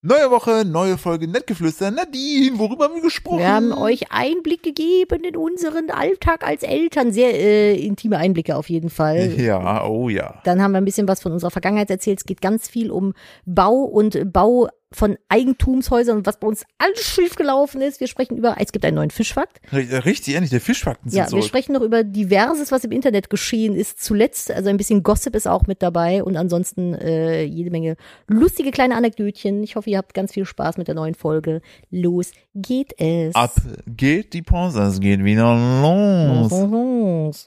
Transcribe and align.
Neue 0.00 0.30
Woche, 0.30 0.64
neue 0.64 0.96
Folge 0.96 1.26
Nettgeflüster. 1.26 1.90
Nadine, 1.90 2.56
worüber 2.56 2.84
haben 2.84 2.94
wir 2.94 3.02
gesprochen? 3.02 3.40
Wir 3.40 3.48
haben 3.52 3.72
euch 3.72 4.12
Einblick 4.12 4.62
gegeben 4.62 5.24
in 5.24 5.36
unseren 5.36 5.90
Alltag 5.90 6.46
als 6.46 6.62
Eltern. 6.62 7.10
Sehr 7.10 7.34
äh, 7.34 7.74
intime 7.74 8.16
Einblicke 8.16 8.54
auf 8.54 8.70
jeden 8.70 8.90
Fall. 8.90 9.32
Ja, 9.36 9.84
oh 9.84 10.08
ja. 10.08 10.40
Dann 10.44 10.62
haben 10.62 10.70
wir 10.70 10.78
ein 10.78 10.84
bisschen 10.84 11.08
was 11.08 11.20
von 11.20 11.32
unserer 11.32 11.50
Vergangenheit 11.50 11.90
erzählt. 11.90 12.20
Es 12.20 12.26
geht 12.26 12.40
ganz 12.40 12.68
viel 12.68 12.92
um 12.92 13.12
Bau 13.44 13.74
und 13.74 14.32
Bau 14.32 14.68
von 14.90 15.18
Eigentumshäusern 15.28 16.16
und 16.18 16.26
was 16.26 16.40
bei 16.40 16.46
uns 16.48 16.64
alles 16.78 17.04
schief 17.06 17.36
gelaufen 17.36 17.80
ist. 17.82 18.00
Wir 18.00 18.06
sprechen 18.06 18.36
über, 18.38 18.56
es 18.58 18.72
gibt 18.72 18.84
einen 18.86 18.96
neuen 18.96 19.10
Fischfakt. 19.10 19.60
Richtig, 19.72 20.34
ehrlich, 20.34 20.50
der 20.50 20.60
Fischfakten 20.62 21.10
sind 21.10 21.18
Ja, 21.18 21.24
wir 21.24 21.30
so. 21.30 21.42
sprechen 21.42 21.72
noch 21.74 21.82
über 21.82 22.04
diverses, 22.04 22.72
was 22.72 22.84
im 22.84 22.92
Internet 22.92 23.28
geschehen 23.28 23.76
ist. 23.76 24.02
Zuletzt, 24.02 24.50
also 24.50 24.70
ein 24.70 24.78
bisschen 24.78 25.02
Gossip 25.02 25.34
ist 25.34 25.46
auch 25.46 25.66
mit 25.66 25.82
dabei 25.82 26.22
und 26.24 26.36
ansonsten 26.36 26.94
äh, 26.94 27.42
jede 27.42 27.70
Menge 27.70 27.96
lustige 28.28 28.70
kleine 28.70 28.96
Anekdötchen. 28.96 29.62
Ich 29.62 29.76
hoffe, 29.76 29.90
ihr 29.90 29.98
habt 29.98 30.14
ganz 30.14 30.32
viel 30.32 30.46
Spaß 30.46 30.78
mit 30.78 30.88
der 30.88 30.94
neuen 30.94 31.14
Folge. 31.14 31.60
Los 31.90 32.32
geht 32.54 32.98
es. 32.98 33.34
Ab 33.34 33.52
geht 33.86 34.32
die 34.32 34.42
Pause, 34.42 34.82
es 34.84 35.00
geht 35.00 35.22
wieder 35.22 35.54
los. 35.82 36.50
Los. 36.50 37.46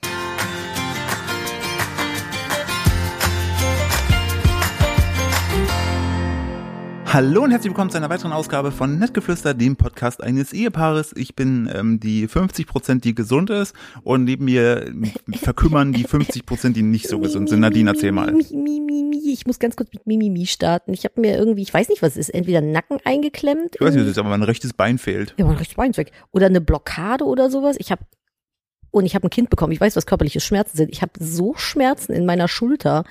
Hallo 7.13 7.43
und 7.43 7.51
herzlich 7.51 7.71
willkommen 7.71 7.89
zu 7.89 7.97
einer 7.97 8.09
weiteren 8.09 8.31
Ausgabe 8.31 8.71
von 8.71 8.97
Nettgeflüster, 8.97 9.53
dem 9.53 9.75
Podcast 9.75 10.23
eines 10.23 10.53
Ehepaares. 10.53 11.11
Ich 11.17 11.35
bin 11.35 11.69
ähm, 11.75 11.99
die 11.99 12.25
50 12.25 12.65
Prozent, 12.65 13.03
die 13.03 13.13
gesund 13.13 13.49
ist 13.49 13.75
und 14.03 14.23
neben 14.23 14.45
mir 14.45 14.93
verkümmern 15.33 15.91
die 15.91 16.05
50 16.05 16.45
Prozent, 16.45 16.77
die 16.77 16.83
nicht 16.83 17.09
so 17.09 17.19
gesund 17.19 17.49
sind. 17.49 17.59
Nadine, 17.59 17.89
erzähl 17.89 18.13
mal. 18.13 18.33
Ich 19.25 19.45
muss 19.45 19.59
ganz 19.59 19.75
kurz 19.75 19.91
mit 19.91 20.07
Mimimi 20.07 20.45
starten. 20.45 20.93
Ich 20.93 21.03
habe 21.03 21.19
mir 21.19 21.37
irgendwie, 21.37 21.63
ich 21.63 21.73
weiß 21.73 21.89
nicht, 21.89 22.01
was 22.01 22.11
es 22.11 22.29
ist, 22.29 22.29
entweder 22.29 22.61
Nacken 22.61 22.99
eingeklemmt. 23.03 23.75
Ich 23.75 23.81
weiß 23.81 23.93
nicht, 23.93 24.03
was 24.03 24.11
ist, 24.11 24.17
aber 24.17 24.29
mein 24.29 24.43
rechtes 24.43 24.71
Bein 24.71 24.97
fehlt. 24.97 25.33
Ja, 25.37 25.43
mein 25.43 25.57
rechtes 25.57 25.75
Bein 25.75 25.91
ist 25.91 25.97
weg. 25.97 26.13
Oder 26.31 26.45
eine 26.45 26.61
Blockade 26.61 27.25
oder 27.25 27.49
sowas. 27.49 27.75
Ich 27.77 27.91
habe 27.91 28.05
und 28.89 29.05
ich 29.05 29.15
habe 29.15 29.27
ein 29.27 29.29
Kind 29.29 29.49
bekommen. 29.49 29.73
Ich 29.73 29.81
weiß, 29.81 29.97
was 29.97 30.05
körperliche 30.05 30.39
Schmerzen 30.39 30.77
sind. 30.77 30.89
Ich 30.89 31.01
habe 31.01 31.11
so 31.19 31.55
Schmerzen 31.57 32.13
in 32.13 32.25
meiner 32.25 32.47
Schulter. 32.47 33.03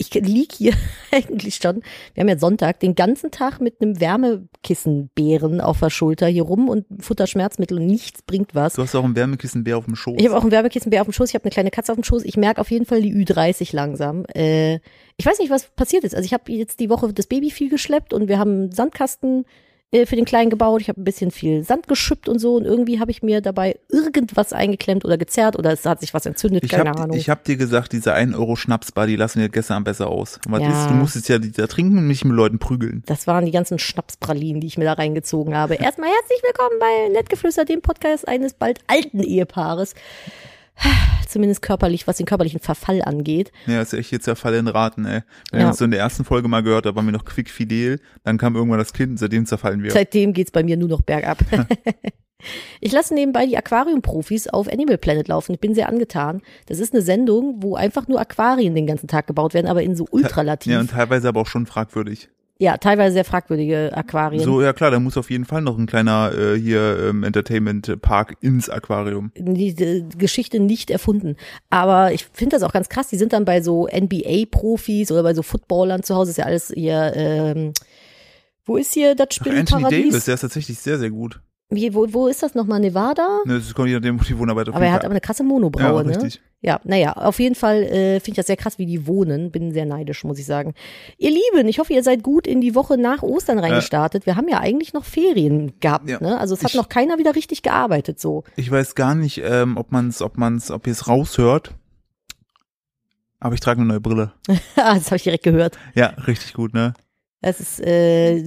Ich 0.00 0.14
lieg 0.14 0.52
hier 0.52 0.72
eigentlich 1.12 1.56
schon. 1.56 1.82
Wir 2.14 2.22
haben 2.22 2.28
ja 2.28 2.38
Sonntag 2.38 2.80
den 2.80 2.94
ganzen 2.94 3.30
Tag 3.30 3.60
mit 3.60 3.82
einem 3.82 4.00
Wärmekissenbären 4.00 5.60
auf 5.60 5.80
der 5.80 5.90
Schulter 5.90 6.26
hier 6.26 6.44
rum 6.44 6.70
und 6.70 6.86
Futterschmerzmittel 7.00 7.78
und 7.78 7.86
nichts 7.86 8.22
bringt 8.22 8.54
was. 8.54 8.74
Du 8.74 8.82
hast 8.82 8.94
auch 8.94 9.04
einen 9.04 9.14
Wärmekissenbär 9.14 9.76
auf 9.76 9.84
dem 9.84 9.96
Schoß. 9.96 10.16
Ich 10.18 10.26
habe 10.26 10.38
auch 10.38 10.42
einen 10.42 10.52
Wärmekissenbär 10.52 11.02
auf 11.02 11.06
dem 11.06 11.12
Schoß, 11.12 11.28
ich 11.28 11.34
habe 11.34 11.44
eine 11.44 11.50
kleine 11.50 11.70
Katze 11.70 11.92
auf 11.92 11.98
dem 11.98 12.04
Schoß. 12.04 12.24
Ich 12.24 12.38
merke 12.38 12.62
auf 12.62 12.70
jeden 12.70 12.86
Fall 12.86 13.02
die 13.02 13.14
Ü30 13.14 13.76
langsam. 13.76 14.24
Äh, 14.34 14.76
ich 15.18 15.26
weiß 15.26 15.38
nicht, 15.38 15.50
was 15.50 15.68
passiert 15.68 16.04
ist. 16.04 16.14
Also 16.14 16.24
ich 16.24 16.32
habe 16.32 16.50
jetzt 16.50 16.80
die 16.80 16.88
Woche 16.88 17.12
das 17.12 17.26
Baby 17.26 17.50
viel 17.50 17.68
geschleppt 17.68 18.14
und 18.14 18.26
wir 18.26 18.38
haben 18.38 18.52
einen 18.52 18.72
Sandkasten 18.72 19.44
für 19.92 20.14
den 20.14 20.24
Kleinen 20.24 20.50
gebaut. 20.50 20.80
Ich 20.80 20.88
habe 20.88 21.00
ein 21.00 21.04
bisschen 21.04 21.32
viel 21.32 21.64
Sand 21.64 21.88
geschüppt 21.88 22.28
und 22.28 22.38
so 22.38 22.54
und 22.54 22.64
irgendwie 22.64 23.00
habe 23.00 23.10
ich 23.10 23.22
mir 23.24 23.40
dabei 23.40 23.76
irgendwas 23.88 24.52
eingeklemmt 24.52 25.04
oder 25.04 25.18
gezerrt 25.18 25.58
oder 25.58 25.72
es 25.72 25.84
hat 25.84 26.00
sich 26.00 26.14
was 26.14 26.26
entzündet, 26.26 26.62
Ich 26.62 26.70
keine 26.70 26.90
hab, 26.90 27.00
Ahnung. 27.00 27.16
ich 27.16 27.28
hab 27.28 27.42
dir 27.42 27.56
gesagt, 27.56 27.92
diese 27.92 28.12
1 28.14 28.36
Euro 28.36 28.54
Schnapsbar, 28.54 29.08
die 29.08 29.16
lassen 29.16 29.40
wir 29.40 29.48
gestern 29.48 29.82
besser 29.82 30.06
aus. 30.06 30.38
Und 30.46 30.52
was 30.52 30.62
Ja. 30.62 30.70
ist, 30.82 30.90
du 30.90 30.94
musstest 30.94 31.28
ja 31.28 31.38
die 31.38 31.50
da 31.50 31.66
trinken 31.66 31.98
und 31.98 32.06
nicht 32.06 32.24
mit 32.24 32.36
Leuten 32.36 32.60
prügeln. 32.60 33.02
das 33.06 33.26
waren 33.26 33.44
die 33.46 33.50
ganzen 33.50 33.80
Schnapspralinen, 33.80 34.60
die 34.60 34.68
ich 34.68 34.78
mir 34.78 34.84
da 34.84 34.92
reingezogen 34.92 35.56
habe. 35.56 35.74
Erstmal 35.74 36.08
herzlich 36.10 36.40
willkommen 36.44 36.78
bei 36.78 37.08
Nettgeflüster, 37.12 37.64
dem 37.64 37.82
Podcast 37.82 38.28
eines 38.28 38.54
bald 38.54 38.78
alten 38.86 39.20
Ehepaares. 39.20 39.94
Zumindest 41.28 41.62
körperlich, 41.62 42.06
was 42.08 42.16
den 42.16 42.26
körperlichen 42.26 42.58
Verfall 42.58 43.02
angeht. 43.02 43.52
Ja, 43.66 43.80
ist 43.80 43.92
echt 43.92 44.10
jetzt 44.10 44.26
der 44.26 44.34
Fall 44.34 44.54
in 44.54 44.66
Raten, 44.66 45.04
ey. 45.04 45.20
Wenn 45.52 45.60
Ja. 45.60 45.66
ihr 45.66 45.68
uns 45.68 45.78
so 45.78 45.84
in 45.84 45.92
der 45.92 46.00
ersten 46.00 46.24
Folge 46.24 46.48
mal 46.48 46.62
gehört 46.62 46.86
habt, 46.86 46.96
waren 46.96 47.04
wir 47.06 47.12
noch 47.12 47.24
quick 47.24 47.50
fidel, 47.50 48.00
dann 48.24 48.36
kam 48.36 48.56
irgendwann 48.56 48.80
das 48.80 48.92
Kind, 48.92 49.16
seitdem 49.18 49.46
zerfallen 49.46 49.82
wir. 49.82 49.92
Seitdem 49.92 50.32
geht's 50.32 50.50
bei 50.50 50.64
mir 50.64 50.76
nur 50.76 50.88
noch 50.88 51.02
bergab. 51.02 51.38
Ich 52.80 52.90
lasse 52.92 53.12
nebenbei 53.12 53.44
die 53.44 53.58
Aquariumprofis 53.58 54.48
auf 54.48 54.66
Animal 54.72 54.96
Planet 54.96 55.28
laufen. 55.28 55.52
Ich 55.52 55.60
bin 55.60 55.74
sehr 55.74 55.90
angetan. 55.90 56.40
Das 56.64 56.78
ist 56.78 56.94
eine 56.94 57.02
Sendung, 57.02 57.62
wo 57.62 57.74
einfach 57.76 58.08
nur 58.08 58.18
Aquarien 58.18 58.74
den 58.74 58.86
ganzen 58.86 59.08
Tag 59.08 59.26
gebaut 59.26 59.52
werden, 59.52 59.66
aber 59.66 59.82
in 59.82 59.94
so 59.94 60.06
ultralativ. 60.10 60.72
Ja, 60.72 60.80
und 60.80 60.90
teilweise 60.90 61.28
aber 61.28 61.42
auch 61.42 61.46
schon 61.46 61.66
fragwürdig. 61.66 62.30
Ja, 62.60 62.76
teilweise 62.76 63.14
sehr 63.14 63.24
fragwürdige 63.24 63.90
Aquarien. 63.94 64.44
So, 64.44 64.60
ja 64.60 64.74
klar, 64.74 64.90
da 64.90 65.00
muss 65.00 65.16
auf 65.16 65.30
jeden 65.30 65.46
Fall 65.46 65.62
noch 65.62 65.78
ein 65.78 65.86
kleiner 65.86 66.30
äh, 66.36 66.58
hier 66.58 67.08
ähm, 67.08 67.24
Entertainment-Park 67.24 68.36
ins 68.42 68.68
Aquarium. 68.68 69.32
Diese 69.34 70.02
Geschichte 70.02 70.60
nicht 70.60 70.90
erfunden. 70.90 71.36
Aber 71.70 72.12
ich 72.12 72.26
finde 72.34 72.56
das 72.56 72.62
auch 72.62 72.72
ganz 72.74 72.90
krass. 72.90 73.08
Die 73.08 73.16
sind 73.16 73.32
dann 73.32 73.46
bei 73.46 73.62
so 73.62 73.88
NBA-Profis 73.88 75.10
oder 75.10 75.22
bei 75.22 75.32
so 75.32 75.42
Footballern 75.42 76.02
zu 76.02 76.14
Hause. 76.14 76.32
Ist 76.32 76.36
ja 76.36 76.44
alles 76.44 76.70
hier, 76.74 77.12
ähm, 77.16 77.72
wo 78.66 78.76
ist 78.76 78.92
hier 78.92 79.14
das 79.14 79.28
Ach, 79.40 79.46
Anthony 79.46 79.54
Davis, 79.54 79.86
Spinnenparadies? 79.86 80.24
der 80.26 80.34
ist 80.34 80.40
tatsächlich 80.42 80.78
sehr, 80.78 80.98
sehr 80.98 81.10
gut. 81.10 81.40
Wie, 81.70 81.94
wo, 81.94 82.12
wo 82.12 82.28
ist 82.28 82.42
das 82.42 82.54
nochmal? 82.54 82.80
Nevada? 82.80 83.38
Ne, 83.46 83.54
das 83.54 83.72
kommt 83.72 83.88
je 83.88 83.94
nachdem, 83.94 84.20
wo 84.20 84.24
die 84.24 84.36
wohnen, 84.36 84.50
aber, 84.50 84.70
er 84.70 84.92
hat 84.92 85.06
aber 85.06 85.12
eine 85.12 85.22
krasse 85.22 85.44
Monobraue, 85.44 86.04
ja, 86.12 86.18
ne? 86.18 86.30
Ja, 86.62 86.78
naja, 86.84 87.14
auf 87.14 87.40
jeden 87.40 87.54
Fall 87.54 87.84
äh, 87.84 88.20
finde 88.20 88.32
ich 88.32 88.36
das 88.36 88.46
sehr 88.48 88.56
krass, 88.58 88.78
wie 88.78 88.84
die 88.84 89.06
wohnen. 89.06 89.50
Bin 89.50 89.72
sehr 89.72 89.86
neidisch, 89.86 90.24
muss 90.24 90.38
ich 90.38 90.44
sagen. 90.44 90.74
Ihr 91.16 91.30
Lieben, 91.30 91.66
ich 91.68 91.78
hoffe, 91.78 91.94
ihr 91.94 92.02
seid 92.02 92.22
gut 92.22 92.46
in 92.46 92.60
die 92.60 92.74
Woche 92.74 92.98
nach 92.98 93.22
Ostern 93.22 93.58
reingestartet. 93.58 94.26
Wir 94.26 94.36
haben 94.36 94.46
ja 94.48 94.58
eigentlich 94.60 94.92
noch 94.92 95.04
Ferien 95.06 95.72
gehabt, 95.80 96.08
Ja. 96.10 96.20
ne? 96.20 96.38
Also 96.38 96.54
es 96.54 96.62
hat 96.62 96.70
Ich- 96.72 96.76
noch 96.76 96.90
keiner 96.90 97.16
wieder 97.18 97.34
richtig 97.34 97.62
gearbeitet 97.62 98.20
so. 98.20 98.44
Ich 98.56 98.70
weiß 98.70 98.94
gar 98.94 99.14
nicht, 99.14 99.40
ähm, 99.42 99.78
ob 99.78 99.90
man's, 99.90 100.20
ob 100.20 100.36
man's, 100.36 100.70
ob 100.70 100.86
ihr 100.86 100.92
es 100.92 101.08
raushört. 101.08 101.72
Aber 103.38 103.54
ich 103.54 103.60
trage 103.60 103.80
eine 103.80 103.88
neue 103.88 104.00
Brille. 104.00 104.32
Ah, 104.76 104.94
das 104.96 105.06
habe 105.06 105.16
ich 105.16 105.22
direkt 105.22 105.44
gehört. 105.44 105.78
Ja, 105.94 106.08
richtig 106.26 106.52
gut, 106.52 106.74
ne? 106.74 106.92
Das 107.42 107.58
ist, 107.58 107.80
äh, 107.80 108.42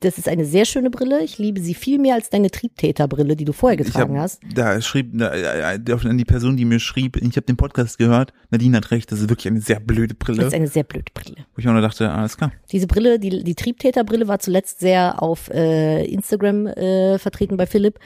das 0.00 0.18
ist 0.18 0.28
eine 0.28 0.44
sehr 0.44 0.66
schöne 0.66 0.90
Brille. 0.90 1.22
Ich 1.24 1.38
liebe 1.38 1.58
sie 1.58 1.72
viel 1.72 1.98
mehr 1.98 2.14
als 2.14 2.28
deine 2.28 2.50
Triebtäterbrille, 2.50 3.34
die 3.34 3.46
du 3.46 3.52
vorher 3.54 3.78
getragen 3.78 4.16
hab, 4.16 4.24
hast. 4.24 4.42
da 4.54 4.78
schrieb, 4.82 5.10
da, 5.14 5.32
äh, 5.32 5.76
äh, 5.76 6.08
an 6.08 6.18
die 6.18 6.24
Person, 6.26 6.56
die 6.56 6.66
mir 6.66 6.78
schrieb, 6.78 7.16
ich 7.16 7.36
habe 7.36 7.46
den 7.46 7.56
Podcast 7.56 7.96
gehört, 7.96 8.34
Nadine 8.50 8.76
hat 8.76 8.90
recht, 8.90 9.10
das 9.10 9.20
ist 9.20 9.30
wirklich 9.30 9.46
eine 9.46 9.60
sehr 9.60 9.80
blöde 9.80 10.14
Das 10.14 10.18
Brille. 10.18 10.46
ist 10.46 10.52
eine 10.52 10.68
sehr 10.68 10.84
blöde 10.84 11.10
Brille. 11.14 11.46
Wo 11.54 11.60
ich 11.60 11.68
auch 11.68 11.72
nur 11.72 11.80
dachte, 11.80 12.10
alles 12.10 12.36
klar. 12.36 12.52
Diese 12.70 12.86
Brille, 12.86 13.18
die, 13.18 13.42
die 13.42 13.54
Triebtäterbrille 13.54 14.28
war 14.28 14.38
zuletzt 14.38 14.80
sehr 14.80 15.22
auf 15.22 15.48
äh, 15.48 16.04
Instagram 16.04 16.66
äh, 16.66 17.18
vertreten 17.18 17.56
bei 17.56 17.66
Philipp 17.66 17.98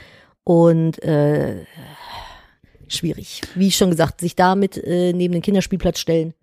und 0.44 1.02
äh, 1.02 1.64
schwierig. 2.86 3.40
Wie 3.56 3.72
schon 3.72 3.90
gesagt, 3.90 4.20
sich 4.20 4.36
damit 4.36 4.76
äh, 4.78 5.12
neben 5.12 5.32
den 5.32 5.42
Kinderspielplatz 5.42 5.98
stellen. 5.98 6.34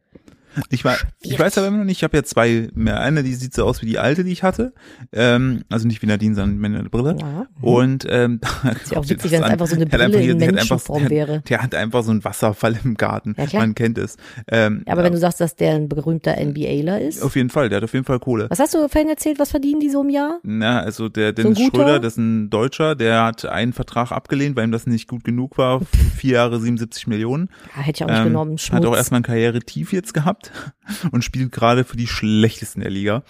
Ich, 0.69 0.83
war, 0.85 0.95
ich 1.21 1.37
weiß 1.39 1.57
aber 1.57 1.67
immer 1.67 1.77
noch 1.77 1.85
nicht, 1.85 1.97
ich 1.97 2.03
habe 2.03 2.17
ja 2.17 2.23
zwei 2.23 2.69
mehr. 2.73 2.99
Eine, 2.99 3.23
die 3.23 3.33
sieht 3.33 3.53
so 3.53 3.65
aus 3.65 3.81
wie 3.81 3.85
die 3.85 3.99
alte, 3.99 4.23
die 4.23 4.31
ich 4.31 4.43
hatte. 4.43 4.73
Ähm, 5.13 5.63
also 5.69 5.87
nicht 5.87 6.01
wie 6.01 6.05
Nadine, 6.07 6.35
sondern 6.35 6.57
meine 6.59 6.83
Brille. 6.89 7.15
Ja. 7.19 7.47
Und 7.61 8.05
ähm, 8.09 8.39
Ist 8.83 8.91
ja 8.91 8.97
auch 8.99 9.09
witzig, 9.09 9.31
wenn 9.31 9.43
es 9.43 9.49
einfach 9.49 9.67
so 9.67 9.75
eine 9.75 9.85
Brille 9.85 10.05
einfach- 10.05 10.19
in 10.19 10.31
einfach- 10.41 10.53
Menschenform 10.55 11.09
wäre. 11.09 11.41
Der 11.49 11.61
hat 11.63 11.75
einfach 11.75 12.03
so 12.03 12.11
einen 12.11 12.23
Wasserfall 12.23 12.77
im 12.83 12.95
Garten. 12.95 13.35
Ja, 13.37 13.45
klar. 13.45 13.61
Man 13.63 13.75
kennt 13.75 13.97
es. 13.97 14.17
Ähm, 14.47 14.83
aber 14.87 15.03
wenn 15.03 15.13
du 15.13 15.17
sagst, 15.19 15.39
dass 15.41 15.55
der 15.55 15.75
ein 15.75 15.89
berühmter 15.89 16.35
NBAler 16.37 17.01
ist. 17.01 17.21
auf 17.21 17.35
jeden 17.35 17.49
Fall, 17.49 17.69
der 17.69 17.77
hat 17.77 17.83
auf 17.83 17.93
jeden 17.93 18.05
Fall 18.05 18.19
Kohle. 18.19 18.47
Was 18.49 18.59
hast 18.59 18.73
du 18.73 18.87
vorhin 18.87 19.09
erzählt, 19.09 19.39
was 19.39 19.51
verdienen 19.51 19.79
die 19.79 19.89
so 19.89 20.01
im 20.01 20.09
Jahr? 20.09 20.39
Na, 20.43 20.79
also 20.81 21.09
der 21.09 21.29
So 21.29 21.43
Dennis 21.43 21.57
guter? 21.57 21.77
Schröder, 21.77 21.99
das 21.99 22.13
ist 22.13 22.17
ein 22.17 22.49
Deutscher, 22.49 22.95
der 22.95 23.23
hat 23.23 23.45
einen 23.45 23.73
Vertrag 23.73 24.11
abgelehnt, 24.11 24.55
weil 24.55 24.65
ihm 24.65 24.71
das 24.71 24.87
nicht 24.87 25.07
gut 25.07 25.23
genug 25.23 25.57
war. 25.57 25.81
Vier 26.17 26.33
Jahre 26.33 26.59
77 26.59 27.07
Millionen. 27.07 27.49
Ja, 27.75 27.81
hätte 27.83 27.97
ich 27.97 28.03
auch 28.03 28.09
nicht 28.09 28.17
Ähm, 28.19 28.23
genommen. 28.25 28.57
Schmutz. 28.57 28.77
Hat 28.77 28.85
auch 28.85 28.95
erstmal 28.95 29.19
ein 29.19 29.23
Karriere-Tief 29.23 29.93
jetzt 29.93 30.13
gehabt 30.13 30.46
und 31.11 31.23
spielt 31.23 31.51
gerade 31.51 31.83
für 31.83 31.97
die 31.97 32.07
schlechtesten 32.07 32.81
der 32.81 32.89
Liga. 32.89 33.23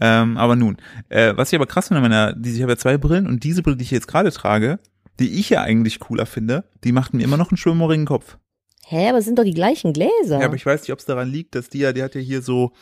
Ähm, 0.00 0.36
aber 0.36 0.56
nun, 0.56 0.76
äh, 1.08 1.34
was 1.36 1.52
ich 1.52 1.56
aber 1.56 1.66
krass 1.66 1.88
finde, 1.88 1.98
an 1.98 2.10
meiner, 2.10 2.32
die, 2.32 2.52
ich 2.52 2.62
habe 2.62 2.72
ja 2.72 2.78
zwei 2.78 2.98
Brillen 2.98 3.26
und 3.26 3.44
diese 3.44 3.62
Brille, 3.62 3.76
die 3.76 3.84
ich 3.84 3.90
jetzt 3.90 4.08
gerade 4.08 4.30
trage, 4.30 4.78
die 5.18 5.38
ich 5.38 5.50
ja 5.50 5.62
eigentlich 5.62 6.00
cooler 6.00 6.26
finde, 6.26 6.64
die 6.84 6.92
macht 6.92 7.14
mir 7.14 7.22
immer 7.22 7.36
noch 7.36 7.50
einen 7.50 7.58
schwimmorigen 7.58 8.06
Kopf. 8.06 8.38
Hä, 8.84 9.08
aber 9.08 9.18
es 9.18 9.24
sind 9.24 9.38
doch 9.38 9.44
die 9.44 9.54
gleichen 9.54 9.92
Gläser. 9.92 10.40
Ja, 10.40 10.46
aber 10.46 10.56
ich 10.56 10.66
weiß 10.66 10.82
nicht, 10.82 10.92
ob 10.92 10.98
es 10.98 11.04
daran 11.04 11.30
liegt, 11.30 11.54
dass 11.54 11.68
die 11.68 11.78
ja, 11.78 11.92
die 11.92 12.02
hat 12.02 12.14
ja 12.14 12.20
hier 12.20 12.42
so 12.42 12.72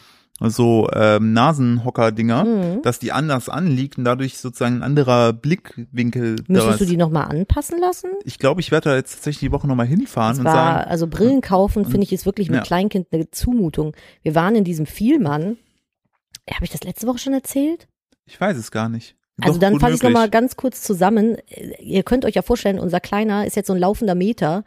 so 0.43 0.89
ähm, 0.95 1.33
Nasenhocker-Dinger, 1.35 2.45
Mhm. 2.45 2.83
dass 2.83 2.99
die 2.99 3.13
anders 3.13 3.49
anliegt 3.49 3.99
und 3.99 4.05
dadurch 4.05 4.39
sozusagen 4.39 4.77
ein 4.77 4.83
anderer 4.83 5.33
Blickwinkel 5.35 6.37
Müsstest 6.49 6.81
du 6.81 6.85
die 6.87 6.97
nochmal 6.97 7.27
anpassen 7.27 7.79
lassen? 7.79 8.11
Ich 8.25 8.39
glaube, 8.39 8.61
ich 8.61 8.71
werde 8.71 8.91
da 8.91 8.97
jetzt 8.97 9.13
tatsächlich 9.17 9.41
die 9.51 9.53
Woche 9.53 9.67
nochmal 9.67 9.87
hinfahren 9.87 10.33
Es 10.33 10.39
und 10.39 10.47
war, 10.47 10.55
sagen, 10.55 10.91
also 10.91 11.07
Brillen 11.07 11.43
kaufen, 11.43 11.85
finde 11.85 12.03
ich, 12.05 12.13
ist 12.13 12.25
wirklich 12.27 12.49
mit 12.49 12.57
Ja. 12.61 12.63
Kleinkind 12.65 13.09
eine 13.13 13.31
Zumutung. 13.31 13.95
Wir 14.23 14.35
waren 14.35 14.55
in 14.57 14.65
diesem 14.65 14.87
Vielmann. 14.87 15.59
Habe 16.51 16.65
ich 16.65 16.71
das 16.71 16.83
letzte 16.85 17.07
Woche 17.07 17.19
schon 17.19 17.35
erzählt? 17.35 17.87
ich 18.27 18.41
weiß 18.41 18.57
es 18.57 18.71
gar 18.71 18.89
nicht. 18.89 19.17
Also 19.41 19.55
Doch, 19.55 19.61
dann 19.61 19.81
fasse 19.81 19.95
ich 19.95 20.03
nochmal 20.03 20.31
ganz 20.31 20.57
kurz 20.57 20.83
zusammen. 20.83 21.37
Ihr 21.81 22.03
könnt 22.03 22.25
euch 22.25 22.35
ja 22.35 22.43
vorstellen, 22.43 22.79
unser 22.79 23.01
Kleiner 23.01 23.47
ist 23.47 23.57
jetzt 23.57 23.67
so 23.69 23.73
ein 23.73 23.79
laufender 23.79 24.15
Meter 24.15 24.65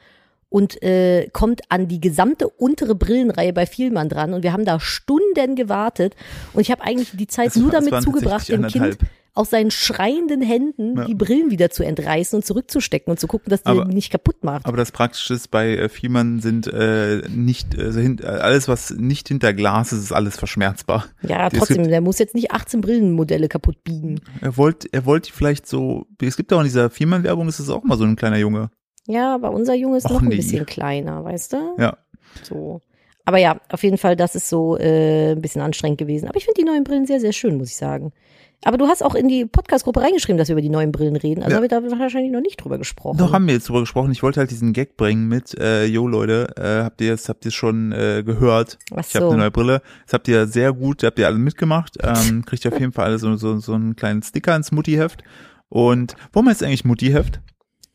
und 0.53 0.83
äh, 0.83 1.29
kommt 1.33 1.61
an 1.69 1.87
die 1.87 1.99
gesamte 1.99 2.47
untere 2.47 2.93
Brillenreihe 2.93 3.53
bei 3.53 3.65
Vielmann 3.65 4.07
dran 4.07 4.33
und 4.35 4.43
wir 4.43 4.53
haben 4.53 4.65
da 4.65 4.79
Stunden 4.79 5.55
gewartet 5.55 6.15
und 6.53 6.61
ich 6.61 6.69
habe 6.69 6.83
eigentlich 6.83 7.11
die 7.17 7.25
Zeit 7.25 7.47
Es 7.47 7.55
nur 7.55 7.73
war- 7.73 7.81
damit 7.81 8.03
zugebracht, 8.03 8.47
dem 8.49 8.67
Kind 8.67 8.97
aus 9.33 9.49
seinen 9.49 9.71
schreienden 9.71 10.43
Händen 10.43 10.95
Ja. 10.95 11.05
die 11.05 11.15
Brillen 11.15 11.49
wieder 11.49 11.71
zu 11.71 11.81
entreißen 11.83 12.37
und 12.37 12.45
zurückzustecken 12.45 13.09
und 13.09 13.19
zu 13.19 13.25
gucken, 13.25 13.49
dass 13.49 13.63
die 13.63 13.69
Aber- 13.69 13.85
nicht 13.85 14.11
kaputt 14.11 14.43
macht. 14.43 14.67
Aber 14.67 14.77
das 14.77 14.91
Praktische 14.91 15.33
ist, 15.33 15.49
bei 15.49 15.75
äh, 15.75 15.89
Fiemann 15.89 16.39
sind 16.39 16.67
äh, 16.67 17.23
nicht, 17.29 17.75
also 17.75 17.99
hin, 17.99 18.19
äh, 18.21 18.27
alles, 18.27 18.67
was 18.67 18.91
nicht 18.91 19.29
hinter 19.29 19.55
Glas 19.55 19.91
ist, 19.91 20.03
ist 20.03 20.11
alles 20.11 20.37
verschmerzbar. 20.37 21.05
ja, 21.23 21.49
trotzdem, 21.49 21.77
gibt- 21.77 21.89
der 21.89 22.01
muss 22.01 22.19
jetzt 22.19 22.35
nicht 22.35 22.51
18 22.51 22.81
Brillenmodelle 22.81 23.47
kaputt 23.47 23.83
biegen. 23.83 24.21
Er 24.41 24.55
wollte, 24.55 24.87
er 24.91 25.07
wollte 25.07 25.33
vielleicht 25.33 25.65
so, 25.65 26.05
es 26.21 26.37
gibt 26.37 26.53
auch 26.53 26.59
in 26.59 26.65
dieser 26.65 26.91
Fiemann-Werbung, 26.91 27.47
ist 27.47 27.57
es 27.57 27.69
auch 27.71 27.83
mal 27.83 27.97
so 27.97 28.03
ein 28.03 28.15
kleiner 28.15 28.37
Junge. 28.37 28.69
Ja, 29.07 29.33
aber 29.35 29.51
unser 29.51 29.73
Junge 29.75 29.97
ist 29.97 30.05
Och, 30.05 30.11
noch 30.13 30.21
ein 30.21 30.29
nee. 30.29 30.37
bisschen 30.37 30.65
kleiner, 30.65 31.23
weißt 31.23 31.53
du? 31.53 31.75
Ja. 31.77 31.97
So. 32.43 32.81
Aber 33.25 33.37
ja, 33.37 33.57
auf 33.69 33.83
jeden 33.83 33.97
Fall, 33.97 34.15
das 34.15 34.35
ist 34.35 34.49
so 34.49 34.77
äh, 34.77 35.31
ein 35.31 35.41
bisschen 35.41 35.61
anstrengend 35.61 35.97
gewesen. 35.97 36.27
Aber 36.27 36.37
ich 36.37 36.45
finde 36.45 36.59
die 36.61 36.65
neuen 36.67 36.83
Brillen 36.83 37.05
sehr, 37.05 37.19
sehr 37.19 37.31
schön, 37.33 37.57
muss 37.57 37.69
ich 37.69 37.77
sagen. 37.77 38.11
Aber 38.65 38.77
du 38.77 38.87
hast 38.87 39.03
auch 39.03 39.13
in 39.15 39.27
die 39.27 39.45
Podcast-Gruppe 39.45 40.01
reingeschrieben, 40.01 40.37
dass 40.37 40.47
wir 40.47 40.53
über 40.53 40.61
die 40.61 40.69
neuen 40.69 40.93
Brillen 40.93 41.17
reden. 41.17 41.41
Also 41.43 41.51
Ja. 41.51 41.57
haben 41.57 41.63
wir 41.63 41.69
da 41.91 41.99
wahrscheinlich 41.99 42.31
noch 42.31 42.39
nicht 42.41 42.57
drüber 42.63 42.77
gesprochen. 42.77 43.17
Doch 43.17 43.33
haben 43.33 43.45
wir 43.45 43.53
jetzt 43.55 43.67
drüber 43.67 43.81
gesprochen. 43.81 44.11
Ich 44.13 44.23
wollte 44.23 44.39
halt 44.39 44.51
diesen 44.51 44.71
Gag 44.71 44.95
bringen 44.95 45.27
mit, 45.27 45.53
äh, 45.59 45.85
yo 45.85 46.07
Leute, 46.07 46.47
äh, 46.57 46.83
habt 46.83 47.01
ihr 47.01 47.07
jetzt, 47.07 47.27
habt 47.27 47.43
ihr 47.43 47.51
schon 47.51 47.91
äh, 47.91 48.23
gehört? 48.25 48.77
Ach 48.95 49.03
Ich 49.05 49.15
habe 49.15 49.25
so. 49.25 49.31
eine 49.31 49.39
neue 49.41 49.51
Brille. 49.51 49.81
Das 50.05 50.13
habt 50.13 50.27
ihr 50.29 50.47
sehr 50.47 50.71
gut, 50.71 51.03
habt 51.03 51.19
ihr 51.19 51.27
alle 51.27 51.37
mitgemacht. 51.37 51.97
Ähm, 52.01 52.43
kriegt 52.45 52.63
ihr 52.63 52.71
auf 52.73 52.79
jeden 52.79 52.93
Fall 52.93 53.05
alle 53.05 53.19
so, 53.19 53.35
so, 53.35 53.57
so 53.59 53.73
einen 53.73 53.97
kleinen 53.97 54.21
Sticker 54.23 54.55
ins 54.55 54.71
Muttiheft. 54.71 55.23
Und 55.67 56.15
warum 56.31 56.47
heißt 56.47 56.61
es 56.61 56.67
eigentlich 56.67 56.85
Muttiheft? 56.85 57.41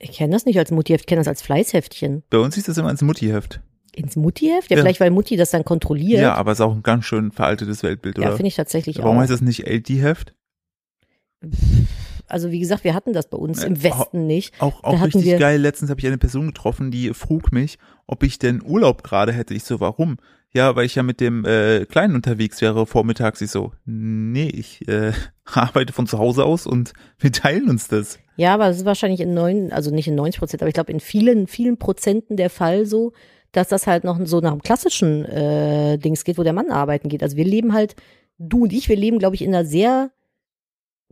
Ich 0.01 0.13
kenne 0.13 0.33
das 0.33 0.45
nicht 0.47 0.59
als 0.59 0.71
Muttiheft, 0.71 1.03
ich 1.03 1.07
kenne 1.07 1.21
das 1.21 1.29
als 1.29 1.43
Fleißheftchen. 1.43 2.23
Bei 2.31 2.39
uns 2.39 2.55
hieß 2.55 2.65
das 2.65 2.79
immer 2.79 2.91
ins 2.91 3.03
Muttiheft. 3.03 3.61
Ins 3.95 4.15
Muttiheft? 4.15 4.71
Ja, 4.71 4.77
Ja. 4.77 4.83
vielleicht, 4.83 5.01
weil 5.01 5.11
Mutti 5.11 5.37
das 5.37 5.51
dann 5.51 5.65
kontrolliert. 5.65 6.21
Ja, 6.21 6.35
aber 6.35 6.53
es 6.53 6.59
ist 6.61 6.65
auch 6.65 6.73
ein 6.75 6.85
ganz 6.85 7.05
schön 7.05 7.33
veraltetes 7.33 7.83
Weltbild, 7.83 8.17
Ja, 8.19 8.29
oder? 8.29 8.37
finde 8.37 8.49
ich 8.49 8.55
tatsächlich 8.57 8.99
Warum 8.99 9.17
auch. 9.17 9.21
heißt 9.23 9.33
das 9.33 9.41
nicht 9.41 9.67
LD-Heft? 9.67 10.35
Also 12.29 12.51
wie 12.51 12.61
gesagt, 12.61 12.85
wir 12.85 12.95
hatten 12.95 13.13
das 13.13 13.29
bei 13.29 13.39
uns 13.39 13.65
im 13.65 13.83
Westen 13.83 14.27
nicht. 14.27 14.61
Auch, 14.61 14.85
auch 14.85 15.01
hatten 15.01 15.19
richtig 15.19 15.39
geil. 15.39 15.61
Letztens 15.61 15.91
habe 15.91 16.01
ich 16.01 16.07
eine 16.07 16.19
Person 16.19 16.49
getroffen, 16.49 16.91
die 16.91 17.13
frug 17.15 17.53
mich, 17.53 17.79
ob 18.07 18.23
ich 18.23 18.39
denn 18.39 18.63
Urlaub 18.63 19.03
gerade 19.03 19.33
hätte. 19.33 19.55
Ich 19.55 19.65
so, 19.65 19.81
warum? 19.81 20.19
Ja, 20.53 20.77
weil 20.77 20.87
ich 20.87 20.95
ja 20.95 21.03
mit 21.03 21.21
dem 21.21 21.45
äh, 21.45 21.85
Kleinen 21.85 22.15
unterwegs 22.15 22.61
wäre 22.63 22.87
vormittags. 22.87 23.41
Ich 23.41 23.51
so, 23.51 23.73
nee, 23.85 24.49
ich 24.49 24.87
äh, 24.89 25.13
arbeite 25.45 25.93
von 25.93 26.07
zu 26.07 26.19
Hause 26.19 26.45
aus 26.45 26.67
und 26.67 26.93
wir 27.19 27.33
teilen 27.33 27.69
uns 27.69 27.89
das. 27.89 28.19
Ja, 28.37 28.55
aber 28.55 28.69
es 28.69 28.79
ist 28.79 28.85
wahrscheinlich 28.85 29.21
in 29.21 29.35
neun, 29.35 29.73
also 29.73 29.91
nicht 29.91 30.09
in 30.09 30.15
90 30.15 30.39
Prozent, 30.39 30.63
aber 30.63 30.69
ich 30.69 30.75
glaube 30.75 30.93
in 30.93 31.01
vielen, 31.01 31.47
vielen 31.47 31.77
Prozenten 31.77 32.37
der 32.37 32.51
Fall 32.51 32.87
so, 32.87 33.13
dass 33.53 33.69
das 33.69 33.87
halt 33.87 34.05
noch 34.05 34.19
so 34.25 34.41
nach 34.41 34.53
dem 34.53 34.63
klassischen 34.63 35.25
äh, 35.25 35.99
Dings 35.99 36.25
geht, 36.25 36.39
wo 36.39 36.43
der 36.43 36.53
Mann 36.53 36.71
arbeiten 36.71 37.09
geht. 37.09 37.23
Also 37.23 37.37
wir 37.37 37.45
leben 37.45 37.73
halt, 37.73 37.97
du 38.39 38.65
und 38.65 38.73
ich, 38.73 38.89
wir 38.89 38.97
leben, 38.97 39.19
glaube 39.19 39.35
ich, 39.35 39.43
in 39.43 39.55
einer 39.55 39.65
sehr 39.65 40.11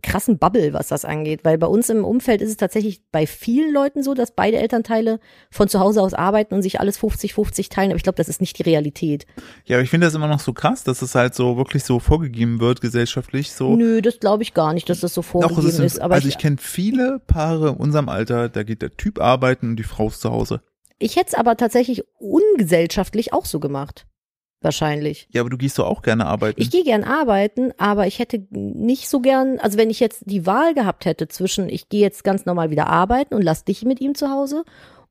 krassen 0.03 0.37
Bubble, 0.37 0.73
was 0.73 0.87
das 0.87 1.05
angeht. 1.05 1.43
Weil 1.43 1.57
bei 1.57 1.67
uns 1.67 1.89
im 1.89 2.05
Umfeld 2.05 2.41
ist 2.41 2.49
es 2.49 2.57
tatsächlich 2.57 3.01
bei 3.11 3.25
vielen 3.25 3.73
Leuten 3.73 4.03
so, 4.03 4.13
dass 4.13 4.31
beide 4.31 4.57
Elternteile 4.57 5.19
von 5.49 5.67
zu 5.67 5.79
Hause 5.79 6.01
aus 6.01 6.13
arbeiten 6.13 6.53
und 6.53 6.61
sich 6.61 6.79
alles 6.79 6.99
50-50 6.99 7.69
teilen. 7.69 7.89
Aber 7.91 7.97
ich 7.97 8.03
glaube, 8.03 8.17
das 8.17 8.29
ist 8.29 8.41
nicht 8.41 8.57
die 8.59 8.63
Realität. 8.63 9.25
Ja, 9.65 9.77
aber 9.77 9.83
ich 9.83 9.89
finde 9.89 10.07
das 10.07 10.13
immer 10.13 10.27
noch 10.27 10.39
so 10.39 10.53
krass, 10.53 10.83
dass 10.83 11.01
es 11.01 11.15
halt 11.15 11.35
so 11.35 11.57
wirklich 11.57 11.83
so 11.83 11.99
vorgegeben 11.99 12.59
wird 12.59 12.81
gesellschaftlich. 12.81 13.51
So, 13.51 13.75
Nö, 13.75 14.01
das 14.01 14.19
glaube 14.19 14.43
ich 14.43 14.53
gar 14.53 14.73
nicht, 14.73 14.89
dass 14.89 14.99
das 14.99 15.13
so 15.13 15.21
Doch, 15.21 15.27
vorgegeben 15.27 15.67
es 15.67 15.79
ist, 15.79 15.93
ist. 15.95 16.01
Aber 16.01 16.15
also 16.15 16.27
ich, 16.27 16.35
ich 16.35 16.39
kenne 16.39 16.57
viele 16.59 17.19
Paare 17.25 17.69
in 17.69 17.75
unserem 17.75 18.09
Alter, 18.09 18.49
da 18.49 18.63
geht 18.63 18.81
der 18.81 18.95
Typ 18.97 19.19
arbeiten 19.19 19.69
und 19.71 19.75
die 19.77 19.83
Frau 19.83 20.07
ist 20.07 20.21
zu 20.21 20.31
Hause. 20.31 20.61
ich 20.99 21.15
hätte 21.15 21.29
es 21.29 21.33
aber 21.33 21.57
tatsächlich 21.57 22.03
ungesellschaftlich 22.19 23.33
auch 23.33 23.45
so 23.45 23.59
gemacht. 23.59 24.05
Wahrscheinlich. 24.61 25.27
Ja, 25.31 25.41
aber 25.41 25.51
du 25.51 25.57
gehst 25.57 25.77
doch 25.77 25.85
auch 25.85 26.01
gerne 26.01 26.25
arbeiten. 26.25 26.59
Ich 26.59 26.71
gehe 26.71 26.83
gern 26.83 27.03
arbeiten, 27.03 27.71
aber 27.77 28.07
ich 28.07 28.17
hätte 28.17 28.47
nicht 28.49 29.07
so 29.07 29.19
gern, 29.19 29.59
also 29.59 29.77
wenn 29.77 29.91
ich 29.91 29.99
jetzt 29.99 30.23
die 30.25 30.47
Wahl 30.47 30.73
gehabt 30.73 31.05
hätte 31.05 31.27
zwischen, 31.27 31.69
ich 31.69 31.89
gehe 31.89 32.01
jetzt 32.01 32.23
ganz 32.23 32.45
normal 32.45 32.71
wieder 32.71 32.87
arbeiten 32.87 33.35
und 33.35 33.43
lass 33.43 33.65
dich 33.65 33.85
mit 33.85 34.01
ihm 34.01 34.15
zu 34.15 34.31
Hause 34.31 34.63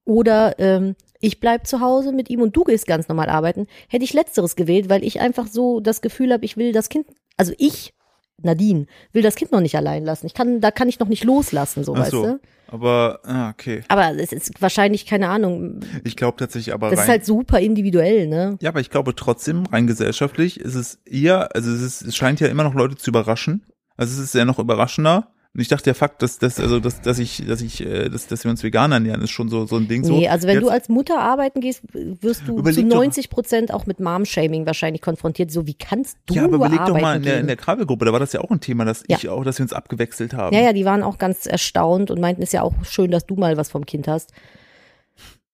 oder 0.05 0.59
ähm, 0.59 0.97
ich 1.21 1.39
bleib 1.39 1.67
zu 1.67 1.81
Hause 1.81 2.13
mit 2.13 2.29
ihm 2.29 2.41
und 2.41 2.57
du 2.57 2.65
gehst 2.65 2.87
ganz 2.87 3.09
normal 3.09 3.29
arbeiten, 3.29 3.67
hätte 3.89 4.05
ich 4.05 4.13
letzteres 4.13 4.57
gewählt, 4.57 4.89
weil 4.89 5.05
ich 5.05 5.21
einfach 5.21 5.47
so 5.47 5.79
das 5.81 6.01
Gefühl 6.01 6.33
habe, 6.33 6.45
ich 6.45 6.57
will 6.57 6.73
das 6.73 6.89
Kind, 6.89 7.07
also 7.37 7.53
ich, 7.59 7.95
Nadine, 8.43 8.87
will 9.13 9.23
das 9.23 9.35
Kind 9.37 9.53
noch 9.53 9.61
nicht 9.61 9.77
allein 9.77 10.05
lassen. 10.05 10.27
Ich 10.27 10.35
kann, 10.35 10.61
da 10.61 10.71
kann 10.71 10.89
ich 10.89 10.99
noch 10.99 11.09
nicht 11.09 11.25
loslassen, 11.25 11.85
so 11.85 11.95
Ach 11.95 12.01
weißt 12.01 12.11
so. 12.11 12.23
du. 12.27 12.41
aber, 12.69 13.21
ah, 13.25 13.51
okay. 13.51 13.83
Aber 13.89 14.15
es 14.19 14.33
ist 14.33 14.61
wahrscheinlich, 14.61 15.07
keine 15.07 15.29
Ahnung, 15.29 15.81
Ich 16.05 16.17
glaube 16.17 16.37
tatsächlich 16.37 16.75
aber 16.75 16.91
das 16.91 16.99
rein. 16.99 17.05
ist 17.05 17.11
halt 17.11 17.27
super 17.27 17.61
individuell, 17.61 18.27
ne? 18.27 18.59
Ja, 18.61 18.71
aber 18.71 18.81
ich 18.81 18.91
glaube 18.91 19.15
trotzdem, 19.15 19.65
rein 19.67 19.87
gesellschaftlich, 19.87 20.61
ist 20.61 20.75
es 20.75 20.99
eher, 21.07 21.55
also 21.55 21.71
es, 21.71 21.81
ist, 21.81 22.03
es 22.03 22.17
scheint 22.17 22.41
ja 22.41 22.49
immer 22.49 22.65
noch 22.65 22.75
Leute 22.75 22.97
zu 22.97 23.11
überraschen. 23.11 23.65
Also 23.97 24.13
es 24.21 24.29
ist 24.29 24.35
ja 24.35 24.45
noch 24.45 24.59
überraschender. 24.59 25.29
Und 25.57 25.63
ich 25.63 25.69
dachte, 25.69 25.85
der 25.85 25.95
Fakt, 25.95 26.21
dass, 26.21 26.39
dass, 26.39 26.61
also, 26.61 26.81
dass, 26.81 27.01
dass 27.01 27.19
ich, 27.19 27.47
dass 27.47 27.63
ich, 27.63 27.81
äh, 27.81 28.11
dass, 28.11 28.27
dass 28.27 28.45
wir 28.45 28.51
uns 28.51 28.63
vegan 28.63 28.93
ernähren, 28.93 29.23
ist 29.23 29.31
schon 29.31 29.49
so, 29.49 29.65
so 29.65 29.77
ein 29.77 29.89
Ding 29.89 30.05
so. 30.05 30.13
Nee, 30.15 30.29
also 30.29 30.47
wenn 30.47 30.61
du 30.61 30.69
als 30.69 30.91
Mutter 30.91 31.19
arbeiten 31.19 31.63
gehst, 31.63 31.81
wirst 31.95 32.43
du 32.47 32.61
zu 32.63 32.83
doch- 32.85 32.97
90 32.97 33.31
Prozent 33.31 33.73
auch 33.73 33.87
mit 33.87 33.99
Mom-Shaming 33.99 34.67
wahrscheinlich 34.67 35.01
konfrontiert. 35.01 35.51
So, 35.51 35.67
wie 35.67 35.73
kannst 35.73 36.19
du 36.27 36.35
ja, 36.35 36.45
aber 36.45 36.57
überleg 36.57 36.85
doch 36.85 37.01
mal 37.01 37.17
in 37.17 37.23
der, 37.23 37.41
in 37.41 37.47
der 37.47 37.57
Krabbelgruppe, 37.57 38.05
da 38.05 38.13
war 38.13 38.21
das 38.21 38.35
ja 38.35 38.43
auch 38.43 38.51
ein 38.51 38.61
Thema, 38.61 38.85
dass 38.85 39.03
Ja. 39.09 39.17
ich 39.17 39.31
auch, 39.31 39.45
dass 39.45 39.59
wir 39.59 39.63
uns 39.65 39.73
abgewechselt 39.73 40.35
haben. 40.35 40.55
Ja, 40.55 40.61
ja, 40.63 40.73
die 40.75 40.85
waren 40.85 41.03
auch 41.03 41.17
ganz 41.17 41.47
erstaunt 41.47 42.11
und 42.11 42.21
meinten, 42.21 42.43
ist 42.43 42.53
ja 42.53 42.61
auch 42.61 42.75
schön, 42.85 43.11
dass 43.11 43.25
du 43.25 43.37
mal 43.37 43.57
was 43.57 43.71
vom 43.71 43.87
Kind 43.87 44.09
hast. 44.09 44.33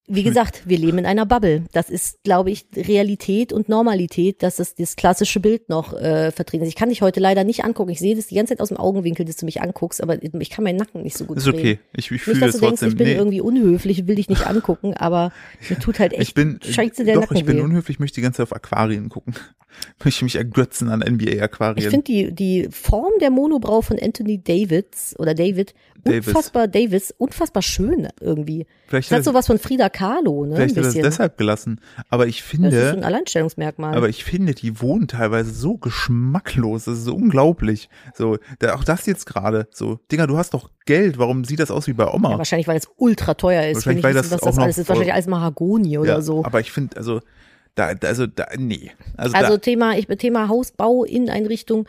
Wie 0.09 0.25
gesagt, 0.25 0.63
wir 0.67 0.79
leben 0.79 0.99
in 0.99 1.07
einer 1.07 1.25
Bubble. 1.27 1.65
Das 1.73 1.89
ist, 1.89 2.23
glaube 2.25 2.51
ich, 2.51 2.67
Realität 2.77 3.53
und 3.53 3.69
Normalität, 3.69 4.43
dass 4.43 4.57
das 4.57 4.75
das 4.75 4.97
klassische 4.97 5.39
Bild 5.39 5.69
noch 5.69 5.93
äh, 5.95 6.33
vertreten 6.33 6.65
ist. 6.65 6.69
Ich 6.71 6.75
kann 6.77 6.89
dich 6.89 7.03
heute 7.03 7.21
leider 7.21 7.45
nicht 7.45 7.65
angucken. 7.65 7.91
Ich 7.91 8.01
sehe 8.01 8.17
das 8.17 8.27
die 8.27 8.35
ganze 8.35 8.53
Zeit 8.55 8.61
aus 8.61 8.69
dem 8.69 8.79
Augenwinkel, 8.79 9.25
dass 9.25 9.37
du 9.37 9.45
mich 9.47 9.63
anguckst, 9.63 10.03
aber 10.03 10.19
ich 10.23 10.51
kann 10.51 10.65
meinen 10.65 10.77
Nacken 10.77 11.03
nicht 11.03 11.17
so 11.17 11.25
gut 11.25 11.37
Ist 11.39 11.47
drehen. 11.47 11.55
okay. 11.55 11.79
Ich, 11.97 12.11
ich 12.11 12.21
fühle 12.23 12.41
das 12.41 12.53
du 12.57 12.59
denkst, 12.61 12.81
trotzdem. 12.81 12.89
ich 12.91 12.97
bin 12.97 13.07
Nee, 13.07 13.15
irgendwie 13.15 13.41
unhöflich, 13.41 14.07
will 14.09 14.17
dich 14.17 14.29
nicht 14.29 14.47
angucken, 14.47 14.93
aber 14.95 15.33
mir 15.71 15.79
tut 15.79 15.99
halt 16.01 16.13
echt 16.13 16.23
ich 16.23 16.35
bin, 16.35 16.59
scheiße 16.63 17.05
der 17.05 17.15
doch, 17.15 17.23
Nacken 17.23 17.37
ich 17.37 17.45
bin 17.45 17.59
weh. 17.59 17.61
unhöflich, 17.63 17.99
möchte 18.01 18.17
die 18.17 18.23
ganze 18.23 18.39
Zeit 18.39 18.49
auf 18.49 18.57
Aquarien 18.57 19.09
gucken. 19.09 19.35
Möchte 20.05 20.25
mich 20.25 20.37
ergötzen 20.37 20.89
an 20.89 21.03
Ich 21.03 21.11
NBA-Aquarien. 21.11 21.91
finde 21.91 22.05
die, 22.05 22.33
die 22.33 22.69
Form 22.71 23.13
der 23.21 23.31
Monobrau 23.31 23.83
von 23.83 23.99
Anthony 24.01 24.43
Davids 24.43 25.15
oder 25.19 25.35
David 25.35 25.75
Davis. 26.05 26.27
unfassbar 26.29 26.67
Davis, 26.69 27.15
unfassbar 27.17 27.63
schön 27.63 28.09
irgendwie. 28.21 28.67
Vielleicht 28.89 29.11
Das 29.11 29.19
hat 29.19 29.25
sowas 29.25 29.47
von 29.47 29.59
Frida 29.59 29.89
Kahlo, 29.89 30.45
ne? 30.47 30.57
vielleicht 30.57 30.77
hat 30.77 30.83
es 30.85 30.89
bisschen. 30.89 31.03
deshalb 31.05 31.39
gelassen. 31.39 31.81
Aber 32.09 32.27
ich 32.27 32.39
das 32.41 32.45
ist 32.45 32.51
finde, 32.51 32.91
ein 32.93 33.05
Alleinstellungsmerkmal. 33.05 33.95
Aber 33.97 34.09
ich 34.09 34.25
finde, 34.25 34.55
die 34.55 34.81
wohnen 34.81 35.07
teilweise 35.07 35.53
so 35.53 35.77
geschmacklos. 35.79 36.85
Das 36.85 36.99
ist 36.99 37.05
so 37.05 37.15
unglaublich. 37.15 37.89
So, 38.15 38.39
da, 38.59 38.75
auch 38.75 38.85
das 38.85 39.07
jetzt 39.07 39.27
gerade. 39.27 39.69
So, 39.71 40.01
Dinger, 40.11 40.27
du 40.27 40.37
hast 40.37 40.55
doch 40.55 40.71
Geld. 40.87 41.19
Warum 41.19 41.45
sieht 41.45 41.61
das 41.61 41.71
aus 41.71 41.87
wie 41.87 41.93
bei 41.93 42.13
Oma? 42.13 42.33
ja, 42.33 42.39
wahrscheinlich, 42.39 42.67
weil 42.67 42.79
es 42.79 42.89
ultra 42.97 43.35
teuer 43.35 43.67
ist. 43.69 43.77
Wahrscheinlich, 43.77 44.03
weil 44.05 44.15
nicht 44.15 44.25
wissen, 44.25 44.31
das 44.33 44.41
was 44.41 44.47
das 44.47 44.55
auch 44.55 44.57
noch 44.57 44.65
alles 44.65 44.79
ist. 44.79 44.89
Wahrscheinlich 44.89 45.13
alles 45.15 45.27
Mahagoni 45.27 45.99
oder 45.99 46.15
Ja, 46.15 46.21
so. 46.21 46.45
Aber 46.45 46.61
ich 46.61 46.73
finde, 46.73 46.97
also, 46.97 47.21
da, 47.75 47.95
da, 47.95 48.09
also, 48.09 48.27
da, 48.27 48.47
nee. 48.57 48.91
Also, 49.17 49.37
Also 49.37 49.53
da, 49.53 49.59
Thema, 49.59 49.97
ich 49.97 50.07
Thema 50.07 50.49
Hausbau, 50.49 51.05
Inneneinrichtung. 51.05 51.89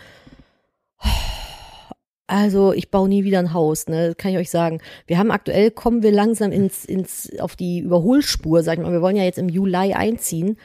Also 2.25 2.71
ich 2.71 2.89
baue 2.89 3.09
nie 3.09 3.25
wieder 3.25 3.39
ein 3.39 3.53
Haus, 3.53 3.87
ne? 3.87 4.07
Das 4.07 4.17
kann 4.17 4.31
ich 4.31 4.37
euch 4.37 4.49
sagen. 4.49 4.79
Wir 5.07 5.17
haben 5.17 5.29
aktuell, 5.29 5.71
kommen 5.71 6.03
wir 6.03 6.11
langsam 6.11 6.51
ins, 6.51 6.85
ins, 6.85 7.29
auf 7.39 7.55
die 7.55 7.79
Überholspur, 7.79 8.63
sag 8.63 8.77
ich 8.77 8.83
mal. 8.83 8.93
Wir 8.93 9.01
wollen 9.01 9.17
ja 9.17 9.23
jetzt 9.23 9.37
im 9.37 9.49
Juli 9.49 9.93
einziehen. 9.93 10.57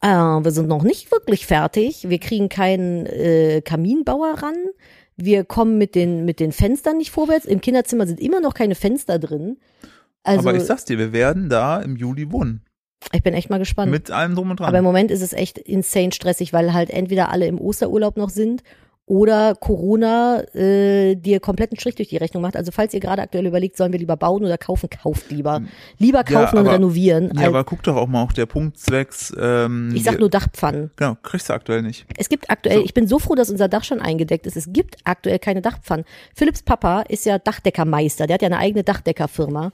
Äh, 0.00 0.08
wir 0.08 0.50
sind 0.50 0.68
noch 0.68 0.82
nicht 0.82 1.12
wirklich 1.12 1.46
fertig. 1.46 2.08
Wir 2.08 2.18
kriegen 2.18 2.48
keinen 2.48 3.04
äh, 3.06 3.60
Kaminbauer 3.62 4.42
ran. 4.42 4.56
Wir 5.16 5.44
kommen 5.44 5.76
mit 5.76 5.94
den, 5.94 6.24
mit 6.24 6.40
den 6.40 6.50
Fenstern 6.50 6.96
nicht 6.96 7.10
vorwärts. 7.10 7.44
Im 7.44 7.60
Kinderzimmer 7.60 8.06
sind 8.06 8.18
immer 8.18 8.40
noch 8.40 8.54
keine 8.54 8.74
Fenster 8.74 9.18
drin. 9.18 9.58
Also 10.22 10.48
aber 10.48 10.56
ich 10.56 10.64
sag's 10.64 10.86
dir, 10.86 10.98
wir 10.98 11.12
werden 11.12 11.50
da 11.50 11.80
im 11.80 11.96
Juli 11.96 12.32
wohnen. 12.32 12.64
Ich 13.12 13.22
bin 13.22 13.34
echt 13.34 13.50
mal 13.50 13.58
gespannt. 13.58 13.90
Mit 13.90 14.10
allem 14.10 14.34
drum 14.34 14.50
und 14.50 14.60
dran. 14.60 14.68
Aber 14.68 14.78
im 14.78 14.84
Moment 14.84 15.10
ist 15.10 15.22
es 15.22 15.32
echt 15.32 15.58
insane 15.58 16.12
stressig, 16.12 16.52
weil 16.52 16.72
halt 16.72 16.90
entweder 16.90 17.30
alle 17.30 17.46
im 17.46 17.60
Osterurlaub 17.60 18.16
noch 18.16 18.30
sind 18.30 18.62
oder 19.06 19.56
Corona 19.56 20.42
äh, 20.54 21.16
dir 21.16 21.40
kompletten 21.40 21.76
Strich 21.80 21.96
durch 21.96 22.08
die 22.08 22.16
Rechnung 22.18 22.42
macht. 22.42 22.54
Also 22.56 22.70
falls 22.70 22.94
ihr 22.94 23.00
gerade 23.00 23.22
aktuell 23.22 23.44
überlegt, 23.44 23.76
sollen 23.76 23.90
wir 23.90 23.98
lieber 23.98 24.16
bauen 24.16 24.44
oder 24.44 24.56
kaufen, 24.56 24.88
kauft 24.88 25.32
lieber. 25.32 25.62
Lieber 25.98 26.18
Ja, 26.18 26.22
kaufen 26.22 26.58
und 26.58 26.66
aber- 26.66 26.74
renovieren. 26.74 27.32
ja, 27.36 27.48
aber 27.48 27.64
guck 27.64 27.82
doch 27.82 27.96
auch 27.96 28.06
mal 28.06 28.22
auf 28.22 28.34
der 28.34 28.46
Punkt 28.46 28.78
zwecks, 28.78 29.34
ähm, 29.36 29.90
ich 29.96 30.04
sag 30.04 30.20
nur 30.20 30.30
Dachpfannen. 30.30 30.92
Genau, 30.94 31.16
kriegst 31.24 31.48
du 31.48 31.54
aktuell 31.54 31.82
nicht. 31.82 32.06
Es 32.16 32.28
gibt 32.28 32.50
aktuell, 32.50 32.76
So. 32.78 32.84
ich 32.84 32.94
bin 32.94 33.08
so 33.08 33.18
froh, 33.18 33.34
dass 33.34 33.50
unser 33.50 33.66
Dach 33.66 33.82
schon 33.82 33.98
eingedeckt 34.00 34.46
ist. 34.46 34.56
Es 34.56 34.72
gibt 34.72 34.98
aktuell 35.02 35.40
keine 35.40 35.60
Dachpfannen. 35.60 36.04
Philipps 36.36 36.62
Papa 36.62 37.00
ist 37.08 37.26
ja 37.26 37.38
Dachdeckermeister. 37.40 38.28
Der 38.28 38.34
hat 38.34 38.42
ja 38.42 38.46
eine 38.46 38.58
eigene 38.58 38.84
Dachdeckerfirma. 38.84 39.72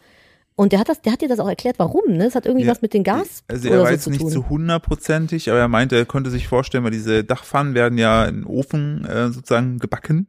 Und 0.59 0.73
der 0.73 0.81
hat 0.81 0.89
das, 0.89 1.03
der 1.03 1.13
hat 1.13 1.21
dir 1.21 1.29
das 1.29 1.39
auch 1.39 1.49
erklärt, 1.49 1.79
warum, 1.79 2.17
ne? 2.17 2.25
Das 2.25 2.35
hat 2.35 2.47
irgendwie 2.47 2.65
Ja, 2.65 2.71
was 2.71 2.81
mit 2.81 2.95
den 2.95 3.05
Gas 3.05 3.45
Also 3.47 3.69
er 3.69 3.83
weiß 3.83 4.05
so 4.05 4.11
nicht 4.11 4.29
zu 4.29 4.49
hundertprozentig, 4.49 5.51
aber 5.51 5.59
er 5.59 5.69
meinte, 5.69 5.97
er 5.97 6.07
konnte 6.07 6.31
sich 6.31 6.49
vorstellen, 6.49 6.83
weil 6.83 6.93
diese 6.93 7.25
Dachpfannen 7.25 7.75
werden 7.75 7.99
ja 7.99 8.25
in 8.25 8.45
Ofen 8.45 9.05
äh, 9.05 9.29
sozusagen 9.31 9.79
gebacken 9.79 10.29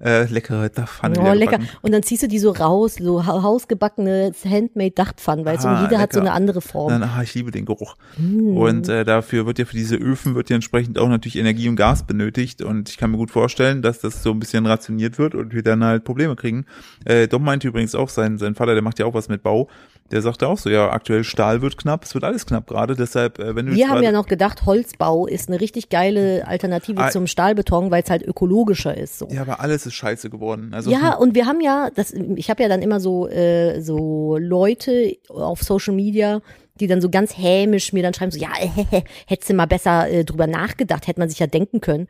Äh, 0.00 0.24
leckere 0.24 0.68
Dachpfanne. 0.68 1.18
Oh, 1.18 1.32
lecker. 1.32 1.60
Und 1.80 1.92
dann 1.92 2.02
ziehst 2.02 2.22
du 2.24 2.28
die 2.28 2.38
so 2.38 2.50
raus, 2.50 2.96
so 3.00 3.24
hausgebackene 3.24 4.32
Handmade 4.44 4.90
Dachpfannen, 4.90 5.44
weißt 5.44 5.64
du, 5.64 5.68
und 5.68 5.74
Ah, 5.74 5.82
jeder 5.82 5.98
hat 5.98 6.12
so 6.12 6.18
lecker. 6.18 6.32
eine 6.32 6.36
andere 6.36 6.60
Form. 6.60 6.90
Dann, 6.90 7.02
ah, 7.04 7.22
ich 7.22 7.32
liebe 7.34 7.50
den 7.52 7.64
Geruch. 7.64 7.96
Mm. 8.18 8.56
Und 8.56 8.88
äh, 8.88 9.04
dafür 9.04 9.46
wird 9.46 9.58
ja 9.58 9.64
für 9.64 9.76
diese 9.76 9.96
Öfen 9.96 10.34
wird 10.34 10.50
ja 10.50 10.56
entsprechend 10.56 10.98
auch 10.98 11.08
natürlich 11.08 11.36
Energie 11.36 11.68
und 11.68 11.76
Gas 11.76 12.02
benötigt. 12.06 12.60
Und 12.60 12.90
ich 12.90 12.98
kann 12.98 13.12
mir 13.12 13.16
gut 13.16 13.30
vorstellen, 13.30 13.82
dass 13.82 14.00
das 14.00 14.22
so 14.22 14.32
ein 14.32 14.40
bisschen 14.40 14.66
rationiert 14.66 15.18
wird 15.18 15.34
und 15.34 15.54
wir 15.54 15.62
dann 15.62 15.82
halt 15.84 16.04
Probleme 16.04 16.34
kriegen. 16.36 16.66
Äh, 17.04 17.28
Dom 17.28 17.44
meinte 17.44 17.68
übrigens 17.68 17.94
auch, 17.94 18.08
sein, 18.08 18.36
sein 18.36 18.54
Vater, 18.56 18.74
der 18.74 18.82
macht 18.82 18.98
ja 18.98 19.06
auch 19.06 19.14
was 19.14 19.28
mit 19.28 19.42
Bau, 19.42 19.68
der 20.10 20.22
sagte 20.22 20.46
auch 20.48 20.58
so, 20.58 20.68
ja, 20.70 20.90
aktuell 20.90 21.24
Stahl 21.24 21.62
wird 21.62 21.78
knapp, 21.78 22.04
es 22.04 22.14
wird 22.14 22.24
alles 22.24 22.44
knapp 22.46 22.66
gerade. 22.66 22.94
Deshalb, 22.94 23.38
äh, 23.38 23.56
wenn 23.56 23.66
du 23.66 23.72
Wir 23.74 23.88
haben 23.88 24.02
ja 24.02 24.12
noch 24.12 24.26
gedacht, 24.26 24.66
Holzbau 24.66 25.26
ist 25.26 25.48
eine 25.48 25.60
richtig 25.60 25.88
geile 25.88 26.46
Alternative 26.46 27.00
Ah. 27.02 27.10
zum 27.10 27.26
Stahlbeton, 27.26 27.90
weil 27.90 28.02
es 28.02 28.10
halt 28.10 28.22
ökologischer 28.22 28.96
ist. 28.96 29.18
So. 29.18 29.28
Ja, 29.30 29.40
aber 29.42 29.60
alles 29.60 29.86
ist 29.86 29.94
scheiße 29.94 30.30
geworden. 30.30 30.72
Also 30.74 30.90
Ja, 30.90 31.14
und 31.14 31.34
wir 31.34 31.46
haben 31.46 31.60
ja, 31.60 31.88
das, 31.94 32.12
ich 32.12 32.50
habe 32.50 32.62
ja 32.62 32.68
dann 32.68 32.82
immer 32.82 33.00
so, 33.00 33.28
äh, 33.28 33.80
so 33.80 34.36
Leute 34.38 35.16
auf 35.30 35.62
Social 35.62 35.94
Media, 35.94 36.42
die 36.80 36.86
dann 36.86 37.00
so 37.00 37.08
ganz 37.08 37.36
hämisch 37.38 37.92
mir 37.92 38.02
dann 38.02 38.14
schreiben, 38.14 38.30
so, 38.32 38.38
ja, 38.38 38.50
äh, 38.60 39.02
hättest 39.26 39.48
du 39.50 39.54
mal 39.54 39.66
besser 39.66 40.08
äh, 40.10 40.24
drüber 40.24 40.46
nachgedacht, 40.46 41.06
hätte 41.06 41.20
man 41.20 41.28
sich 41.30 41.38
ja 41.38 41.46
denken 41.46 41.80
können. 41.80 42.08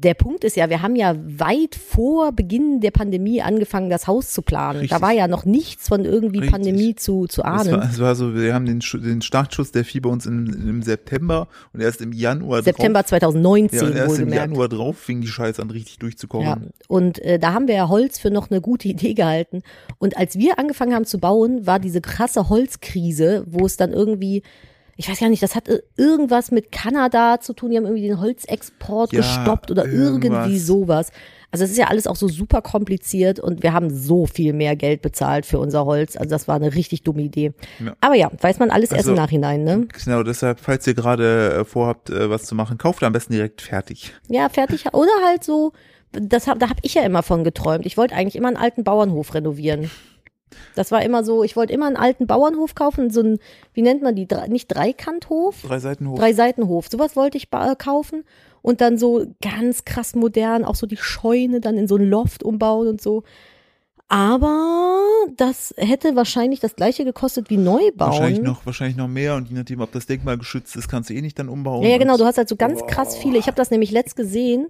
Der 0.00 0.14
Punkt 0.14 0.44
ist 0.44 0.56
ja, 0.56 0.70
wir 0.70 0.80
haben 0.80 0.94
ja 0.94 1.16
weit 1.16 1.74
vor 1.74 2.30
Beginn 2.30 2.80
der 2.80 2.92
Pandemie 2.92 3.42
angefangen, 3.42 3.90
das 3.90 4.06
Haus 4.06 4.32
zu 4.32 4.42
planen. 4.42 4.80
Richtig. 4.80 4.96
Da 4.96 5.02
war 5.04 5.12
ja 5.12 5.26
noch 5.26 5.44
nichts 5.44 5.88
von 5.88 6.04
irgendwie 6.04 6.38
Richtig. 6.38 6.52
Pandemie 6.52 6.94
zu, 6.94 7.26
zu 7.26 7.42
Es 7.42 7.46
ahnen. 7.46 7.72
war, 7.72 7.90
es 7.90 7.98
war 7.98 8.14
so, 8.14 8.32
wir 8.34 8.54
haben 8.54 8.64
den, 8.64 8.78
den 8.78 9.22
Startschuss 9.22 9.72
der 9.72 9.84
bei 10.00 10.08
uns 10.08 10.26
im, 10.26 10.46
im 10.46 10.82
September 10.82 11.48
und 11.72 11.80
erst 11.80 12.00
im 12.00 12.12
Januar 12.12 12.62
September 12.62 13.00
drauf, 13.00 13.08
2019 13.08 13.78
ja, 13.78 13.86
und 13.86 13.96
erst 13.96 14.18
im. 14.20 14.28
Januar 14.28 14.68
drauf 14.68 14.98
fing 14.98 15.20
die 15.20 15.26
Scheiße 15.26 15.60
an 15.60 15.70
richtig 15.70 15.98
durchzukommen. 15.98 16.46
Ja, 16.46 16.58
und 16.86 17.18
äh, 17.20 17.40
da 17.40 17.52
haben 17.52 17.66
wir 17.66 17.74
ja 17.74 17.88
Holz 17.88 18.20
für 18.20 18.30
noch 18.30 18.52
eine 18.52 18.60
gute 18.60 18.86
Idee 18.98 19.14
gehalten. 19.14 19.62
Und 19.98 20.16
als 20.16 20.38
wir 20.38 20.60
angefangen 20.60 20.94
haben 20.94 21.06
zu 21.06 21.18
bauen, 21.18 21.66
war 21.66 21.80
diese 21.80 22.00
krasse 22.00 22.48
Holzkrise, 22.48 23.44
wo 23.48 23.66
es 23.66 23.76
dann 23.76 23.92
irgendwie, 23.92 24.42
ich 25.00 25.08
weiß 25.08 25.20
gar 25.20 25.28
nicht, 25.28 25.42
das 25.44 25.54
hat 25.54 25.68
irgendwas 25.96 26.50
mit 26.50 26.72
Kanada 26.72 27.40
zu 27.40 27.52
tun, 27.54 27.70
die 27.70 27.76
haben 27.76 27.84
irgendwie 27.86 28.08
den 28.08 28.20
Holzexport 28.20 29.12
Ja, 29.12 29.20
gestoppt 29.20 29.70
oder 29.70 29.86
irgendwie 29.86 30.28
irgendwas. 30.28 30.66
sowas. 30.66 31.12
Also 31.52 31.64
es 31.64 31.70
ist 31.70 31.78
ja 31.78 31.86
alles 31.86 32.06
auch 32.06 32.16
so 32.16 32.28
super 32.28 32.60
kompliziert 32.60 33.38
und 33.40 33.62
wir 33.62 33.72
haben 33.72 33.88
so 33.88 34.26
viel 34.26 34.52
mehr 34.52 34.76
Geld 34.76 35.00
bezahlt 35.00 35.46
für 35.46 35.58
unser 35.60 35.86
Holz. 35.86 36.16
Also 36.16 36.28
das 36.28 36.46
war 36.48 36.56
eine 36.56 36.74
richtig 36.74 37.04
dumme 37.04 37.22
Idee. 37.22 37.52
Ja. 37.82 37.94
Aber 38.02 38.16
ja, 38.16 38.30
weiß 38.40 38.58
man 38.58 38.70
alles 38.70 38.90
erst 38.90 39.02
Also- 39.02 39.10
im 39.12 39.16
Nachhinein, 39.16 39.64
ne? 39.64 39.86
Genau, 40.04 40.22
deshalb, 40.24 40.60
falls 40.60 40.86
ihr 40.86 40.94
gerade 40.94 41.60
äh, 41.60 41.64
vorhabt, 41.64 42.10
äh, 42.10 42.28
was 42.28 42.44
zu 42.44 42.54
machen, 42.54 42.76
kauft 42.76 43.02
am 43.04 43.12
besten 43.14 43.32
direkt 43.32 43.62
fertig. 43.62 44.12
Ja, 44.28 44.48
fertig. 44.50 44.84
Oder 44.92 45.08
halt 45.26 45.42
so, 45.44 45.72
das 46.12 46.48
hab, 46.48 46.58
da 46.58 46.68
habe 46.68 46.80
ich 46.82 46.94
ja 46.94 47.02
immer 47.02 47.22
von 47.22 47.44
geträumt. 47.44 47.86
Ich 47.86 47.96
wollte 47.96 48.14
eigentlich 48.14 48.36
immer 48.36 48.48
einen 48.48 48.56
alten 48.58 48.82
Bauernhof 48.84 49.32
renovieren. 49.32 49.90
Das 50.74 50.90
war 50.90 51.02
immer 51.02 51.24
so, 51.24 51.42
ich 51.42 51.56
wollte 51.56 51.72
immer 51.72 51.86
einen 51.86 51.96
alten 51.96 52.26
Bauernhof 52.26 52.74
kaufen, 52.74 53.10
so 53.10 53.20
ein, 53.20 53.38
wie 53.74 53.82
nennt 53.82 54.02
man 54.02 54.14
die, 54.14 54.26
nicht 54.48 54.68
Dreikanthof? 54.68 55.62
Drei 55.62 55.78
Seiten 55.78 56.08
hoch. 56.08 56.18
Drei 56.18 56.32
Seitenhof. 56.32 56.88
Sowas 56.88 57.16
wollte 57.16 57.38
ich 57.38 57.48
äh, 57.52 57.76
kaufen 57.76 58.24
und 58.62 58.80
dann 58.80 58.98
so 58.98 59.26
ganz 59.42 59.84
krass 59.84 60.14
modern, 60.14 60.64
auch 60.64 60.74
so 60.74 60.86
die 60.86 60.96
Scheune 60.96 61.60
dann 61.60 61.76
in 61.76 61.88
so 61.88 61.96
ein 61.96 62.08
Loft 62.08 62.42
umbauen 62.42 62.88
und 62.88 63.00
so. 63.00 63.22
Aber 64.08 64.96
das 65.36 65.74
hätte 65.76 66.16
wahrscheinlich 66.16 66.60
das 66.60 66.76
gleiche 66.76 67.04
gekostet 67.04 67.50
wie 67.50 67.58
Neubauen. 67.58 67.92
Wahrscheinlich 67.98 68.40
noch, 68.40 68.64
wahrscheinlich 68.64 68.96
noch 68.96 69.08
mehr 69.08 69.34
und 69.34 69.50
je 69.50 69.54
nachdem, 69.54 69.82
ob 69.82 69.92
das 69.92 70.06
Denkmal 70.06 70.38
geschützt 70.38 70.76
ist, 70.76 70.88
kannst 70.88 71.10
du 71.10 71.14
eh 71.14 71.20
nicht 71.20 71.38
dann 71.38 71.50
umbauen. 71.50 71.82
Ja, 71.82 71.90
ja, 71.90 71.98
genau, 71.98 72.16
du 72.16 72.24
hast 72.24 72.38
halt 72.38 72.48
so 72.48 72.56
ganz 72.56 72.86
krass 72.86 73.16
viele. 73.16 73.38
Ich 73.38 73.46
habe 73.46 73.56
das 73.56 73.70
nämlich 73.70 73.90
letzt 73.90 74.16
gesehen. 74.16 74.68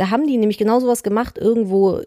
Da 0.00 0.08
haben 0.08 0.26
die 0.26 0.38
nämlich 0.38 0.56
genau 0.56 0.80
sowas 0.80 1.02
gemacht, 1.02 1.36
irgendwo, 1.36 2.00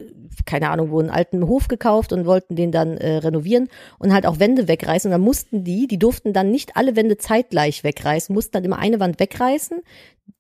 keine 0.48 0.72
Ahnung, 0.72 0.90
wo 0.90 1.00
einen 1.00 1.12
alten 1.12 1.46
Hof 1.48 1.68
gekauft 1.68 2.12
und 2.12 2.26
wollten 2.26 2.56
den 2.56 2.72
dann 2.72 2.98
äh, 2.98 3.18
renovieren 3.18 3.70
und 4.00 4.12
halt 4.16 4.26
auch 4.26 4.40
Wände 4.40 4.68
wegreißen. 4.68 5.10
Und 5.10 5.12
dann 5.12 5.22
mussten 5.22 5.64
die, 5.64 5.86
die 5.86 6.00
durften 6.00 6.34
dann 6.34 6.50
nicht 6.50 6.76
alle 6.76 6.96
Wände 6.96 7.20
zeitgleich 7.20 7.84
wegreißen, 7.84 8.34
mussten 8.34 8.54
dann 8.54 8.64
immer 8.64 8.80
eine 8.80 9.00
Wand 9.00 9.20
wegreißen, 9.20 9.82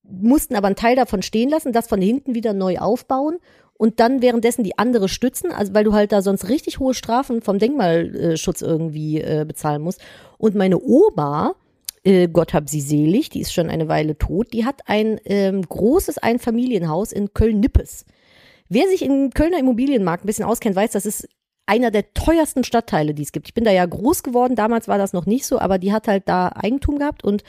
mussten 0.02 0.56
aber 0.56 0.66
einen 0.66 0.76
Teil 0.76 0.96
davon 0.96 1.22
stehen 1.22 1.48
lassen, 1.48 1.74
das 1.74 1.86
von 1.86 2.02
hinten 2.02 2.34
wieder 2.34 2.54
neu 2.54 2.80
aufbauen 2.80 3.38
und 3.76 4.00
dann 4.00 4.24
währenddessen 4.24 4.64
die 4.64 4.80
andere 4.80 5.08
stützen, 5.08 5.52
also 5.52 5.76
weil 5.76 5.84
du 5.84 5.94
halt 5.94 6.12
da 6.12 6.24
sonst 6.24 6.50
richtig 6.50 6.80
hohe 6.80 6.96
Strafen 6.96 7.44
vom 7.44 7.60
Denkmalschutz 7.60 8.64
irgendwie 8.64 9.22
äh, 9.22 9.46
bezahlen 9.48 9.84
musst. 9.84 10.02
Und 10.40 10.56
meine 10.56 10.82
Oma, 10.82 11.54
äh, 12.04 12.28
Gott 12.28 12.54
hab 12.54 12.70
sie 12.70 12.82
selig, 12.82 13.30
die 13.30 13.42
ist 13.42 13.54
schon 13.54 13.70
eine 13.70 13.88
Weile 13.88 14.18
tot, 14.18 14.54
die 14.54 14.66
hat 14.66 14.82
ein 14.88 15.20
ähm, 15.26 15.62
großes 15.62 16.18
Einfamilienhaus 16.18 17.12
in 17.12 17.34
Köln-Nippes. 17.34 18.06
Wer 18.70 18.88
sich 18.88 19.04
im 19.04 19.30
Kölner 19.32 19.60
Immobilienmarkt 19.60 20.24
ein 20.24 20.28
bisschen 20.28 20.46
auskennt, 20.46 20.76
weiß, 20.76 20.92
das 20.92 21.06
ist 21.06 21.28
einer 21.66 21.92
der 21.92 22.14
teuersten 22.14 22.64
Stadtteile, 22.64 23.14
die 23.14 23.24
es 23.24 23.32
gibt. 23.32 23.48
Ich 23.48 23.54
bin 23.54 23.64
da 23.64 23.72
ja 23.72 23.86
groß 23.86 24.24
geworden, 24.24 24.56
damals 24.56 24.88
war 24.88 24.98
das 24.98 25.14
noch 25.14 25.26
nicht 25.26 25.46
so, 25.46 25.60
aber 25.60 25.78
die 25.78 25.94
hat 25.94 26.08
halt 26.08 26.28
da 26.28 26.50
Eigentum 26.56 27.00
gehabt 27.00 27.24
und 27.24 27.44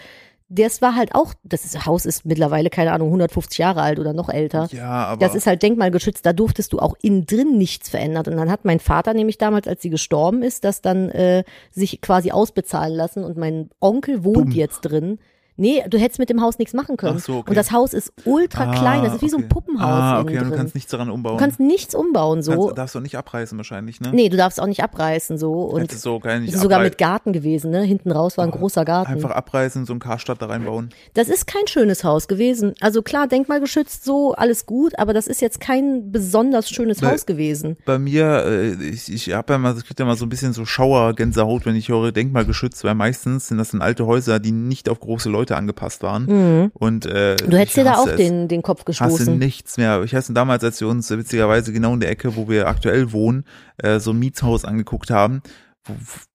das 0.48 0.82
war 0.82 0.94
halt 0.94 1.14
auch, 1.14 1.34
das 1.42 1.64
ist, 1.64 1.86
Haus 1.86 2.04
ist 2.04 2.26
mittlerweile, 2.26 2.70
keine 2.70 2.92
Ahnung, 2.92 3.08
150 3.08 3.58
Jahre 3.58 3.82
alt 3.82 3.98
oder 3.98 4.12
noch 4.12 4.28
älter. 4.28 4.68
Ja, 4.72 5.06
aber. 5.06 5.20
Das 5.20 5.34
ist 5.34 5.46
halt 5.46 5.62
denkmalgeschützt, 5.62 6.24
da 6.24 6.32
durftest 6.32 6.72
du 6.72 6.78
auch 6.78 6.94
innen 7.00 7.26
drin 7.26 7.56
nichts 7.56 7.88
verändern. 7.88 8.26
Und 8.26 8.36
dann 8.36 8.50
hat 8.50 8.64
mein 8.64 8.80
Vater 8.80 9.14
nämlich 9.14 9.38
damals, 9.38 9.66
als 9.66 9.82
sie 9.82 9.90
gestorben 9.90 10.42
ist, 10.42 10.64
das 10.64 10.82
dann 10.82 11.08
äh, 11.10 11.44
sich 11.70 12.00
quasi 12.00 12.30
ausbezahlen 12.30 12.94
lassen 12.94 13.24
und 13.24 13.36
mein 13.36 13.70
Onkel 13.80 14.24
wohnt 14.24 14.36
Dumm. 14.36 14.50
jetzt 14.52 14.82
drin. 14.82 15.18
Nee, 15.56 15.84
du 15.88 15.98
hättest 15.98 16.18
mit 16.18 16.30
dem 16.30 16.40
Haus 16.40 16.58
nichts 16.58 16.74
machen 16.74 16.96
können. 16.96 17.18
Ach 17.18 17.24
so, 17.24 17.36
okay. 17.38 17.50
Und 17.50 17.56
das 17.56 17.70
Haus 17.70 17.92
ist 17.94 18.12
ultra 18.24 18.72
klein, 18.74 19.04
das 19.04 19.14
ist 19.14 19.22
wie 19.22 19.28
so 19.28 19.36
ein 19.36 19.44
okay. 19.44 19.52
Puppenhaus 19.54 19.88
Ah, 19.88 20.20
okay, 20.20 20.32
und 20.38 20.40
drin. 20.42 20.50
du 20.50 20.56
kannst 20.56 20.74
nichts 20.74 20.90
daran 20.90 21.10
umbauen. 21.10 21.36
Du 21.36 21.40
kannst 21.40 21.60
nichts 21.60 21.94
umbauen 21.94 22.42
so. 22.42 22.52
Kannst, 22.52 22.78
darfst 22.78 22.94
du 22.94 22.98
auch 22.98 23.02
nicht 23.02 23.16
abreißen 23.16 23.56
wahrscheinlich, 23.56 24.00
ne? 24.00 24.10
nee, 24.12 24.28
du 24.28 24.36
darfst 24.36 24.60
auch 24.60 24.66
nicht 24.66 24.82
abreißen 24.82 25.38
so. 25.38 25.52
Und 25.52 25.82
Hättest 25.82 26.02
so 26.02 26.18
gar 26.18 26.38
nicht 26.40 26.48
es 26.48 26.56
ist 26.56 26.62
sogar 26.62 26.80
mit 26.80 26.98
Garten 26.98 27.32
gewesen, 27.32 27.70
ne? 27.70 27.82
Hinten 27.82 28.10
raus 28.10 28.36
war 28.36 28.44
ein 28.44 28.50
großer 28.50 28.84
Garten. 28.84 29.12
Einfach 29.12 29.30
abreißen, 29.30 29.86
so 29.86 29.92
ein 29.92 30.00
Karstadt 30.00 30.42
da 30.42 30.46
reinbauen. 30.46 30.90
Das 31.14 31.28
ist 31.28 31.46
kein 31.46 31.66
schönes 31.68 32.02
Haus 32.02 32.26
gewesen. 32.26 32.74
Also 32.80 33.02
klar, 33.02 33.28
denkmalgeschützt 33.28 34.04
so, 34.04 34.32
alles 34.34 34.66
gut, 34.66 34.98
aber 34.98 35.12
das 35.14 35.26
ist 35.28 35.40
jetzt 35.40 35.60
kein 35.60 36.10
besonders 36.10 36.68
schönes 36.68 37.00
Weil- 37.00 37.12
Haus 37.12 37.26
gewesen. 37.26 37.76
Bei 37.84 37.98
mir, 37.98 38.44
äh, 38.44 38.72
ich, 38.84 39.12
ich 39.12 39.32
habe 39.32 39.52
ja 39.52 39.58
mal, 39.58 39.76
ich 39.78 39.84
krieg 39.84 39.98
ja 40.00 40.04
mal 40.04 40.16
so 40.16 40.26
ein 40.26 40.28
bisschen 40.30 40.52
so 40.52 40.64
Schauergänsehaut, 40.64 41.64
wenn 41.66 41.76
ich 41.76 41.88
höre 41.90 42.10
Denkmalgeschützt, 42.12 42.82
weil 42.84 42.94
meistens 42.94 43.48
sind 43.48 43.58
das 43.58 43.70
dann 43.70 43.82
alte 43.82 44.06
Häuser, 44.06 44.40
die 44.40 44.52
nicht 44.52 44.88
auf 44.88 44.98
große 45.00 45.28
Leute 45.28 45.43
angepasst 45.52 46.02
waren. 46.02 46.70
Und 46.74 47.06
äh, 47.06 47.36
Mhm. 47.42 47.50
Du 47.50 47.56
hättest 47.58 47.76
dir 47.76 47.84
da 47.84 47.92
hasse 47.92 48.00
auch 48.02 48.06
es. 48.08 48.16
den, 48.16 48.48
den 48.48 48.62
Kopf 48.62 48.80
hasse 48.80 48.84
gestoßen. 48.86 49.38
nichts 49.38 49.76
mehr. 49.76 50.02
Ich 50.02 50.14
hasse 50.14 50.32
damals, 50.32 50.64
als 50.64 50.80
wir 50.80 50.88
uns 50.88 51.10
witzigerweise 51.10 51.72
genau 51.72 51.94
in 51.94 52.00
der 52.00 52.10
Ecke, 52.10 52.36
wo 52.36 52.48
wir 52.48 52.66
aktuell 52.68 53.12
wohnen, 53.12 53.44
äh, 53.78 54.00
so 54.00 54.12
ein 54.12 54.18
Mietshaus 54.18 54.64
angeguckt 54.64 55.10
haben. 55.10 55.42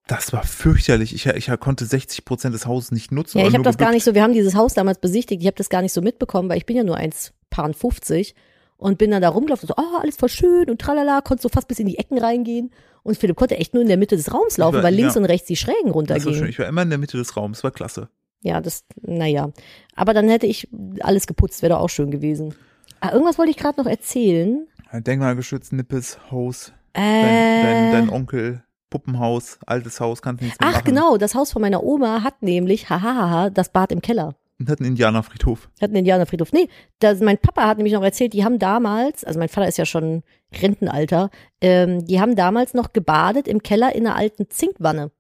Das 0.08 0.32
war 0.34 0.44
fürchterlich. 0.44 1.14
Ich, 1.14 1.26
ich 1.26 1.60
konnte 1.60 1.86
60 1.86 2.26
Prozent 2.26 2.54
des 2.54 2.66
Hauses 2.66 2.92
nicht 2.92 3.12
nutzen. 3.12 3.40
Ja, 3.40 3.48
ich 3.48 3.54
habe 3.54 3.64
das 3.64 3.78
gar 3.78 3.92
nicht 3.92 4.04
so, 4.04 4.14
wir 4.16 4.24
haben 4.24 4.34
dieses 4.34 4.56
Haus 4.56 4.74
damals 4.74 5.00
besichtigt, 5.00 5.42
ich 5.42 5.48
habe 5.48 5.58
das 5.58 5.70
gar 5.70 5.82
nicht 5.82 5.94
so 5.94 6.02
mitbekommen, 6.02 6.50
weil 6.50 6.58
ich 6.58 6.66
bin 6.66 6.76
ja 6.78 6.84
nur 6.84 6.98
1,50 6.98 8.34
und 8.78 8.98
bin 8.98 9.12
dann 9.12 9.22
da 9.22 9.30
rumgelaufen 9.30 9.70
und 9.70 9.76
so, 9.76 9.82
oh, 9.84 10.00
alles 10.02 10.16
voll 10.18 10.30
schön 10.30 10.70
und 10.70 10.80
tralala, 10.82 11.22
konnte 11.22 11.42
so 11.44 11.50
fast 11.50 11.68
bis 11.68 11.80
in 11.80 11.88
die 11.88 11.98
Ecken 11.98 12.18
reingehen. 12.18 12.72
Und 13.04 13.18
Philipp 13.18 13.38
konnte 13.38 13.58
echt 13.58 13.74
nur 13.74 13.82
in 13.82 13.88
der 13.88 13.98
Mitte 13.98 14.18
des 14.18 14.34
Raums 14.34 14.58
laufen, 14.58 14.76
war- 14.78 14.84
weil 14.84 14.94
links 14.94 15.16
ja. 15.16 15.22
und 15.22 15.26
rechts 15.26 15.48
die 15.48 15.56
Schrägen 15.56 15.92
Das 16.06 16.26
war 16.26 16.34
schön. 16.34 16.48
Ich 16.50 16.60
war 16.60 16.68
immer 16.68 16.82
in 16.82 16.90
der 16.90 16.98
Mitte 17.00 17.18
des 17.18 17.36
Raums, 17.36 17.64
war 17.64 17.72
klasse. 17.72 18.10
Ja, 18.42 18.62
das, 18.62 18.86
naja. 19.02 19.50
Aber 19.96 20.14
dann 20.14 20.30
hätte 20.30 20.48
ich 20.48 20.68
alles 21.02 21.28
geputzt, 21.28 21.62
wäre 21.62 21.74
doch 21.74 21.82
auch 21.82 21.90
schön 21.90 22.12
gewesen. 22.12 22.56
Ah, 23.02 23.12
irgendwas 23.12 23.38
wollte 23.38 23.52
ich 23.52 23.58
gerade 23.58 23.80
noch 23.82 23.90
erzählen. 23.90 24.66
Denkmalgeschützt, 24.94 25.74
Nippes, 25.74 26.20
Haus, 26.32 26.74
Äh, 26.94 27.00
dein, 27.02 27.64
dein, 27.64 27.92
dein 27.92 28.10
Onkel, 28.10 28.64
Puppenhaus, 28.90 29.60
altes 29.66 30.00
Haus, 30.00 30.22
kannst 30.22 30.42
nichts 30.42 30.60
mehr 30.60 30.70
ach 30.70 30.74
machen. 30.76 30.86
genau, 30.86 31.18
das 31.18 31.36
Haus 31.36 31.52
von 31.52 31.62
meiner 31.62 31.84
Oma 31.84 32.24
hat 32.24 32.42
nämlich, 32.42 32.90
hahaha, 32.90 33.50
das 33.52 33.70
Bad 33.70 33.92
im 33.92 34.02
Keller. 34.02 34.36
Und 34.60 34.68
hat 34.70 34.80
einen 34.80 34.90
Indianerfriedhof. 34.90 35.70
Hat 35.80 35.90
einen 35.90 35.98
Indianerfriedhof. 35.98 36.52
Nee, 36.52 36.68
das, 37.00 37.22
mein 37.22 37.38
Papa 37.38 37.68
hat 37.68 37.78
nämlich 37.78 37.94
noch 37.94 38.04
erzählt, 38.04 38.34
die 38.34 38.44
haben 38.44 38.58
damals, 38.60 39.24
also 39.24 39.40
mein 39.40 39.48
Vater 39.48 39.68
ist 39.68 39.78
ja 39.78 39.86
schon 39.86 40.24
Rentenalter, 40.62 41.30
ähm, 41.62 42.06
die 42.06 42.20
haben 42.20 42.36
damals 42.36 42.74
noch 42.74 42.92
gebadet 42.92 43.48
im 43.48 43.62
Keller 43.64 43.96
in 43.96 44.06
einer 44.08 44.16
alten 44.16 44.50
Zinkwanne. 44.50 45.12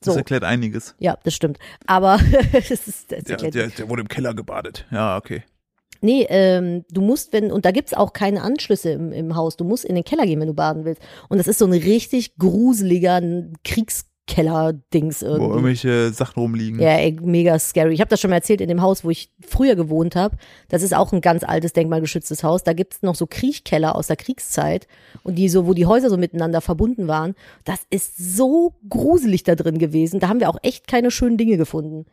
Das 0.00 0.14
So, 0.14 0.18
erklärt 0.18 0.44
einiges. 0.44 0.94
ja, 0.98 1.16
das 1.24 1.34
stimmt. 1.34 1.58
Aber 1.86 2.18
das 2.52 2.70
ist, 2.70 3.10
das 3.12 3.24
Der, 3.24 3.32
erklärt 3.40 3.54
der, 3.54 3.68
der 3.68 3.88
wurde 3.88 4.02
im 4.02 4.08
Keller 4.08 4.34
gebadet. 4.34 4.86
Ja, 4.90 5.16
okay. 5.16 5.42
Nee, 6.00 6.26
ähm, 6.28 6.84
du 6.90 7.00
musst, 7.00 7.32
wenn, 7.32 7.50
und 7.50 7.64
da 7.64 7.72
gibt's 7.72 7.92
auch 7.92 8.12
keine 8.12 8.42
Anschlüsse 8.42 8.90
im, 8.92 9.10
im 9.10 9.34
Haus, 9.34 9.56
du 9.56 9.64
musst 9.64 9.84
in 9.84 9.96
den 9.96 10.04
Keller 10.04 10.26
gehen, 10.26 10.38
wenn 10.38 10.46
du 10.46 10.54
baden 10.54 10.84
willst. 10.84 11.02
Und 11.28 11.38
das 11.38 11.48
ist 11.48 11.58
so 11.58 11.64
ein 11.66 11.72
richtig 11.72 12.36
gruseliger 12.36 13.20
Kriegskeller-Dings 13.64 14.07
Wo 15.22 15.26
irgendwie. 15.26 15.48
irgendwelche 15.48 16.12
Sachen 16.12 16.40
rumliegen. 16.40 16.80
Ja, 16.80 16.90
ey, 16.90 17.16
mega 17.20 17.58
scary. 17.58 17.94
Ich 17.94 18.00
habe 18.00 18.10
das 18.10 18.20
schon 18.20 18.30
mal 18.30 18.36
erzählt 18.36 18.60
in 18.60 18.68
dem 18.68 18.82
Haus, 18.82 19.04
wo 19.04 19.10
ich 19.10 19.30
früher 19.46 19.74
gewohnt 19.74 20.14
habe. 20.14 20.36
Das 20.68 20.82
ist 20.82 20.94
auch 20.94 21.12
ein 21.12 21.20
ganz 21.20 21.42
altes, 21.42 21.72
denkmalgeschütztes 21.72 22.44
Haus. 22.44 22.62
Da 22.62 22.72
gibt's 22.72 23.02
noch 23.02 23.14
so 23.14 23.26
Kriechkeller 23.26 23.96
aus 23.96 24.06
der 24.06 24.16
Kriegszeit 24.16 24.86
und 25.22 25.36
die 25.36 25.48
so, 25.48 25.66
wo 25.66 25.74
die 25.74 25.86
Häuser 25.86 26.10
so 26.10 26.16
miteinander 26.16 26.60
verbunden 26.60 27.08
waren. 27.08 27.34
Das 27.64 27.80
ist 27.90 28.16
so 28.36 28.74
gruselig 28.88 29.42
da 29.42 29.54
drin 29.54 29.78
gewesen. 29.78 30.20
Da 30.20 30.28
haben 30.28 30.40
wir 30.40 30.50
auch 30.50 30.58
echt 30.62 30.86
keine 30.86 31.10
schönen 31.10 31.36
Dinge 31.36 31.56
gefunden. 31.56 32.06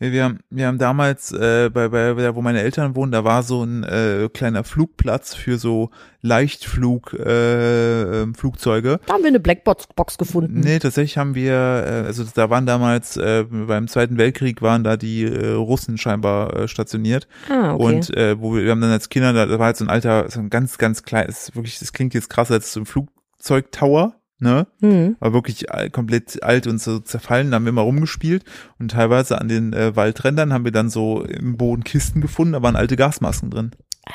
Wir 0.00 0.22
haben, 0.24 0.38
wir 0.50 0.68
haben 0.68 0.78
damals 0.78 1.32
äh, 1.32 1.70
bei, 1.72 1.88
bei 1.88 2.34
wo 2.34 2.40
meine 2.40 2.60
Eltern 2.62 2.94
wohnen, 2.94 3.10
da 3.10 3.24
war 3.24 3.42
so 3.42 3.64
ein 3.64 3.82
äh, 3.82 4.28
kleiner 4.32 4.62
Flugplatz 4.62 5.34
für 5.34 5.58
so 5.58 5.90
Leichtflug 6.22 7.14
äh, 7.14 8.22
ähm, 8.22 8.34
Flugzeuge. 8.34 9.00
Da 9.06 9.14
haben 9.14 9.22
wir 9.22 9.28
eine 9.28 9.40
Blackbox 9.40 9.88
Box 9.96 10.16
gefunden. 10.16 10.60
Nee, 10.60 10.78
tatsächlich 10.78 11.18
haben 11.18 11.34
wir, 11.34 11.52
äh, 11.52 12.06
also 12.06 12.24
da 12.32 12.48
waren 12.48 12.64
damals 12.64 13.16
äh, 13.16 13.44
beim 13.48 13.88
Zweiten 13.88 14.18
Weltkrieg 14.18 14.62
waren 14.62 14.84
da 14.84 14.96
die 14.96 15.24
äh, 15.24 15.52
Russen 15.54 15.98
scheinbar 15.98 16.54
äh, 16.54 16.68
stationiert 16.68 17.26
Ah, 17.50 17.74
okay. 17.74 17.82
und 17.82 18.16
äh, 18.16 18.40
wo 18.40 18.54
wir, 18.54 18.64
wir 18.64 18.70
haben 18.70 18.80
dann 18.80 18.92
als 18.92 19.08
Kinder, 19.08 19.32
da, 19.32 19.46
da 19.46 19.58
war 19.58 19.66
halt 19.66 19.76
so 19.76 19.84
ein 19.84 19.90
alter, 19.90 20.30
so 20.30 20.38
ein 20.38 20.48
ganz 20.50 20.78
ganz 20.78 21.02
kleines, 21.02 21.54
wirklich, 21.56 21.78
das 21.80 21.92
klingt 21.92 22.14
jetzt 22.14 22.30
krasser 22.30 22.54
als 22.54 22.72
so 22.72 22.80
ein 22.80 22.86
Flugzeugtower, 22.86 24.14
ne? 24.38 24.66
hm. 24.80 25.16
war 25.20 25.32
wirklich 25.32 25.72
all, 25.72 25.90
komplett 25.90 26.42
alt 26.42 26.66
und 26.66 26.80
so 26.80 26.98
zerfallen. 26.98 27.50
Da 27.50 27.56
haben 27.56 27.64
wir 27.64 27.72
mal 27.72 27.82
rumgespielt 27.82 28.44
und 28.78 28.92
teilweise 28.92 29.40
an 29.40 29.48
den 29.48 29.72
äh, 29.72 29.96
Waldrändern 29.96 30.52
haben 30.52 30.64
wir 30.64 30.72
dann 30.72 30.90
so 30.90 31.22
im 31.22 31.56
Boden 31.56 31.84
Kisten 31.84 32.20
gefunden, 32.20 32.52
da 32.52 32.62
waren 32.62 32.76
alte 32.76 32.96
Gasmasken 32.96 33.50
drin. 33.50 33.70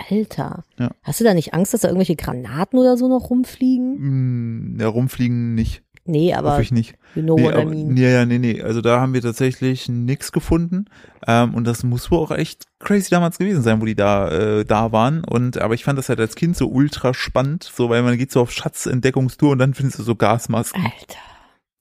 Alter. 0.10 0.64
Ja. 0.80 0.92
Hast 1.04 1.20
du 1.20 1.24
da 1.24 1.34
nicht 1.34 1.54
Angst, 1.54 1.74
dass 1.74 1.82
da 1.82 1.88
irgendwelche 1.88 2.16
Granaten 2.16 2.80
oder 2.80 2.98
so 2.98 3.08
noch 3.08 3.30
rumfliegen? 3.30 3.98
Hm, 3.98 4.78
ja, 4.80 4.88
rumfliegen 4.88 5.54
nicht, 5.54 5.83
Nee, 6.06 6.34
aber 6.34 6.52
hoffe 6.54 6.62
ich 6.64 6.72
nicht. 6.72 6.96
you 7.16 7.22
know 7.22 7.36
nee, 7.36 7.44
what 7.44 7.56
I 7.56 7.66
mean. 7.66 7.96
ja, 7.96 8.10
ja, 8.10 8.26
nee, 8.26 8.38
nee. 8.38 8.62
Also 8.62 8.82
da 8.82 9.00
haben 9.00 9.14
wir 9.14 9.22
tatsächlich 9.22 9.88
nix 9.88 10.32
gefunden. 10.34 10.86
Ähm, 11.26 11.54
und 11.54 11.66
das 11.66 11.84
muss 11.84 12.12
wohl 12.12 12.20
auch 12.20 12.32
echt 12.32 12.66
crazy 12.80 13.10
damals 13.10 13.38
gewesen 13.38 13.64
sein, 13.64 13.80
wo 13.80 13.86
die 13.86 13.96
da 13.96 14.30
äh, 14.30 14.66
da 14.66 14.92
waren. 14.92 15.24
Und 15.24 15.60
aber 15.60 15.76
ich 15.76 15.86
fand 15.86 15.98
das 15.98 16.10
halt 16.10 16.20
als 16.20 16.36
Kind 16.36 16.58
so 16.58 16.68
ultra 16.68 17.14
spannend, 17.14 17.64
so 17.74 17.90
weil 17.90 18.04
man 18.04 18.18
geht 18.18 18.32
so 18.32 18.42
auf 18.42 18.52
Schatzentdeckungstour 18.52 19.52
und 19.52 19.60
dann 19.60 19.74
findest 19.74 20.00
du 20.00 20.04
so 20.04 20.16
Gasmasken. 20.16 20.84
Alter. 20.84 21.20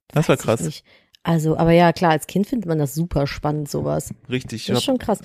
Das 0.09 0.29
war 0.29 0.37
krass. 0.37 0.83
Also, 1.25 1.57
aber 1.57 1.73
ja, 1.73 1.93
klar, 1.93 2.12
als 2.12 2.26
Kind 2.26 2.47
findet 2.47 2.69
man 2.69 2.79
das 2.79 2.95
super 2.95 3.26
spannend, 3.26 3.71
sowas. 3.71 4.12
Richtig. 4.29 4.67
Das 4.67 4.79
ist 4.79 4.85
schon 4.85 4.99
krass. 4.99 5.21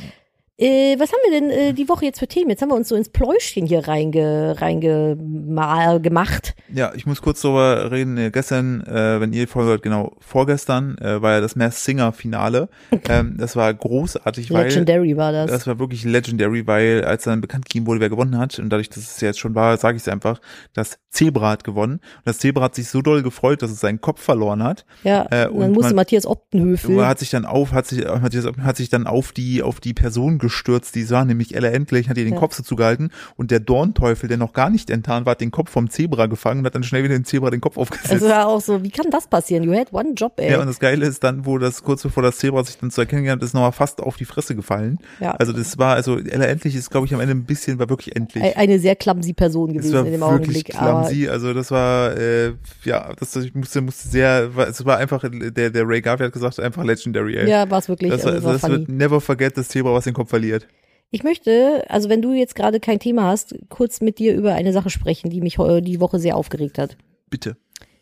Äh, 0.59 0.95
was 0.97 1.11
haben 1.11 1.19
wir 1.29 1.39
denn 1.39 1.49
äh, 1.51 1.73
die 1.73 1.87
Woche 1.87 2.05
jetzt 2.05 2.17
für 2.17 2.27
Themen? 2.27 2.49
Jetzt 2.49 2.63
haben 2.63 2.69
wir 2.69 2.75
uns 2.75 2.89
so 2.89 2.95
ins 2.95 3.09
Pläuschchen 3.09 3.67
hier 3.67 3.87
reinge, 3.87 4.55
reinge 4.59 5.15
mal 5.15 6.01
gemacht. 6.01 6.55
Ja, 6.73 6.93
ich 6.95 7.05
muss 7.05 7.21
kurz 7.21 7.41
darüber 7.41 7.91
reden. 7.91 8.17
Äh, 8.17 8.31
Gestern, 8.31 8.81
äh, 8.81 9.21
wenn 9.21 9.33
ihr 9.33 9.41
die 9.45 9.51
Folge 9.51 9.69
hört, 9.69 9.83
genau 9.83 10.15
vorgestern, 10.19 10.97
äh, 10.97 11.21
war 11.21 11.33
ja 11.33 11.41
das 11.41 11.55
Mass 11.55 11.85
Singer 11.85 12.11
Finale. 12.11 12.69
ähm, 13.09 13.35
das 13.37 13.55
war 13.55 13.71
großartig, 13.71 14.49
weil 14.51 14.65
Legendary 14.69 15.15
war 15.15 15.31
das. 15.31 15.51
das 15.51 15.67
war 15.67 15.77
wirklich 15.77 16.03
legendary, 16.05 16.65
weil 16.65 17.03
als 17.05 17.25
dann 17.25 17.39
bekannt 17.39 17.65
gegeben 17.65 17.85
wurde, 17.85 17.99
wer 17.99 18.09
gewonnen 18.09 18.39
hat, 18.39 18.57
und 18.57 18.69
dadurch, 18.71 18.89
dass 18.89 18.97
es 18.97 19.21
jetzt 19.21 19.37
schon 19.37 19.53
war, 19.53 19.77
sage 19.77 19.97
ich 19.97 20.03
es 20.03 20.07
einfach, 20.09 20.41
das 20.73 20.97
Zebra 21.11 21.51
hat 21.51 21.63
gewonnen. 21.65 21.93
Und 21.93 22.01
das 22.25 22.39
Zebra 22.39 22.63
hat 22.63 22.75
sich 22.75 22.89
so 22.89 23.03
doll 23.03 23.21
gefreut, 23.21 23.61
dass 23.61 23.69
es 23.69 23.79
seinen 23.79 24.01
Kopf 24.01 24.21
verloren 24.23 24.63
hat. 24.63 24.85
ja, 25.03 25.27
äh, 25.29 25.47
und 25.47 25.59
dann 25.59 25.71
musste 25.71 25.89
man- 25.89 25.97
Matthias 25.97 26.25
Optenhöfel. 26.25 27.05
Hat 27.05 27.19
sich 27.19 27.29
dann 27.29 27.45
auf, 27.45 27.73
hat 27.73 27.85
sich, 27.85 28.03
hat 28.05 28.31
sich, 28.31 28.43
hat 28.45 28.77
sich 28.77 28.89
dann 28.89 29.05
auf 29.05 29.31
die, 29.31 29.61
auf 29.61 29.79
die 29.79 29.93
Person 29.93 30.39
gestürzt, 30.47 30.95
die 30.95 31.03
sah, 31.03 31.23
nämlich 31.25 31.55
Ella 31.55 31.69
Endlich, 31.69 32.09
hat 32.09 32.17
ihr 32.17 32.23
den 32.25 32.33
Ja. 32.33 32.39
Kopf 32.39 32.55
so 32.55 32.63
zugehalten 32.63 33.11
und 33.35 33.51
der 33.51 33.59
Dornteufel, 33.59 34.27
der 34.29 34.37
noch 34.37 34.53
gar 34.53 34.69
nicht 34.69 34.89
enttarnt 34.89 35.25
war, 35.25 35.31
hat 35.31 35.41
den 35.41 35.51
Kopf 35.51 35.69
vom 35.71 35.89
Zebra 35.89 36.25
gefangen 36.27 36.59
und 36.61 36.65
hat 36.65 36.75
dann 36.75 36.83
schnell 36.83 37.03
wieder 37.03 37.13
den 37.15 37.25
Zebra 37.25 37.49
den 37.49 37.61
Kopf 37.61 37.77
aufgesetzt. 37.77 38.11
Also 38.11 38.27
war 38.29 38.47
auch 38.47 38.61
so, 38.61 38.83
wie 38.83 38.89
kann 38.89 39.09
das 39.11 39.27
passieren? 39.27 39.63
You 39.63 39.73
had 39.75 39.91
one 39.93 40.13
job, 40.15 40.33
ey. 40.37 40.51
ja, 40.51 40.59
und 40.59 40.67
das 40.67 40.79
Geile 40.79 41.05
ist 41.05 41.23
dann, 41.23 41.45
wo 41.45 41.57
das 41.57 41.83
kurz 41.83 42.03
bevor 42.03 42.23
das 42.23 42.37
Zebra 42.37 42.63
sich 42.63 42.77
dann 42.77 42.91
zu 42.91 43.01
erkennen 43.01 43.29
hat, 43.29 43.41
ist 43.43 43.53
nochmal 43.53 43.71
fast 43.71 44.01
auf 44.01 44.17
die 44.17 44.25
Fresse 44.25 44.55
gefallen. 44.55 44.99
Ja. 45.19 45.31
Also 45.31 45.53
das 45.53 45.77
war, 45.77 45.95
also 45.95 46.17
Ella 46.17 46.45
Endlich 46.45 46.75
ist, 46.75 46.89
glaube 46.89 47.05
ich, 47.07 47.13
am 47.13 47.19
Ende 47.19 47.35
ein 47.35 47.43
bisschen, 47.45 47.79
war 47.79 47.89
wirklich 47.89 48.15
endlich. 48.15 48.43
Ein- 48.43 48.55
Eine 48.55 48.79
sehr 48.79 48.95
clumsy 48.95 49.33
Person 49.33 49.69
Es 49.71 49.75
gewesen 49.77 49.93
war 49.93 50.05
in 50.05 50.11
dem 50.13 50.21
wirklich 50.21 50.31
Augenblick. 50.33 50.65
Clumsy, 50.69 51.27
also 51.29 51.53
das 51.53 51.71
war, 51.71 52.15
äh, 52.17 52.53
ja, 52.83 53.11
das 53.19 53.35
ich 53.35 53.53
musste, 53.53 53.81
musste 53.81 54.07
sehr, 54.07 54.55
war- 54.55 54.67
es 54.67 54.83
war 54.85 54.97
einfach, 54.97 55.23
der, 55.31 55.69
der 55.69 55.87
Ray 55.87 56.01
Garvey 56.01 56.25
hat 56.25 56.33
gesagt, 56.33 56.59
einfach 56.59 56.83
legendary, 56.83 57.37
ey. 57.37 57.49
ja, 57.49 57.69
war 57.69 57.79
es 57.79 57.89
wirklich. 57.89 58.11
das, 58.11 58.23
war, 58.25 58.33
also, 58.33 58.47
also 58.49 58.61
war 58.63 58.69
das 58.69 58.79
wird 58.79 58.89
never 58.89 59.19
forget 59.21 59.57
das 59.57 59.67
Zebra, 59.69 59.93
was 59.93 60.03
den 60.05 60.13
Kopf 60.13 60.31
verliert. 60.39 60.67
Ich 61.09 61.23
möchte, 61.23 61.85
also 61.89 62.09
wenn 62.09 62.21
du 62.21 62.33
jetzt 62.33 62.55
gerade 62.55 62.79
kein 62.79 62.99
Thema 62.99 63.23
hast, 63.23 63.55
kurz 63.69 64.01
mit 64.01 64.19
dir 64.19 64.35
über 64.35 64.55
eine 64.55 64.73
Sache 64.73 64.89
sprechen, 64.89 65.29
die 65.29 65.41
mich 65.41 65.55
die 65.55 65.99
Woche 65.99 66.19
sehr 66.19 66.35
aufgeregt 66.35 66.77
hat. 66.77 66.97
Bitte. 67.29 67.55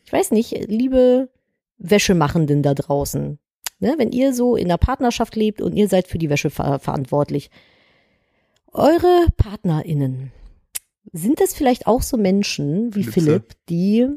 Ich 0.06 0.12
weiß 0.12 0.32
nicht, 0.32 0.52
liebe 0.68 1.30
Wäschemachenden 1.78 2.64
da 2.64 2.74
draußen, 2.74 3.38
ne, 3.80 3.96
wenn 3.98 4.12
ihr 4.12 4.34
so 4.34 4.56
in 4.56 4.68
der 4.68 4.78
Partnerschaft 4.78 5.36
lebt 5.36 5.62
und 5.62 5.76
ihr 5.76 5.88
seid 5.88 6.08
für 6.08 6.18
die 6.18 6.30
Wäsche 6.30 6.50
ver 6.50 6.80
verantwortlich, 6.80 7.50
eure 8.72 9.28
PartnerInnen, 9.38 10.32
sind 11.12 11.40
das 11.40 11.54
vielleicht 11.54 11.88
auch 11.88 12.02
so 12.02 12.18
Menschen 12.18 12.94
wie 12.96 13.04
Flipse. 13.04 13.22
Philipp, 13.22 13.54
die 13.70 14.08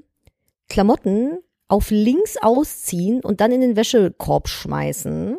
Klamotten 0.69 1.39
auf 1.69 1.91
links 1.91 2.37
ausziehen 2.41 3.21
und 3.23 3.41
dann 3.41 3.53
in 3.53 3.61
den 3.61 3.77
Wäschekorb 3.77 4.49
schmeißen? 4.49 5.39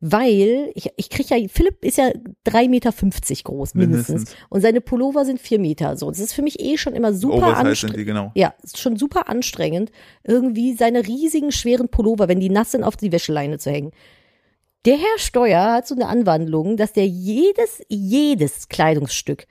Weil, 0.00 0.70
ich, 0.76 0.90
ich 0.96 1.10
krieg 1.10 1.28
ja, 1.28 1.36
Philipp 1.48 1.84
ist 1.84 1.98
ja 1.98 2.12
drei 2.44 2.68
Meter 2.68 2.92
fünfzig 2.92 3.42
groß, 3.42 3.74
mindestens. 3.74 4.08
Mindestens. 4.08 4.40
Und 4.48 4.60
seine 4.60 4.80
Pullover 4.80 5.24
sind 5.24 5.40
vier 5.40 5.58
Meter. 5.58 5.96
So, 5.96 6.08
das 6.08 6.20
ist 6.20 6.34
für 6.34 6.42
mich 6.42 6.60
eh 6.60 6.78
schon 6.78 6.94
immer 6.94 7.12
super 7.12 7.56
anstrengend. 7.56 8.06
genau. 8.06 8.30
Ja, 8.36 8.54
ist 8.62 8.78
schon 8.78 8.96
super 8.96 9.28
anstrengend, 9.28 9.90
irgendwie 10.22 10.74
seine 10.74 11.04
riesigen, 11.04 11.50
schweren 11.50 11.88
Pullover, 11.88 12.28
wenn 12.28 12.38
die 12.38 12.48
nass 12.48 12.70
sind, 12.70 12.84
auf 12.84 12.96
die 12.96 13.10
Wäscheleine 13.10 13.58
zu 13.58 13.72
hängen. 13.72 13.90
Der 14.84 14.96
Herr 14.96 15.18
Steuer 15.18 15.72
hat 15.72 15.88
so 15.88 15.96
eine 15.96 16.06
Anwandlung, 16.06 16.76
dass 16.76 16.92
der 16.92 17.08
jedes, 17.08 17.82
jedes 17.88 18.68
Kleidungsstück 18.68 19.48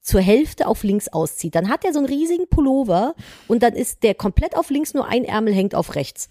zur 0.00 0.22
Hälfte 0.22 0.68
auf 0.68 0.84
links 0.84 1.08
auszieht. 1.08 1.54
Dann 1.54 1.68
hat 1.68 1.84
er 1.84 1.92
so 1.92 1.98
einen 1.98 2.08
riesigen 2.08 2.48
Pullover 2.48 3.14
und 3.46 3.62
dann 3.62 3.74
ist 3.74 4.02
der 4.02 4.14
komplett 4.14 4.56
auf 4.56 4.70
links, 4.70 4.94
nur 4.94 5.06
ein 5.06 5.24
Ärmel 5.24 5.52
hängt 5.52 5.74
auf 5.74 5.96
rechts. 5.96 6.28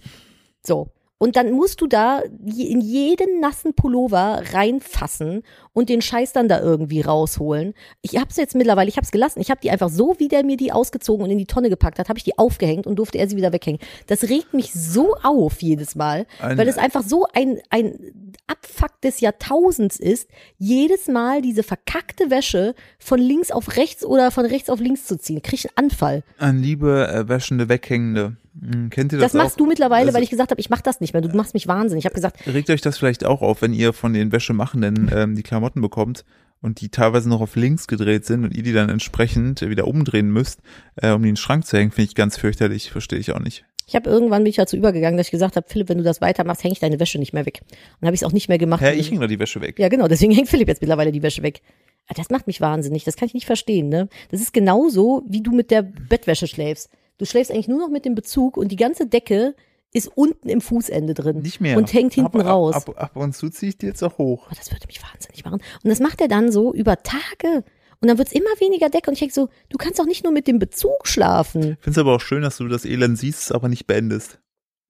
So. 0.66 0.88
Und 1.22 1.36
dann 1.36 1.52
musst 1.52 1.80
du 1.82 1.86
da 1.86 2.20
in 2.20 2.82
jeden 2.82 3.40
nassen 3.42 3.76
Pullover 3.76 4.42
reinfassen 4.54 5.44
und 5.72 5.88
den 5.88 6.02
Scheiß 6.02 6.34
dann 6.34 6.48
da 6.48 6.60
irgendwie 6.60 7.02
rausholen. 7.02 7.76
Ich 8.02 8.18
hab's 8.20 8.38
jetzt 8.38 8.56
mittlerweile, 8.56 8.90
ich 8.90 8.98
hab's 8.98 9.12
gelassen. 9.12 9.40
Ich 9.40 9.52
habe 9.52 9.62
die 9.62 9.70
einfach 9.70 9.90
so, 9.90 10.16
wie 10.18 10.30
der 10.30 10.44
mir 10.44 10.58
die 10.58 10.72
ausgezogen 10.72 11.24
und 11.24 11.30
in 11.30 11.38
die 11.38 11.46
Tonne 11.46 11.70
gepackt 11.70 12.00
hat, 12.00 12.10
habe 12.10 12.18
ich 12.18 12.24
die 12.24 12.40
aufgehängt 12.40 12.88
und 12.88 12.96
durfte 12.96 13.20
er 13.20 13.30
sie 13.30 13.36
wieder 13.38 13.54
weghängen. 13.54 13.80
Das 14.08 14.24
regt 14.24 14.56
mich 14.56 14.74
so 14.74 15.14
auf 15.22 15.62
jedes 15.62 15.94
Mal, 15.94 16.26
Ein- 16.42 16.58
weil 16.58 16.68
es 16.68 16.80
einfach 16.80 17.04
so 17.04 17.28
ein, 17.36 17.60
ein 17.70 18.40
Abfuck 18.48 19.00
des 19.02 19.20
Jahrtausends 19.20 20.00
ist, 20.00 20.28
jedes 20.58 21.08
Mal 21.08 21.44
diese 21.44 21.62
verkackte 21.62 22.32
Wäsche 22.32 22.74
von 22.98 23.20
links 23.20 23.52
auf 23.52 23.78
rechts 23.78 24.04
oder 24.04 24.32
von 24.32 24.48
rechts 24.48 24.72
auf 24.72 24.80
links 24.80 25.06
zu 25.06 25.20
ziehen. 25.20 25.44
Krieg 25.44 25.60
ich 25.66 25.78
einen 25.78 25.86
Anfall. 25.92 26.24
An 26.40 26.58
liebe 26.64 27.08
äh, 27.08 27.30
wäschende, 27.30 27.70
weghängende. 27.70 28.38
Hm, 28.60 28.90
kennt 28.90 29.14
ihr 29.14 29.20
das, 29.20 29.32
Das, 29.32 29.42
machst 29.42 29.54
auch? 29.54 29.58
du 29.58 29.66
mittlerweile, 29.68 30.08
Also- 30.08 30.16
weil 30.16 30.24
ich 30.24 30.30
gesagt 30.30 30.52
habe, 30.52 30.60
ich 30.60 30.70
mach 30.70 30.82
das 30.82 31.00
nicht 31.00 31.14
mehr. 31.14 31.22
Du 31.22 31.30
machst 31.36 31.54
mich 31.54 31.68
wahnsinnig. 31.68 32.02
Ich 32.04 32.06
habe 32.06 32.16
gesagt, 32.16 32.46
Regt 32.48 32.70
euch 32.70 32.82
das 32.82 32.98
vielleicht 32.98 33.26
auch 33.26 33.42
auf, 33.42 33.62
wenn 33.62 33.74
ihr 33.74 33.94
von 33.94 34.14
den 34.14 34.32
Wäschemachenden 34.32 35.10
ähm, 35.16 35.36
die 35.36 35.44
Klamotten 35.44 35.82
bekommt 35.82 36.26
und 36.62 36.82
die 36.82 36.90
teilweise 36.90 37.30
noch 37.30 37.42
auf 37.42 37.56
links 37.56 37.88
gedreht 37.88 38.26
sind 38.26 38.44
und 38.44 38.56
ihr 38.56 38.64
die 38.64 38.74
dann 38.74 38.90
entsprechend 38.90 39.62
wieder 39.62 39.88
umdrehen 39.88 40.30
müsst, 40.32 40.60
äh, 40.98 41.12
um 41.12 41.22
die 41.24 41.30
in 41.30 41.34
den 41.36 41.38
Schrank 41.38 41.66
zu 41.66 41.78
hängen, 41.78 41.92
finde 41.92 42.10
ich 42.10 42.16
ganz 42.16 42.38
fürchterlich, 42.38 42.92
verstehe 42.92 43.20
ich 43.20 43.32
auch 43.32 43.40
nicht. 43.40 43.66
ich 43.88 43.96
habe 43.96 44.10
irgendwann 44.10 44.44
bin 44.44 44.50
ich 44.52 44.56
dazu 44.58 44.78
übergegangen, 44.78 45.18
dass 45.18 45.28
ich 45.28 45.32
gesagt 45.32 45.56
habe, 45.56 45.66
Philipp, 45.70 45.90
wenn 45.90 45.98
du 45.98 46.04
das 46.04 46.22
weitermachst, 46.22 46.64
hänge 46.64 46.74
ich 46.74 46.80
deine 46.80 47.00
Wäsche 47.00 47.18
nicht 47.20 47.34
mehr 47.34 47.46
weg. 47.46 47.62
Und 48.00 48.06
habe 48.06 48.14
ich 48.16 48.22
es 48.22 48.28
auch 48.28 48.32
nicht 48.32 48.48
mehr 48.48 48.58
gemacht. 48.58 48.82
Hä, 48.82 48.94
ich 48.94 49.10
hänge 49.10 49.22
da 49.22 49.28
die 49.28 49.40
Wäsche 49.40 49.60
weg. 49.62 49.80
Ja, 49.80 49.90
genau, 49.90 50.08
deswegen 50.08 50.32
hängt 50.36 50.50
Philipp 50.50 50.68
jetzt 50.68 50.82
mittlerweile 50.82 51.12
die 51.12 51.24
Wäsche 51.24 51.42
weg. 51.42 51.62
Ah, 52.08 52.14
Das 52.16 52.30
macht 52.30 52.48
mich 52.48 52.62
wahnsinnig, 52.62 53.04
das 53.06 53.16
kann 53.16 53.28
ich 53.28 53.34
nicht 53.34 53.46
verstehen, 53.46 53.90
ne? 53.90 54.08
Das 54.30 54.40
ist 54.42 54.54
genauso, 54.54 55.24
wie 55.28 55.42
du 55.42 55.52
mit 55.52 55.72
der 55.72 55.82
Bettwäsche 55.82 56.48
schläfst. 56.48 56.90
Du 57.22 57.28
schläfst 57.28 57.52
eigentlich 57.52 57.68
nur 57.68 57.78
noch 57.78 57.90
mit 57.90 58.04
dem 58.04 58.16
Bezug 58.16 58.58
und 58.58 58.70
die 58.72 58.78
ganze 58.78 59.06
Decke 59.06 59.54
ist 59.94 60.10
unten 60.16 60.50
im 60.50 60.60
Fußende 60.60 61.14
drin. 61.14 61.42
Nicht 61.42 61.62
mehr. 61.62 61.78
Und 61.78 61.94
hängt 61.94 62.16
hinten 62.16 62.42
ab, 62.42 62.48
raus. 62.48 62.74
Ab, 62.74 62.90
ab, 62.90 63.00
ab 63.00 63.16
und 63.16 63.36
zu 63.36 63.50
ziehe 63.50 63.70
ich 63.70 63.78
die 63.78 63.86
jetzt 63.86 64.02
auch 64.02 64.18
hoch. 64.18 64.48
Oh, 64.50 64.56
das 64.58 64.72
würde 64.72 64.88
mich 64.88 65.00
wahnsinnig 65.04 65.46
machen. 65.46 65.62
Und 65.84 65.90
das 65.92 66.00
macht 66.00 66.20
er 66.20 66.28
dann 66.28 66.52
so 66.52 66.74
über 66.74 66.98
Tage. 67.04 67.64
Und 68.00 68.08
dann 68.08 68.18
wird's 68.18 68.32
immer 68.32 68.50
weniger 68.60 68.90
Decke. 68.90 69.12
Und 69.12 69.14
ich 69.14 69.20
denke 69.20 69.36
so, 69.36 69.50
du 69.70 69.78
kannst 69.78 70.02
auch 70.02 70.08
nicht 70.08 70.24
nur 70.24 70.34
mit 70.34 70.48
dem 70.48 70.58
Bezug 70.58 71.08
schlafen. 71.08 71.62
Ich 71.62 71.84
finde 71.84 71.92
es 71.92 71.98
aber 72.00 72.16
auch 72.16 72.22
schön, 72.22 72.42
dass 72.42 72.58
du 72.58 72.68
das 72.68 72.86
Elend 72.86 73.20
siehst, 73.20 73.54
aber 73.54 73.70
nicht 73.70 73.86
beendest. 73.86 74.40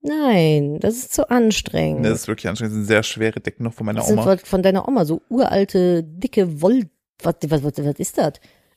Nein, 0.01 0.79
das 0.79 0.95
ist 0.95 1.13
zu 1.13 1.29
anstrengend. 1.29 2.05
Das 2.05 2.21
ist 2.21 2.27
wirklich 2.29 2.47
anstrengend. 2.47 2.71
Das 2.71 2.77
sind 2.77 2.85
sehr 2.87 3.03
schwere 3.03 3.41
Decken 3.41 3.63
noch 3.63 3.73
von 3.73 3.85
meiner 3.85 3.99
das 3.99 4.07
sind 4.07 4.19
Oma. 4.19 4.37
von- 4.37 4.45
von 4.45 4.63
deiner 4.63 4.87
Oma 4.87 5.03
so 5.03 5.21
uralte, 5.29 6.01
dicke 6.03 6.61
Woll... 6.61 6.83
Was, 7.23 7.35
was, 7.47 7.61
was, 7.61 7.73
was 7.77 7.99
ist 7.99 8.17
das? 8.17 8.33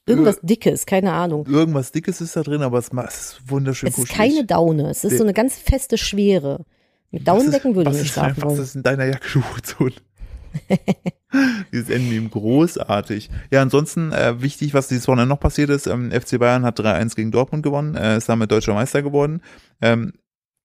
Irgendwas 0.06 0.38
Dickes, 0.42 0.84
keine 0.86 1.12
Ahnung. 1.12 1.46
Irgendwas 1.46 1.90
Dickes 1.92 2.20
ist 2.20 2.36
da 2.36 2.42
drin, 2.42 2.62
aber 2.62 2.78
es 2.78 2.88
ist 2.88 3.40
wunderschön 3.46 3.88
Es 3.88 3.96
ist 3.98 4.08
kuschelig. 4.08 4.16
keine 4.34 4.44
Daune, 4.46 4.90
es 4.90 5.02
ist 5.04 5.12
Nee. 5.12 5.18
so 5.18 5.24
eine 5.24 5.32
ganz 5.32 5.56
feste 5.56 5.96
Schwere. 5.98 6.64
Mit 7.10 7.22
Was 7.26 7.34
Daunendecken 7.36 7.74
würde 7.74 7.90
ich 7.90 7.96
was 7.96 8.02
nicht 8.02 8.12
schlafen 8.12 8.42
Was 8.42 8.50
wollen. 8.50 8.62
ist 8.62 8.74
in 8.76 8.82
deiner 8.82 9.04
Jacke, 9.06 9.42
Hurensohn? 9.50 9.92
Dieses 11.72 11.90
Endmeme, 11.90 12.28
großartig. 12.28 13.28
Ja, 13.50 13.62
ansonsten 13.62 14.12
äh, 14.12 14.40
wichtig, 14.40 14.72
was 14.74 14.86
dieses 14.88 15.08
Wochenende 15.08 15.28
noch 15.28 15.40
passiert 15.40 15.68
ist, 15.70 15.86
ähm, 15.88 16.12
FC 16.12 16.38
Bayern 16.38 16.64
hat 16.64 16.78
3-1 16.78 17.16
gegen 17.16 17.32
Dortmund 17.32 17.62
gewonnen, 17.64 17.96
äh, 17.96 18.16
ist 18.18 18.28
damit 18.28 18.52
deutscher 18.52 18.74
Meister 18.74 19.02
geworden. 19.02 19.42
Ähm, 19.80 20.12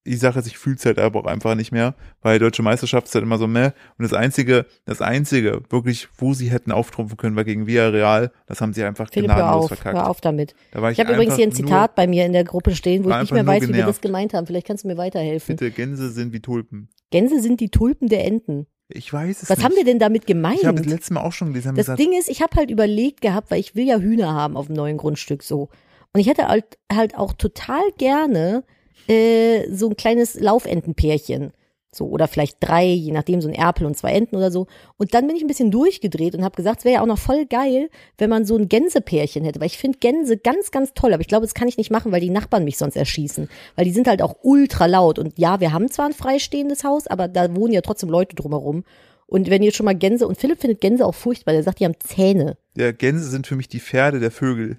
die 0.05 0.15
Sache 0.15 0.39
ist, 0.39 0.47
ich 0.47 0.57
fühle 0.57 0.77
es 0.77 0.85
halt 0.85 0.97
aber 0.97 1.19
auch 1.19 1.25
einfach 1.25 1.55
nicht 1.55 1.71
mehr, 1.71 1.93
weil 2.21 2.39
deutsche 2.39 2.63
Meisterschaft 2.63 3.07
ist 3.07 3.15
halt 3.15 3.23
immer 3.23 3.37
so 3.37 3.47
mehr. 3.47 3.73
Und 3.97 4.03
das 4.03 4.13
einzige, 4.13 4.65
das 4.85 5.01
einzige, 5.01 5.61
wirklich, 5.69 6.07
wo 6.17 6.33
sie 6.33 6.49
hätten 6.49 6.71
auftrumpfen 6.71 7.17
können, 7.17 7.35
war 7.35 7.43
gegen 7.43 7.67
Villarreal. 7.67 8.31
Das 8.47 8.61
haben 8.61 8.73
sie 8.73 8.83
einfach 8.83 9.09
Philipp, 9.11 9.29
hör 9.29 9.35
gnadenlos 9.37 9.63
auf, 9.65 9.77
verkackt. 9.77 9.97
hör 9.97 10.09
auf 10.09 10.21
damit. 10.21 10.55
Da 10.71 10.81
war 10.81 10.91
Ich 10.91 10.99
habe 10.99 11.13
übrigens 11.13 11.35
hier 11.35 11.45
ein 11.45 11.51
Zitat 11.51 11.91
Nur, 11.91 11.95
bei 11.95 12.07
mir 12.07 12.25
in 12.25 12.33
der 12.33 12.43
Gruppe 12.45 12.75
stehen, 12.75 13.03
wo 13.03 13.09
ich 13.09 13.17
nicht 13.17 13.33
mehr 13.33 13.45
weiß, 13.45 13.63
wie 13.63 13.67
wir 13.67 13.85
das 13.85 13.99
genervt. 13.99 14.01
gemeint 14.01 14.33
haben. 14.33 14.47
Vielleicht 14.47 14.67
kannst 14.67 14.83
du 14.83 14.87
mir 14.87 14.97
weiterhelfen. 14.97 15.55
bitte, 15.55 15.71
Gänse 15.71 16.09
sind 16.11 16.33
wie 16.33 16.39
Tulpen. 16.39 16.89
Gänse 17.11 17.41
sind 17.41 17.59
die 17.59 17.69
Tulpen 17.69 18.07
der 18.07 18.25
Enten. 18.25 18.67
Ich 18.87 19.11
weiß 19.13 19.43
es 19.43 19.49
Was 19.49 19.57
nicht. 19.57 19.65
haben 19.65 19.75
wir 19.75 19.83
denn 19.85 19.99
damit 19.99 20.25
gemeint? 20.25 20.59
Ich 20.61 20.65
habe 20.65 20.77
das 20.81 20.87
letzte 20.91 21.13
Mal 21.13 21.21
auch 21.21 21.33
schon 21.33 21.49
gelesen, 21.49 21.69
haben 21.69 21.75
Das 21.75 21.85
gesagt, 21.85 21.99
Ding 21.99 22.17
ist, 22.17 22.27
ich 22.29 22.41
habe 22.41 22.55
halt 22.57 22.71
überlegt 22.71 23.21
gehabt, 23.21 23.51
weil 23.51 23.59
ich 23.59 23.75
will 23.75 23.85
ja 23.85 23.97
Hühner 23.99 24.33
haben 24.33 24.57
auf 24.57 24.65
dem 24.67 24.75
neuen 24.75 24.97
Grundstück 24.97 25.43
so. 25.43 25.69
Und 26.13 26.19
ich 26.19 26.27
hätte 26.27 26.47
halt, 26.47 26.79
halt 26.91 27.15
auch 27.15 27.33
total 27.33 27.83
gerne 27.99 28.63
äh, 29.09 29.67
so 29.73 29.89
ein 29.89 29.97
kleines 29.97 30.39
Laufentenpärchen. 30.39 31.51
So, 31.91 32.05
oder 32.05 32.27
vielleicht 32.27 32.57
drei, 32.59 32.85
je 32.85 33.11
nachdem, 33.11 33.41
so 33.41 33.47
ein 33.47 33.55
Erpel 33.55 33.87
und 33.87 33.97
zwei 33.97 34.11
Enten 34.11 34.35
oder 34.35 34.51
so. 34.51 34.67
Und 34.97 35.15
dann 35.15 35.25
bin 35.25 35.35
ich 35.35 35.41
ein 35.41 35.47
bisschen 35.47 35.71
durchgedreht 35.71 36.35
und 36.35 36.43
habe 36.43 36.55
gesagt, 36.55 36.79
es 36.79 36.85
wäre 36.85 36.95
ja 36.97 37.01
auch 37.01 37.07
noch 37.07 37.17
voll 37.17 37.47
geil, 37.47 37.89
wenn 38.19 38.29
man 38.29 38.45
so 38.45 38.55
ein 38.57 38.69
Gänsepärchen 38.69 39.43
hätte. 39.43 39.59
Weil 39.59 39.67
ich 39.67 39.79
finde 39.79 39.97
Gänse 39.97 40.37
ganz, 40.37 40.69
ganz 40.69 40.93
toll. 40.93 41.13
Aber 41.13 41.21
ich 41.21 41.27
glaube, 41.27 41.47
das 41.47 41.55
kann 41.55 41.67
ich 41.67 41.77
nicht 41.77 41.89
machen, 41.89 42.11
weil 42.11 42.21
die 42.21 42.29
Nachbarn 42.29 42.63
mich 42.63 42.77
sonst 42.77 42.95
erschießen. 42.95 43.49
Weil 43.75 43.85
die 43.85 43.91
sind 43.91 44.07
halt 44.07 44.21
auch 44.21 44.35
ultra 44.43 44.85
laut. 44.85 45.17
Und 45.17 45.39
ja, 45.39 45.59
wir 45.61 45.73
haben 45.73 45.89
zwar 45.89 46.05
ein 46.05 46.13
freistehendes 46.13 46.83
Haus, 46.83 47.07
aber 47.07 47.27
da 47.27 47.55
wohnen 47.55 47.73
ja 47.73 47.81
trotzdem 47.81 48.09
Leute 48.09 48.35
drumherum. 48.35 48.83
Und 49.25 49.49
wenn 49.49 49.63
ihr 49.63 49.71
schon 49.73 49.85
mal 49.85 49.95
Gänse, 49.95 50.27
und 50.27 50.37
Philipp 50.39 50.61
findet 50.61 50.81
Gänse 50.81 51.07
auch 51.07 51.15
furchtbar, 51.15 51.53
der 51.53 51.63
sagt, 51.63 51.79
die 51.79 51.85
haben 51.85 51.99
Zähne. 51.99 52.55
ja, 52.77 52.91
Gänse 52.91 53.27
sind 53.29 53.47
für 53.47 53.55
mich 53.55 53.67
die 53.67 53.79
Pferde 53.79 54.19
der 54.19 54.29
Vögel. 54.31 54.77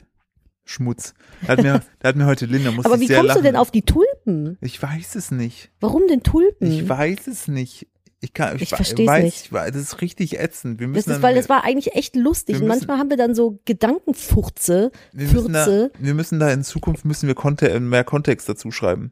Schmutz. 0.65 1.15
Da 1.43 1.49
hat 1.49 1.63
mir, 1.63 1.83
da 1.99 2.09
hat 2.09 2.17
mir 2.17 2.27
heute 2.27 2.47
Linda, 2.47 2.71
musste 2.71 2.89
Aber 2.91 3.01
wie 3.01 3.09
kommst 3.09 3.25
lachen. 3.25 3.39
du 3.39 3.43
denn 3.43 3.57
auf 3.57 3.73
die 3.73 3.83
Tulpen? 4.25 4.59
Ich 4.61 4.83
weiß 4.83 5.15
es 5.17 5.31
nicht. 5.31 5.71
Warum 5.81 6.07
denn 6.09 6.23
Tulpen? 6.23 6.71
Ich 6.71 6.89
weiß 6.89 7.27
es 7.27 7.49
nicht. 7.49 7.87
Ich 8.23 8.35
kann, 8.35 8.57
ich, 8.57 8.63
Ich 8.63 8.73
weiß, 8.73 9.23
nicht. 9.23 9.45
Ich 9.47 9.53
weiß, 9.53 9.73
das 9.73 9.81
ist 9.83 10.01
richtig 10.03 10.39
ätzend. 10.39 10.79
Wir 10.79 10.89
das 10.89 10.95
müssen 10.97 11.11
ist, 11.11 11.15
dann, 11.17 11.23
weil 11.23 11.35
das 11.35 11.49
war 11.49 11.65
eigentlich 11.65 11.95
echt 11.95 12.17
lustig. 12.17 12.57
wir 12.57 12.61
Und 12.63 12.69
müssen- 12.69 12.79
manchmal 12.81 12.99
haben 12.99 13.09
wir 13.11 13.17
dann 13.17 13.35
so 13.35 13.61
Gedankenfurze, 13.65 14.91
wir 15.13 15.27
müssen, 15.29 15.53
da, 15.55 15.89
wir 15.99 16.15
müssen 16.15 16.39
da 16.39 16.51
in 16.53 16.63
Zukunft 16.63 17.05
müssen 17.07 17.27
wir 17.29 17.35
Konte 17.35 17.81
mehr 17.81 18.05
Kontext 18.05 18.47
dazu 18.49 18.71
schreiben. 18.71 19.11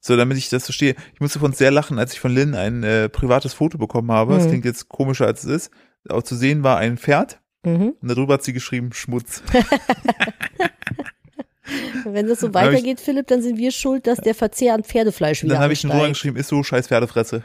So, 0.00 0.16
damit 0.16 0.36
ich 0.38 0.50
das 0.50 0.64
verstehe. 0.66 0.94
Ich 1.14 1.20
musste 1.20 1.38
von 1.40 1.52
sehr 1.52 1.70
lachen, 1.72 1.98
als 1.98 2.12
ich 2.12 2.20
von 2.20 2.32
Lynn 2.32 2.54
ein 2.54 2.84
äh, 2.84 3.08
privates 3.08 3.54
Foto 3.54 3.76
bekommen 3.78 4.12
habe. 4.12 4.34
Das 4.34 4.44
Mhm. 4.44 4.48
klingt 4.50 4.64
jetzt 4.66 4.88
komischer 4.88 5.26
als 5.26 5.42
es 5.44 5.64
ist. 5.64 5.70
Auch 6.08 6.22
zu 6.22 6.36
sehen 6.36 6.62
war 6.62 6.76
ein 6.78 6.96
Pferd 6.98 7.40
Mhm. 7.64 7.94
und 8.00 8.08
darüber 8.08 8.34
hat 8.34 8.44
sie 8.44 8.52
geschrieben 8.52 8.92
Schmutz. 8.92 9.42
Wenn 12.04 12.26
das 12.28 12.40
so 12.40 12.48
ich- 12.48 12.54
weitergeht, 12.54 13.00
Philipp, 13.00 13.26
dann 13.28 13.40
sind 13.42 13.56
wir 13.56 13.70
schuld, 13.70 14.06
dass 14.06 14.18
der 14.18 14.34
Verzehr 14.34 14.74
an 14.74 14.84
Pferdefleisch 14.84 15.42
Und 15.42 15.46
wieder 15.46 15.54
dann 15.56 15.62
habe 15.64 15.72
ich 15.72 15.82
nur 15.84 15.94
ansteigt. 15.94 16.12
geschrieben, 16.14 16.36
ist 16.36 16.48
so 16.48 16.62
scheiß 16.62 16.88
Pferdefresse. 16.88 17.42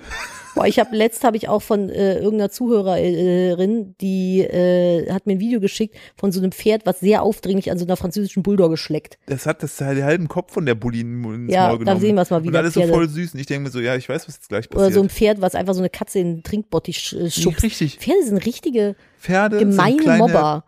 Boah, 0.55 0.65
ich 0.65 0.79
habe 0.79 0.95
letzt 0.95 1.23
habe 1.23 1.38
ich 1.38 1.47
auch 1.47 1.62
von 1.62 1.89
äh, 1.89 2.15
irgendeiner 2.15 2.49
Zuhörerin, 2.49 3.95
die 4.01 4.41
äh, 4.41 5.10
hat 5.12 5.25
mir 5.27 5.34
ein 5.34 5.39
Video 5.39 5.60
geschickt 5.60 5.95
von 6.17 6.32
so 6.32 6.39
einem 6.41 6.51
Pferd, 6.51 6.86
was 6.86 6.99
sehr 6.99 7.21
aufdringlich 7.23 7.71
an 7.71 7.77
so 7.77 7.86
einer 7.86 7.95
französischen 7.97 8.43
Bulldogge 8.43 8.77
schleckt. 8.77 9.17
Das 9.27 9.45
hat 9.45 9.63
das 9.63 9.77
den 9.77 10.03
halben 10.03 10.27
Kopf 10.27 10.51
von 10.53 10.65
der 10.65 10.75
Bulli 10.75 11.01
ins 11.01 11.53
Ja, 11.53 11.67
Maul 11.67 11.77
da 11.79 11.84
genommen. 11.86 12.01
sehen 12.01 12.15
wir 12.15 12.21
es 12.23 12.29
mal 12.29 12.38
Und 12.38 12.43
wieder. 12.43 12.60
alles 12.60 12.73
so 12.73 12.82
voll 12.88 13.08
süß. 13.08 13.34
Und 13.34 13.39
ich 13.39 13.45
denke 13.45 13.63
mir 13.65 13.69
so, 13.69 13.79
ja, 13.79 13.95
ich 13.95 14.10
weiß, 14.10 14.27
was 14.27 14.36
jetzt 14.36 14.49
gleich 14.49 14.65
Oder 14.71 14.75
passiert. 14.79 14.93
so 14.95 15.01
ein 15.01 15.10
Pferd, 15.10 15.41
was 15.41 15.55
einfach 15.55 15.73
so 15.73 15.79
eine 15.82 15.89
Katze 15.89 16.19
in 16.19 16.36
den 16.38 16.43
Trinkbottich 16.43 17.15
äh, 17.17 17.23
Nicht 17.23 17.41
schubst. 17.41 17.63
richtig. 17.63 17.97
Pferde 17.99 18.25
sind 18.25 18.38
richtige 18.45 18.95
Pferde 19.19 19.60
sind 19.60 19.69
gemeine 19.71 19.97
kleine 19.97 20.19
Mobber. 20.23 20.63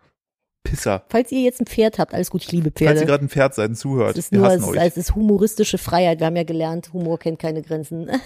Pisser. 0.64 1.02
Falls 1.08 1.32
ihr 1.32 1.40
jetzt 1.40 1.60
ein 1.60 1.66
Pferd 1.66 1.98
habt, 1.98 2.14
alles 2.14 2.30
gut, 2.30 2.42
ich 2.42 2.52
liebe 2.52 2.70
Falls 2.70 2.80
ihr 2.80 2.86
Pferde. 2.94 3.06
gerade 3.06 3.24
ein 3.24 3.28
Pferd 3.28 3.54
seid 3.54 3.70
und 3.70 3.74
zuhört, 3.76 4.16
Es 4.16 4.26
ist 4.26 4.32
wir 4.32 4.38
nur, 4.38 4.48
hassen 4.48 4.62
es, 4.62 4.68
euch. 4.68 4.76
es 4.78 4.96
ist 4.96 5.14
humoristische 5.14 5.78
Freiheit. 5.78 6.20
Wir 6.20 6.26
haben 6.28 6.36
ja 6.36 6.44
gelernt, 6.44 6.92
Humor 6.92 7.18
kennt 7.18 7.38
keine 7.38 7.62
Grenzen. 7.62 8.10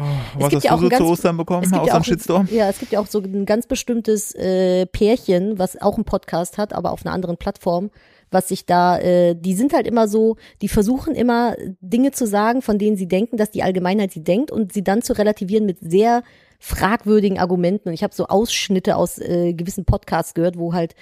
Oh, 0.00 0.02
was 0.38 0.54
hast 0.54 0.62
ja 0.64 0.76
du 0.76 0.82
so 0.82 0.88
ganz- 0.90 1.02
zu 1.04 1.10
Ostern 1.10 1.36
bekommen, 1.36 1.74
außer 1.74 1.84
ja 1.84 2.04
Shitstorm? 2.04 2.48
Ja, 2.52 2.68
es 2.68 2.78
gibt 2.78 2.92
ja 2.92 3.00
auch 3.00 3.08
so 3.08 3.18
ein 3.18 3.44
ganz 3.46 3.66
bestimmtes 3.66 4.32
äh, 4.36 4.86
Pärchen, 4.86 5.58
was 5.58 5.80
auch 5.82 5.96
einen 5.96 6.04
Podcast 6.04 6.56
hat, 6.56 6.72
aber 6.72 6.92
auf 6.92 7.04
einer 7.04 7.12
anderen 7.12 7.36
Plattform, 7.36 7.90
was 8.30 8.46
sich 8.46 8.64
da, 8.64 8.96
äh, 9.00 9.34
die 9.34 9.54
sind 9.54 9.72
halt 9.72 9.88
immer 9.88 10.06
so, 10.06 10.36
die 10.62 10.68
versuchen 10.68 11.16
immer 11.16 11.56
Dinge 11.80 12.12
zu 12.12 12.28
sagen, 12.28 12.62
von 12.62 12.78
denen 12.78 12.96
sie 12.96 13.08
denken, 13.08 13.38
dass 13.38 13.50
die 13.50 13.64
Allgemeinheit 13.64 14.12
sie 14.12 14.22
denkt 14.22 14.52
und 14.52 14.72
sie 14.72 14.84
dann 14.84 15.02
zu 15.02 15.14
relativieren 15.18 15.66
mit 15.66 15.78
sehr 15.80 16.22
fragwürdigen 16.60 17.40
Argumenten. 17.40 17.88
Und 17.88 17.94
ich 17.94 18.04
habe 18.04 18.14
so 18.14 18.26
Ausschnitte 18.28 18.94
aus 18.94 19.18
äh, 19.18 19.52
gewissen 19.52 19.84
Podcasts 19.84 20.32
gehört, 20.34 20.56
wo 20.58 20.74
halt 20.74 20.94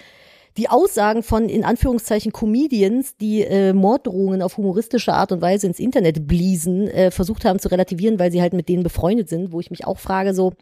die 0.56 0.68
Aussagen 0.68 1.22
von 1.22 1.48
in 1.48 1.64
Anführungszeichen 1.64 2.32
Comedians, 2.32 3.16
die 3.16 3.42
äh, 3.42 3.72
Morddrohungen 3.72 4.42
auf 4.42 4.56
humoristische 4.56 5.12
Art 5.12 5.32
und 5.32 5.40
Weise 5.42 5.66
ins 5.66 5.78
Internet 5.78 6.26
bliesen, 6.26 6.88
äh, 6.88 7.10
versucht 7.10 7.44
haben 7.44 7.58
zu 7.58 7.68
relativieren, 7.70 8.18
weil 8.18 8.32
sie 8.32 8.40
halt 8.40 8.52
mit 8.54 8.68
denen 8.68 8.82
befreundet 8.82 9.28
sind, 9.28 9.52
wo 9.52 9.60
ich 9.60 9.70
mich 9.70 9.86
auch 9.86 9.98
frage, 9.98 10.32
so, 10.34 10.52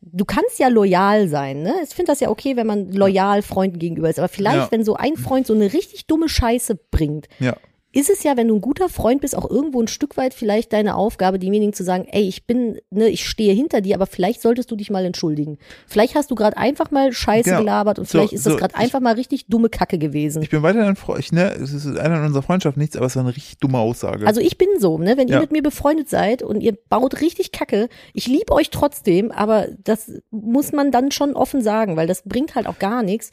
du 0.00 0.24
kannst 0.24 0.58
ja 0.58 0.68
loyal 0.68 1.28
sein, 1.28 1.62
ne? 1.62 1.74
Ich 1.84 1.90
finde 1.90 2.12
das 2.12 2.20
ja 2.20 2.30
okay, 2.30 2.56
wenn 2.56 2.66
man 2.66 2.90
loyal 2.92 3.42
Freunden 3.42 3.78
gegenüber 3.78 4.08
ist, 4.08 4.18
aber 4.18 4.28
vielleicht, 4.28 4.56
Ja. 4.56 4.68
wenn 4.70 4.84
so 4.84 4.94
ein 4.94 5.16
Freund 5.16 5.46
so 5.46 5.52
eine 5.54 5.72
richtig 5.72 6.06
dumme 6.06 6.28
Scheiße 6.28 6.78
bringt, 6.90 7.28
Ja. 7.38 7.56
Ist 7.92 8.08
es 8.08 8.22
ja, 8.22 8.36
wenn 8.36 8.46
du 8.46 8.54
ein 8.54 8.60
guter 8.60 8.88
Freund 8.88 9.20
bist, 9.20 9.36
auch 9.36 9.50
irgendwo 9.50 9.82
ein 9.82 9.88
Stück 9.88 10.16
weit 10.16 10.32
vielleicht 10.32 10.72
deine 10.72 10.94
Aufgabe, 10.94 11.38
demjenigen 11.40 11.72
zu 11.72 11.82
sagen, 11.82 12.06
ey, 12.12 12.22
ich 12.22 12.46
bin, 12.46 12.78
ne, 12.90 13.08
ich 13.08 13.28
stehe 13.28 13.52
hinter 13.52 13.80
dir, 13.80 13.96
aber 13.96 14.06
vielleicht 14.06 14.40
solltest 14.42 14.70
du 14.70 14.76
dich 14.76 14.90
mal 14.90 15.04
entschuldigen. 15.04 15.58
Vielleicht 15.88 16.14
hast 16.14 16.30
du 16.30 16.36
gerade 16.36 16.56
einfach 16.56 16.92
mal 16.92 17.12
Scheiße 17.12 17.48
Genau. 17.50 17.58
gelabert 17.60 17.98
und 17.98 18.06
So, 18.06 18.12
vielleicht 18.18 18.32
ist 18.34 18.46
das 18.46 18.52
so, 18.52 18.58
gerade 18.58 18.74
ich- 18.76 18.80
einfach 18.80 19.00
mal 19.00 19.14
richtig 19.14 19.46
dumme 19.46 19.68
Kacke 19.70 19.98
gewesen. 19.98 20.40
Ich 20.42 20.50
bin 20.50 20.62
weiterhin 20.62 20.94
Freund, 20.94 21.32
ne, 21.32 21.52
es 21.54 21.72
ist 21.72 21.86
einer 21.98 22.18
in 22.18 22.26
unserer 22.26 22.42
Freundschaft 22.42 22.76
nichts, 22.76 22.96
aber 22.96 23.06
es 23.06 23.16
war 23.16 23.24
eine 23.24 23.34
richtig 23.34 23.58
dumme 23.58 23.78
Aussage. 23.78 24.24
Also 24.26 24.40
ich 24.40 24.56
bin 24.56 24.68
so, 24.78 24.96
ne, 24.98 25.16
wenn 25.16 25.26
ihr 25.26 25.34
Ja. 25.34 25.40
mit 25.40 25.50
mir 25.50 25.62
befreundet 25.62 26.08
seid 26.08 26.42
und 26.44 26.60
ihr 26.60 26.76
baut 26.88 27.20
richtig 27.20 27.50
Kacke, 27.50 27.88
ich 28.14 28.28
liebe 28.28 28.52
euch 28.52 28.70
trotzdem, 28.70 29.32
aber 29.32 29.66
das 29.82 30.12
muss 30.30 30.70
man 30.70 30.92
dann 30.92 31.10
schon 31.10 31.34
offen 31.34 31.60
sagen, 31.60 31.96
weil 31.96 32.06
das 32.06 32.22
bringt 32.22 32.54
halt 32.54 32.68
auch 32.68 32.78
gar 32.78 33.02
nichts, 33.02 33.30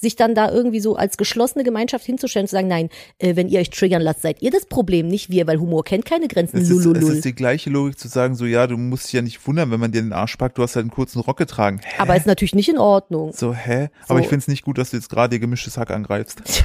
sich 0.00 0.16
dann 0.16 0.34
da 0.34 0.50
irgendwie 0.50 0.80
so 0.80 0.96
als 0.96 1.16
geschlossene 1.16 1.62
Gemeinschaft 1.64 2.04
hinzustellen 2.06 2.44
und 2.44 2.48
zu 2.48 2.56
sagen, 2.56 2.68
nein, 2.68 2.88
äh, 3.18 3.36
wenn 3.36 3.48
ihr 3.48 3.60
euch 3.60 3.70
triggern 3.70 4.00
lasst, 4.02 4.22
seid 4.22 4.40
ihr 4.42 4.50
das 4.50 4.66
Problem, 4.66 5.08
nicht 5.08 5.30
wir, 5.30 5.46
weil 5.46 5.58
Humor 5.60 5.84
kennt 5.84 6.04
keine 6.06 6.26
Grenzen. 6.28 6.56
es, 6.58 6.70
ist, 6.70 6.86
es 6.86 7.08
ist 7.08 7.24
die 7.24 7.34
gleiche 7.34 7.70
Logik 7.70 7.98
zu 7.98 8.08
sagen, 8.08 8.34
so, 8.34 8.46
ja, 8.46 8.66
du 8.66 8.76
musst 8.76 9.04
dich 9.06 9.12
ja 9.12 9.22
nicht 9.22 9.46
wundern, 9.46 9.70
wenn 9.70 9.80
man 9.80 9.92
dir 9.92 10.00
den 10.02 10.12
Arsch 10.12 10.36
packt, 10.36 10.56
du 10.58 10.62
hast 10.62 10.76
halt 10.76 10.84
einen 10.84 10.90
kurzen 10.90 11.20
Rock 11.20 11.36
getragen. 11.36 11.80
Hä? 11.84 11.96
Aber 11.98 12.16
ist 12.16 12.26
natürlich 12.26 12.54
nicht 12.54 12.68
in 12.68 12.78
Ordnung. 12.78 13.32
so, 13.34 13.54
hä? 13.54 13.90
Aber 14.08 14.18
So. 14.18 14.24
ich 14.24 14.28
find's 14.28 14.48
nicht 14.48 14.64
gut, 14.64 14.78
dass 14.78 14.90
du 14.90 14.96
jetzt 14.96 15.10
gerade 15.10 15.36
ihr 15.36 15.40
gemischtes 15.40 15.76
Hack 15.76 15.90
angreifst. 15.90 16.42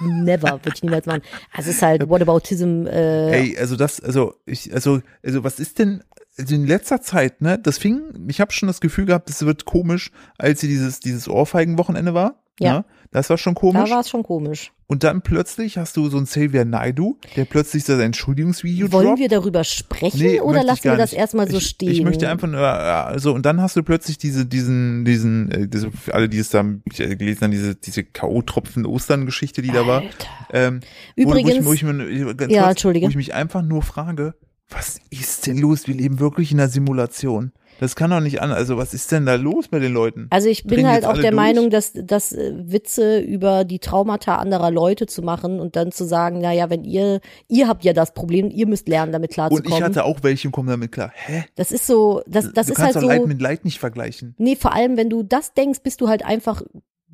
Never, 0.00 0.52
würde 0.52 0.72
ich 0.74 0.82
niemals 0.82 1.06
machen. 1.06 1.22
Also 1.52 1.70
es 1.70 1.76
ist 1.76 1.82
halt 1.82 2.08
Whataboutism, 2.08 2.86
äh, 2.86 3.30
Ey, 3.32 3.58
also 3.58 3.76
das, 3.76 4.00
also 4.00 4.34
ich, 4.46 4.72
also, 4.74 5.00
also 5.22 5.44
was 5.44 5.58
ist 5.60 5.78
denn, 5.78 6.02
in 6.36 6.66
letzter 6.66 7.00
Zeit, 7.00 7.40
ne, 7.42 7.58
das 7.58 7.78
fing, 7.78 8.00
ich 8.28 8.40
habe 8.40 8.52
schon 8.52 8.66
das 8.66 8.80
Gefühl 8.80 9.04
gehabt, 9.06 9.28
es 9.30 9.44
wird 9.44 9.64
komisch, 9.64 10.10
als 10.38 10.60
sie 10.60 10.68
dieses, 10.68 11.00
dieses 11.00 11.28
Ohrfeigenwochenende 11.28 12.14
war. 12.14 12.42
Ja. 12.60 12.78
Ne? 12.78 12.84
Das 13.10 13.28
war 13.30 13.36
schon 13.38 13.54
da 13.54 13.60
komisch. 13.60 13.90
war 13.90 14.00
es 14.00 14.08
schon 14.08 14.22
komisch. 14.22 14.72
Und 14.86 15.04
dann 15.04 15.22
plötzlich 15.22 15.78
hast 15.78 15.96
du 15.96 16.08
so 16.10 16.18
einen 16.18 16.26
Xavier 16.26 16.64
Naidu, 16.66 17.16
der 17.36 17.46
plötzlich 17.46 17.84
so 17.84 17.94
sein 17.96 18.06
Entschuldigungsvideo 18.06 18.92
Wollen 18.92 19.06
droppt. 19.06 19.20
wir 19.20 19.28
darüber 19.28 19.64
sprechen 19.64 20.18
Nee, 20.20 20.40
oder 20.40 20.62
lassen 20.62 20.84
wir 20.84 20.96
das 20.96 21.14
erstmal 21.14 21.50
so 21.50 21.56
ich, 21.58 21.66
stehen? 21.66 21.90
Ich 21.90 22.02
möchte 22.02 22.28
einfach 22.28 22.48
nur, 22.48 22.60
also 22.66 23.32
und 23.34 23.44
dann 23.46 23.60
hast 23.60 23.76
du 23.76 23.82
plötzlich 23.82 24.18
diese, 24.18 24.44
diesen, 24.46 25.04
diesen, 25.06 25.50
äh, 25.50 25.68
diese, 25.68 25.90
alle, 26.10 26.28
die 26.28 26.38
es 26.38 26.50
da 26.50 26.60
äh, 26.98 27.16
gelesen 27.16 27.40
haben, 27.42 27.50
diese, 27.52 27.74
diese 27.74 28.04
K.O.-Tropfen 28.04 28.84
Ostern-Geschichte, 28.86 29.62
die 29.62 29.70
da 29.70 29.86
war. 29.86 30.00
Alter. 30.02 30.26
Ähm, 30.52 30.80
Übrigens, 31.16 31.64
wo, 31.64 31.70
wo, 31.70 31.72
ich, 31.72 31.84
wo, 31.86 31.90
ich, 31.90 31.96
mir- 31.96 32.34
ganz 32.34 32.52
Ja, 32.52 32.62
kurz, 32.64 32.70
Entschuldige. 32.72 33.06
wo 33.06 33.10
ich 33.10 33.16
mich 33.16 33.32
einfach 33.34 33.62
nur 33.62 33.82
frage, 33.82 34.34
was 34.72 34.98
ist 35.10 35.46
denn 35.46 35.58
los? 35.58 35.86
Wir 35.86 35.94
leben 35.94 36.20
wirklich 36.20 36.52
in 36.52 36.60
einer 36.60 36.68
Simulation. 36.68 37.52
Das 37.80 37.96
kann 37.96 38.10
doch 38.10 38.20
nicht 38.20 38.40
an. 38.40 38.52
Also 38.52 38.76
was 38.76 38.94
ist 38.94 39.10
denn 39.10 39.26
da 39.26 39.34
los 39.34 39.70
mit 39.72 39.82
den 39.82 39.92
Leuten? 39.92 40.28
Also 40.30 40.48
ich 40.48 40.64
bin 40.64 40.86
halt 40.86 41.04
auch 41.04 41.14
der 41.14 41.30
durch? 41.30 41.34
Meinung, 41.34 41.70
dass, 41.70 41.92
dass 41.94 42.32
äh, 42.32 42.52
Witze 42.56 43.18
über 43.18 43.64
die 43.64 43.78
Traumata 43.80 44.36
anderer 44.36 44.70
Leute 44.70 45.06
zu 45.06 45.22
machen 45.22 45.58
und 45.58 45.74
dann 45.74 45.90
zu 45.90 46.04
sagen, 46.04 46.38
na 46.40 46.52
ja, 46.52 46.70
wenn 46.70 46.84
ihr, 46.84 47.20
ihr 47.48 47.66
habt 47.68 47.82
ja 47.84 47.92
das 47.92 48.14
Problem, 48.14 48.50
ihr 48.50 48.66
müsst 48.66 48.88
lernen, 48.88 49.10
damit 49.10 49.30
Und 49.30 49.34
klarzukommen. 49.34 49.78
ich 49.78 49.82
hatte 49.82 50.04
auch 50.04 50.18
welche 50.22 50.48
und 50.48 50.52
komme 50.52 50.70
damit 50.70 50.92
klar. 50.92 51.10
Hä? 51.14 51.44
das 51.56 51.72
ist 51.72 51.86
so, 51.86 52.22
das, 52.26 52.52
das 52.52 52.66
du 52.66 52.72
ist 52.72 52.78
kannst 52.78 52.94
halt 52.94 53.04
doch 53.04 53.08
Leid 53.08 53.22
so. 53.22 53.26
mit 53.26 53.40
Leid 53.40 53.64
nicht 53.64 53.78
vergleichen. 53.78 54.34
Nee, 54.38 54.54
vor 54.54 54.72
allem, 54.72 54.96
wenn 54.96 55.10
du 55.10 55.22
das 55.22 55.54
denkst, 55.54 55.80
bist 55.82 56.00
du 56.00 56.08
halt 56.08 56.24
einfach 56.24 56.62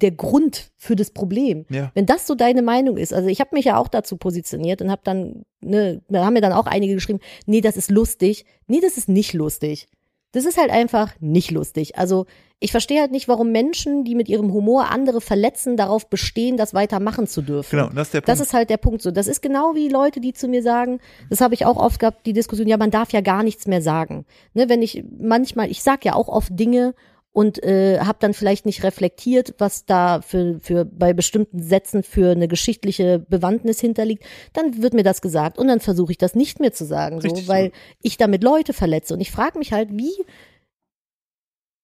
der 0.01 0.13
Grund 0.13 0.71
für 0.77 0.97
das 0.97 1.11
Problem. 1.11 1.67
Ja. 1.69 1.91
Wenn 1.95 2.07
das 2.07 2.27
so 2.27 2.35
deine 2.35 2.63
Meinung 2.63 2.97
ist, 2.97 3.13
also 3.13 3.29
ich 3.29 3.41
habe 3.41 3.55
mich 3.55 3.67
ja 3.67 3.77
auch 3.77 3.89
dazu 3.89 4.17
positioniert 4.17 4.81
und 4.81 4.91
habe 4.91 5.03
dann, 5.05 5.45
ne, 5.61 6.01
da 6.09 6.25
haben 6.25 6.35
mir 6.35 6.41
dann 6.41 6.53
auch 6.53 6.67
einige 6.67 6.95
geschrieben, 6.95 7.21
nee, 7.47 7.61
das 7.61 7.77
ist 7.77 7.91
lustig. 7.91 8.45
Nee, 8.67 8.81
das 8.81 8.97
ist 8.97 9.09
nicht 9.09 9.33
lustig. 9.33 9.89
Das 10.33 10.45
ist 10.45 10.59
halt 10.59 10.71
einfach 10.71 11.15
nicht 11.21 11.51
lustig. 11.51 11.97
Also 11.97 12.27
ich 12.61 12.71
verstehe 12.71 13.01
halt 13.01 13.13
nicht, 13.13 13.29
warum 13.29 13.51
Menschen, 13.51 14.05
die 14.05 14.15
mit 14.15 14.29
ihrem 14.29 14.53
Humor 14.53 14.91
andere 14.91 15.21
verletzen, 15.21 15.77
darauf 15.77 16.11
bestehen, 16.11 16.57
das 16.57 16.75
weitermachen 16.75 17.27
zu 17.27 17.41
dürfen. 17.41 17.77
Genau, 17.77 17.89
das 17.91 18.09
ist 18.09 18.15
der 18.15 18.21
Punkt. 18.21 18.29
Das 18.29 18.41
ist 18.41 18.53
halt 18.53 18.71
der 18.71 18.77
Punkt 18.77 19.03
so. 19.03 19.11
Das 19.11 19.27
ist 19.27 19.41
genau 19.41 19.75
wie 19.75 19.89
Leute, 19.89 20.21
die 20.21 20.33
zu 20.33 20.49
mir 20.49 20.63
sagen, 20.63 21.01
das 21.31 21.41
habe 21.41 21.55
ich 21.55 21.65
auch 21.65 21.77
oft 21.77 21.99
gehabt, 21.99 22.27
die 22.27 22.33
Diskussion, 22.33 22.69
ja, 22.69 22.77
man 22.77 22.91
darf 22.91 23.13
ja 23.13 23.21
gar 23.21 23.43
nichts 23.43 23.67
mehr 23.67 23.81
sagen. 23.81 24.27
Ne, 24.55 24.69
wenn 24.69 24.83
ich 24.83 25.05
manchmal, 25.19 25.71
ich 25.71 25.83
sag 25.83 26.05
ja 26.05 26.15
auch 26.15 26.29
oft 26.29 26.51
Dinge 26.59 26.95
und 27.39 27.63
äh, 27.63 28.01
habe 28.01 28.19
dann 28.19 28.35
vielleicht 28.35 28.67
nicht 28.67 28.83
reflektiert, 28.83 29.55
was 29.59 29.87
da 29.87 30.23
für, 30.23 30.59
für 30.59 30.85
bei 30.85 31.13
bestimmten 31.13 31.63
Sätzen 31.63 32.03
für 32.03 32.33
eine 32.33 32.49
geschichtliche 32.49 33.21
Bewandtnis 33.21 33.79
hinterliegt, 33.79 34.25
dann 34.55 34.83
wird 34.83 34.93
mir 34.93 35.05
das 35.05 35.23
gesagt 35.23 35.57
und 35.57 35.69
dann 35.69 35.79
versuche 35.79 36.11
ich 36.11 36.19
das 36.19 36.35
nicht 36.35 36.59
mehr 36.59 36.73
zu 36.73 36.85
sagen, 36.85 37.21
so, 37.21 37.29
Richtig 37.29 37.47
weil 37.47 37.71
ich 38.03 38.17
damit 38.17 38.43
Leute 38.43 38.73
verletze. 38.73 39.15
Und 39.15 39.21
ich 39.21 39.31
frage 39.31 39.57
mich 39.57 39.73
halt, 39.73 39.91
wie 39.93 40.11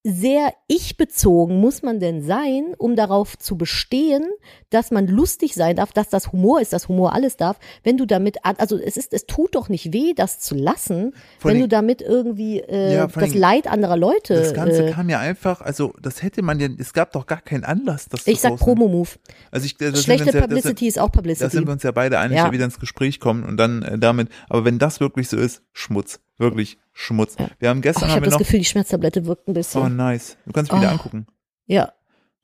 sehr 0.07 0.53
ich-bezogen 0.69 1.59
muss 1.61 1.83
man 1.83 1.99
denn 1.99 2.23
sein, 2.23 2.75
um 2.77 2.95
darauf 2.95 3.39
zu 3.39 3.57
bestehen, 3.57 4.23
dass 4.69 4.91
man 4.91 5.07
lustig 5.07 5.55
sein 5.55 5.77
darf, 5.77 5.95
dass 5.95 6.11
das 6.11 6.31
Humor 6.31 6.61
ist, 6.61 6.75
dass 6.75 6.89
Humor 6.89 7.15
alles 7.15 7.39
darf, 7.39 7.59
wenn 7.85 7.97
du 7.97 8.05
damit, 8.05 8.37
also 8.45 8.77
es 8.79 8.99
ist, 8.99 9.15
es 9.15 9.25
tut 9.25 9.55
doch 9.55 9.71
nicht 9.71 9.95
weh, 9.95 10.13
das 10.15 10.41
zu 10.41 10.55
lassen, 10.55 11.15
Vor 11.39 11.51
wenn 11.51 11.57
allem- 11.57 11.61
du 11.63 11.69
damit 11.69 12.03
irgendwie 12.03 12.61
äh, 12.61 12.95
Ja, 12.97 13.07
das 13.07 13.17
allem- 13.17 13.33
Leid 13.39 13.67
anderer 13.67 13.97
Leute. 13.97 14.35
Das 14.35 14.53
Ganze 14.53 14.89
äh, 14.89 14.91
kam 14.93 15.09
ja 15.09 15.21
einfach, 15.21 15.63
also 15.63 15.95
das 16.03 16.23
hätte 16.23 16.43
man 16.43 16.61
ja, 16.61 16.69
es 16.79 16.93
gab 16.93 17.13
doch 17.13 17.25
gar 17.25 17.41
keinen 17.41 17.65
Anlass, 17.65 18.07
das 18.11 18.27
ich 18.27 18.37
zu 18.37 18.43
sag. 18.43 18.57
Promo-Move. 18.59 19.09
Also 19.51 19.65
ich, 19.65 19.79
da 19.79 19.87
wir 19.87 19.97
Schlechte 19.97 20.27
ja, 20.27 20.33
das 20.33 20.43
Publicity 20.43 20.87
ist 20.87 20.99
auch 20.99 21.09
Da 21.09 21.13
Publicity. 21.13 21.51
sind 21.57 21.67
wir 21.67 21.73
uns 21.73 21.83
ja 21.83 21.93
beide 21.93 22.19
einig, 22.19 22.37
ja. 22.37 22.53
wieder 22.53 22.67
ins 22.67 22.79
Gespräch 22.79 23.21
kommen 23.21 23.43
und 23.45 23.57
dann 23.57 23.83
äh, 23.83 23.99
damit, 23.99 24.29
aber 24.51 24.67
wenn 24.67 24.79
das 24.79 25.01
wirklich 25.01 25.31
so 25.31 25.39
ist, 25.39 25.63
Schmutz. 25.73 26.21
Wirklich 26.37 26.77
Schmutz. 26.95 27.37
Ja. 27.39 27.49
Wir 27.59 27.69
haben 27.69 27.83
gestern 27.83 28.05
ich 28.05 28.11
haben 28.15 28.21
habe 28.23 28.31
das. 28.31 28.39
Gefühl, 28.39 28.61
die 28.61 28.65
Schmerztablette 28.65 29.27
wirkt 29.27 29.49
ein 29.49 29.53
bisschen. 29.55 29.83
Oh 29.83 29.89
nice. 29.89 30.39
Du 30.47 30.53
kannst 30.53 30.73
wieder 30.73 30.89
Oh. 30.89 30.93
angucken. 30.93 31.27
Ja. 31.67 31.93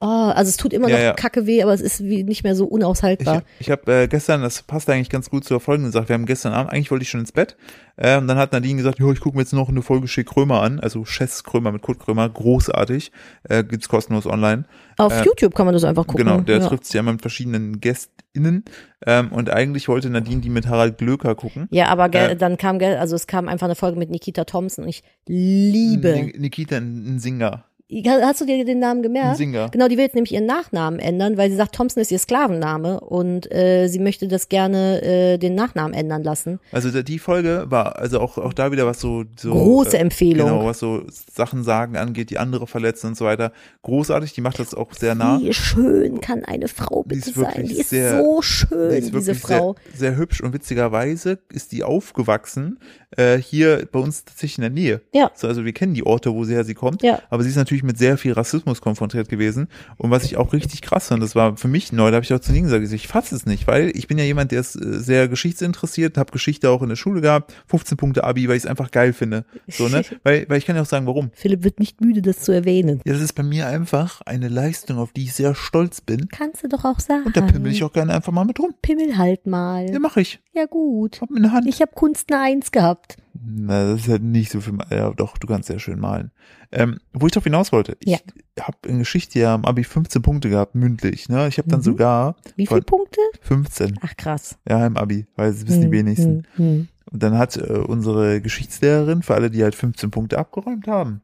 Oh, 0.02 0.06
also 0.06 0.48
es 0.48 0.56
tut 0.56 0.72
immer 0.72 0.88
Ja, 0.88 0.96
noch 0.96 1.02
ja. 1.04 1.12
kacke 1.12 1.46
weh, 1.46 1.62
aber 1.62 1.74
es 1.74 1.82
ist 1.82 2.02
wie 2.02 2.24
nicht 2.24 2.42
mehr 2.42 2.54
so 2.56 2.64
Ich, 2.64 2.70
unaushaltbar. 2.70 3.42
ich 3.58 3.70
habe 3.70 3.92
äh, 4.04 4.08
gestern, 4.08 4.40
das 4.40 4.62
passt 4.62 4.88
eigentlich 4.88 5.10
ganz 5.10 5.28
gut 5.28 5.44
zur 5.44 5.60
folgenden 5.60 5.92
Sache. 5.92 6.08
Wir 6.08 6.14
haben 6.14 6.24
gestern 6.24 6.54
Abend, 6.54 6.72
eigentlich 6.72 6.90
wollte 6.90 7.02
ich 7.02 7.10
schon 7.10 7.20
ins 7.20 7.32
Bett. 7.32 7.54
Äh, 7.96 8.16
und 8.16 8.26
dann 8.26 8.38
hat 8.38 8.52
Nadine 8.52 8.78
gesagt, 8.78 8.98
jo, 8.98 9.12
ich 9.12 9.20
gucke 9.20 9.36
mir 9.36 9.42
jetzt 9.42 9.52
noch 9.52 9.68
eine 9.68 9.82
Folge 9.82 10.08
Schick 10.08 10.28
Krömer 10.28 10.62
an. 10.62 10.80
Also 10.80 11.04
Chess 11.04 11.44
Krömer 11.44 11.70
mit 11.70 11.82
Kurt 11.82 11.98
Krömer. 11.98 12.26
Großartig. 12.30 13.12
Äh, 13.46 13.62
gibt's 13.62 13.90
kostenlos 13.90 14.24
online. 14.24 14.64
Auf 14.96 15.12
äh, 15.12 15.22
YouTube 15.22 15.54
kann 15.54 15.66
man 15.66 15.74
das 15.74 15.84
einfach 15.84 16.06
gucken. 16.06 16.24
Genau, 16.24 16.40
der 16.40 16.60
ja. 16.60 16.66
trifft 16.66 16.86
sich 16.86 16.94
ja 16.94 17.02
mit 17.02 17.20
verschiedenen 17.20 17.78
GästInnen. 17.80 18.64
Ähm, 19.06 19.30
und 19.32 19.50
eigentlich 19.50 19.86
wollte 19.88 20.08
Nadine 20.08 20.40
die 20.40 20.48
mit 20.48 20.66
Harald 20.66 20.96
Glöker 20.96 21.34
gucken. 21.34 21.68
Ja, 21.70 21.88
aber 21.88 22.10
Äh, 22.14 22.36
dann 22.36 22.56
kam, 22.56 22.78
also 22.80 23.16
es 23.16 23.26
kam 23.26 23.48
einfach 23.48 23.66
eine 23.66 23.74
Folge 23.74 23.98
mit 23.98 24.08
Nikita 24.08 24.44
Thompson 24.44 24.84
und 24.84 24.88
ich 24.88 25.02
liebe. 25.26 26.12
Ni- 26.14 26.34
Nikita, 26.38 26.76
ein 26.78 27.18
Singer. 27.18 27.64
Hast 28.06 28.40
du 28.40 28.46
dir 28.46 28.64
den 28.64 28.78
Namen 28.78 29.02
gemerkt? 29.02 29.36
Singer. 29.36 29.68
Genau, 29.70 29.88
die 29.88 29.96
will 29.96 30.04
jetzt 30.04 30.14
nämlich 30.14 30.32
ihren 30.32 30.46
Nachnamen 30.46 31.00
ändern, 31.00 31.36
weil 31.36 31.50
sie 31.50 31.56
sagt, 31.56 31.74
Thompson 31.74 32.00
ist 32.00 32.12
ihr 32.12 32.18
Sklavenname 32.18 33.00
und 33.00 33.50
äh, 33.52 33.88
sie 33.88 33.98
möchte 33.98 34.28
das 34.28 34.48
gerne 34.48 35.02
äh, 35.02 35.38
den 35.38 35.54
Nachnamen 35.54 35.92
ändern 35.92 36.22
lassen. 36.22 36.60
Also 36.72 37.02
die 37.02 37.18
Folge 37.18 37.66
war, 37.68 37.96
also 37.98 38.20
auch, 38.20 38.38
auch 38.38 38.52
da 38.52 38.70
wieder 38.70 38.86
was 38.86 39.00
so, 39.00 39.24
so 39.36 39.50
Große 39.52 39.96
äh, 39.96 40.00
Empfehlung. 40.00 40.48
Genau, 40.48 40.66
was 40.66 40.78
so 40.78 41.02
Sachen 41.08 41.64
sagen 41.64 41.96
angeht, 41.96 42.30
die 42.30 42.38
andere 42.38 42.66
verletzen 42.66 43.08
und 43.08 43.16
so 43.16 43.24
weiter. 43.24 43.52
Großartig, 43.82 44.32
die 44.34 44.40
macht 44.40 44.58
das 44.60 44.74
auch 44.74 44.92
sehr 44.94 45.14
nah. 45.14 45.40
Wie 45.40 45.52
schön 45.52 46.20
kann 46.20 46.44
eine 46.44 46.68
Frau 46.68 47.04
Die 47.06 47.16
bitte 47.16 47.30
ist 47.30 47.36
sein? 47.36 47.66
Die 47.66 47.80
ist 47.80 47.90
sehr- 47.90 48.22
so 48.22 48.40
schön, 48.42 48.90
Die 48.92 48.96
ist 48.98 49.14
diese 49.14 49.34
Frau. 49.34 49.74
Sehr, 49.92 50.10
sehr 50.10 50.16
hübsch 50.16 50.40
und 50.42 50.52
witzigerweise 50.52 51.38
ist 51.52 51.72
die 51.72 51.82
aufgewachsen 51.82 52.78
äh, 53.16 53.38
hier 53.38 53.88
bei 53.90 53.98
uns 53.98 54.24
tatsächlich 54.24 54.58
in 54.58 54.62
der 54.62 54.70
Nähe. 54.70 55.00
Ja. 55.12 55.30
So, 55.34 55.48
also 55.48 55.64
wir 55.64 55.72
kennen 55.72 55.94
die 55.94 56.06
Orte, 56.06 56.32
wo 56.32 56.44
sie 56.44 56.54
her 56.54 56.64
sie 56.64 56.74
kommt. 56.74 57.02
Ja. 57.02 57.20
Aber 57.30 57.42
sie 57.42 57.48
ist 57.48 57.56
natürlich 57.56 57.82
mit 57.82 57.98
sehr 57.98 58.18
viel 58.18 58.32
Rassismus 58.32 58.80
konfrontiert 58.80 59.28
gewesen. 59.28 59.68
Und 59.96 60.10
was 60.10 60.24
ich 60.24 60.36
auch 60.36 60.52
richtig 60.52 60.82
krass 60.82 61.08
fand, 61.08 61.22
das 61.22 61.34
war 61.34 61.56
für 61.56 61.68
mich 61.68 61.92
neu, 61.92 62.10
da 62.10 62.16
habe 62.16 62.24
ich 62.24 62.32
auch 62.32 62.40
zu 62.40 62.52
Ihnen 62.52 62.64
gesagt, 62.64 62.90
ich 62.90 63.08
fasse 63.08 63.34
es 63.34 63.46
nicht, 63.46 63.66
weil 63.66 63.90
ich 63.94 64.06
bin 64.06 64.18
ja 64.18 64.24
jemand, 64.24 64.52
der 64.52 64.60
ist 64.60 64.76
äh, 64.76 65.00
sehr 65.00 65.28
geschichtsinteressiert, 65.28 66.18
habe 66.18 66.32
Geschichte 66.32 66.70
auch 66.70 66.82
in 66.82 66.88
der 66.88 66.96
Schule 66.96 67.20
gehabt, 67.20 67.54
15 67.68 67.96
Punkte 67.96 68.24
Abi, 68.24 68.48
weil 68.48 68.56
ich 68.56 68.64
es 68.64 68.68
einfach 68.68 68.90
geil 68.90 69.12
finde. 69.12 69.44
So, 69.68 69.88
ne? 69.88 70.02
weil, 70.22 70.46
weil 70.48 70.58
ich 70.58 70.66
kann 70.66 70.76
ja 70.76 70.82
auch 70.82 70.86
sagen, 70.86 71.06
warum. 71.06 71.30
Philipp 71.34 71.64
wird 71.64 71.80
nicht 71.80 72.00
müde, 72.00 72.22
das 72.22 72.40
zu 72.40 72.52
erwähnen. 72.52 73.00
Ja, 73.04 73.12
das 73.12 73.22
ist 73.22 73.34
bei 73.34 73.42
mir 73.42 73.66
einfach 73.66 74.20
eine 74.22 74.48
Leistung, 74.48 74.98
auf 74.98 75.12
die 75.12 75.24
ich 75.24 75.34
sehr 75.34 75.54
stolz 75.54 76.00
bin. 76.00 76.28
Kannst 76.28 76.62
du 76.64 76.68
doch 76.68 76.84
auch 76.84 77.00
sagen. 77.00 77.24
Und 77.24 77.36
da 77.36 77.42
pimmel 77.42 77.72
ich 77.72 77.82
auch 77.84 77.92
gerne 77.92 78.14
einfach 78.14 78.32
mal 78.32 78.44
mit 78.44 78.58
rum. 78.58 78.74
Pimmel 78.82 79.18
halt 79.18 79.46
mal. 79.46 79.90
Ja, 79.90 79.98
mache 79.98 80.20
ich. 80.20 80.40
Ja, 80.52 80.66
gut. 80.66 81.20
Hab 81.20 81.30
eine 81.34 81.52
Hand. 81.52 81.66
Ich 81.68 81.80
habe 81.80 81.92
Kunst 81.94 82.32
eine 82.32 82.42
Eins 82.42 82.72
gehabt. 82.72 83.16
Na, 83.40 83.92
das 83.92 84.00
ist 84.02 84.08
halt 84.08 84.22
nicht 84.22 84.50
so 84.50 84.60
viel. 84.60 84.76
Ja, 84.90 85.10
doch, 85.10 85.38
du 85.38 85.46
kannst 85.46 85.68
sehr 85.68 85.78
schön 85.78 86.00
malen. 86.00 86.32
Ähm, 86.72 86.98
wo 87.12 87.26
ich 87.26 87.32
darauf 87.32 87.44
hinaus 87.44 87.70
wollte, 87.72 87.96
ich 88.00 88.10
Ja. 88.12 88.18
habe 88.64 88.76
in 88.88 88.98
Geschichte 88.98 89.38
ja 89.38 89.54
am 89.54 89.64
Abi 89.64 89.84
15 89.84 90.22
Punkte 90.22 90.50
gehabt, 90.50 90.74
mündlich. 90.74 91.28
Ne? 91.28 91.46
Ich 91.48 91.58
habe 91.58 91.68
dann 91.68 91.80
Mhm. 91.80 91.84
sogar 91.84 92.36
Wie 92.56 92.66
viele 92.66 92.82
Punkte? 92.82 93.20
15, 93.42 93.98
Ach 94.02 94.16
krass. 94.16 94.58
ja, 94.68 94.84
im 94.86 94.96
Abi, 94.96 95.26
weil 95.36 95.50
es 95.50 95.66
wissen 95.66 95.80
die 95.82 95.86
Hm, 95.86 95.92
wenigsten. 95.92 96.42
hm, 96.56 96.64
hm. 96.64 96.88
Und 97.12 97.22
dann 97.22 97.38
hat 97.38 97.56
äh, 97.56 97.62
unsere 97.72 98.40
Geschichtslehrerin, 98.40 99.22
für 99.22 99.34
alle, 99.34 99.50
die 99.50 99.62
halt 99.62 99.74
15 99.74 100.10
Punkte 100.10 100.38
abgeräumt 100.38 100.86
haben, 100.88 101.22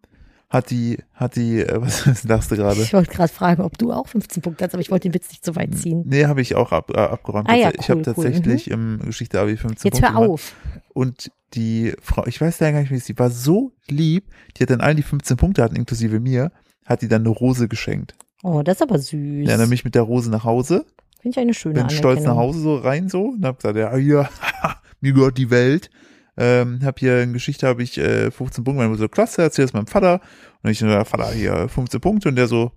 hat 0.49 0.71
die, 0.71 0.99
hat 1.13 1.37
die, 1.37 1.61
äh, 1.61 1.81
was 1.81 2.25
lachst 2.25 2.51
du 2.51 2.57
gerade? 2.57 2.81
Ich 2.81 2.93
wollte 2.93 3.11
gerade 3.13 3.33
fragen, 3.33 3.63
ob 3.63 3.79
du 3.79 3.93
auch 3.93 4.09
15 4.09 4.43
Punkte 4.43 4.65
hast, 4.65 4.75
aber 4.75 4.81
ich 4.81 4.91
wollte 4.91 5.09
den 5.09 5.15
Witz 5.15 5.29
nicht 5.31 5.45
so 5.45 5.57
weit 5.57 5.75
ziehen. 5.75 6.05
Nee, 6.07 6.27
habe 6.27 6.41
ich 6.41 6.55
auch 6.55 6.73
ab, 6.73 6.91
äh, 6.95 6.99
abgeräumt. 6.99 7.49
Ah 7.51 7.55
ja, 7.55 7.71
ich 7.79 7.91
habe 7.91 8.01
cool, 8.01 8.15
cool, 8.17 8.25
tatsächlich 8.25 8.71
im 8.71 9.01
Geschichte 9.05 9.41
Abi 9.41 9.57
15 9.57 9.89
Jetzt 9.89 10.01
Punkte 10.01 10.03
hör 10.03 10.15
gemacht. 10.15 10.31
auf. 10.31 10.55
Und 10.93 11.31
die 11.55 11.95
Frau, 12.01 12.27
ich 12.27 12.41
weiß 12.41 12.59
ja 12.61 12.71
gar 12.71 12.81
nicht, 12.81 12.91
wie 12.91 12.99
sie 12.99 13.19
war 13.19 13.31
so 13.31 13.73
lieb, 13.89 14.27
die 14.57 14.63
hat 14.63 14.71
dann 14.71 14.81
allen, 14.81 14.97
die 14.97 15.03
15 15.03 15.37
Punkte 15.37 15.63
hatten, 15.63 15.77
inklusive 15.77 16.21
mir, 16.21 16.53
hat 16.85 17.03
die 17.03 17.09
dann 17.09 17.23
eine 17.23 17.31
Rose 17.31 17.69
geschenkt. 17.69 18.15
Oh, 18.43 18.63
das 18.63 18.77
ist 18.77 18.83
aber 18.83 18.99
süß. 18.99 19.49
Ja, 19.49 19.57
dann 19.57 19.69
bin 19.69 19.75
ich 19.75 19.85
mit 19.85 19.95
der 19.95 20.03
Rose 20.03 20.31
nach 20.31 20.45
Hause, 20.45 20.85
Finde 21.27 21.41
ich 21.41 21.43
eine 21.43 21.55
schöne 21.55 21.75
bin 21.81 21.91
stolz 21.91 22.23
nach. 22.23 22.37
Hause 22.37 22.61
so 22.61 22.77
rein 22.77 23.09
so 23.09 23.31
und 23.31 23.45
hab 23.45 23.57
gesagt, 23.59 23.77
ja, 23.77 23.95
hier, 23.97 24.29
mir 25.01 25.13
gehört 25.13 25.39
die 25.39 25.51
Welt. 25.51 25.91
Ähm, 26.37 26.81
hab 26.85 26.99
hier 26.99 27.23
in 27.23 27.33
Geschichte 27.33 27.67
habe 27.67 27.83
ich 27.83 27.97
äh, 27.99 28.31
15 28.31 28.65
Punkte, 28.65 28.79
meine 28.79 28.91
Mutter 28.91 29.03
so, 29.03 29.09
klasse, 29.09 29.43
erzähl 29.43 29.65
das 29.65 29.73
meinem 29.73 29.87
Vater. 29.87 30.21
Und 30.63 30.71
ich 30.71 30.79
so, 30.79 30.87
ja, 30.87 31.05
Vater, 31.05 31.33
hier 31.33 31.69
15 31.69 32.01
Punkte 32.01 32.29
und 32.29 32.37
der 32.37 32.47
so, 32.47 32.73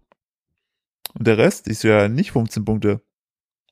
und 1.17 1.27
der 1.27 1.37
Rest? 1.37 1.67
Ich 1.67 1.79
so, 1.79 1.87
ja, 1.87 2.07
nicht 2.07 2.31
15 2.31 2.65
Punkte. 2.65 3.01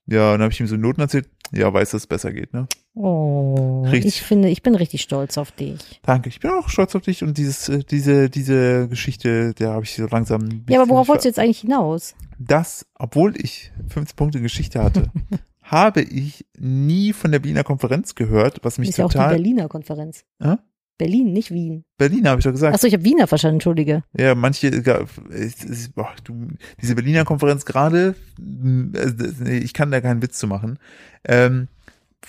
Ja, 0.06 0.32
und 0.32 0.39
dann 0.39 0.43
habe 0.43 0.54
ich 0.54 0.60
ihm 0.60 0.67
so 0.67 0.78
Noten 0.78 1.02
erzählt, 1.02 1.30
ja, 1.52 1.73
weiß, 1.73 1.91
dass 1.91 2.02
es 2.02 2.08
besser 2.08 2.34
geht, 2.34 2.54
ne? 2.54 2.67
Oh, 2.93 3.84
Richtig. 3.84 4.15
ich 4.15 4.21
finde, 4.21 4.50
ich 4.50 4.63
bin 4.63 4.76
richtig 4.76 5.02
stolz 5.02 5.38
auf 5.38 5.52
dich. 5.52 6.02
Danke, 6.04 6.30
ich 6.30 6.39
bin 6.39 6.52
auch 6.52 6.67
stolz 6.67 6.95
auf 6.95 7.04
dich 7.04 7.23
und 7.23 7.38
dieses, 7.38 7.69
äh, 7.69 7.84
diese, 7.84 8.30
diese 8.30 8.88
Geschichte, 8.88 9.54
der 9.54 9.71
habe 9.71 9.84
ich 9.84 9.93
so 9.93 10.08
langsam. 10.08 10.65
Ja, 10.69 10.82
aber 10.82 10.89
worauf 10.89 11.08
wolltest 11.08 11.26
du 11.26 11.30
jetzt 11.30 11.39
eigentlich 11.39 11.60
hinaus? 11.60 12.15
Das, 12.39 12.86
obwohl 12.95 13.36
ich 13.38 13.71
15 13.89 14.15
Punkte 14.15 14.41
Geschichte 14.41 14.84
hatte, 14.84 15.12
habe 15.71 16.01
ich 16.01 16.45
nie 16.58 17.13
von 17.13 17.32
der 17.32 17.39
Berliner 17.39 17.63
Konferenz 17.63 18.15
gehört, 18.15 18.60
was 18.63 18.77
mich 18.77 18.89
ist 18.89 18.97
ja 18.97 19.06
auch 19.06 19.10
die 19.10 19.17
total. 19.17 19.36
Berliner 19.36 19.67
Konferenz. 19.67 20.23
Hä? 20.41 20.56
Berlin, 20.97 21.32
nicht 21.32 21.51
Wien. 21.51 21.84
Berliner 21.99 22.32
habe 22.32 22.39
ich 22.39 22.45
doch 22.45 22.51
gesagt. 22.51 22.73
Achso, 22.73 22.88
ich 22.88 22.93
habe 22.93 23.03
Wiener 23.06 23.27
verstanden, 23.27 23.58
entschuldige. 23.58 24.03
Ja, 24.17 24.34
manche, 24.34 24.67
äh, 24.69 25.06
es- 25.30 25.63
es- 25.63 25.89
boah, 25.89 26.10
du, 26.23 26.47
diese 26.82 26.95
Berliner 26.95 27.23
Konferenz 27.23 27.65
gerade, 27.65 28.15
äh, 28.39 29.12
nee, 29.39 29.58
ich 29.60 29.73
kann 29.73 29.91
da 29.91 30.01
keinen 30.01 30.23
Witz 30.23 30.39
zu 30.39 30.47
machen, 30.47 30.80
ähm, 31.23 31.67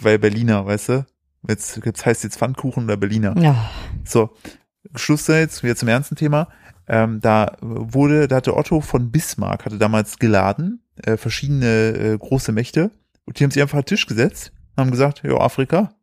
weil 0.00 0.18
Berliner, 0.18 0.66
weißt 0.66 0.88
du, 0.90 1.06
jetzt, 1.48 1.80
jetzt 1.84 2.04
heißt 2.04 2.24
jetzt 2.24 2.36
Pfannkuchen 2.36 2.84
oder 2.84 2.98
Berliner. 2.98 3.34
Ja. 3.40 3.70
So, 4.04 4.30
Schluss 4.94 5.26
jetzt, 5.28 5.62
wieder 5.62 5.76
zum 5.76 5.88
ernsten 5.88 6.16
Thema. 6.16 6.48
Ähm, 6.86 7.20
da 7.22 7.56
wurde, 7.60 8.28
da 8.28 8.36
hatte 8.36 8.54
Otto 8.56 8.80
von 8.82 9.10
Bismarck, 9.10 9.64
hatte 9.64 9.78
damals 9.78 10.18
geladen, 10.18 10.82
äh, 11.04 11.16
verschiedene 11.16 11.66
äh, 11.94 12.18
große 12.18 12.52
Mächte, 12.52 12.90
und 13.28 13.38
die 13.38 13.44
haben 13.44 13.50
sich 13.50 13.60
einfach 13.60 13.76
an 13.76 13.82
den 13.82 13.88
Tisch 13.88 14.06
gesetzt, 14.06 14.52
haben 14.74 14.90
gesagt, 14.90 15.22
ja, 15.22 15.36
Afrika, 15.36 15.94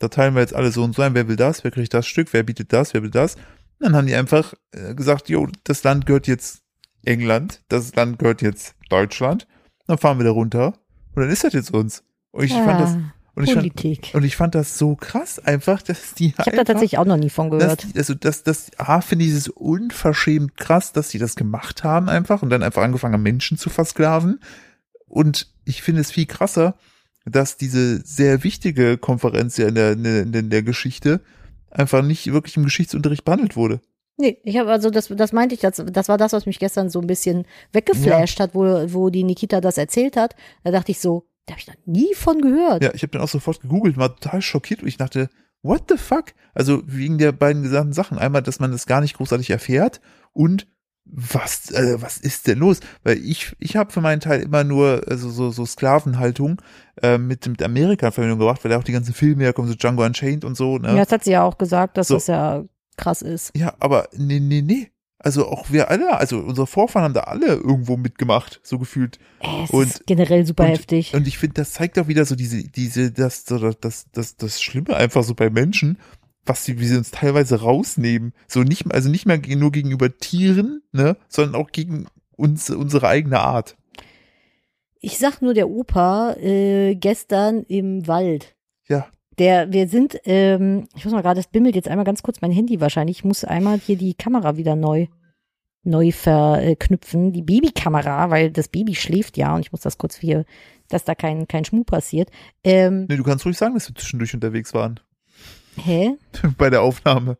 da 0.00 0.08
teilen 0.08 0.34
wir 0.34 0.40
jetzt 0.40 0.52
alle 0.52 0.72
so 0.72 0.82
und 0.82 0.96
so 0.96 1.02
ein, 1.02 1.14
wer 1.14 1.28
will 1.28 1.36
das, 1.36 1.62
wer 1.62 1.70
kriegt 1.70 1.94
das 1.94 2.08
Stück, 2.08 2.32
wer 2.32 2.42
bietet 2.42 2.72
das, 2.72 2.92
wer 2.92 3.04
will 3.04 3.10
das. 3.10 3.36
Und 3.36 3.42
dann 3.82 3.94
haben 3.94 4.08
die 4.08 4.16
einfach 4.16 4.52
äh, 4.72 4.92
gesagt, 4.96 5.28
jo, 5.28 5.46
das 5.62 5.84
Land 5.84 6.06
gehört 6.06 6.26
jetzt 6.26 6.62
England, 7.04 7.62
das 7.68 7.94
Land 7.94 8.18
gehört 8.18 8.42
jetzt 8.42 8.74
Deutschland, 8.90 9.46
dann 9.86 9.96
fahren 9.96 10.18
wir 10.18 10.24
da 10.24 10.32
runter 10.32 10.74
und 11.14 11.22
dann 11.22 11.30
ist 11.30 11.44
das 11.44 11.52
jetzt 11.52 11.72
uns. 11.72 12.02
Und 12.32 12.42
ich 12.42 12.52
fand 12.52 12.80
das, 12.80 12.96
und 13.36 13.44
ich 13.44 13.54
fand, 13.54 14.14
und 14.14 14.24
ich 14.24 14.34
fand 14.34 14.56
das 14.56 14.76
so 14.76 14.96
krass 14.96 15.38
einfach, 15.38 15.82
dass 15.82 16.14
die 16.14 16.34
Ich 16.36 16.38
habe 16.38 16.56
da 16.56 16.64
tatsächlich 16.64 16.98
auch 16.98 17.04
noch 17.04 17.16
nie 17.16 17.30
von 17.30 17.50
gehört. 17.50 17.84
das, 17.84 17.96
also 17.96 18.14
das, 18.14 18.42
das, 18.42 18.72
A, 18.78 19.00
finde 19.02 19.24
ich 19.24 19.30
es 19.30 19.48
unverschämt 19.48 20.56
krass, 20.56 20.92
dass 20.92 21.10
sie 21.10 21.18
das 21.18 21.36
gemacht 21.36 21.84
haben 21.84 22.08
einfach 22.08 22.42
und 22.42 22.50
dann 22.50 22.64
einfach 22.64 22.82
angefangen 22.82 23.14
haben, 23.14 23.22
Menschen 23.22 23.56
zu 23.56 23.70
versklaven. 23.70 24.40
Und 25.06 25.54
ich 25.66 25.82
finde 25.82 26.00
es 26.00 26.10
viel 26.10 26.26
krasser, 26.26 26.76
dass 27.26 27.56
diese 27.56 28.04
sehr 28.06 28.44
wichtige 28.44 28.96
Konferenz 28.96 29.56
ja 29.56 29.68
in 29.68 29.74
der, 29.74 29.92
in 29.92 30.32
in 30.32 30.50
der 30.50 30.62
Geschichte 30.62 31.20
einfach 31.70 32.02
nicht 32.02 32.32
wirklich 32.32 32.56
im 32.56 32.64
Geschichtsunterricht 32.64 33.24
behandelt 33.24 33.56
wurde. 33.56 33.80
Nee, 34.18 34.38
ich 34.44 34.56
habe 34.56 34.70
also 34.70 34.88
das, 34.88 35.08
das 35.08 35.32
meinte 35.32 35.54
ich, 35.54 35.60
das, 35.60 35.82
das 35.84 36.08
war 36.08 36.16
das, 36.16 36.32
was 36.32 36.46
mich 36.46 36.58
gestern 36.58 36.88
so 36.88 37.00
ein 37.00 37.06
bisschen 37.06 37.44
weggeflasht 37.72 38.40
hat, 38.40 38.54
wo, 38.54 38.64
wo 38.92 39.10
die 39.10 39.24
Nikita 39.24 39.60
das 39.60 39.76
erzählt 39.76 40.16
hat. 40.16 40.34
Da 40.64 40.70
dachte 40.70 40.92
ich 40.92 41.00
so, 41.00 41.26
da 41.44 41.52
habe 41.52 41.60
ich 41.60 41.66
noch 41.66 41.76
nie 41.84 42.14
von 42.14 42.40
gehört. 42.40 42.82
Ja, 42.82 42.94
ich 42.94 43.02
habe 43.02 43.12
dann 43.12 43.20
auch 43.20 43.28
sofort 43.28 43.60
gegoogelt, 43.60 43.98
war 43.98 44.16
total 44.16 44.40
schockiert 44.40 44.80
und 44.80 44.88
ich 44.88 44.96
dachte, 44.96 45.28
what 45.62 45.84
the 45.90 45.98
fuck? 45.98 46.32
Also 46.54 46.82
wegen 46.86 47.18
der 47.18 47.32
beiden 47.32 47.62
gesamten 47.62 47.92
Sachen. 47.92 48.18
Einmal, 48.18 48.42
dass 48.42 48.58
man 48.58 48.72
das 48.72 48.86
gar 48.86 49.02
nicht 49.02 49.16
großartig 49.16 49.50
erfährt 49.50 50.00
und 50.32 50.66
was, 51.08 51.70
äh, 51.70 52.00
was 52.02 52.18
ist 52.18 52.46
denn 52.46 52.58
los? 52.58 52.80
Weil 53.04 53.18
ich, 53.18 53.54
ich 53.58 53.76
habe 53.76 53.92
für 53.92 54.00
meinen 54.00 54.20
Teil 54.20 54.42
immer 54.42 54.64
nur 54.64 55.02
also 55.08 55.30
so, 55.30 55.50
so 55.50 55.64
Sklavenhaltung 55.64 56.60
äh, 57.02 57.16
mit, 57.18 57.46
mit 57.46 57.62
Amerika 57.62 58.06
in 58.08 58.12
Verbindung 58.12 58.38
gebracht, 58.40 58.62
weil 58.64 58.70
da 58.70 58.78
auch 58.78 58.84
die 58.84 58.92
ganzen 58.92 59.14
Filme 59.14 59.44
herkommen, 59.44 59.70
so 59.70 59.76
Django 59.76 60.04
Unchained 60.04 60.44
und 60.44 60.56
so. 60.56 60.78
Ne? 60.78 60.88
Ja, 60.88 60.96
das 61.04 61.12
hat 61.12 61.24
sie 61.24 61.30
ja 61.32 61.42
auch 61.42 61.58
gesagt, 61.58 61.96
dass 61.96 62.08
So. 62.08 62.14
das 62.14 62.26
ja 62.26 62.64
krass 62.96 63.22
ist. 63.22 63.56
Ja, 63.56 63.74
aber 63.78 64.08
nee, 64.16 64.40
nee, 64.40 64.62
nee. 64.62 64.90
Also 65.18 65.46
auch 65.48 65.70
wir 65.70 65.90
alle, 65.90 66.18
also 66.18 66.38
unsere 66.38 66.66
Vorfahren 66.66 67.04
haben 67.04 67.14
da 67.14 67.20
alle 67.22 67.46
irgendwo 67.54 67.96
mitgemacht, 67.96 68.60
so 68.62 68.78
gefühlt. 68.78 69.18
Äh, 69.40 69.64
Es 69.64 69.70
Und- 69.70 69.86
ist 69.86 70.06
generell 70.06 70.44
super 70.46 70.64
und- 70.64 70.70
heftig. 70.70 71.14
Und 71.14 71.26
ich 71.26 71.38
finde, 71.38 71.54
das 71.54 71.72
zeigt 71.72 71.98
auch 71.98 72.08
wieder 72.08 72.24
so 72.26 72.36
diese, 72.36 72.62
diese, 72.64 73.12
das, 73.12 73.44
das, 73.44 74.06
das, 74.12 74.36
das 74.36 74.62
Schlimme 74.62 74.94
einfach 74.96 75.24
so 75.24 75.34
bei 75.34 75.50
Menschen, 75.50 75.98
was 76.46 76.64
sie, 76.64 76.80
wie 76.80 76.86
sie 76.86 76.96
uns 76.96 77.10
teilweise 77.10 77.60
rausnehmen. 77.60 78.32
So 78.46 78.62
nicht, 78.62 78.92
also 78.92 79.08
nicht 79.08 79.26
mehr 79.26 79.40
nur 79.56 79.72
gegenüber 79.72 80.16
Tieren, 80.16 80.82
ne, 80.92 81.16
sondern 81.28 81.60
auch 81.60 81.70
gegen 81.72 82.06
uns, 82.36 82.70
unsere 82.70 83.08
eigene 83.08 83.40
Art. 83.40 83.76
Ich 85.00 85.18
sag 85.18 85.42
nur 85.42 85.54
der 85.54 85.68
Opa 85.68 86.34
äh, 86.34 86.94
gestern 86.94 87.62
im 87.64 88.06
Wald. 88.06 88.56
Ja. 88.88 89.06
Der, 89.38 89.70
wir 89.72 89.88
sind, 89.88 90.18
ähm, 90.24 90.88
ich 90.96 91.04
muss 91.04 91.12
mal 91.12 91.22
gerade, 91.22 91.38
das 91.38 91.48
bimmelt 91.48 91.74
jetzt 91.74 91.88
einmal 91.88 92.06
ganz 92.06 92.22
kurz 92.22 92.40
mein 92.40 92.52
Handy 92.52 92.80
wahrscheinlich. 92.80 93.18
Ich 93.18 93.24
muss 93.24 93.44
einmal 93.44 93.78
hier 93.78 93.96
die 93.96 94.14
Kamera 94.14 94.56
wieder 94.56 94.76
neu, 94.76 95.06
neu 95.82 96.10
verknüpfen. 96.10 97.32
Die 97.32 97.42
Babykamera, 97.42 98.30
weil 98.30 98.50
das 98.50 98.68
Baby 98.68 98.94
schläft 98.94 99.36
ja 99.36 99.54
und 99.54 99.60
ich 99.60 99.72
muss 99.72 99.82
das 99.82 99.98
kurz 99.98 100.16
hier, 100.16 100.46
dass 100.88 101.04
da 101.04 101.14
kein, 101.14 101.46
kein 101.46 101.64
Schmuh 101.64 101.84
passiert. 101.84 102.30
Ähm, 102.64 103.06
Nee, 103.08 103.16
du 103.16 103.24
kannst 103.24 103.44
ruhig 103.44 103.58
sagen, 103.58 103.74
dass 103.74 103.88
wir 103.88 103.94
zwischendurch 103.94 104.32
unterwegs 104.32 104.72
waren. 104.72 105.00
Hä? 105.76 106.16
Bei 106.58 106.70
der 106.70 106.82
Aufnahme. 106.82 107.38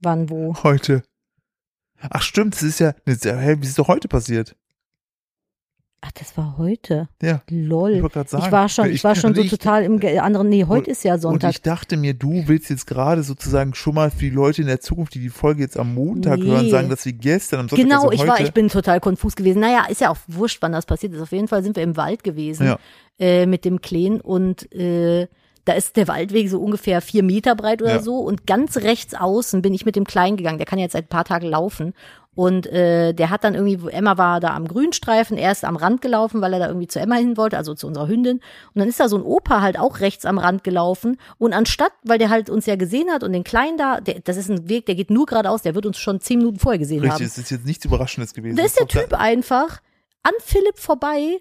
Wann, 0.00 0.30
wo? 0.30 0.54
Heute. 0.62 1.02
Ach 2.00 2.22
stimmt, 2.22 2.54
das 2.54 2.62
ist 2.62 2.78
ja, 2.80 2.92
hä, 3.04 3.56
wie 3.60 3.66
ist 3.66 3.78
doch 3.78 3.88
heute 3.88 4.06
passiert? 4.08 4.54
Ach, 6.00 6.12
das 6.12 6.36
war 6.36 6.56
heute. 6.58 7.08
Ja. 7.20 7.42
Ich 7.48 7.66
Lol. 7.66 8.00
gerade 8.08 8.30
sagen. 8.30 8.44
Ich 8.46 8.52
war 8.52 8.68
schon, 8.68 8.88
ich 8.88 9.02
war 9.02 9.16
schon 9.16 9.34
so 9.34 9.40
ich- 9.40 9.50
total 9.50 9.82
im 9.82 10.00
anderen, 10.20 10.48
nee, 10.48 10.62
heute 10.64 10.82
Und- 10.86 10.88
ist 10.88 11.02
ja 11.02 11.14
Und 11.14 11.20
Sonntag. 11.22 11.50
ich 11.50 11.60
dachte 11.62 11.96
mir, 11.96 12.14
du 12.14 12.46
willst 12.46 12.70
jetzt 12.70 12.86
gerade 12.86 13.24
sozusagen 13.24 13.74
schon 13.74 13.96
mal 13.96 14.12
für 14.12 14.20
die 14.20 14.30
Leute 14.30 14.60
in 14.60 14.68
der 14.68 14.80
Zukunft, 14.80 15.14
die 15.16 15.18
die 15.18 15.28
Folge 15.28 15.62
jetzt 15.62 15.76
am 15.76 15.94
Montag 15.94 16.38
Nee. 16.38 16.46
hören, 16.46 16.70
sagen, 16.70 16.88
dass 16.88 17.04
wir 17.04 17.14
gestern 17.14 17.60
am 17.60 17.68
Sonntag 17.68 17.84
Genau, 17.84 18.08
also 18.10 18.12
ich 18.12 18.28
war, 18.28 18.40
ich 18.40 18.52
bin 18.52 18.68
total 18.68 19.00
konfus 19.00 19.34
gewesen. 19.34 19.58
Naja, 19.58 19.86
ist 19.88 20.00
ja 20.00 20.10
auch 20.10 20.18
wurscht, 20.28 20.58
wann 20.62 20.70
das 20.70 20.86
passiert 20.86 21.14
ist. 21.14 21.20
Auf 21.20 21.32
jeden 21.32 21.48
Fall 21.48 21.64
sind 21.64 21.74
wir 21.74 21.82
im 21.82 21.96
Wald 21.96 22.22
gewesen 22.22 22.64
Ja. 22.68 22.78
äh, 23.18 23.46
mit 23.46 23.64
dem 23.64 23.80
Kleen 23.80 24.20
und 24.20 24.72
äh, 24.72 25.26
da 25.68 25.74
ist 25.74 25.96
der 25.96 26.08
Waldweg 26.08 26.48
so 26.48 26.58
ungefähr 26.60 27.00
vier 27.00 27.22
Meter 27.22 27.54
breit 27.54 27.82
oder 27.82 27.96
Ja. 27.96 28.02
so 28.02 28.16
und 28.18 28.46
ganz 28.46 28.78
rechts 28.78 29.14
außen 29.14 29.60
bin 29.62 29.74
ich 29.74 29.84
mit 29.84 29.96
dem 29.96 30.04
Kleinen 30.04 30.36
gegangen. 30.36 30.58
Der 30.58 30.66
kann 30.66 30.78
jetzt 30.78 30.92
seit 30.92 31.04
ein 31.04 31.08
paar 31.08 31.24
Tagen 31.24 31.46
laufen 31.46 31.94
und 32.34 32.66
äh, 32.68 33.12
der 33.14 33.30
hat 33.30 33.42
dann 33.42 33.54
irgendwie, 33.56 33.90
Emma 33.90 34.16
war 34.16 34.38
da 34.38 34.54
am 34.54 34.68
Grünstreifen, 34.68 35.36
er 35.36 35.50
ist 35.50 35.64
am 35.64 35.74
Rand 35.74 36.00
gelaufen, 36.02 36.40
weil 36.40 36.52
er 36.52 36.60
da 36.60 36.68
irgendwie 36.68 36.86
zu 36.86 37.00
Emma 37.00 37.16
hin 37.16 37.36
wollte, 37.36 37.56
also 37.58 37.74
zu 37.74 37.88
unserer 37.88 38.06
Hündin. 38.06 38.36
Und 38.38 38.78
dann 38.78 38.88
ist 38.88 39.00
da 39.00 39.08
so 39.08 39.16
ein 39.16 39.22
Opa 39.24 39.60
halt 39.60 39.76
auch 39.78 39.98
rechts 40.00 40.24
am 40.24 40.38
Rand 40.38 40.62
gelaufen 40.62 41.18
und 41.38 41.52
anstatt, 41.52 41.90
weil 42.04 42.18
der 42.18 42.30
halt 42.30 42.48
uns 42.48 42.64
ja 42.66 42.76
gesehen 42.76 43.10
hat 43.10 43.24
und 43.24 43.32
den 43.32 43.42
Kleinen 43.44 43.76
da, 43.76 44.00
der, 44.00 44.20
das 44.20 44.36
ist 44.36 44.48
ein 44.50 44.68
Weg, 44.68 44.86
der 44.86 44.94
geht 44.94 45.10
nur 45.10 45.26
geradeaus, 45.26 45.62
der 45.62 45.74
wird 45.74 45.84
uns 45.84 45.98
schon 45.98 46.20
zehn 46.20 46.38
Minuten 46.38 46.60
vorher 46.60 46.78
gesehen 46.78 47.00
Richtig, 47.00 47.12
haben. 47.12 47.24
es 47.24 47.38
ist 47.38 47.50
jetzt 47.50 47.66
nichts 47.66 47.84
Überraschendes 47.84 48.32
gewesen. 48.34 48.56
Da 48.56 48.62
ist 48.64 48.78
der 48.78 48.86
Das 48.86 49.02
Typ 49.02 49.12
einfach 49.18 49.80
an 50.22 50.32
Philipp 50.44 50.78
vorbei, 50.78 51.40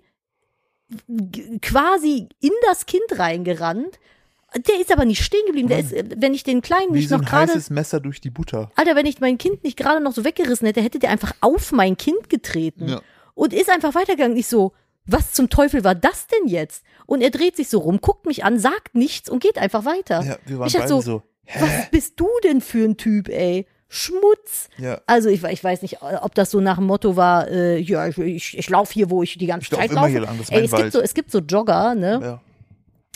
quasi 1.62 2.28
in 2.40 2.52
das 2.66 2.86
Kind 2.86 3.04
reingerannt. 3.18 4.00
Der 4.60 4.80
ist 4.82 4.92
aber 4.92 5.06
nicht 5.06 5.24
stehen 5.24 5.46
geblieben. 5.46 5.68
Der 5.70 5.80
ist, 5.80 5.94
äh, 5.94 6.04
wenn 6.18 6.34
ich 6.34 6.44
den 6.44 6.62
Kleinen 6.62 6.94
Wie 6.94 7.00
nicht 7.00 7.10
so 7.10 7.16
noch 7.16 7.24
ein 7.24 7.28
gerade, 7.30 7.52
heißes 7.52 7.70
Messer 7.70 8.00
durch 8.00 8.22
die 8.22 8.30
Butter. 8.30 8.72
Alter, 8.76 8.96
wenn 8.96 9.06
ich 9.06 9.20
mein 9.20 9.38
Kind 9.38 9.64
nicht 9.64 9.78
gerade 9.78 10.02
noch 10.02 10.14
so 10.14 10.24
weggerissen 10.24 10.66
hätte, 10.68 10.82
hätte 10.82 11.00
der 11.00 11.10
einfach 11.12 11.34
auf 11.42 11.72
mein 11.72 11.98
Kind 11.98 12.30
getreten 12.30 12.88
Ja. 12.90 13.02
und 13.36 13.54
ist 13.54 13.70
einfach 13.70 13.96
weitergegangen. 13.96 14.38
Ich 14.38 14.48
so, 14.48 14.74
was 15.06 15.32
zum 15.34 15.50
Teufel 15.50 15.84
war 15.84 15.96
das 15.96 16.28
denn 16.28 16.48
jetzt? 16.48 16.84
Und 17.06 17.22
er 17.22 17.30
dreht 17.30 17.56
sich 17.56 17.70
so 17.70 17.80
rum, 17.80 18.00
guckt 18.02 18.26
mich 18.26 18.44
an, 18.44 18.60
sagt 18.60 18.94
nichts 18.96 19.30
und 19.30 19.42
geht 19.42 19.58
einfach 19.58 19.86
weiter. 19.86 20.22
Ja, 20.24 20.38
wir 20.46 20.60
waren 20.60 20.68
ich 20.68 20.74
beide 20.74 20.88
so, 20.88 21.02
so, 21.02 21.24
hä? 21.46 21.60
was 21.62 21.90
bist 21.92 22.20
du 22.20 22.28
denn 22.44 22.60
für 22.62 22.84
ein 22.84 22.98
Typ, 22.98 23.30
ey? 23.30 23.66
Schmutz. 23.90 24.70
Ja. 24.78 25.00
Also 25.06 25.30
ich, 25.30 25.44
ich 25.44 25.64
weiß 25.64 25.82
nicht, 25.82 26.02
ob 26.02 26.36
das 26.36 26.52
so 26.52 26.60
nach 26.60 26.76
dem 26.76 26.86
Motto 26.88 27.16
war, 27.16 27.48
äh, 27.48 27.78
ja, 27.80 28.08
ich, 28.08 28.18
ich, 28.18 28.58
ich 28.58 28.70
laufe 28.70 28.94
hier, 28.94 29.10
wo 29.10 29.24
ich 29.24 29.38
die 29.38 29.48
ganze 29.48 29.64
Ich 29.72 29.78
Zeit 29.80 29.92
laufe. 29.92 30.10
hier 30.10 30.20
lang, 30.22 30.38
Ey, 30.50 30.66
es 30.66 30.72
gibt 30.72 30.72
Wald. 30.74 30.94
so, 30.94 31.00
es 31.02 31.14
gibt 31.14 31.32
so 31.32 31.40
Jogger, 31.40 31.96
ne? 31.96 32.20
Ja. 32.22 32.42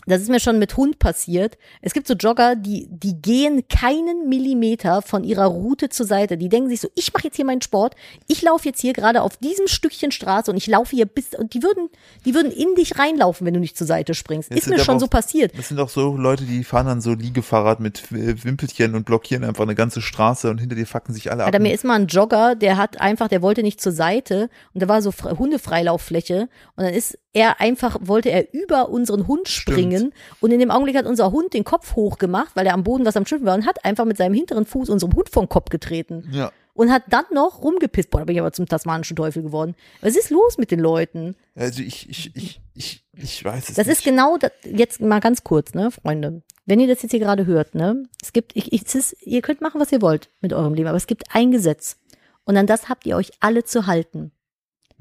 Das 0.08 0.22
ist 0.22 0.30
mir 0.30 0.40
schon 0.40 0.58
mit 0.60 0.78
Hund 0.78 1.00
passiert. 1.00 1.58
Es 1.82 1.94
gibt 1.94 2.08
so 2.08 2.14
Jogger, 2.16 2.56
die, 2.56 2.88
die 2.90 3.22
gehen 3.22 3.68
keinen 3.68 4.28
Millimeter 4.30 5.02
von 5.02 5.24
ihrer 5.24 5.46
Route 5.46 5.90
zur 5.90 6.06
Seite. 6.06 6.38
Die 6.38 6.50
denken 6.50 6.70
sich 6.70 6.82
so, 6.82 6.90
ich 6.96 7.14
mache 7.14 7.26
jetzt 7.26 7.36
hier 7.36 7.46
meinen 7.46 7.62
Sport, 7.62 7.96
ich 8.28 8.42
laufe 8.42 8.68
jetzt 8.68 8.82
hier 8.82 8.94
gerade 8.94 9.22
auf 9.22 9.38
diesem 9.38 9.68
Stückchen 9.68 10.12
Straße 10.12 10.50
und 10.50 10.58
ich 10.58 10.68
laufe 10.68 10.96
hier 10.96 11.06
bis, 11.06 11.36
und 11.38 11.54
die 11.54 11.62
würden, 11.64 11.90
die 12.26 12.34
würden 12.34 12.52
in 12.52 12.76
dich 12.76 12.98
reinlaufen, 12.98 13.46
wenn 13.46 13.54
du 13.54 13.60
nicht 13.60 13.78
zur 13.78 13.88
Seite 13.88 14.14
springst. 14.14 14.52
Das 14.52 14.58
ist 14.60 14.68
mir 14.68 14.80
schon 14.80 14.96
auch- 14.96 15.00
so 15.02 15.08
passiert. 15.08 15.58
Das 15.58 15.68
sind 15.68 15.80
auch 15.80 15.90
so 15.90 16.18
Leute, 16.18 16.46
die 16.46 16.64
fahren 16.64 16.88
dann 16.88 17.02
so 17.02 17.14
Liegefahrrad 17.14 17.80
mit 17.80 18.12
Wimpelchen 18.12 18.96
und 18.96 19.06
blockieren 19.06 19.44
einfach 19.44 19.64
eine 19.64 19.76
ganze 19.76 20.02
Straße 20.02 20.50
und 20.50 20.58
hinter 20.60 20.76
dir 20.76 20.88
fucken 20.88 21.14
sich 21.14 21.32
alle 21.32 21.44
ab. 21.44 21.48
Alter, 21.48 21.60
mir 21.60 21.74
ist 21.74 21.84
mal 21.86 21.96
ein 22.00 22.08
Jogger, 22.08 22.56
der 22.56 22.78
hat 22.78 23.00
einfach, 23.00 23.28
der 23.28 23.42
wollte 23.42 23.62
nicht 23.64 23.80
zur 23.82 23.92
Seite 23.92 24.50
und 24.74 24.82
da 24.82 24.88
war 24.88 25.02
so 25.02 25.12
Fre- 25.12 25.38
Hundefreilauffläche 25.38 26.50
und 26.76 26.84
dann 26.84 26.94
ist 26.94 27.18
er 27.34 27.62
einfach, 27.62 27.98
wollte 28.02 28.30
er 28.30 28.54
über 28.54 28.90
unseren 28.90 29.28
Hund 29.28 29.48
springen 29.48 29.91
und 30.40 30.52
in 30.52 30.60
dem 30.60 30.72
Augenblick 30.72 30.96
hat 30.98 31.06
unser 31.06 31.32
Hund 31.32 31.54
den 31.54 31.64
Kopf 31.64 31.96
hochgemacht, 31.96 32.56
weil 32.56 32.66
er 32.66 32.74
am 32.74 32.84
Boden 32.84 33.06
was 33.06 33.18
am 33.18 33.26
Schiffen 33.26 33.46
war 33.46 33.56
und 33.56 33.66
hat 33.66 33.84
einfach 33.86 34.06
mit 34.06 34.18
seinem 34.18 34.34
hinteren 34.34 34.66
Fuß 34.66 34.90
unserem 34.90 35.14
Hund 35.14 35.30
vom 35.30 35.50
Kopf 35.50 35.70
getreten 35.70 36.28
ja. 36.32 36.52
und 36.74 36.92
hat 36.92 37.04
dann 37.10 37.26
noch 37.34 37.62
rumgepisst. 37.64 38.10
Boah, 38.10 38.20
da 38.20 38.26
bin 38.26 38.36
ich 38.36 38.42
aber 38.42 38.52
zum 38.54 38.68
tasmanischen 38.68 39.16
Teufel 39.16 39.44
geworden. 39.44 39.76
Was 40.02 40.16
ist 40.16 40.30
los 40.30 40.58
mit 40.58 40.72
den 40.72 40.80
Leuten? 40.80 41.36
Also 41.56 41.82
ich, 41.82 42.10
ich, 42.10 42.36
ich, 42.36 42.62
ich, 42.74 43.06
ich 43.14 43.44
weiß 43.44 43.70
es 43.70 43.76
Das 43.76 43.88
nicht. 43.88 43.98
ist 44.00 44.04
genau, 44.04 44.38
das, 44.38 44.52
jetzt 44.64 45.02
mal 45.02 45.20
ganz 45.20 45.44
kurz, 45.44 45.74
ne, 45.74 45.92
Freunde. 45.92 46.42
Wenn 46.66 46.80
ihr 46.80 46.88
das 46.88 47.02
jetzt 47.02 47.12
hier 47.12 47.20
gerade 47.20 47.46
hört, 47.46 47.76
ne, 47.76 48.04
es 48.22 48.34
gibt, 48.34 48.56
ich, 48.56 48.72
ich, 48.72 48.86
es 48.86 48.96
ist, 48.96 49.16
ihr 49.22 49.42
könnt 49.42 49.62
machen, 49.62 49.82
was 49.82 49.92
ihr 49.92 50.02
wollt 50.02 50.30
mit 50.42 50.54
eurem 50.54 50.74
Leben, 50.74 50.88
aber 50.88 50.98
es 50.98 51.08
gibt 51.08 51.24
ein 51.34 51.52
Gesetz. 51.52 51.98
Und 52.46 52.58
an 52.58 52.68
das 52.68 52.90
habt 52.90 53.06
ihr 53.06 53.16
euch 53.16 53.32
alle 53.40 53.64
zu 53.64 53.86
halten. 53.88 54.32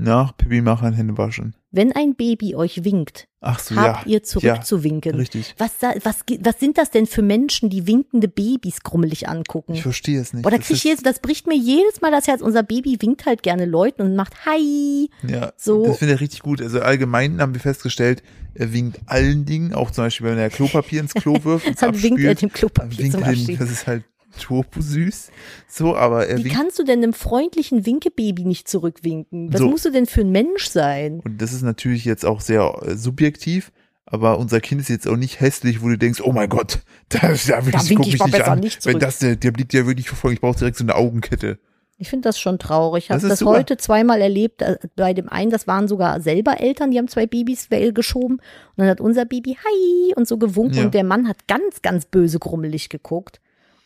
Nach 0.02 0.36
Pipi 0.36 0.60
machen, 0.62 0.92
Hände 0.94 1.16
waschen. 1.18 1.54
Wenn 1.72 1.92
ein 1.92 2.14
Baby 2.16 2.56
euch 2.56 2.84
winkt, 2.84 3.28
Ach 3.40 3.58
so, 3.58 3.76
habt 3.76 4.06
ja. 4.06 4.12
ihr 4.12 4.22
zurückzuwinken. 4.22 5.14
Richtig. 5.14 5.54
was, 5.58 5.78
da, 5.78 5.92
was, 6.02 6.20
was 6.40 6.58
sind 6.58 6.78
das 6.78 6.90
denn 6.90 7.06
für 7.06 7.22
Menschen, 7.22 7.70
die 7.70 7.86
winkende 7.86 8.26
Babys 8.26 8.80
grummelig 8.82 9.28
angucken? 9.28 9.74
Ich 9.74 9.82
verstehe 9.82 10.20
es 10.20 10.32
nicht. 10.32 10.44
Das 10.44 10.52
krieg 10.52 10.70
ich 10.76 10.84
jedes, 10.84 11.02
das 11.02 11.20
bricht 11.20 11.46
mir 11.46 11.56
jedes 11.56 12.00
Mal 12.00 12.10
das 12.10 12.26
Herz. 12.26 12.40
Unser 12.40 12.62
Baby 12.62 12.96
winkt 13.00 13.26
halt 13.26 13.42
gerne 13.42 13.66
Leuten 13.66 14.02
und 14.02 14.16
macht 14.16 14.46
Hi. 14.46 15.08
Ja, 15.28 15.52
So. 15.56 15.86
das 15.86 15.98
finde 15.98 16.14
ich 16.14 16.20
richtig 16.20 16.40
gut. 16.40 16.60
Also 16.60 16.80
allgemein 16.80 17.40
haben 17.40 17.54
wir 17.54 17.60
festgestellt, 17.60 18.22
er 18.54 18.72
winkt 18.72 19.00
allen 19.06 19.44
Dingen, 19.44 19.74
auch 19.74 19.90
zum 19.92 20.04
Beispiel, 20.04 20.26
wenn 20.26 20.38
er 20.38 20.50
Klopapier 20.50 21.00
ins 21.00 21.14
Klo 21.14 21.36
wirft 21.44 21.66
und 21.68 21.80
Dann 21.80 22.02
winkt 22.02 22.20
er 22.20 22.34
dem 22.34 22.52
Klopapier 22.52 22.98
winkt 22.98 23.12
zum 23.12 23.20
dem- 23.22 23.28
Abschied. 23.30 23.60
Das 23.60 23.70
ist 23.70 23.86
halt 23.86 24.04
turbo 24.38 24.80
süß. 24.80 25.30
So, 25.68 25.96
aber 25.96 26.26
er 26.26 26.38
Wie 26.44 26.48
kannst 26.48 26.78
du 26.78 26.84
denn 26.84 27.02
einem 27.02 27.12
freundlichen 27.12 27.86
Winkebaby 27.86 28.44
nicht 28.44 28.68
zurückwinken? 28.68 29.52
Was 29.52 29.60
So. 29.60 29.68
musst 29.68 29.84
du 29.84 29.90
denn 29.90 30.06
für 30.06 30.20
ein 30.22 30.30
Mensch 30.30 30.66
sein? 30.68 31.20
Und 31.24 31.40
das 31.40 31.52
ist 31.52 31.62
natürlich 31.62 32.04
jetzt 32.04 32.24
auch 32.24 32.40
sehr 32.40 32.80
äh, 32.84 32.96
subjektiv. 32.96 33.72
Aber 34.06 34.38
unser 34.38 34.60
Kind 34.60 34.80
ist 34.80 34.88
jetzt 34.88 35.06
auch 35.06 35.16
nicht 35.16 35.38
hässlich, 35.40 35.82
wo 35.82 35.88
du 35.88 35.96
denkst, 35.96 36.20
oh 36.24 36.32
mein 36.32 36.48
Gott, 36.48 36.80
da, 37.10 37.18
da, 37.20 37.64
will 37.64 37.72
Da 37.72 37.80
ich, 37.82 37.94
guck 37.94 38.06
ich 38.06 38.12
mich 38.14 38.24
nicht 38.24 38.42
an. 38.42 38.58
nicht 38.60 38.84
Wenn 38.84 38.98
das, 38.98 39.18
der, 39.20 39.36
der 39.36 39.52
blickt 39.52 39.72
ja 39.72 39.86
wirklich 39.86 40.08
verfolgt. 40.08 40.34
Ich 40.34 40.40
brauche 40.40 40.58
direkt 40.58 40.76
so 40.76 40.84
eine 40.84 40.96
Augenkette. 40.96 41.58
Ich 41.96 42.08
finde 42.08 42.28
das 42.28 42.40
schon 42.40 42.58
traurig. 42.58 43.04
Ich 43.04 43.10
habe 43.10 43.20
Das 43.20 43.38
das, 43.40 43.46
heute 43.46 43.76
zweimal 43.76 44.22
erlebt. 44.22 44.62
äh, 44.62 44.78
Bei 44.96 45.12
dem 45.12 45.28
einen, 45.28 45.50
das 45.50 45.66
waren 45.66 45.86
sogar 45.86 46.20
selber 46.22 46.58
Eltern, 46.58 46.90
die 46.90 46.98
haben 46.98 47.08
zwei 47.08 47.26
Babys 47.26 47.68
geschoben. 47.94 48.36
Und 48.36 48.42
dann 48.78 48.88
hat 48.88 49.00
unser 49.02 49.26
Baby 49.26 49.58
Hi 49.62 50.14
und 50.16 50.26
so 50.26 50.38
gewunken. 50.38 50.76
Ja. 50.78 50.84
Und 50.86 50.94
der 50.94 51.04
Mann 51.04 51.28
hat 51.28 51.46
ganz, 51.46 51.82
ganz 51.82 52.06
böse 52.06 52.38
grummelig 52.38 52.88
geguckt. 52.88 53.40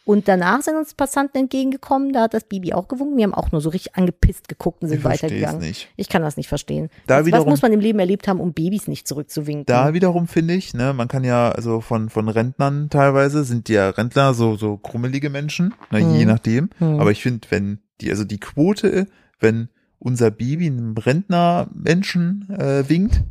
Und 0.06 0.28
danach 0.28 0.60
sind 0.60 0.76
uns 0.76 0.92
Passanten 0.92 1.38
entgegengekommen, 1.38 2.12
da 2.12 2.24
hat 2.24 2.34
das 2.34 2.44
Baby 2.44 2.74
auch 2.74 2.88
gewunken. 2.88 3.16
Die 3.16 3.24
haben 3.24 3.32
auch 3.32 3.52
nur 3.52 3.62
so 3.62 3.70
richtig 3.70 3.96
angepisst 3.96 4.48
geguckt 4.50 4.82
und 4.82 4.88
sind 4.88 4.98
Ich 4.98 5.04
weitergegangen. 5.04 5.60
nicht. 5.60 5.88
Ich 5.96 6.10
kann 6.10 6.20
das 6.20 6.36
nicht 6.36 6.48
verstehen. 6.48 6.90
Da 7.06 7.14
was, 7.14 7.20
was 7.20 7.26
wiederum- 7.28 7.48
muss 7.48 7.62
man 7.62 7.72
im 7.72 7.80
Leben 7.80 7.98
erlebt 7.98 8.28
haben, 8.28 8.38
um 8.38 8.52
Babys 8.52 8.86
nicht 8.86 9.08
zurückzuwinken? 9.08 9.64
Da 9.64 9.94
wiederum 9.94 10.28
finde 10.28 10.52
ich, 10.52 10.74
ne, 10.74 10.92
man 10.92 11.08
kann 11.08 11.24
ja, 11.24 11.50
also 11.50 11.80
von, 11.80 12.10
von 12.10 12.28
Rentnern 12.28 12.90
teilweise 12.90 13.44
sind 13.44 13.70
ja 13.70 13.88
Rentner 13.88 14.34
so, 14.34 14.56
so 14.56 14.76
krummelige 14.76 15.30
Menschen, 15.30 15.72
ne, 15.90 16.00
Hm. 16.00 16.14
je 16.16 16.26
nachdem. 16.26 16.68
Hm. 16.78 17.00
Aber 17.00 17.10
ich 17.10 17.22
finde, 17.22 17.46
wenn 17.50 17.78
die, 18.02 18.10
also 18.10 18.24
die 18.24 18.40
Quote, 18.40 19.06
wenn 19.40 19.68
unser 19.98 20.30
Baby 20.30 20.66
einem 20.66 20.94
Rentnermenschen 20.98 22.48
äh, 22.50 22.88
winkt, 22.88 23.22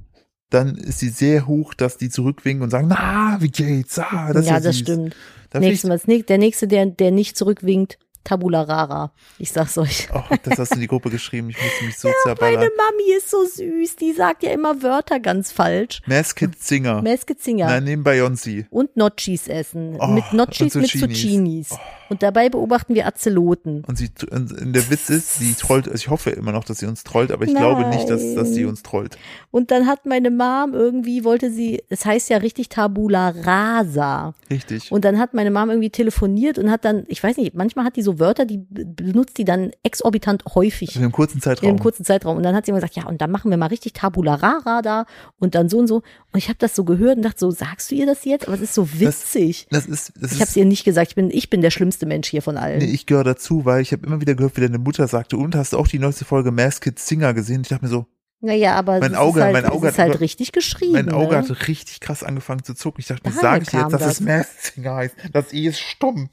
dann 0.49 0.75
ist 0.75 0.99
sie 0.99 1.09
sehr 1.09 1.47
hoch, 1.47 1.73
dass 1.73 1.97
die 1.97 2.09
zurückwinken 2.09 2.63
und 2.63 2.69
sagen, 2.69 2.87
na, 2.87 3.37
wie 3.39 3.49
geht's? 3.49 3.97
Ah, 3.97 4.31
das 4.33 4.43
ist 4.43 4.47
ja, 4.49 4.53
ja 4.55 4.59
das 4.59 4.77
stimmt. 4.77 5.15
Nächstes 5.61 5.89
Mal, 5.89 6.21
der 6.23 6.37
nächste, 6.37 6.67
der, 6.67 6.85
der 6.87 7.11
nicht 7.11 7.37
zurückwinkt, 7.37 7.97
Tabula 8.23 8.61
Rara. 8.61 9.11
Ich 9.37 9.51
sag's 9.51 9.77
euch. 9.77 10.07
oh, 10.13 10.21
das 10.43 10.57
hast 10.57 10.71
du 10.71 10.75
in 10.75 10.81
die 10.81 10.87
Gruppe 10.87 11.09
geschrieben, 11.09 11.49
ich 11.49 11.61
musste 11.61 11.85
mich 11.85 11.97
so 11.97 12.07
Meine 12.25 12.37
zerballern. 12.37 12.69
Mami 12.77 13.13
ist 13.17 13.29
so 13.29 13.43
süß, 13.45 13.95
die 13.97 14.13
sagt 14.13 14.43
ja 14.43 14.51
immer 14.51 14.81
Wörter 14.81 15.19
ganz 15.19 15.51
falsch. 15.51 16.01
Masked 16.05 16.61
Singer. 16.61 17.01
Masked 17.01 17.41
Singer. 17.41 17.65
Nein, 17.65 17.83
neben 17.83 18.03
Beyoncé. 18.03 18.65
Und 18.69 18.95
Notchis 18.95 19.47
essen. 19.47 19.97
Oh, 19.99 20.07
mit 20.07 20.31
Notchis, 20.31 20.75
mit 20.75 20.87
Zucchinis. 20.87 21.19
Zucchinis. 21.19 21.69
Und 22.09 22.21
dabei 22.21 22.49
beobachten 22.49 22.95
wir 22.95 23.07
Azeloten. 23.07 23.83
Und 23.87 23.97
sie, 23.97 24.09
und 24.29 24.75
der 24.75 24.89
Witz 24.89 25.09
ist, 25.09 25.35
sie 25.35 25.53
trollt, 25.53 25.87
also 25.87 25.95
ich 25.95 26.09
hoffe 26.09 26.29
immer 26.31 26.51
noch, 26.51 26.63
dass 26.63 26.79
sie 26.79 26.85
uns 26.85 27.03
trollt, 27.03 27.31
aber 27.31 27.45
ich 27.45 27.55
glaube 27.55 27.87
nicht, 27.87 28.09
dass, 28.09 28.35
dass 28.35 28.49
sie 28.53 28.61
Nein. 28.61 28.69
uns 28.69 28.83
trollt. 28.83 29.17
Und 29.51 29.71
dann 29.71 29.87
hat 29.87 30.05
meine 30.05 30.29
Mom 30.29 30.73
irgendwie, 30.73 31.23
wollte 31.23 31.51
sie, 31.51 31.83
es 31.89 32.05
heißt 32.05 32.29
ja 32.29 32.37
richtig 32.37 32.69
Tabula 32.69 33.29
Rasa. 33.29 34.33
Richtig. 34.49 34.91
Und 34.91 35.05
dann 35.05 35.19
hat 35.19 35.33
meine 35.33 35.51
Mom 35.51 35.69
irgendwie 35.69 35.89
telefoniert 35.89 36.57
und 36.57 36.69
hat 36.69 36.85
dann, 36.85 37.05
ich 37.07 37.23
weiß 37.23 37.37
nicht, 37.37 37.55
manchmal 37.55 37.85
hat 37.85 37.95
die 37.95 38.01
so 38.01 38.19
Wörter, 38.19 38.45
die 38.45 38.59
benutzt 38.69 39.37
die 39.37 39.45
dann 39.45 39.71
exorbitant 39.83 40.43
häufig. 40.55 40.89
Also 40.89 40.99
in 40.99 41.05
einem 41.05 41.11
kurzen 41.13 41.37
In 41.37 41.41
Zeitraum. 41.41 41.69
einem 41.69 41.79
kurzen 41.79 42.05
Zeitraum. 42.05 42.37
Und 42.37 42.43
dann 42.43 42.55
hat 42.55 42.65
sie 42.65 42.71
immer 42.71 42.79
gesagt, 42.79 42.95
ja, 42.95 43.05
und 43.07 43.21
dann 43.21 43.31
machen 43.31 43.49
wir 43.49 43.57
mal 43.57 43.67
richtig 43.67 43.93
Tabula 43.93 44.35
Rara 44.35 44.81
da 44.81 45.05
und 45.39 45.55
dann 45.55 45.69
so 45.69 45.79
und 45.79 45.87
so. 45.87 46.03
Und 46.33 46.39
ich 46.39 46.49
habe 46.49 46.57
das 46.59 46.75
so 46.75 46.83
gehört 46.83 47.17
und 47.17 47.21
dachte 47.23 47.39
so, 47.39 47.51
sagst 47.51 47.91
du 47.91 47.95
ihr 47.95 48.05
das 48.07 48.25
jetzt? 48.25 48.47
Aber 48.47 48.55
es 48.55 48.61
ist 48.61 48.73
so 48.73 48.99
witzig. 48.99 49.67
das 49.69 49.85
ist, 49.85 50.13
das 50.19 50.31
ich 50.31 50.41
habe 50.41 50.49
es 50.49 50.55
ihr 50.55 50.65
nicht 50.65 50.83
gesagt. 50.83 51.09
Ich 51.09 51.15
bin, 51.15 51.29
ich 51.29 51.49
bin 51.51 51.61
der 51.61 51.69
schlimmste 51.69 52.05
Mensch 52.07 52.27
hier 52.27 52.41
von 52.41 52.57
allen. 52.57 52.79
nee, 52.79 52.85
ich 52.91 53.05
gehöre 53.05 53.23
dazu, 53.23 53.65
weil 53.65 53.81
ich 53.81 53.91
habe 53.91 54.05
immer 54.07 54.19
wieder 54.19 54.33
gehört, 54.35 54.57
wie 54.57 54.61
deine 54.61 54.79
Mutter 54.79 55.07
sagte, 55.07 55.37
und 55.37 55.55
hast 55.55 55.73
du 55.73 55.77
auch 55.77 55.87
die 55.87 55.99
neueste 55.99 56.25
Folge 56.25 56.51
Masked 56.51 56.97
Singer 56.99 57.33
gesehen? 57.35 57.61
Ich 57.61 57.67
dachte 57.69 57.85
mir 57.85 57.89
so, 57.89 58.07
naja, 58.41 58.75
aber 58.75 58.99
Mein 58.99 59.15
Auge- 59.15 59.39
ist 59.39 59.43
halt, 59.45 59.53
mein 59.53 59.65
Auge 59.65 59.87
ist 59.87 59.93
hat 59.93 59.99
halt 59.99 60.11
über- 60.15 60.19
richtig 60.21 60.51
geschrieben. 60.51 60.91
mein 60.93 61.11
Auge 61.11 61.35
ne? 61.35 61.47
hat 61.47 61.67
richtig 61.67 61.99
krass 62.01 62.23
angefangen 62.23 62.63
zu 62.63 62.73
zucken. 62.73 62.99
Ich 62.99 63.07
dachte 63.07 63.31
sage 63.31 63.63
ich 63.65 63.71
jetzt, 63.71 63.93
dass 63.93 64.01
das. 64.01 64.13
es 64.15 64.19
Masked 64.19 64.63
Singer 64.73 64.95
heißt. 64.95 65.15
Das 65.31 65.53
I 65.53 65.67
ist 65.67 65.79
stumm. 65.79 66.29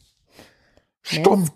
Stumm. 1.03 1.49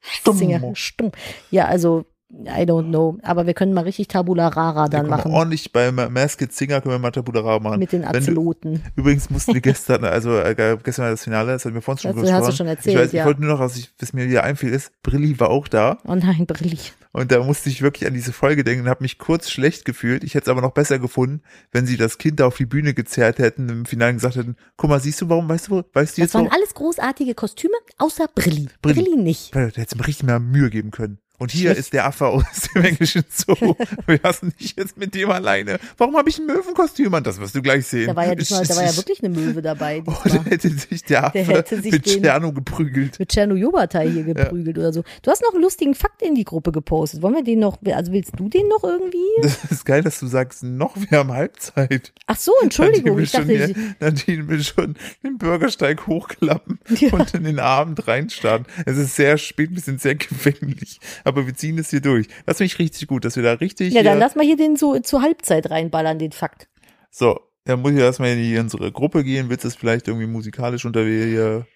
Stumm. 0.00 0.74
Stumm. 0.74 1.12
Ja, 1.50 1.66
also, 1.66 2.06
I 2.32 2.62
don't 2.64 2.88
know. 2.88 3.18
Aber 3.22 3.46
wir 3.46 3.54
können 3.54 3.72
mal 3.74 3.84
richtig 3.84 4.08
Tabula 4.08 4.48
Rara 4.48 4.88
dann 4.88 5.06
machen. 5.08 5.30
ordentlich 5.30 5.72
bei 5.72 5.92
Masked 5.92 6.52
Singer 6.52 6.80
können 6.80 6.94
wir 6.94 6.98
mal 6.98 7.10
Tabula 7.12 7.58
machen. 7.60 7.78
Mit 7.78 7.92
den 7.92 8.02
Wenn 8.10 8.24
du-. 8.24 8.54
Übrigens 8.96 9.30
mussten 9.30 9.54
wir 9.54 9.60
gestern, 9.60 10.04
also 10.04 10.38
äh, 10.38 10.54
gestern 10.82 11.04
war 11.04 11.10
das 11.12 11.22
Finale, 11.22 11.52
das 11.52 11.64
hatten 11.64 11.74
wir 11.74 11.82
vorhin 11.82 12.00
schon 12.02 12.12
Das 12.12 12.22
gesprochen. 12.22 12.42
hast 12.42 12.52
du 12.52 12.56
schon 12.56 12.66
erzählt, 12.66 12.96
ich 12.96 13.02
weiß, 13.02 13.12
ja. 13.12 13.22
ich 13.22 13.26
wollte 13.26 13.40
nur 13.42 13.50
noch, 13.52 13.60
was, 13.60 13.76
ich, 13.76 13.92
was 14.00 14.12
mir 14.14 14.28
wieder 14.28 14.42
einfiel, 14.42 14.70
ist, 14.70 14.90
Brilli 15.02 15.38
war 15.38 15.50
auch 15.50 15.68
da 15.68 15.98
Oh 16.06 16.14
nein, 16.14 16.46
brillig. 16.46 16.94
und 17.12 17.30
da 17.30 17.42
musste 17.44 17.68
ich 17.68 17.82
wirklich 17.82 18.08
an 18.08 18.14
diese 18.14 18.32
Folge 18.32 18.64
denken 18.64 18.84
und 18.84 18.88
habe 18.90 19.04
mich 19.04 19.18
kurz 19.18 19.48
schlecht 19.50 19.84
gefühlt. 19.84 20.24
Ich 20.24 20.34
hätte 20.34 20.44
es 20.44 20.48
aber 20.48 20.62
noch 20.62 20.72
besser 20.72 20.98
gefunden, 20.98 21.42
wenn 21.72 21.86
sie 21.86 21.96
das 21.96 22.18
Kind 22.18 22.40
da 22.40 22.46
auf 22.46 22.56
die 22.56 22.66
Bühne 22.66 22.94
gezerrt 22.94 23.38
hätten, 23.38 23.68
im 23.68 23.84
Finale 23.84 24.10
und 24.10 24.16
gesagt 24.16 24.36
hätten, 24.36 24.56
guck 24.76 24.90
mal, 24.90 24.98
siehst 24.98 25.20
du, 25.20 25.28
warum, 25.28 25.48
weißt 25.48 25.68
du, 25.68 25.82
weißt 25.92 25.92
du 25.94 26.00
Das 26.00 26.16
jetzt, 26.16 26.34
waren 26.34 26.46
warum? 26.46 26.56
alles 26.56 26.74
großartige 26.74 27.34
Kostüme, 27.34 27.74
außer 27.98 28.26
Brilli. 28.34 28.68
Brilli. 28.82 29.02
Brilli 29.04 29.22
nicht. 29.22 29.54
Da 29.54 29.60
hätte 29.60 29.96
mir 29.96 30.06
richtig 30.06 30.26
mal 30.26 30.40
Mühe 30.40 30.70
geben 30.70 30.90
können. 30.90 31.18
Und 31.38 31.50
hier 31.50 31.72
ist 31.76 31.92
der 31.92 32.06
Affe 32.06 32.26
aus 32.26 32.44
dem 32.74 32.84
englischen 32.84 33.24
Zoo. 33.28 33.74
Wir 34.06 34.20
lassen 34.22 34.54
dich 34.60 34.74
jetzt 34.76 34.96
mit 34.96 35.14
dem 35.14 35.30
alleine. 35.30 35.78
Warum 35.98 36.16
habe 36.16 36.28
ich 36.28 36.38
ein 36.38 36.46
Möwenkostüm 36.46 37.12
an? 37.14 37.24
Das 37.24 37.40
wirst 37.40 37.54
du 37.56 37.62
gleich 37.62 37.86
sehen. 37.86 38.06
Da 38.06 38.16
war 38.16 38.26
ja, 38.26 38.34
diesmal, 38.34 38.64
da 38.64 38.76
war 38.76 38.84
ja 38.84 38.90
Ich- 38.90 38.96
wirklich 38.96 39.22
eine 39.22 39.30
Möwe 39.34 39.60
dabei. 39.62 40.02
Oh, 40.06 40.14
da 40.24 40.44
hätte 40.44 40.68
sich 40.70 41.02
der 41.04 41.24
Affe 41.24 41.32
Der 41.38 41.46
hätte 41.46 41.82
sich 41.82 41.90
mit 41.92 42.04
Tscherno 42.04 42.52
geprügelt. 42.52 43.18
Mit 43.18 43.32
Cherno 43.32 43.56
Jobatai 43.56 44.08
hier 44.10 44.22
geprügelt 44.24 44.78
oder 44.78 44.92
so. 44.92 45.02
Du 45.22 45.30
hast 45.30 45.42
noch 45.42 45.52
einen 45.52 45.62
lustigen 45.62 45.94
Fakt 45.94 46.22
in 46.22 46.34
die 46.34 46.44
Gruppe 46.44 46.70
gepostet. 46.72 47.20
Wollen 47.22 47.34
wir 47.34 47.44
den 47.44 47.58
noch, 47.58 47.78
also 47.84 48.12
willst 48.12 48.32
du 48.36 48.48
den 48.48 48.68
noch 48.68 48.84
irgendwie? 48.84 49.18
Das 49.42 49.70
ist 49.72 49.84
geil, 49.84 50.02
dass 50.02 50.20
du 50.20 50.26
sagst, 50.26 50.62
noch, 50.62 50.96
wir 50.96 51.18
haben 51.18 51.32
Halbzeit. 51.32 52.12
Ach 52.26 52.36
so, 52.36 52.52
Entschuldigung. 52.62 53.16
Nadine 53.18 53.22
Ich 53.24 53.32
dachte, 53.32 53.66
hier, 53.66 53.94
Nadine 54.00 54.48
will 54.48 54.62
schon 54.62 54.96
den 55.22 55.38
Bürgersteig 55.38 56.06
hochklappen 56.06 56.78
Ja. 56.98 57.12
und 57.12 57.34
in 57.34 57.44
den 57.44 57.58
Abend 57.58 58.06
reinstarten. 58.06 58.66
Es 58.86 58.96
ist 58.96 59.16
sehr 59.16 59.36
spät, 59.38 59.70
wir 59.72 59.80
sind 59.80 60.00
sehr 60.00 60.14
gefänglich, 60.14 61.00
aber 61.24 61.46
wir 61.46 61.54
ziehen 61.54 61.78
es 61.78 61.90
hier 61.90 62.00
durch. 62.00 62.28
Das 62.46 62.58
finde 62.58 62.66
ich 62.72 62.78
richtig 62.78 63.08
gut, 63.08 63.24
dass 63.24 63.36
wir 63.36 63.42
da 63.42 63.54
richtig 63.54 63.92
ja, 63.92 64.02
dann 64.02 64.18
lass 64.18 64.34
mal 64.36 64.44
hier 64.44 64.56
den 64.56 64.76
so 64.76 64.98
zur 65.00 65.22
Halbzeit 65.22 65.70
reinballern, 65.70 66.18
den 66.18 66.32
Fakt. 66.32 66.68
so, 67.10 67.40
dann 67.64 67.80
muss 67.80 67.92
ich 67.92 67.98
erstmal 67.98 68.30
in 68.36 68.60
unsere 68.60 68.92
Gruppe 68.92 69.24
gehen. 69.24 69.48
Willst 69.48 69.64
du 69.64 69.68
es 69.68 69.74
vielleicht 69.76 70.06
irgendwie 70.08 70.26
musikalisch 70.26 70.84
unter 70.84 71.06
wir 71.06 71.24
hier? 71.26 71.66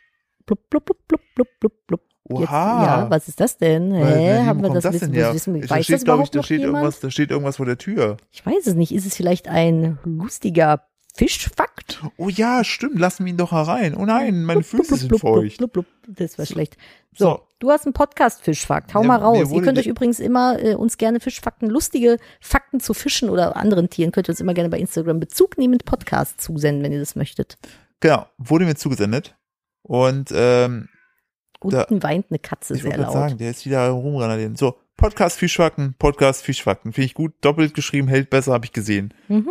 Blub, 0.45 0.59
blub, 0.69 0.85
blub, 0.85 0.99
blub, 1.09 1.21
blub, 1.35 1.49
blub, 1.61 1.73
blub. 1.87 2.01
Jetzt, 2.31 2.43
Oha. 2.43 2.85
ja, 2.85 3.11
was 3.11 3.27
ist 3.27 3.41
das 3.41 3.57
denn? 3.57 3.95
Hä, 3.95 4.01
Nadine, 4.05 4.45
haben 4.47 4.63
wir 4.63 4.69
das, 4.69 4.83
das 4.83 4.93
wissen, 4.95 5.13
denn 5.13 5.23
her? 5.23 5.33
wissen, 5.35 5.61
Da 5.63 5.71
weiß 5.71 5.85
steht, 5.85 5.95
das 5.97 6.03
überhaupt 6.03 6.25
ich, 6.25 6.31
da 6.33 6.43
steht 6.43 6.59
jemand? 6.61 6.77
irgendwas, 6.77 7.01
da 7.01 7.11
steht 7.11 7.31
irgendwas 7.31 7.57
vor 7.57 7.65
der 7.65 7.79
Tür. 7.79 8.19
Ich 8.31 8.45
weiß 8.45 8.67
es 8.67 8.75
nicht. 8.75 8.93
Ist 8.93 9.07
es 9.07 9.17
vielleicht 9.17 9.49
ein 9.49 9.99
lustiger 10.05 10.83
Fischfakt? 11.15 12.03
Oh 12.19 12.29
ja, 12.29 12.65
stimmt, 12.65 12.99
lassen 12.99 13.25
wir 13.25 13.31
ihn 13.33 13.39
doch 13.39 13.53
herein. 13.53 13.95
Oh 13.95 14.05
nein, 14.05 14.45
meine 14.45 14.61
Blub, 14.61 14.71
blub, 14.71 14.87
Füße 14.87 14.97
sind 15.01 15.09
blub, 15.09 15.21
blub, 15.23 15.35
feucht. 15.37 15.57
blub, 15.59 15.73
blub. 15.73 15.87
Das 16.07 16.39
war 16.39 16.45
schlecht. 16.45 16.77
So, 17.17 17.25
So. 17.27 17.41
Du 17.59 17.71
hast 17.71 17.87
einen 17.87 17.93
Podcast-Fischfakt. 17.93 18.95
Hau 18.95 19.03
Ja, 19.03 19.07
mal 19.09 19.17
raus. 19.17 19.51
Ihr 19.53 19.63
könnt 19.63 19.79
euch 19.79 19.87
übrigens 19.87 20.21
immer 20.21 20.59
äh, 20.63 20.75
uns 20.75 20.97
gerne 20.99 21.21
Fischfakten, 21.21 21.69
lustige 21.69 22.19
Fakten 22.41 22.81
zu 22.81 22.95
Fischen 22.95 23.31
oder 23.31 23.57
anderen 23.57 23.91
Tieren, 23.91 24.13
könnt 24.13 24.29
ihr 24.29 24.33
uns 24.33 24.41
immer 24.41 24.55
gerne 24.55 24.69
bei 24.71 24.79
Instagram 24.79 25.21
bezugnehmend 25.21 25.85
Podcast 25.85 26.41
zusenden, 26.41 26.83
wenn 26.83 26.93
ihr 26.93 27.01
das 27.01 27.17
möchtet. 27.17 27.59
Genau, 28.01 28.27
wurde 28.39 28.65
mir 28.65 28.77
zugesendet. 28.77 29.37
Und 29.83 30.31
ähm, 30.35 30.89
Da- 31.61 31.83
Unten 31.83 32.03
weint 32.03 32.27
eine 32.31 32.39
Katze 32.39 32.75
ich 32.75 32.83
sehr 32.83 32.97
laut. 32.97 33.13
sagen, 33.13 33.39
der 33.39 33.51
ist 33.51 33.65
wieder 33.67 33.89
rumrennerlieren. 33.89 34.55
So, 34.57 34.77
Podcast 34.97 35.39
Fischfakten, 35.39 35.95
Podcast 35.99 36.43
Fischfakten. 36.45 36.93
Finde 36.93 37.07
ich 37.07 37.15
gut. 37.15 37.33
Doppelt 37.41 37.75
geschrieben, 37.75 38.07
hält 38.09 38.31
besser, 38.31 38.53
habe 38.53 38.65
ich 38.65 38.73
gesehen. 38.73 39.15
Mhm. 39.29 39.51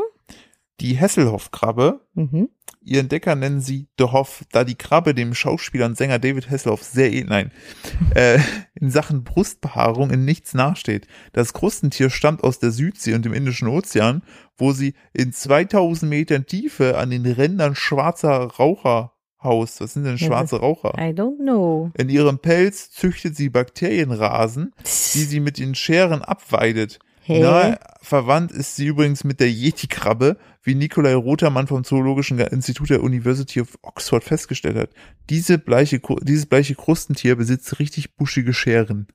Die 0.79 0.93
Hesselhoff-Krabbe, 0.93 2.01
Mhm. 2.13 2.49
Ihr 2.87 3.01
Entdecker 3.01 3.35
nennen 3.35 3.61
sie 3.61 3.87
The 3.99 4.05
Hoff, 4.05 4.43
da 4.51 4.63
die 4.63 4.75
Krabbe 4.75 5.13
dem 5.13 5.33
Schauspieler 5.33 5.85
und 5.85 5.97
Sänger 5.97 6.19
David 6.19 6.49
Hasselhoff 6.49 6.83
sehr 6.83 7.11
ähnlich, 7.11 7.27
nein, 7.27 7.51
äh, 8.15 8.39
in 8.75 8.89
Sachen 8.89 9.23
Brustbehaarung 9.23 10.09
in 10.11 10.25
nichts 10.25 10.53
nachsteht. 10.53 11.07
Das 11.33 11.53
Krustentier 11.53 12.09
stammt 12.09 12.43
aus 12.43 12.59
der 12.59 12.71
Südsee 12.71 13.13
und 13.13 13.25
dem 13.25 13.33
Indischen 13.33 13.67
Ozean, 13.67 14.23
wo 14.57 14.71
sie 14.71 14.93
in 15.13 15.33
2000 15.33 16.09
Metern 16.09 16.45
Tiefe 16.45 16.97
an 16.97 17.09
den 17.09 17.25
Rändern 17.25 17.75
schwarzer 17.75 18.37
Raucher 18.37 19.13
haust. 19.43 19.81
Was 19.81 19.93
sind 19.93 20.05
denn 20.05 20.17
schwarze 20.17 20.59
Raucher? 20.59 20.93
I 20.97 21.11
don't 21.11 21.37
know. 21.37 21.91
In 21.97 22.09
ihrem 22.09 22.39
Pelz 22.39 22.91
züchtet 22.91 23.35
sie 23.35 23.49
Bakterienrasen, 23.49 24.73
die 25.13 25.23
sie 25.23 25.39
mit 25.39 25.59
den 25.59 25.75
Scheren 25.75 26.21
abweidet. 26.21 26.99
Hä? 27.27 27.41
Nahe 27.41 27.77
verwandt 28.01 28.53
ist 28.53 28.77
sie 28.77 28.87
übrigens 28.87 29.25
mit 29.25 29.41
der 29.41 29.49
Yeti-Krabbe, 29.49 30.37
wie 30.63 30.75
Nikolai 30.75 31.13
Rotermann 31.13 31.67
vom 31.67 31.83
Zoologischen 31.83 32.39
Institut 32.39 32.89
der 32.89 33.03
University 33.03 33.59
of 33.59 33.77
Oxford 33.81 34.23
festgestellt 34.23 34.77
hat. 34.77 34.91
Diese 35.29 35.57
bleiche, 35.57 35.99
dieses 36.21 36.45
bleiche 36.45 36.75
Krustentier 36.75 37.35
besitzt 37.35 37.79
richtig 37.79 38.15
buschige 38.15 38.53
Scheren. 38.53 39.07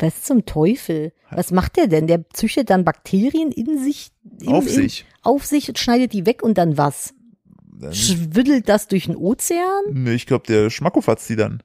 Was 0.00 0.24
zum 0.24 0.44
Teufel? 0.44 1.12
Was 1.30 1.52
macht 1.52 1.76
der 1.76 1.86
denn? 1.86 2.08
Der 2.08 2.28
züchtet 2.30 2.68
dann 2.68 2.84
Bakterien 2.84 3.52
in 3.52 3.78
sich, 3.78 4.10
in, 4.40 4.48
Auf 4.48 4.66
in, 4.66 4.72
sich. 4.72 5.06
auf 5.22 5.46
sich 5.46 5.68
und 5.68 5.78
schneidet 5.78 6.12
die 6.14 6.26
weg 6.26 6.42
und 6.42 6.58
dann 6.58 6.76
was? 6.76 7.14
Dann, 7.78 7.94
Schwiddelt 7.94 8.68
das 8.68 8.88
durch 8.88 9.04
den 9.04 9.14
Ozean? 9.14 9.84
nee, 9.92 10.14
ich 10.14 10.26
glaube, 10.26 10.48
der 10.48 10.68
Schmackofatz 10.68 11.28
die 11.28 11.36
dann. 11.36 11.62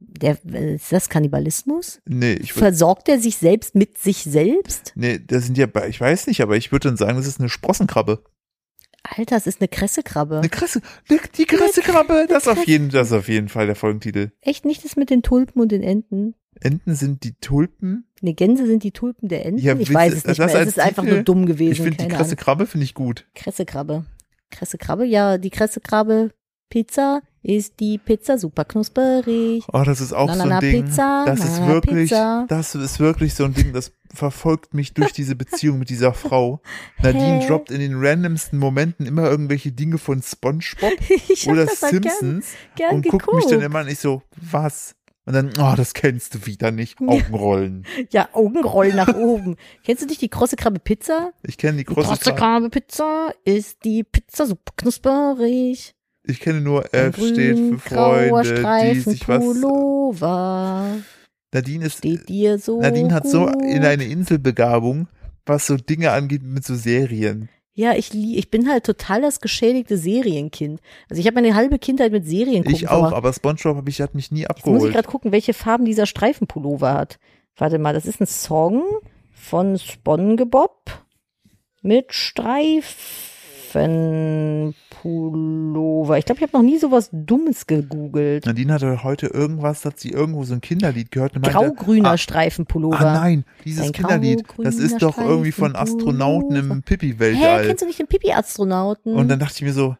Der, 0.00 0.38
äh, 0.52 0.74
ist 0.76 0.92
das 0.92 1.08
Kannibalismus? 1.08 2.00
Nee, 2.06 2.34
ich 2.34 2.54
würd, 2.54 2.58
Versorgt 2.60 3.08
er 3.08 3.18
sich 3.18 3.36
selbst 3.36 3.74
mit 3.74 3.98
sich 3.98 4.18
selbst? 4.24 4.92
nee, 4.94 5.18
das 5.18 5.44
sind 5.46 5.58
ja, 5.58 5.66
bei- 5.66 5.88
ich 5.88 6.00
weiß 6.00 6.26
nicht, 6.28 6.40
aber 6.40 6.56
ich 6.56 6.70
würde 6.70 6.88
dann 6.88 6.96
sagen, 6.96 7.16
das 7.16 7.26
ist 7.26 7.40
eine 7.40 7.48
Sprossenkrabbe. 7.48 8.22
Alter, 9.02 9.36
es 9.36 9.46
ist 9.46 9.60
eine 9.60 9.68
Kressekrabbe. 9.68 10.38
Eine 10.38 10.48
Kresse, 10.48 10.82
die, 11.10 11.18
die 11.36 11.46
Kressekrabbe, 11.46 12.26
das 12.28 12.42
ist 12.44 12.48
auf 12.48 12.54
Kresse. 12.56 12.70
jeden, 12.70 12.90
das 12.90 13.08
ist 13.08 13.12
auf 13.14 13.28
jeden 13.28 13.48
Fall 13.48 13.66
der 13.66 13.76
Folgentitel. 13.76 14.30
Echt 14.40 14.64
nicht 14.64 14.84
das 14.84 14.96
mit 14.96 15.08
den 15.10 15.22
Tulpen 15.22 15.60
und 15.62 15.72
den 15.72 15.82
Enten? 15.82 16.34
Enten 16.60 16.94
sind 16.94 17.22
die 17.24 17.34
Tulpen. 17.40 18.06
Ne, 18.20 18.34
Gänse 18.34 18.66
sind 18.66 18.82
die 18.82 18.90
Tulpen 18.90 19.28
der 19.28 19.46
Enten? 19.46 19.62
Ja, 19.62 19.76
ich 19.78 19.92
weiß 19.92 20.12
es 20.14 20.26
nicht 20.26 20.38
das 20.38 20.52
mehr. 20.52 20.60
Es 20.62 20.68
ist 20.68 20.80
einfach 20.80 21.04
Titel- 21.04 21.14
nur 21.14 21.24
dumm 21.24 21.46
gewesen. 21.46 21.72
Ich 21.72 21.78
finde 21.78 21.92
die 21.92 21.96
keine 21.98 22.14
krasse 22.14 22.30
Ahnung. 22.32 22.36
Krabbe 22.44 22.66
finde 22.66 22.84
ich 22.84 22.94
gut. 22.94 23.26
Kressekrabbe. 23.34 24.04
Kressekrabbe? 24.50 25.04
Ja, 25.06 25.38
die 25.38 25.50
Kressekrabbe 25.50 26.32
Pizza 26.68 27.22
ist 27.48 27.80
die 27.80 27.96
Pizza 27.96 28.36
super 28.36 28.66
knusperig. 28.66 29.64
Oh, 29.72 29.82
das 29.82 30.02
ist 30.02 30.12
auch 30.12 30.26
Na, 30.26 30.36
na, 30.36 30.42
so 30.42 30.48
na, 30.50 30.58
ein 30.58 30.60
Ding. 30.60 30.84
Pizza, 30.84 31.24
das 31.26 31.38
na, 31.38 31.44
ist 31.46 31.60
na, 31.60 31.68
wirklich, 31.68 32.10
Pizza. 32.10 32.44
das 32.46 32.74
ist 32.74 33.00
wirklich 33.00 33.34
so 33.34 33.44
ein 33.44 33.54
Ding, 33.54 33.72
das 33.72 33.92
verfolgt 34.12 34.74
mich 34.74 34.92
durch 34.92 35.12
diese 35.12 35.34
Beziehung 35.34 35.78
mit 35.78 35.88
dieser 35.88 36.12
Frau. 36.12 36.60
Nadine 37.02 37.40
Hä? 37.40 37.46
droppt 37.48 37.70
in 37.70 37.80
den 37.80 37.94
randomsten 37.96 38.58
Momenten 38.58 39.06
immer 39.06 39.30
irgendwelche 39.30 39.72
Dinge 39.72 39.96
von 39.96 40.20
SpongeBob 40.22 40.92
oder 41.46 41.64
auch 41.64 41.80
gern, 41.80 41.90
Simpsons 41.90 42.46
gern 42.76 42.96
und 42.96 43.02
geguckt. 43.02 43.24
guckt 43.24 43.36
mich 43.36 43.46
dann 43.46 43.62
immer 43.62 43.78
an. 43.78 43.88
Ich 43.88 43.98
so, 43.98 44.22
was? 44.36 44.94
Und 45.24 45.32
dann, 45.34 45.50
oh, 45.58 45.74
das 45.74 45.94
kennst 45.94 46.34
du 46.34 46.46
wieder 46.46 46.70
nicht. 46.70 47.00
Augenrollen. 47.00 47.86
Ja, 48.12 48.28
Augenrollen 48.32 48.96
nach 48.96 49.14
oben. 49.14 49.56
Kennst 49.84 50.02
du 50.02 50.06
nicht 50.06 50.20
die 50.20 50.28
krosse 50.28 50.56
Krabbe 50.56 50.78
Pizza? 50.80 51.32
Ich 51.42 51.56
kenne 51.56 51.78
die 51.78 51.84
Die 51.84 51.94
große 51.94 52.08
krosse 52.08 52.34
Krabbe 52.34 52.68
Pizza 52.70 53.32
ist 53.44 53.84
die 53.84 54.04
Pizza 54.04 54.46
super 54.46 54.72
knusperig. 54.76 55.94
Ich 56.28 56.40
kenne 56.40 56.60
nur 56.60 56.92
F 56.92 57.16
steht 57.16 57.58
für 57.58 57.78
Freunde, 57.78 58.42
die 58.42 58.48
Streifen 58.58 59.12
sich 59.12 59.26
was. 59.28 59.42
Pullover 59.42 60.98
Nadine 61.52 61.86
ist, 61.86 61.98
steht 61.98 62.28
dir 62.28 62.58
so 62.58 62.80
Nadine 62.80 63.14
hat 63.14 63.26
so 63.26 63.48
in 63.48 63.82
eine 63.82 64.04
Inselbegabung, 64.04 65.08
was 65.46 65.66
so 65.66 65.76
Dinge 65.76 66.12
angeht 66.12 66.42
mit 66.42 66.66
so 66.66 66.74
Serien. 66.74 67.48
Ja, 67.72 67.94
ich, 67.94 68.12
ich 68.12 68.50
bin 68.50 68.68
halt 68.68 68.84
total 68.84 69.22
das 69.22 69.40
geschädigte 69.40 69.96
Serienkind. 69.96 70.80
Also 71.08 71.20
ich 71.20 71.26
habe 71.26 71.36
meine 71.36 71.54
halbe 71.54 71.78
Kindheit 71.78 72.12
mit 72.12 72.26
Serien 72.26 72.68
Ich 72.68 72.88
auch, 72.88 73.12
aber 73.12 73.32
SpongeBob 73.32 73.76
hab 73.76 73.88
ich, 73.88 74.00
hat 74.02 74.14
mich 74.14 74.30
nie 74.30 74.40
Jetzt 74.40 74.50
muss 74.50 74.58
ich 74.58 74.66
abgeholt. 74.66 74.92
gerade 74.92 75.08
gucken, 75.08 75.32
welche 75.32 75.54
Farben 75.54 75.84
dieser 75.86 76.04
Streifenpullover 76.04 76.92
hat. 76.92 77.18
Warte 77.56 77.78
mal, 77.78 77.94
das 77.94 78.04
ist 78.04 78.20
ein 78.20 78.26
Song 78.26 78.82
von 79.32 79.78
SpongeBob 79.78 80.90
mit 81.80 82.12
Streifenpullover. 84.98 86.18
Ich 86.18 86.24
glaube, 86.24 86.38
ich 86.38 86.42
habe 86.42 86.56
noch 86.56 86.62
nie 86.62 86.78
sowas 86.78 87.10
Dummes 87.12 87.66
gegoogelt. 87.66 88.46
Nadine 88.46 88.72
hatte 88.72 89.02
heute 89.02 89.28
irgendwas, 89.28 89.84
hat 89.84 89.98
sie 89.98 90.10
irgendwo 90.10 90.44
so 90.44 90.54
ein 90.54 90.60
Kinderlied 90.60 91.10
gehört 91.10 91.36
und 91.36 91.42
meinte, 91.42 91.58
Grau-grüner 91.58 92.10
ah, 92.10 92.18
Streifenpullover. 92.18 93.00
ah 93.00 93.14
nein, 93.14 93.44
dieses 93.64 93.86
Ein 93.86 93.92
Kinderlied, 93.92 94.44
das 94.58 94.76
ist 94.76 95.02
doch 95.02 95.18
irgendwie 95.18 95.52
von 95.52 95.76
Astronauten 95.76 96.56
im 96.56 96.82
Streifenpullover. 96.82 97.34
Hä, 97.34 97.66
kennst 97.66 97.82
du 97.82 97.86
nicht 97.86 97.98
den 97.98 98.06
Pipi-Astronauten? 98.06 99.14
Und 99.14 99.28
dann 99.28 99.38
dachte 99.38 99.54
ich 99.56 99.62
mir 99.62 99.72
so, 99.72 99.96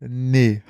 nee, 0.00 0.62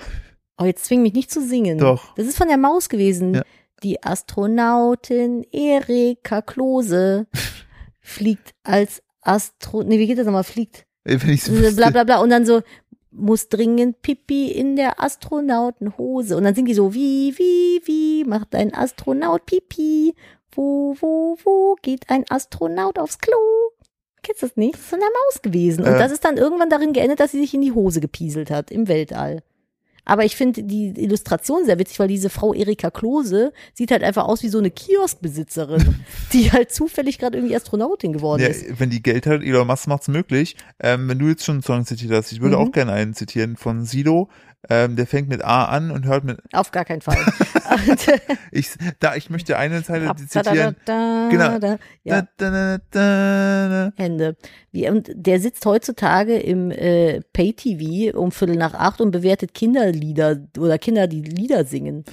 oh, 0.58 0.64
jetzt 0.64 0.84
zwing 0.84 1.02
mich 1.02 1.14
nicht 1.14 1.30
zu 1.30 1.46
singen. 1.46 1.78
Doch. 1.78 2.14
Das 2.14 2.26
ist 2.26 2.36
von 2.36 2.48
der 2.48 2.58
Maus 2.58 2.88
gewesen. 2.88 3.34
Ja. 3.34 3.42
Die 3.82 4.02
Astronautin 4.02 5.44
Erika 5.52 6.40
Klose 6.40 7.26
fliegt 8.00 8.54
als 8.62 9.02
Astro, 9.20 9.82
nee, 9.82 9.98
wie 9.98 10.06
geht 10.06 10.18
das 10.18 10.26
nochmal? 10.26 10.44
Fliegt, 10.44 10.86
Wenn 11.04 11.28
ich's 11.30 11.48
bla 11.48 11.60
wüsste. 11.60 11.90
bla 11.90 12.04
bla. 12.04 12.20
Und 12.20 12.30
dann 12.30 12.46
so, 12.46 12.62
muss 13.14 13.48
dringend 13.48 14.02
Pipi 14.02 14.50
in 14.50 14.76
der 14.76 15.02
Astronautenhose. 15.02 16.36
Und 16.36 16.44
dann 16.44 16.54
sind 16.54 16.66
die 16.66 16.74
so, 16.74 16.94
wie, 16.94 17.36
wie, 17.38 17.80
wie, 17.84 18.24
macht 18.24 18.54
ein 18.54 18.74
Astronaut 18.74 19.46
Pipi? 19.46 20.14
Wo, 20.52 20.94
wo, 21.00 21.36
wo 21.44 21.76
geht 21.82 22.10
ein 22.10 22.24
Astronaut 22.28 22.98
aufs 22.98 23.18
Klo? 23.18 23.36
Kennst 24.22 24.42
du 24.42 24.46
das 24.46 24.56
nicht? 24.56 24.74
Das 24.74 24.80
ist 24.80 24.90
so 24.90 24.96
eine 24.96 25.04
Maus 25.04 25.42
gewesen. 25.42 25.84
Und 25.84 25.92
Äh. 25.92 25.98
das 25.98 26.12
ist 26.12 26.24
dann 26.24 26.36
irgendwann 26.36 26.70
darin 26.70 26.92
geendet, 26.92 27.20
dass 27.20 27.32
sie 27.32 27.40
sich 27.40 27.54
in 27.54 27.60
die 27.60 27.72
Hose 27.72 28.00
gepieselt 28.00 28.50
hat 28.50 28.70
im 28.70 28.88
Weltall. 28.88 29.42
Aber 30.04 30.24
ich 30.24 30.36
finde 30.36 30.62
die 30.62 30.88
Illustration 31.02 31.64
sehr 31.64 31.78
witzig, 31.78 31.98
weil 31.98 32.08
diese 32.08 32.28
Frau 32.30 32.52
Erika 32.54 32.90
Klose 32.90 33.52
sieht 33.72 33.90
halt 33.90 34.02
einfach 34.02 34.24
aus 34.24 34.42
wie 34.42 34.48
so 34.48 34.58
eine 34.58 34.70
Kioskbesitzerin, 34.70 36.04
die 36.32 36.50
halt 36.52 36.72
zufällig 36.72 37.18
gerade 37.18 37.38
irgendwie 37.38 37.56
Astronautin 37.56 38.12
geworden 38.12 38.42
Ja, 38.42 38.48
ist. 38.48 38.78
wenn 38.80 38.90
die 38.90 39.02
Geld 39.02 39.26
hat, 39.26 39.42
Elon 39.42 39.66
Musk 39.66 39.86
macht's 39.86 40.08
möglich. 40.08 40.56
Ähm, 40.80 41.08
wenn 41.08 41.18
du 41.18 41.28
jetzt 41.28 41.44
schon 41.44 41.56
einen 41.56 41.62
Song 41.62 41.84
zitiert 41.86 42.12
hast, 42.12 42.32
ich 42.32 42.40
würde 42.40 42.56
Mhm. 42.56 42.62
auch 42.62 42.72
gerne 42.72 42.92
einen 42.92 43.14
zitieren 43.14 43.56
von 43.56 43.84
Sido. 43.84 44.28
Ähm, 44.70 44.96
der 44.96 45.06
fängt 45.06 45.28
mit 45.28 45.44
A 45.44 45.66
an 45.66 45.90
und 45.90 46.06
hört 46.06 46.24
mit 46.24 46.40
Auf 46.52 46.70
gar 46.70 46.84
keinen 46.84 47.00
Fall. 47.00 47.18
Ich 48.50 48.70
da 49.00 49.16
ich 49.16 49.30
möchte 49.30 49.56
eine 49.56 49.82
Zeile 49.82 50.14
zitieren. 50.16 50.76
da, 50.84 51.28
da, 51.28 51.28
Genau. 51.30 51.58
da, 51.58 51.78
ja. 52.04 52.26
Da. 52.90 53.92
Hände. 53.96 54.36
Wie, 54.70 54.88
und 54.88 55.10
der 55.14 55.40
sitzt 55.40 55.64
heutzutage 55.66 56.36
im 56.38 56.70
äh, 56.70 57.20
Pay-TV 57.32 58.16
um 58.18 58.30
Viertel 58.32 58.56
nach 58.56 58.74
acht 58.74 59.00
und 59.00 59.10
bewertet 59.10 59.54
Kinderlieder 59.54 60.46
oder 60.58 60.78
Kinder, 60.78 61.06
die 61.06 61.22
Lieder 61.22 61.64
singen. 61.64 62.04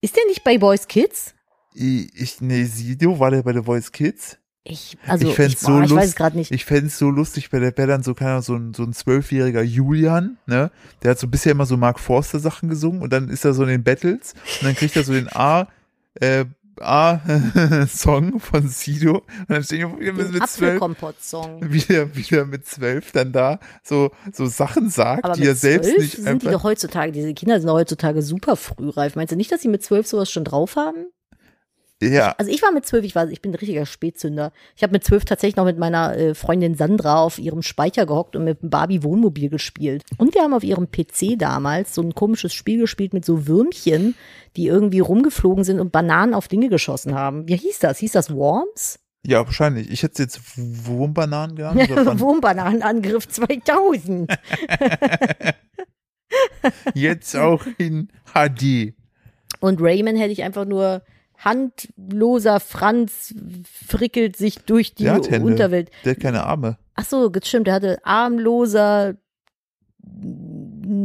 Ist 0.00 0.16
der 0.16 0.24
nicht 0.26 0.44
bei 0.44 0.58
Boys 0.58 0.86
Kids? 0.88 1.34
Ich, 1.74 2.14
ich 2.14 2.40
nee, 2.40 2.64
Sido 2.64 3.18
war 3.18 3.30
der 3.30 3.42
bei 3.42 3.52
The 3.52 3.62
Voice 3.62 3.92
Kids. 3.92 4.38
Ich, 4.68 4.98
also, 5.06 5.28
Ich 5.28 5.38
ich, 5.38 5.58
so 5.58 5.80
ich 5.80 5.94
weiß 5.94 6.08
es 6.08 6.16
gerade 6.16 6.36
nicht. 6.36 6.50
Ich 6.50 6.64
fänd's 6.64 6.98
so 6.98 7.10
lustig, 7.10 7.50
bei 7.50 7.58
der 7.58 7.76
wäre 7.76 7.88
dann 7.88 8.02
so, 8.02 8.14
keine 8.14 8.42
so 8.42 8.56
ein, 8.56 8.74
so 8.74 8.82
ein 8.82 8.92
zwölfjähriger 8.92 9.62
Julian, 9.62 10.38
ne? 10.46 10.70
Der 11.02 11.12
hat 11.12 11.18
so 11.18 11.28
bisher 11.28 11.52
immer 11.52 11.66
so 11.66 11.76
Mark 11.76 12.00
Forster 12.00 12.40
Sachen 12.40 12.68
gesungen 12.68 13.02
und 13.02 13.12
dann 13.12 13.28
ist 13.28 13.44
er 13.44 13.54
so 13.54 13.62
in 13.62 13.68
den 13.68 13.84
Battles 13.84 14.34
und 14.60 14.66
dann 14.66 14.74
kriegt 14.74 14.96
er 14.96 15.04
so 15.04 15.12
den 15.12 15.28
A, 15.28 15.68
äh, 16.14 16.46
A-Song 16.80 18.38
von 18.40 18.68
Sido 18.68 19.18
und 19.18 19.50
dann 19.50 19.62
stehen 19.64 19.92
wir 19.92 20.00
wieder 20.00 20.12
mit, 20.12 20.32
mit 20.32 20.48
zwölf, 20.48 20.80
wieder, 21.60 22.14
wieder 22.14 22.44
mit 22.44 22.66
zwölf 22.66 23.12
dann 23.12 23.32
da 23.32 23.58
so, 23.82 24.10
so 24.32 24.46
Sachen 24.46 24.90
sagt, 24.90 25.24
Aber 25.24 25.34
die 25.34 25.46
er 25.46 25.54
selbst 25.54 25.96
nicht 25.96 26.16
sind 26.16 26.42
die 26.42 26.48
doch 26.48 26.64
heutzutage, 26.64 27.12
diese 27.12 27.32
Kinder 27.34 27.58
sind 27.58 27.68
doch 27.68 27.74
heutzutage 27.74 28.20
super 28.22 28.56
frühreif. 28.56 29.16
Meinst 29.16 29.32
du 29.32 29.36
nicht, 29.36 29.50
dass 29.52 29.62
sie 29.62 29.68
mit 29.68 29.82
zwölf 29.82 30.06
sowas 30.06 30.30
schon 30.30 30.44
drauf 30.44 30.76
haben? 30.76 31.06
Ja, 32.02 32.34
Also 32.36 32.50
ich 32.50 32.60
war 32.62 32.72
mit 32.72 32.84
zwölf, 32.84 33.04
ich 33.04 33.14
war, 33.14 33.28
ich 33.30 33.40
bin 33.40 33.52
ein 33.52 33.56
richtiger 33.56 33.86
Spätzünder. 33.86 34.52
Ich 34.76 34.82
habe 34.82 34.92
mit 34.92 35.04
zwölf 35.04 35.24
tatsächlich 35.24 35.56
noch 35.56 35.64
mit 35.64 35.78
meiner 35.78 36.14
äh, 36.16 36.34
Freundin 36.34 36.74
Sandra 36.74 37.22
auf 37.22 37.38
ihrem 37.38 37.62
Speicher 37.62 38.04
gehockt 38.04 38.36
und 38.36 38.44
mit 38.44 38.62
dem 38.62 38.70
Barbie 38.70 39.02
Wohnmobil 39.02 39.48
gespielt. 39.48 40.02
Und 40.18 40.34
wir 40.34 40.42
haben 40.42 40.52
auf 40.52 40.64
ihrem 40.64 40.90
PC 40.90 41.38
damals 41.38 41.94
so 41.94 42.02
ein 42.02 42.14
komisches 42.14 42.52
Spiel 42.52 42.80
gespielt 42.80 43.14
mit 43.14 43.24
so 43.24 43.46
Würmchen, 43.46 44.14
die 44.56 44.66
irgendwie 44.66 45.00
rumgeflogen 45.00 45.64
sind 45.64 45.80
und 45.80 45.92
Bananen 45.92 46.34
auf 46.34 46.48
Dinge 46.48 46.68
geschossen 46.68 47.14
haben. 47.14 47.48
Wie 47.48 47.56
hieß 47.56 47.78
das? 47.78 47.98
Hieß 47.98 48.12
das 48.12 48.34
Worms? 48.34 48.98
ja, 49.28 49.44
wahrscheinlich. 49.44 49.90
Ich 49.90 50.04
hätte 50.04 50.22
jetzt 50.22 50.40
Wurmbananen 50.56 51.56
Ban- 52.04 52.20
Wurmbananenangriff 52.20 53.26
2000. 53.26 54.30
jetzt 56.94 57.36
auch 57.36 57.64
in 57.78 58.08
HD. 58.32 58.94
Und 59.60 59.80
Rayman 59.80 60.16
hätte 60.16 60.32
ich 60.32 60.42
einfach 60.44 60.64
nur 60.64 61.02
handloser 61.38 62.60
Franz 62.60 63.34
frickelt 63.86 64.36
sich 64.36 64.58
durch 64.60 64.94
die 64.94 65.04
Der. 65.04 65.14
Unterwelt. 65.44 65.90
Der 66.04 66.12
hat 66.12 66.20
keine 66.20 66.44
Arme. 66.44 66.78
Ach 66.94 67.04
so, 67.04 67.30
stimmt, 67.42 67.66
der 67.66 67.74
hatte 67.74 67.98
armloser 68.04 69.14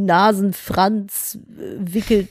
Nasenfranz 0.02 1.38
äh, 1.58 1.76
wickelt 1.78 2.28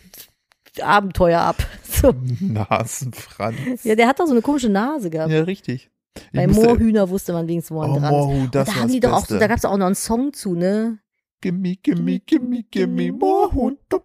Abenteuer 0.81 1.41
ab. 1.41 1.57
So. 2.01 2.15
Nasenfranz. 2.39 3.83
Ja, 3.83 3.93
der 3.95 4.07
hat 4.07 4.19
doch 4.19 4.25
so 4.25 4.31
eine 4.31 4.41
komische 4.41 4.69
Nase 4.69 5.09
gehabt. 5.11 5.29
Ja, 5.29 5.43
richtig. 5.43 5.91
Ich 6.17 6.23
Bei 6.33 6.47
Moorhühner 6.47 7.09
wusste 7.09 7.31
man 7.33 7.47
wenigstens, 7.47 7.75
wo 7.75 7.81
man 7.81 7.91
Oh, 7.91 7.93
dran 7.99 8.03
ist. 8.05 8.09
Moorhuhn, 8.11 8.49
das 8.51 8.65
da 8.67 8.71
war's 8.73 8.81
haben 8.81 8.91
die 8.91 8.99
doch 9.01 9.11
auch, 9.11 9.19
Beste. 9.19 9.37
da 9.37 9.45
gab's 9.47 9.65
auch 9.65 9.77
noch 9.77 9.85
einen 9.85 9.93
Song 9.95 10.33
zu, 10.33 10.55
ne? 10.55 10.97
Gimme, 11.41 11.75
gimme, 11.81 12.19
gimme, 12.19 12.63
gimme. 12.69 13.11
Das 13.89 14.01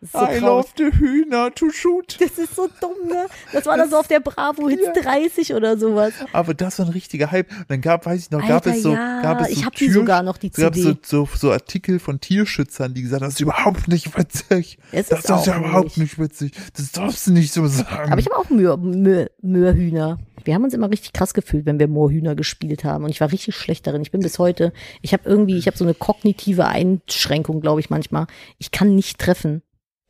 ist 0.00 0.12
so 0.12 0.18
I 0.18 0.38
love 0.38 0.68
the 0.76 0.84
Hühner 0.98 1.54
to 1.54 1.70
shoot. 1.70 2.16
Das 2.20 2.38
ist 2.38 2.54
so 2.56 2.68
dumm, 2.80 3.08
ne? 3.08 3.26
Das 3.52 3.66
war 3.66 3.76
dann 3.76 3.90
so 3.90 3.96
auf 3.96 4.08
der 4.08 4.20
Bravo 4.20 4.68
Hits 4.68 4.82
Ja. 4.86 5.02
30 5.02 5.52
oder 5.54 5.76
sowas. 5.76 6.12
Aber 6.32 6.54
das 6.54 6.78
war 6.78 6.86
ein 6.86 6.92
richtiger 6.92 7.30
Hype. 7.30 7.50
Und 7.52 7.66
dann 7.70 7.80
gab, 7.80 8.06
weiß 8.06 8.18
ich 8.20 8.30
noch, 8.30 8.40
gab 8.40 8.66
Alter, 8.66 8.76
es 8.76 8.82
so, 8.82 8.92
ja, 8.92 9.20
gab 9.22 9.40
es 9.42 9.48
so 9.48 9.52
ich 9.52 9.64
hab 9.66 9.74
die 9.74 9.86
Tür- 9.86 9.92
sogar 9.94 10.22
noch, 10.22 10.38
die 10.38 10.48
es 10.48 10.54
gab 10.56 10.74
so, 10.74 10.82
CD. 10.94 10.98
so, 11.04 11.28
so 11.36 11.52
Artikel 11.52 11.98
von 11.98 12.20
Tierschützern, 12.20 12.94
die 12.94 13.02
gesagt 13.02 13.20
haben, 13.22 13.28
das 13.28 13.34
ist 13.34 13.40
überhaupt 13.40 13.88
nicht 13.88 14.16
witzig. 14.16 14.78
Es 14.92 15.08
Das 15.08 15.20
ist 15.24 15.30
ist 15.30 15.46
ja 15.46 15.58
überhaupt 15.58 15.96
nicht. 15.98 16.18
witzig. 16.18 16.52
Das 16.74 16.90
darfst 16.92 17.26
du 17.26 17.32
nicht 17.32 17.52
so 17.52 17.66
sagen. 17.66 18.10
Aber 18.10 18.20
ich 18.20 18.26
habe 18.26 18.36
auch 18.36 18.48
Möhr, 18.50 18.76
Möhr, 18.78 19.30
Möhrhühner. 19.42 20.18
Wir 20.44 20.54
haben 20.54 20.64
uns 20.64 20.72
immer 20.72 20.90
richtig 20.90 21.12
krass 21.12 21.34
gefühlt, 21.34 21.66
wenn 21.66 21.78
wir 21.78 21.88
Moorhühner 21.88 22.34
gespielt 22.34 22.84
haben. 22.84 23.04
Und 23.04 23.10
ich 23.10 23.20
war 23.20 23.30
richtig 23.30 23.54
schlecht 23.56 23.86
darin. 23.86 24.00
Ich 24.00 24.12
bin 24.12 24.20
bis 24.22 24.38
heute, 24.38 24.72
ich 25.02 25.12
habe 25.12 25.28
irgendwie, 25.28 25.58
ich 25.58 25.66
habe 25.66 25.76
so 25.76 25.84
eine 25.84 25.92
kognitive 25.94 26.37
Einschränkung, 26.66 27.60
glaube 27.60 27.80
ich 27.80 27.90
manchmal. 27.90 28.26
Ich 28.58 28.70
kann 28.70 28.94
nicht 28.94 29.18
treffen. 29.18 29.62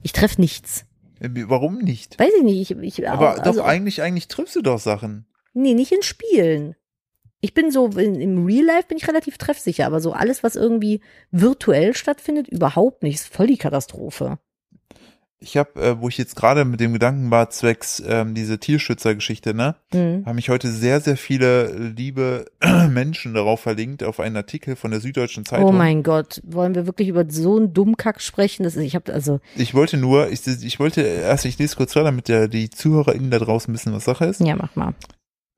Ich 0.03 0.13
treffe 0.13 0.41
nichts. 0.41 0.85
Äh, 1.21 1.31
Warum 1.47 1.79
nicht? 1.79 2.19
Weiß 2.19 2.33
ich 2.37 2.45
nicht. 2.45 2.71
Ich, 2.71 2.99
ich, 2.99 3.09
Aber 3.09 3.45
also, 3.45 3.61
doch, 3.61 3.67
eigentlich, 3.67 4.03
eigentlich 4.03 4.29
triffst 4.29 4.57
du 4.57 4.63
doch 4.63 4.79
Sachen. 4.79 5.27
Nee, 5.55 5.75
nicht 5.75 5.93
in 5.93 6.03
Spielen. 6.03 6.77
Ich 7.41 7.55
bin 7.55 7.71
so, 7.71 7.87
in, 7.89 8.21
im 8.21 8.47
Real 8.47 8.65
Life 8.65 8.89
bin 8.89 8.99
ich 8.99 9.09
relativ 9.09 9.39
treffsicher, 9.39 9.87
aber 9.87 10.01
so 10.01 10.13
alles, 10.13 10.43
was 10.43 10.57
irgendwie 10.57 11.01
virtuell 11.31 11.95
stattfindet, 11.95 12.49
überhaupt 12.49 13.03
nicht. 13.03 13.17
Ist 13.17 13.33
voll 13.35 13.47
die 13.47 13.59
Katastrophe. 13.59 14.39
Ich 15.41 15.57
habe, 15.57 15.81
äh, 15.81 16.01
wo 16.01 16.09
ich 16.09 16.19
jetzt 16.19 16.35
gerade 16.35 16.65
mit 16.65 16.81
dem 16.81 16.93
Gedanken 16.93 17.31
war, 17.31 17.49
zwecks 17.51 18.03
ähm, 18.05 18.35
diese 18.35 18.59
Tierschützergeschichte, 18.59 19.55
ne, 19.55 19.77
Hm. 19.93 20.25
haben 20.27 20.35
mich 20.35 20.49
heute 20.49 20.71
sehr, 20.73 21.01
sehr 21.01 21.17
viele 21.17 21.73
liebe 21.77 22.47
Menschen 22.91 23.35
darauf 23.35 23.61
verlinkt, 23.61 24.03
auf 24.03 24.19
einen 24.19 24.37
Artikel 24.37 24.75
von 24.75 24.91
der 24.91 24.99
Süddeutschen 25.01 25.45
Zeitung. 25.45 25.67
Oh 25.67 25.73
mein 25.73 26.03
Gott, 26.03 26.41
wollen 26.45 26.75
wir 26.75 26.87
wirklich 26.87 27.09
über 27.09 27.25
so 27.29 27.57
einen 27.57 27.73
Dummkack 27.73 28.21
sprechen? 28.21 28.65
Das 28.65 28.75
ist, 28.75 28.83
ich 28.83 28.97
habe 28.97 29.13
also, 29.13 29.39
Ich 29.57 29.75
wollte 29.75 29.97
nur, 29.97 30.29
ich, 30.31 30.45
ich 30.47 30.81
wollte 30.81 31.03
erst, 31.03 31.45
ich 31.45 31.57
lese 31.59 31.77
kurz 31.77 31.93
vor, 31.93 32.03
damit 32.03 32.27
der, 32.27 32.49
die 32.49 32.69
ZuhörerInnen 32.71 33.31
da 33.31 33.39
draußen 33.39 33.73
wissen, 33.73 33.93
was 33.93 34.05
Sache 34.07 34.25
ist. 34.25 34.41
ja, 34.41 34.57
mach 34.57 34.75
mal. 34.75 34.95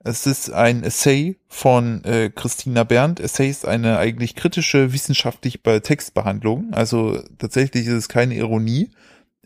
Es 0.03 0.27
ist 0.27 0.51
ein 0.51 0.83
Essay 0.83 1.37
von 1.47 2.03
äh, 2.05 2.31
Christina 2.35 2.85
Berndt. 2.85 3.21
Essay 3.21 3.51
ist 3.51 3.67
eine 3.67 3.99
eigentlich 3.99 4.35
kritische 4.35 4.95
wissenschaftliche 4.95 5.59
Be- 5.59 5.83
Textbehandlung. 5.83 6.69
Also 6.73 7.19
tatsächlich 7.39 7.87
ist 7.87 7.93
es 7.93 8.09
keine 8.09 8.35
Ironie. 8.35 8.91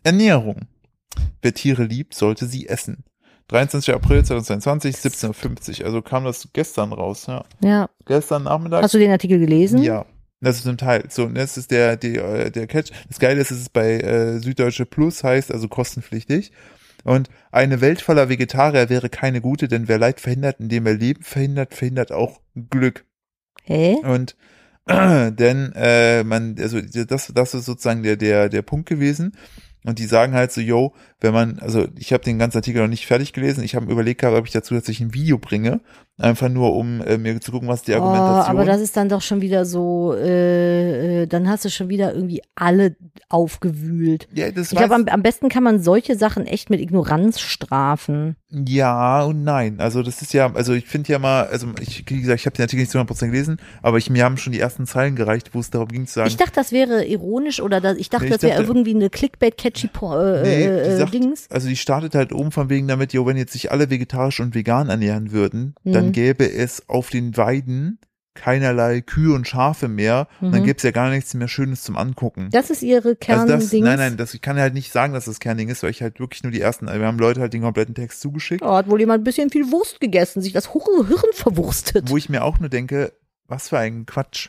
Ernährung. 0.05 0.69
Wer 1.43 1.55
Tiere 1.55 1.85
liebt, 1.85 2.15
sollte 2.15 2.47
sie 2.47 2.69
essen. 2.69 3.05
23. 3.49 3.95
April 3.95 4.25
2022, 4.25 4.97
17.50 4.97 5.81
Uhr. 5.81 5.87
Also 5.87 6.03
kam 6.03 6.25
das 6.25 6.49
gestern 6.53 6.93
raus, 6.93 7.27
ja. 7.27 7.45
Ja. 7.61 7.91
Gestern 8.07 8.45
Nachmittag. 8.45 8.83
Hast 8.83 8.95
du 8.95 8.99
den 8.99 9.11
Artikel 9.11 9.39
gelesen? 9.39 9.83
Ja. 9.83 10.07
Das 10.41 10.59
ist 10.59 10.67
ein 10.67 10.77
Teil. 10.77 11.05
So, 11.09 11.25
und 11.25 11.35
das 11.37 11.57
ist 11.57 11.71
der, 11.71 11.97
der, 11.97 12.51
der 12.51 12.67
Catch. 12.67 12.93
Das 13.09 13.19
Geile 13.19 13.41
ist, 13.41 13.51
es 13.51 13.61
ist 13.61 13.73
bei 13.73 13.95
äh, 13.95 14.39
Süddeutsche 14.39 14.85
Plus, 14.85 15.25
heißt 15.25 15.51
also 15.51 15.69
kostenpflichtig. 15.69 16.53
Und 17.03 17.29
eine 17.51 17.81
Welt 17.81 18.01
voller 18.01 18.29
Vegetarier 18.29 18.89
wäre 18.89 19.09
keine 19.09 19.41
gute, 19.41 19.69
denn 19.69 19.89
wer 19.89 19.99
Leid 19.99 20.21
verhindert, 20.21 20.61
indem 20.61 20.87
er 20.87 20.95
Leben 20.95 21.23
verhindert, 21.23 21.75
verhindert 21.75 22.13
auch 22.13 22.41
Glück. 22.71 23.05
Hä? 23.63 23.97
Und 24.03 24.37
denn 24.89 25.73
äh, 25.75 26.25
man, 26.25 26.57
also 26.59 26.81
das, 26.81 27.33
das 27.35 27.55
ist 27.55 27.65
sozusagen 27.65 28.03
der, 28.03 28.17
der, 28.17 28.49
der 28.51 28.63
Punkt 28.63 28.89
gewesen. 28.89 29.33
Und 29.85 29.99
die 29.99 30.07
sagen 30.07 30.35
halt 30.35 30.51
so, 30.51 30.61
yo, 30.61 30.95
wenn 31.25 31.33
man, 31.33 31.59
also 31.59 31.87
ich 31.99 32.13
habe 32.13 32.23
den 32.23 32.39
ganzen 32.39 32.59
Artikel 32.59 32.83
noch 32.83 32.89
nicht 32.89 33.07
fertig 33.07 33.33
gelesen, 33.33 33.65
ich 33.65 33.75
habe 33.75 33.91
überlegt 33.91 34.21
gehabt, 34.21 34.37
ob 34.37 34.47
ich 34.47 34.53
dazu 34.53 34.75
tatsächlich 34.75 35.09
ein 35.09 35.15
Video 35.15 35.39
bringe, 35.39 35.81
einfach 36.19 36.51
nur 36.51 36.77
um 36.77 37.01
äh, 37.01 37.17
mir 37.17 37.41
zu 37.41 37.51
gucken, 37.51 37.67
was 37.67 37.83
die 37.83 37.93
Oh, 37.93 37.97
Argumentation 37.97 38.57
aber 38.57 38.65
das 38.67 38.81
ist 38.81 38.97
dann 38.97 39.09
doch 39.09 39.23
schon 39.23 39.41
wieder 39.41 39.65
so, 39.65 40.15
äh, 40.15 41.23
äh, 41.23 41.27
dann 41.27 41.49
hast 41.49 41.65
du 41.65 41.71
schon 41.71 41.89
wieder 41.89 42.15
irgendwie 42.15 42.43
alle 42.55 42.95
aufgewühlt. 43.31 44.29
Ja, 44.35 44.51
das 44.51 44.71
Ich 44.71 44.79
glaube, 44.79 44.95
am, 44.95 45.07
am 45.09 45.23
besten 45.23 45.49
kann 45.49 45.63
man 45.63 45.83
solche 45.83 46.17
Sachen 46.17 46.47
echt 46.47 46.69
mit 46.69 46.81
Ignoranz 46.81 47.41
strafen. 47.41 48.37
Ja 48.51 49.25
und 49.25 49.43
nein. 49.43 49.81
Also 49.81 50.03
das 50.03 50.23
ist 50.23 50.33
ja, 50.33 50.53
also 50.55 50.75
ich 50.75 50.87
finde 50.87 51.11
ja 51.11 51.19
mal, 51.19 51.47
also 51.47 51.67
ich, 51.81 52.05
wie 52.09 52.21
gesagt, 52.21 52.41
ich 52.41 52.47
habe 52.47 52.55
den 52.55 52.63
Artikel 52.63 52.83
nicht 52.83 52.93
zu 52.93 52.99
100% 52.99 53.27
gelesen, 53.27 53.57
aber 53.83 53.99
ich, 53.99 54.11
mir 54.11 54.25
haben 54.25 54.37
schon 54.37 54.53
die 54.53 54.61
ersten 54.61 54.87
Zeilen 54.87 55.17
gereicht, 55.17 55.51
wo 55.55 55.61
es 55.61 55.71
darum 55.71 55.89
ging 55.89 56.07
zu 56.07 56.15
sagen, 56.15 56.29
Ich 56.29 56.37
dachte, 56.37 56.53
das 56.55 56.71
wäre 56.71 57.05
ironisch 57.05 57.61
oder 57.61 57.81
das, 57.81 57.97
ich 57.97 58.11
dachte, 58.11 58.27
Nee, 58.27 58.31
ich 58.31 58.37
das 58.37 58.51
wäre 58.51 58.63
irgendwie 58.63 58.95
eine 58.95 59.11
Clickbait-catchy 59.11 59.89
äh, 60.03 60.43
Nee, 60.43 60.65
äh, 60.67 60.97
Dings. 61.21 61.47
also 61.51 61.69
die 61.69 61.77
startet 61.77 62.15
halt 62.15 62.33
oben 62.33 62.51
von 62.53 62.69
wegen 62.71 62.89
damit, 62.89 63.13
jo, 63.13 63.25
wenn 63.27 63.37
jetzt 63.37 63.53
sich 63.53 63.71
alle 63.73 63.89
vegetarisch 63.91 64.41
und 64.41 64.55
vegan 64.55 64.89
ernähren 64.89 65.33
würden, 65.33 65.75
Mhm. 65.85 65.93
dann 65.93 66.13
gäbe 66.13 66.51
es 66.51 66.89
auf 66.89 67.11
den 67.11 67.37
Weiden 67.37 67.99
keinerlei 68.37 69.01
Kühe 69.01 69.33
und 69.33 69.47
Schafe 69.47 69.87
mehr. 69.87 70.27
Und 70.41 70.51
dann 70.53 70.63
Mhm. 70.63 70.67
gibt's 70.67 70.83
ja 70.83 70.91
gar 70.91 71.09
nichts 71.09 71.33
mehr 71.35 71.47
Schönes 71.47 71.83
zum 71.83 71.97
Angucken. 71.97 72.49
Das 72.51 72.69
ist 72.69 72.83
ihre 72.83 73.11
Also 73.11 73.15
Kerndings. 73.21 73.71
das, 73.71 73.81
nein, 73.81 73.97
nein, 73.99 74.17
das, 74.17 74.35
ich 74.35 74.41
kann 74.43 74.59
halt 74.59 74.75
nicht 74.75 74.91
sagen, 74.91 75.13
dass 75.13 75.27
das 75.27 75.39
Kernding 75.39 75.69
ist, 75.69 75.85
weil 75.85 75.91
ich 75.91 76.03
halt 76.03 76.19
wirklich 76.19 76.43
nur 76.43 76.51
die 76.51 76.61
ersten, 76.61 76.87
wir 76.87 77.07
haben 77.07 77.19
Leute 77.21 77.41
halt 77.41 77.53
den 77.53 77.63
kompletten 77.63 77.95
Text 77.95 78.21
zugeschickt, 78.21 78.63
Oh, 78.63 78.75
hat 78.75 78.89
wohl 78.91 78.99
jemand 78.99 79.21
ein 79.21 79.25
bisschen 79.25 79.51
viel 79.51 79.71
Wurst 79.71 80.01
gegessen, 80.01 80.43
sich 80.43 80.53
das 80.53 80.73
Hirn 80.73 81.17
verwurstet. 81.33 82.11
wo 82.11 82.17
ich 82.17 82.29
mir 82.29 82.43
auch 82.43 82.59
nur 82.59 82.69
denke, 82.69 83.13
was 83.47 83.69
für 83.69 83.79
ein 83.79 84.05
Quatsch. 84.05 84.49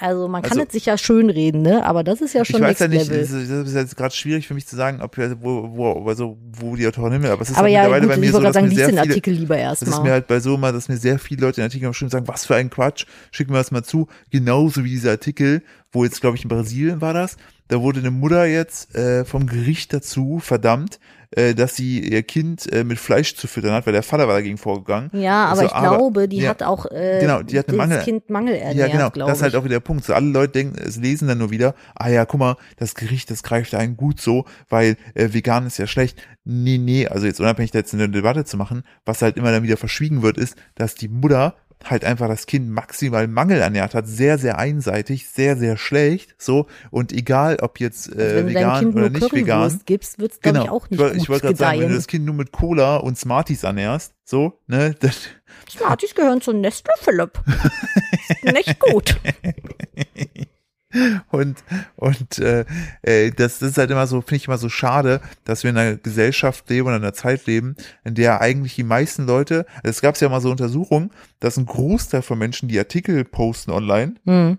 Also 0.00 0.28
man 0.28 0.42
kann 0.42 0.52
Also- 0.52 0.62
es 0.64 0.72
sich 0.72 0.86
ja 0.86 0.96
schön 0.96 1.28
reden, 1.28 1.62
ne? 1.62 1.84
Aber 1.84 2.04
das 2.04 2.20
ist 2.20 2.32
ja 2.32 2.44
schon 2.44 2.56
ich 2.62 2.68
weiß 2.68 2.78
ja 2.78 2.88
nicht, 2.88 3.10
das 3.10 3.30
ist, 3.30 3.74
jetzt 3.74 3.96
gerade 3.96 4.14
schwierig 4.14 4.46
für 4.46 4.54
mich 4.54 4.66
zu 4.66 4.76
sagen, 4.76 5.00
ob 5.02 5.16
wir, 5.16 5.42
wo, 5.42 5.76
wo, 5.76 6.08
also, 6.08 6.38
wo 6.52 6.76
die 6.76 6.86
Autorin 6.86 7.12
hin 7.14 7.22
will, 7.24 7.30
aber 7.30 7.42
es 7.42 7.50
ist 7.50 7.56
Aber 7.56 7.64
halt 7.64 7.72
ja, 7.74 7.80
mittlerweile 7.82 8.06
gut, 8.06 8.14
bei 8.14 8.20
mir 8.20 8.32
so, 8.32 8.40
dass 8.40 8.54
sagen, 8.54 8.68
mir 8.68 8.74
sehr 8.74 8.86
den 8.86 8.98
viele, 8.98 9.10
Artikel 9.10 9.34
lieber 9.34 9.56
das 9.56 9.82
ist 9.82 9.88
mir 9.88 9.94
erstmal. 9.94 10.12
halt 10.12 10.26
bei 10.28 10.40
so 10.40 10.56
mal, 10.56 10.72
dass 10.72 10.88
mir 10.88 10.96
sehr 10.96 11.18
viele 11.18 11.42
Leute 11.42 11.60
in 11.60 11.64
Artikeln 11.64 11.90
geschrieben 11.90 12.10
sagen, 12.10 12.28
was 12.28 12.46
für 12.46 12.54
ein 12.54 12.70
Quatsch, 12.70 13.06
schick 13.32 13.50
mir 13.50 13.56
das 13.56 13.70
mal 13.72 13.82
zu. 13.82 14.06
Genauso 14.30 14.84
wie 14.84 14.90
dieser 14.90 15.10
Artikel, 15.10 15.62
wo 15.90 16.04
jetzt, 16.04 16.20
glaube 16.20 16.36
ich, 16.36 16.44
in 16.44 16.48
Brasilien 16.48 17.00
war 17.00 17.14
das, 17.14 17.36
da 17.68 17.80
wurde 17.82 18.00
eine 18.00 18.10
Mutter 18.10 18.46
jetzt 18.46 18.94
äh, 18.94 19.24
vom 19.24 19.46
Gericht 19.46 19.92
dazu 19.92 20.38
verdammt, 20.38 21.00
äh, 21.32 21.54
dass 21.54 21.76
sie 21.76 22.00
ihr 22.00 22.22
Kind 22.22 22.70
äh, 22.72 22.84
mit 22.84 22.98
Fleisch 22.98 23.34
zu 23.36 23.46
füttern 23.46 23.72
hat, 23.72 23.86
weil 23.86 23.92
der 23.92 24.02
Vater 24.02 24.26
war 24.28 24.34
dagegen 24.34 24.56
vorgegangen. 24.58 25.10
Ja, 25.12 25.46
aber 25.46 25.60
Also, 25.60 25.64
ich 25.64 25.70
glaube, 25.80 26.28
die 26.28 26.38
ja, 26.38 26.50
hat 26.50 26.62
auch 26.62 26.86
äh, 26.86 27.18
genau, 27.20 27.42
die 27.42 27.58
hat 27.58 27.68
eine 27.68 27.76
das 27.78 27.88
Mangel- 27.88 28.02
Kind 28.04 28.30
Mangel 28.30 28.54
ernährt, 28.54 28.76
Ja, 28.92 29.08
genau. 29.08 29.26
Das 29.26 29.38
ist 29.38 29.42
halt 29.42 29.54
auch 29.54 29.64
wieder 29.64 29.76
der 29.76 29.80
Punkt. 29.80 30.04
So 30.04 30.14
alle 30.14 30.26
Leute 30.26 30.52
denken, 30.52 30.78
es 30.78 30.96
lesen 30.96 31.28
dann 31.28 31.38
nur 31.38 31.50
wieder, 31.50 31.74
ah 31.94 32.08
ja, 32.08 32.24
guck 32.24 32.40
mal, 32.40 32.56
das 32.76 32.94
Gericht, 32.94 33.30
das 33.30 33.42
greift 33.42 33.74
ein 33.74 33.96
gut 33.96 34.20
so, 34.20 34.44
weil 34.68 34.96
äh, 35.14 35.28
vegan 35.32 35.66
ist 35.66 35.78
ja 35.78 35.86
schlecht. 35.86 36.18
Nee, 36.44 36.78
nee, 36.78 37.06
also 37.06 37.26
jetzt 37.26 37.40
unabhängig 37.40 37.72
da 37.72 37.78
jetzt 37.80 37.92
eine 37.92 38.08
Debatte 38.08 38.44
zu 38.44 38.56
machen, 38.56 38.82
was 39.04 39.20
halt 39.20 39.36
immer 39.36 39.52
dann 39.52 39.62
wieder 39.62 39.76
verschwiegen 39.76 40.22
wird, 40.22 40.38
ist, 40.38 40.56
dass 40.76 40.94
die 40.94 41.08
Mutter 41.08 41.54
halt 41.84 42.04
einfach 42.04 42.28
das 42.28 42.46
Kind 42.46 42.70
maximal 42.70 43.28
Mangel 43.28 43.60
ernährt 43.60 43.94
hat, 43.94 44.06
sehr, 44.06 44.38
sehr 44.38 44.58
einseitig, 44.58 45.28
sehr, 45.28 45.56
sehr 45.56 45.76
schlecht, 45.76 46.34
so, 46.38 46.66
und 46.90 47.12
egal, 47.12 47.58
ob 47.60 47.80
jetzt 47.80 48.08
Also 48.08 48.20
äh, 48.20 48.34
deinem 48.34 48.48
vegan 48.48 48.78
Kind 48.80 48.94
oder 48.94 49.10
nur 49.10 49.20
nicht 49.20 49.32
vegan, 49.32 49.80
gibst, 49.86 50.18
wird's 50.18 50.40
glaube 50.40 50.58
genau, 50.58 50.64
ich 50.64 50.70
auch 50.70 50.90
nicht 50.90 51.00
gut 51.00 51.16
ich 51.16 51.28
wollte 51.28 51.46
gerade 51.46 51.56
sagen, 51.56 51.80
wenn 51.80 51.88
du 51.88 51.94
das 51.94 52.06
Kind 52.06 52.24
nur 52.24 52.34
mit 52.34 52.52
Cola 52.52 52.96
und 52.96 53.18
Smarties 53.18 53.62
ernährst, 53.62 54.14
so, 54.24 54.60
ne, 54.66 54.94
das, 55.00 55.28
Smarties 55.70 56.14
gehören 56.14 56.40
zu 56.40 56.52
Nestle 56.52 56.92
Philipp. 57.00 57.40
Nicht 58.42 58.78
gut. 58.78 59.16
Und, 61.30 61.62
und 61.96 62.38
äh, 62.38 62.64
äh, 63.02 63.30
das, 63.30 63.60
ist 63.60 63.76
halt 63.76 63.90
immer 63.90 64.06
so, 64.06 64.20
finde 64.22 64.36
ich 64.36 64.46
immer 64.46 64.56
so 64.56 64.68
schade, 64.70 65.20
dass 65.44 65.62
wir 65.62 65.70
in 65.70 65.76
einer 65.76 65.96
Gesellschaft 65.96 66.68
leben 66.70 66.86
oder 66.86 66.96
in 66.96 67.02
einer 67.02 67.12
Zeit 67.12 67.46
leben, 67.46 67.76
in 68.04 68.14
der 68.14 68.40
eigentlich 68.40 68.74
die 68.74 68.84
meisten 68.84 69.26
Leute, 69.26 69.66
es 69.82 70.00
gab 70.00 70.18
ja 70.18 70.28
mal 70.28 70.40
so 70.40 70.50
Untersuchungen, 70.50 71.10
dass 71.40 71.58
ein 71.58 71.66
Großteil 71.66 72.22
von 72.22 72.38
Menschen, 72.38 72.68
die 72.68 72.78
Artikel 72.78 73.24
posten 73.24 73.70
online, 73.70 74.14
Hm. 74.24 74.58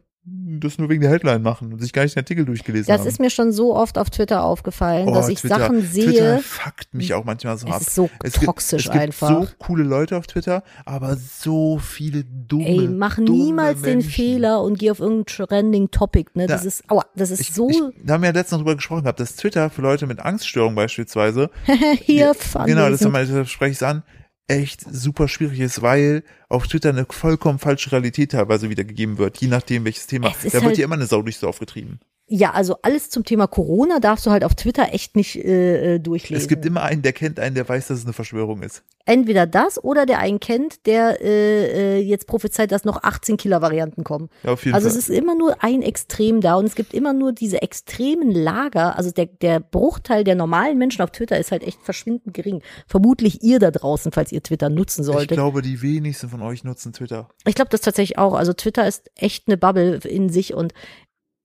Das 0.62 0.78
nur 0.78 0.90
wegen 0.90 1.02
der 1.02 1.10
Headline 1.12 1.42
machen 1.42 1.72
und 1.72 1.80
sich 1.80 1.94
gar 1.94 2.04
nicht 2.04 2.16
den 2.16 2.20
Artikel 2.22 2.44
durchgelesen 2.46 2.88
Das 2.88 3.02
haben. 3.02 3.08
ist 3.08 3.20
mir 3.20 3.30
schon 3.30 3.52
so 3.52 3.76
oft 3.76 3.98
auf 3.98 4.10
Twitter 4.10 4.44
aufgefallen, 4.44 5.08
Oh, 5.08 5.14
dass 5.14 5.30
ich 5.30 5.40
Twitter, 5.40 5.58
Sachen 5.60 5.90
Twitter 5.90 6.12
sehe. 6.12 6.40
fuckt 6.40 6.94
mich 6.94 7.14
auch 7.14 7.24
manchmal 7.24 7.58
so 7.58 7.68
Es 7.68 7.74
ab. 7.74 7.82
ist 7.82 7.96
so 7.96 8.10
Es 8.24 8.34
gibt, 8.34 8.46
toxisch 8.46 8.86
es 8.88 8.92
gibt 8.92 9.04
einfach. 9.04 9.30
so 9.30 9.48
coole 9.58 9.84
Leute 9.84 10.18
auf 10.18 10.28
Twitter, 10.28 10.64
aber 10.86 11.16
so 11.16 11.78
viele 11.80 12.24
dumme, 12.26 12.66
Ey, 12.68 12.88
mach 12.88 13.16
dumme 13.16 13.30
niemals 13.32 13.82
den 13.82 14.00
Menschen. 14.00 14.12
Fehler 14.12 14.62
und 14.62 14.80
geh 14.80 14.92
auf 14.92 15.00
irgendein 15.00 15.26
trending 15.48 15.92
Topic, 15.92 16.30
ne? 16.34 16.48
Das 16.48 16.62
Da- 16.64 16.68
ist, 16.68 16.84
aua, 16.90 17.06
das 17.16 17.32
ist 17.32 17.40
Ich, 17.42 17.54
so 17.54 17.70
ich, 17.70 17.82
da 18.04 18.16
haben 18.16 18.22
wir 18.24 18.30
ja 18.30 18.34
letztens 18.34 18.52
noch 18.54 18.60
drüber 18.60 18.76
gesprochen 18.76 19.04
gehabt, 19.04 19.20
dass 19.20 19.36
Twitter 19.36 19.70
für 19.70 19.82
Leute 19.82 20.08
mit 20.08 20.20
Angststörungen 20.20 20.76
beispielsweise 20.76 21.50
hier 22.02 22.34
Genau, 22.66 22.90
das, 22.90 23.00
das 23.00 23.50
spreche 23.50 23.72
ich 23.72 23.86
an, 23.86 24.04
echt 24.50 24.82
super 24.92 25.28
schwierig 25.28 25.60
ist, 25.60 25.82
weil 25.82 26.24
auf 26.50 26.68
Twitter 26.68 26.90
eine 26.90 27.06
vollkommen 27.10 27.60
falsche 27.60 27.92
Realität 27.92 28.32
teilweise 28.32 28.70
wiedergegeben 28.70 29.18
wird, 29.18 29.38
je 29.40 29.48
nachdem 29.48 29.86
welches 29.86 30.08
Thema. 30.08 30.30
Da 30.30 30.44
wird 30.44 30.54
halt- 30.64 30.78
ja 30.78 30.86
immer 30.86 30.96
eine 30.96 31.06
Sau 31.06 31.22
durchs 31.22 31.40
Dorf 31.40 31.60
getrieben. 31.60 32.00
Ja, 32.32 32.52
also 32.52 32.76
alles 32.84 33.10
zum 33.10 33.24
Thema 33.26 33.48
Corona 33.48 34.00
darfst 34.00 34.26
du 34.28 34.30
halt 34.30 34.44
auf 34.44 34.54
Twitter 34.54 34.94
echt 34.94 35.16
nicht 35.16 35.36
äh, 35.36 35.96
äh, 35.96 36.00
durchlesen. 36.00 36.40
Es 36.42 36.48
gibt 36.48 36.64
immer 36.64 36.84
einen, 36.84 37.02
der 37.02 37.12
kennt 37.12 37.40
einen, 37.40 37.56
der 37.56 37.68
weiß, 37.68 37.88
dass 37.88 37.98
es 37.98 38.04
eine 38.06 38.14
Verschwörung 38.14 38.62
ist. 38.62 38.84
Entweder 39.06 39.48
das 39.48 39.84
oder 39.84 40.06
der 40.06 40.20
einen 40.20 40.40
kennt, 40.40 40.86
der 40.86 41.20
äh, 41.22 41.98
äh, 41.98 42.00
jetzt 42.02 42.28
prophezeit, 42.28 42.72
dass 42.72 42.86
noch 42.86 43.02
18 43.02 43.38
Killer-Varianten 43.38 44.04
kommen. 44.04 44.30
Ja, 44.44 44.52
auf 44.52 44.64
jeden 44.64 44.76
Also 44.76 44.88
Fall. 44.88 44.98
es 45.00 45.10
ist 45.10 45.16
immer 45.16 45.34
nur 45.34 45.64
ein 45.64 45.82
Extrem 45.82 46.42
da 46.42 46.56
und 46.56 46.66
es 46.66 46.76
gibt 46.76 46.94
immer 46.94 47.14
nur 47.14 47.34
diese 47.34 47.64
extremen 47.64 48.30
Lager. 48.30 48.96
Also 48.96 49.10
der, 49.10 49.26
der 49.26 49.60
Bruchteil 49.60 50.24
der 50.24 50.36
normalen 50.36 50.78
Menschen 50.78 51.02
auf 51.02 51.10
Twitter 51.10 51.40
ist 51.40 51.52
halt 51.52 51.64
echt 51.64 51.82
verschwindend 51.82 52.36
gering. 52.36 52.62
Vermutlich 52.86 53.42
ihr 53.42 53.58
da 53.58 53.72
draußen, 53.72 54.12
falls 54.12 54.32
ihr 54.32 54.44
Twitter 54.44 54.70
nutzen 54.70 55.02
ich 55.02 55.08
solltet. 55.08 55.32
glaube, 55.32 55.64
die 55.64 55.82
wenigsten 55.82 56.30
von 56.30 56.44
euch 56.44 56.64
nutzen 56.64 56.94
Twitter. 56.94 57.30
Ich 57.48 57.56
glaube 57.56 57.70
das 57.72 57.82
tatsächlich 57.82 58.20
auch. 58.20 58.36
Also 58.36 58.54
Twitter 58.54 58.88
ist 58.88 59.10
echt 59.16 59.48
eine 59.48 59.58
Bubble 59.58 59.96
in 60.04 60.30
sich 60.30 60.54
und 60.54 60.74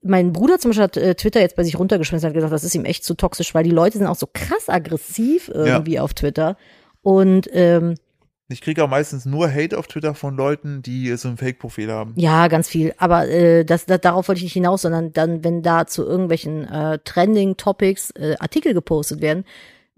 mein 0.05 0.32
Bruder 0.32 0.59
zum 0.59 0.70
Beispiel 0.70 0.84
hat 0.84 0.96
äh, 0.96 1.14
Twitter 1.14 1.40
jetzt 1.40 1.57
bei 1.57 1.64
sich 1.64 1.78
runtergeschmissen 1.78 2.26
und 2.26 2.30
hat 2.30 2.34
gesagt, 2.34 2.52
das 2.52 2.64
ist 2.64 2.74
ihm 2.74 2.84
echt 2.84 3.05
zu 3.05 3.14
toxisch, 3.14 3.55
weil 3.55 3.64
die 3.64 3.70
Leute 3.70 3.98
sind 3.98 4.07
auch 4.07 4.16
so 4.16 4.28
krass 4.32 4.68
aggressiv 4.68 5.50
irgendwie 5.52 5.98
auf 5.98 6.14
Twitter. 6.14 6.57
Und 7.02 7.48
ähm, 7.52 7.96
Ich 8.48 8.61
kriege 8.61 8.84
auch 8.84 8.88
meistens 8.88 9.24
nur 9.24 9.50
Hate 9.50 9.78
auf 9.78 9.86
Twitter 9.86 10.14
von 10.14 10.36
Leuten, 10.36 10.82
die 10.82 11.14
so 11.16 11.28
ein 11.28 11.36
Fake-Profil 11.36 11.90
haben. 11.90 12.12
ja, 12.16 12.48
ganz 12.48 12.68
viel. 12.68 12.94
Aber 12.98 13.28
äh, 13.28 13.64
das, 13.64 13.86
das, 13.86 14.00
darauf 14.00 14.28
wollte 14.28 14.38
ich 14.38 14.44
nicht 14.44 14.52
hinaus, 14.52 14.82
sondern 14.82 15.12
dann, 15.12 15.42
wenn 15.42 15.62
da 15.62 15.86
zu 15.86 16.05
irgendwelchen 16.05 16.68
äh, 16.68 16.98
Trending-Topics 17.05 18.11
äh, 18.12 18.36
Artikel 18.38 18.74
gepostet 18.74 19.20
werden, 19.20 19.44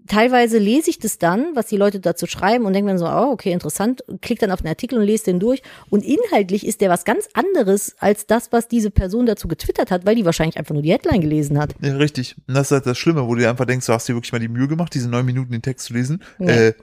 teilweise 0.05 0.57
lese 0.57 0.89
ich 0.89 0.99
das 0.99 1.17
dann, 1.17 1.55
was 1.55 1.67
die 1.67 1.77
Leute 1.77 1.99
dazu 1.99 2.27
schreiben 2.27 2.65
und 2.65 2.73
denke 2.73 2.89
dann 2.89 2.97
so, 2.97 3.05
oh, 3.07 3.31
okay, 3.31 3.51
interessant, 3.51 4.03
klick 4.21 4.39
dann 4.39 4.51
auf 4.51 4.61
den 4.61 4.67
Artikel 4.67 4.99
und 4.99 5.05
lese 5.05 5.25
den 5.25 5.39
durch. 5.39 5.61
Und 5.89 6.03
inhaltlich 6.03 6.65
ist 6.65 6.81
der 6.81 6.89
was 6.89 7.05
ganz 7.05 7.27
anderes 7.33 7.95
als 7.99 8.25
das, 8.27 8.51
was 8.51 8.67
diese 8.67 8.91
Person 8.91 9.25
dazu 9.25 9.47
getwittert 9.47 9.91
hat, 9.91 10.05
weil 10.05 10.15
die 10.15 10.25
wahrscheinlich 10.25 10.57
einfach 10.57 10.73
nur 10.73 10.83
die 10.83 10.91
Headline 10.91 11.21
gelesen 11.21 11.59
hat. 11.59 11.75
Ja, 11.81 11.95
richtig. 11.95 12.35
Und 12.47 12.55
das 12.55 12.67
ist 12.67 12.71
halt 12.71 12.85
das 12.85 12.97
Schlimme, 12.97 13.27
wo 13.27 13.35
du 13.35 13.41
dir 13.41 13.49
einfach 13.49 13.65
denkst, 13.65 13.85
du 13.85 13.93
hast 13.93 14.07
dir 14.07 14.15
wirklich 14.15 14.31
mal 14.31 14.39
die 14.39 14.47
Mühe 14.47 14.67
gemacht, 14.67 14.93
diese 14.93 15.09
neun 15.09 15.25
Minuten 15.25 15.51
den 15.51 15.61
Text 15.61 15.87
zu 15.87 15.93
lesen. 15.93 16.23
Nee. 16.37 16.51
Äh, 16.51 16.73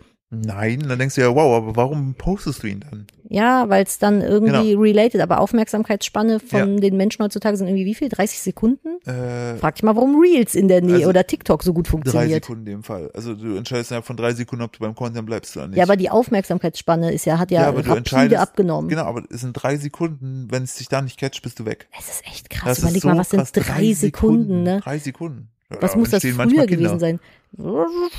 nein. 0.41 0.80
Dann 0.89 0.99
denkst 0.99 1.14
du 1.14 1.20
ja, 1.20 1.35
wow, 1.35 1.57
aber 1.62 1.76
warum 1.76 2.14
postest 2.14 2.62
du 2.62 2.66
ihn 2.68 2.80
dann? 2.89 3.07
Ja, 3.28 3.68
weil 3.70 3.85
es 3.85 3.99
dann 3.99 4.20
irgendwie 4.20 4.74
related, 4.74 5.20
aber 5.22 5.41
Aufmerksamkeitsspanne 5.41 6.41
von 6.41 6.61
Genau. 6.61 6.74
Ja. 6.74 6.80
den 6.80 6.97
Menschen 6.97 7.24
heutzutage 7.24 7.57
sind 7.57 7.66
irgendwie 7.68 7.87
wie 7.87 7.95
viel? 7.95 8.09
30 8.11 8.39
Sekunden? 8.41 9.01
Äh, 9.07 9.57
Frag 9.57 9.74
dich 9.76 9.82
mal, 9.82 9.97
warum 9.97 10.20
Reels 10.20 10.55
in 10.55 10.68
der 10.68 10.82
Nähe 10.82 10.97
Also, 10.97 11.09
oder 11.09 11.26
TikTok 11.26 11.62
so 11.62 11.72
gut 11.72 11.87
drei 11.87 11.91
funktioniert. 11.93 12.45
Sekunden 12.45 12.66
in 12.66 12.72
dem 12.72 12.82
Fall. 12.82 13.11
Also 13.14 13.35
du 13.35 13.57
entscheidest 13.57 13.91
ja 13.93 14.03
von 14.03 14.16
drei 14.16 14.35
Sekunden, 14.35 14.62
ob 14.64 14.72
du 14.72 14.78
beim 14.80 14.95
Content 14.95 15.24
bleibst 15.26 15.57
oder 15.57 15.68
nicht. 15.68 15.78
Ja, 15.78 15.85
aber 15.85 15.97
die 15.97 16.11
Aufmerksamkeitsspanne 16.11 17.12
ist 17.12 17.24
ja, 17.24 17.39
hat 17.39 17.51
ja, 17.51 17.66
aber 17.66 17.82
du 17.82 17.93
entscheidest- 17.95 18.41
abgenommen. 18.41 18.89
Genau, 18.91 19.05
aber 19.05 19.22
es 19.30 19.41
sind 19.41 19.55
drei 19.55 19.76
Sekunden. 19.78 20.47
Wenn 20.51 20.62
es 20.64 20.74
dich 20.76 20.89
da 20.89 21.01
nicht 21.01 21.18
catcht, 21.18 21.43
bist 21.43 21.59
du 21.59 21.64
weg. 21.64 21.89
Es 21.99 22.09
ist 22.09 22.26
echt 22.26 22.51
krass. 22.51 22.76
Das 22.76 22.78
Überleg 22.80 23.03
so 23.03 23.09
mal, 23.09 23.16
was 23.18 23.30
sind 23.30 23.41
krass. 23.41 23.53
drei, 23.53 23.93
Sekunden, 23.95 24.62
ne? 24.62 24.80
Drei 24.85 24.99
Sekunden. 24.99 25.49
Was 25.69 25.97
muss 25.97 26.11
das 26.11 26.23
früher 26.23 26.67
gewesen 26.67 26.99
sein? 26.99 27.21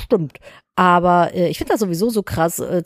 Stimmt. 0.04 0.39
Aber 0.76 1.34
äh, 1.34 1.50
ich 1.50 1.58
finde 1.58 1.74
das 1.74 1.80
sowieso 1.82 2.10
so 2.10 2.24
krass, 2.24 2.60
äh, 2.60 2.84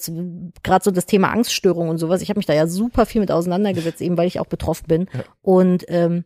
gerade 0.64 0.84
so 0.84 0.92
das 0.92 1.06
Thema 1.06 1.32
Angststörung 1.32 1.90
und 1.90 1.98
sowas. 1.98 2.22
Ich 2.22 2.30
habe 2.30 2.40
mich 2.40 2.46
da 2.46 2.54
ja 2.54 2.68
super 2.68 3.06
viel 3.06 3.22
mit 3.22 3.32
auseinandergesetzt, 3.32 4.02
eben 4.02 4.18
weil 4.18 4.28
ich 4.28 4.40
auch 4.40 4.48
betroffen 4.48 4.88
bin. 4.88 5.10
Ja. 5.14 5.24
Und 5.42 5.86
ähm, 5.88 6.26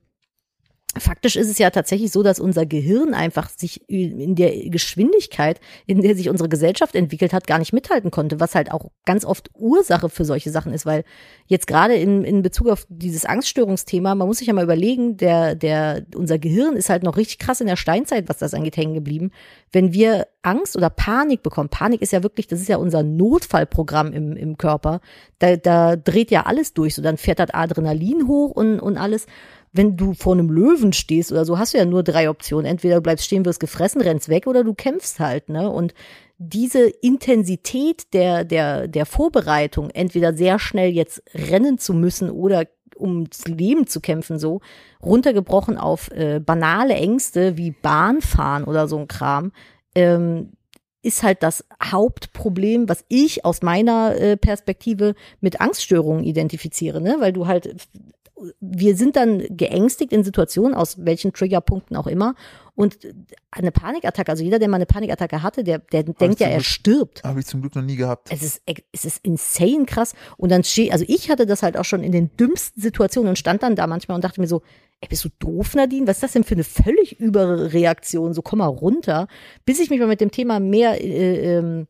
faktisch 0.97 1.35
ist 1.35 1.49
es 1.49 1.57
ja 1.57 1.69
tatsächlich 1.69 2.11
so, 2.11 2.21
dass 2.21 2.39
unser 2.39 2.65
Gehirn 2.65 3.13
einfach 3.13 3.49
sich 3.49 3.89
in 3.89 4.35
der 4.35 4.69
Geschwindigkeit, 4.69 5.59
in 5.87 6.01
der 6.01 6.15
sich 6.15 6.29
unsere 6.29 6.49
Gesellschaft 6.49 6.95
entwickelt 6.95 7.33
hat, 7.33 7.47
gar 7.47 7.57
nicht 7.57 7.73
mithalten 7.73 8.11
konnte, 8.11 8.39
was 8.39 8.53
halt 8.53 8.71
auch 8.71 8.91
ganz 9.05 9.25
oft 9.25 9.49
Ursache 9.55 10.09
für 10.09 10.25
solche 10.25 10.51
Sachen 10.51 10.73
ist, 10.73 10.85
weil 10.85 11.03
jetzt 11.47 11.67
gerade 11.67 11.95
in, 11.95 12.23
in 12.23 12.43
Bezug 12.43 12.69
auf 12.69 12.85
dieses 12.89 13.25
Angststörungsthema, 13.25 14.13
man 14.13 14.27
muss 14.27 14.37
sich 14.37 14.47
ja 14.47 14.53
mal 14.53 14.63
überlegen, 14.63 15.17
der, 15.17 15.55
der, 15.55 16.05
unser 16.15 16.37
Gehirn 16.37 16.75
ist 16.75 16.89
halt 16.89 17.03
noch 17.03 17.17
richtig 17.17 17.39
krass 17.39 17.61
in 17.61 17.67
der 17.67 17.75
Steinzeit, 17.75 18.29
was 18.29 18.37
das 18.37 18.53
angeht, 18.53 18.77
hängen 18.77 18.93
geblieben. 18.93 19.31
Wenn 19.71 19.93
wir 19.93 20.27
Angst 20.43 20.75
oder 20.77 20.89
Panik 20.89 21.41
bekommen, 21.41 21.69
Panik 21.69 22.01
ist 22.01 22.13
ja 22.13 22.21
wirklich, 22.21 22.47
das 22.47 22.61
ist 22.61 22.69
ja 22.69 22.77
unser 22.77 23.01
Notfallprogramm 23.01 24.13
im, 24.13 24.35
im 24.35 24.57
Körper, 24.57 25.01
da, 25.39 25.55
da 25.55 25.95
dreht 25.95 26.29
ja 26.29 26.45
alles 26.45 26.73
durch, 26.73 26.93
so 26.93 27.01
dann 27.01 27.17
fährt 27.17 27.39
das 27.39 27.49
Adrenalin 27.51 28.27
hoch 28.27 28.51
und, 28.51 28.79
und 28.79 28.97
alles 28.97 29.25
wenn 29.73 29.97
du 29.97 30.13
vor 30.13 30.33
einem 30.33 30.49
Löwen 30.49 30.93
stehst 30.93 31.31
oder 31.31 31.45
so, 31.45 31.57
hast 31.57 31.73
du 31.73 31.79
ja 31.79 31.85
nur 31.85 32.03
drei 32.03 32.29
Optionen. 32.29 32.65
Entweder 32.65 32.95
du 32.95 33.01
bleibst 33.01 33.25
stehen, 33.25 33.43
wirst 33.43 33.59
gefressen, 33.59 34.01
rennst 34.01 34.29
weg 34.29 34.45
oder 34.45 34.63
du 34.63 34.75
kämpfst 34.75 35.19
halt, 35.19 35.49
ne? 35.49 35.69
Und 35.69 35.95
diese 36.37 36.87
Intensität 36.87 38.13
der, 38.13 38.43
der, 38.43 38.87
der 38.87 39.05
Vorbereitung, 39.05 39.89
entweder 39.89 40.33
sehr 40.33 40.59
schnell 40.59 40.91
jetzt 40.91 41.23
rennen 41.33 41.79
zu 41.79 41.93
müssen 41.93 42.29
oder 42.29 42.67
ums 42.97 43.47
Leben 43.47 43.87
zu 43.87 43.99
kämpfen, 43.99 44.37
so, 44.37 44.61
runtergebrochen 45.01 45.77
auf 45.77 46.11
äh, 46.11 46.39
banale 46.39 46.93
Ängste 46.93 47.57
wie 47.57 47.71
Bahnfahren 47.71 48.65
oder 48.65 48.87
so 48.87 48.99
ein 48.99 49.07
Kram, 49.07 49.51
ähm, 49.95 50.51
ist 51.01 51.23
halt 51.23 51.41
das 51.41 51.65
Hauptproblem, 51.83 52.87
was 52.87 53.03
ich 53.09 53.43
aus 53.43 53.61
meiner 53.61 54.15
äh, 54.15 54.37
Perspektive 54.37 55.15
mit 55.41 55.59
Angststörungen 55.59 56.23
identifiziere, 56.23 57.01
ne? 57.01 57.15
Weil 57.19 57.33
du 57.33 57.47
halt 57.47 57.75
wir 58.59 58.95
sind 58.95 59.15
dann 59.15 59.43
geängstigt 59.49 60.11
in 60.11 60.23
Situationen, 60.23 60.73
aus 60.73 61.05
welchen 61.05 61.33
Triggerpunkten 61.33 61.95
auch 61.95 62.07
immer. 62.07 62.35
Und 62.75 62.97
eine 63.51 63.71
Panikattacke, 63.71 64.31
also 64.31 64.43
jeder, 64.43 64.59
der 64.59 64.67
mal 64.67 64.77
eine 64.77 64.85
Panikattacke 64.85 65.43
hatte, 65.43 65.63
der, 65.63 65.79
der 65.79 66.03
denkt 66.03 66.39
ja, 66.39 66.47
er 66.47 66.57
Glück- 66.57 66.65
stirbt. 66.65 67.23
Habe 67.23 67.39
ich 67.39 67.45
zum 67.45 67.61
Glück 67.61 67.75
noch 67.75 67.83
nie 67.83 67.95
gehabt. 67.95 68.29
Es 68.31 68.41
ist, 68.41 68.61
es 68.91 69.05
ist 69.05 69.23
insane 69.23 69.85
krass. 69.85 70.13
Und 70.37 70.51
dann 70.51 70.63
steht, 70.63 70.91
also 70.91 71.05
ich 71.07 71.29
hatte 71.29 71.45
das 71.45 71.61
halt 71.61 71.77
auch 71.77 71.85
schon 71.85 72.03
in 72.03 72.11
den 72.11 72.35
dümmsten 72.35 72.81
Situationen 72.81 73.29
und 73.29 73.37
stand 73.37 73.61
dann 73.63 73.75
da 73.75 73.85
manchmal 73.85 74.15
und 74.15 74.23
dachte 74.23 74.41
mir 74.41 74.47
so, 74.47 74.63
ey, 75.01 75.07
bist 75.07 75.23
du 75.23 75.29
doof, 75.39 75.75
Nadine? 75.75 76.07
Was 76.07 76.17
ist 76.17 76.23
das 76.23 76.31
denn 76.31 76.43
für 76.43 76.55
eine 76.55 76.63
völlig 76.63 77.19
Überreaktion? 77.19 78.33
So 78.33 78.41
komm 78.41 78.59
mal 78.59 78.65
runter. 78.65 79.27
Bis 79.65 79.79
ich 79.79 79.89
mich 79.89 79.99
mal 79.99 80.07
mit 80.07 80.21
dem 80.21 80.31
Thema 80.31 80.59
mehr 80.59 81.03
äh, 81.03 81.57
ähm, 81.57 81.87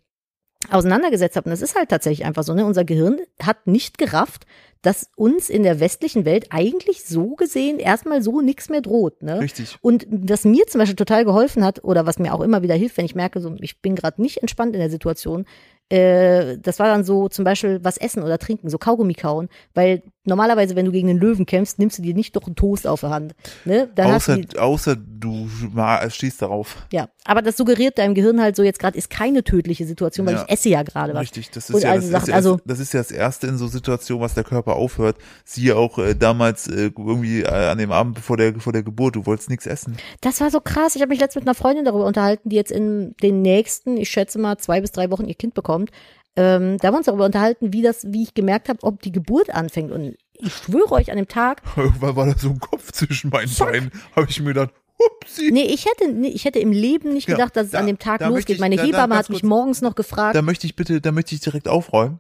auseinandergesetzt 0.69 1.35
habe. 1.35 1.49
Und 1.49 1.53
es 1.53 1.61
ist 1.61 1.75
halt 1.75 1.89
tatsächlich 1.89 2.25
einfach 2.25 2.43
so, 2.43 2.53
ne? 2.53 2.65
Unser 2.65 2.83
Gehirn 2.83 3.19
hat 3.41 3.67
nicht 3.67 3.97
gerafft, 3.97 4.45
dass 4.83 5.09
uns 5.15 5.49
in 5.49 5.63
der 5.63 5.79
westlichen 5.79 6.25
Welt 6.25 6.47
eigentlich 6.49 7.05
so 7.05 7.35
gesehen 7.35 7.79
erstmal 7.79 8.21
so 8.21 8.41
nichts 8.41 8.69
mehr 8.69 8.81
droht, 8.81 9.23
ne? 9.23 9.39
Richtig. 9.39 9.77
Und 9.81 10.05
was 10.09 10.45
mir 10.45 10.67
zum 10.67 10.79
Beispiel 10.79 10.97
total 10.97 11.25
geholfen 11.25 11.63
hat 11.63 11.83
oder 11.83 12.05
was 12.05 12.19
mir 12.19 12.33
auch 12.33 12.41
immer 12.41 12.61
wieder 12.61 12.75
hilft, 12.75 12.97
wenn 12.97 13.05
ich 13.05 13.15
merke, 13.15 13.39
so, 13.39 13.55
ich 13.61 13.81
bin 13.81 13.95
gerade 13.95 14.21
nicht 14.21 14.37
entspannt 14.37 14.75
in 14.75 14.81
der 14.81 14.89
Situation, 14.89 15.45
äh, 15.89 16.57
das 16.59 16.79
war 16.79 16.87
dann 16.87 17.03
so 17.03 17.29
zum 17.29 17.45
Beispiel 17.45 17.79
was 17.83 17.97
essen 17.97 18.23
oder 18.23 18.37
trinken, 18.37 18.69
so 18.69 18.77
Kaugummi 18.77 19.13
kauen, 19.13 19.49
weil 19.73 20.03
normalerweise, 20.25 20.75
wenn 20.75 20.85
du 20.85 20.91
gegen 20.91 21.07
den 21.07 21.17
Löwen 21.17 21.45
kämpfst, 21.45 21.79
nimmst 21.79 21.97
du 21.97 22.01
dir 22.01 22.13
nicht 22.13 22.35
doch 22.35 22.45
einen 22.45 22.55
Toast 22.55 22.87
auf 22.87 23.01
der 23.01 23.09
Hand. 23.09 23.33
Ne? 23.65 23.89
Dann 23.95 24.11
hast 24.11 24.29
Außer, 24.29 24.37
du, 24.37 24.61
außer 24.61 24.95
du 24.95 25.47
stehst 26.09 26.41
darauf. 26.41 26.77
ja, 26.91 27.09
aber 27.25 27.41
das 27.41 27.57
suggeriert 27.57 27.97
deinem 27.97 28.13
Gehirn 28.15 28.41
halt 28.41 28.55
so, 28.55 28.63
jetzt 28.63 28.79
gerade 28.79 28.97
ist 28.97 29.09
keine 29.09 29.43
tödliche 29.43 29.85
Situation, 29.85 30.25
weil 30.25 30.35
Ja. 30.35 30.43
ich 30.47 30.51
esse 30.53 30.69
ja 30.69 30.83
gerade 30.83 31.13
was. 31.13 31.21
Richtig, 31.21 31.49
das 31.51 31.69
ist, 31.69 31.75
Und 31.75 31.83
ja, 31.83 31.91
also 31.91 32.11
das, 32.11 32.11
Sachen, 32.11 32.23
ist 32.23 32.29
ja 32.29 32.35
also- 32.35 32.59
das 32.65 32.79
ist 32.79 32.93
ja 32.93 32.99
das 32.99 33.11
erste 33.11 33.47
in 33.47 33.57
so 33.57 33.67
Situationen, 33.67 34.21
was 34.23 34.33
der 34.33 34.43
Körper 34.43 34.75
aufhört. 34.75 35.17
Siehe 35.45 35.75
auch 35.75 35.97
äh, 35.99 36.15
damals 36.15 36.67
äh, 36.67 36.91
irgendwie 36.97 37.41
äh, 37.43 37.47
an 37.47 37.77
dem 37.77 37.91
Abend 37.91 38.19
vor 38.19 38.37
der 38.37 38.53
vor 38.59 38.73
der 38.73 38.83
Geburt, 38.83 39.15
du 39.15 39.25
wolltest 39.25 39.49
nichts 39.49 39.65
essen. 39.65 39.97
Das 40.21 40.39
war 40.41 40.49
so 40.51 40.59
krass. 40.59 40.95
Ich 40.95 41.01
habe 41.01 41.09
mich 41.09 41.19
letztens 41.19 41.41
mit 41.43 41.47
einer 41.49 41.55
Freundin 41.55 41.85
darüber 41.85 42.05
unterhalten, 42.05 42.49
die 42.49 42.55
jetzt 42.55 42.71
in 42.71 43.15
den 43.21 43.41
nächsten, 43.41 43.97
ich 43.97 44.09
schätze 44.09 44.39
mal, 44.39 44.57
zwei 44.57 44.81
bis 44.81 44.91
drei 44.91 45.09
Wochen 45.11 45.25
ihr 45.25 45.35
Kind 45.35 45.53
bekommt. 45.53 45.89
Ähm, 46.35 46.77
da 46.79 46.87
haben 46.87 46.93
wir 46.95 46.97
uns 46.97 47.05
darüber 47.05 47.25
unterhalten, 47.25 47.73
wie 47.73 47.81
das, 47.81 48.11
wie 48.11 48.23
ich 48.23 48.33
gemerkt 48.33 48.69
habe, 48.69 48.79
ob 48.83 49.01
die 49.01 49.11
Geburt 49.11 49.49
anfängt. 49.51 49.91
Und 49.91 50.15
ich 50.33 50.53
schwöre 50.53 50.91
euch 50.93 51.11
an 51.11 51.17
dem 51.17 51.27
Tag, 51.27 51.61
Irgendwann 51.77 52.15
war 52.15 52.25
da 52.25 52.35
so 52.37 52.49
ein 52.49 52.59
Kopf 52.59 52.91
zwischen 52.91 53.29
meinen 53.29 53.47
Zack. 53.49 53.71
Beinen, 53.71 53.91
habe 54.15 54.27
ich 54.29 54.39
mir 54.39 54.47
gedacht, 54.53 54.71
hupsi. 54.99 55.51
nee, 55.51 55.63
ich 55.65 55.85
hätte, 55.85 56.11
nee, 56.11 56.29
ich 56.29 56.45
hätte 56.45 56.59
im 56.59 56.71
Leben 56.71 57.13
nicht 57.13 57.27
Ja, 57.27 57.35
gedacht, 57.35 57.55
dass 57.55 57.65
es 57.67 57.71
da- 57.71 57.79
an 57.79 57.87
dem 57.87 57.99
Tag 57.99 58.19
da 58.19 58.29
losgeht. 58.29 58.55
ich- 58.55 58.59
Meine 58.61 58.75
da- 58.77 58.81
da 58.81 58.87
Hebamme 58.87 59.09
ganz 59.15 59.25
hat 59.25 59.29
mich 59.29 59.41
kurz- 59.41 59.49
morgens 59.49 59.81
noch 59.81 59.95
gefragt. 59.95 60.35
Da 60.35 60.41
möchte 60.41 60.65
ich 60.65 60.75
bitte, 60.75 61.01
da 61.01 61.11
möchte 61.11 61.35
ich 61.35 61.41
direkt 61.41 61.67
aufräumen. 61.67 62.19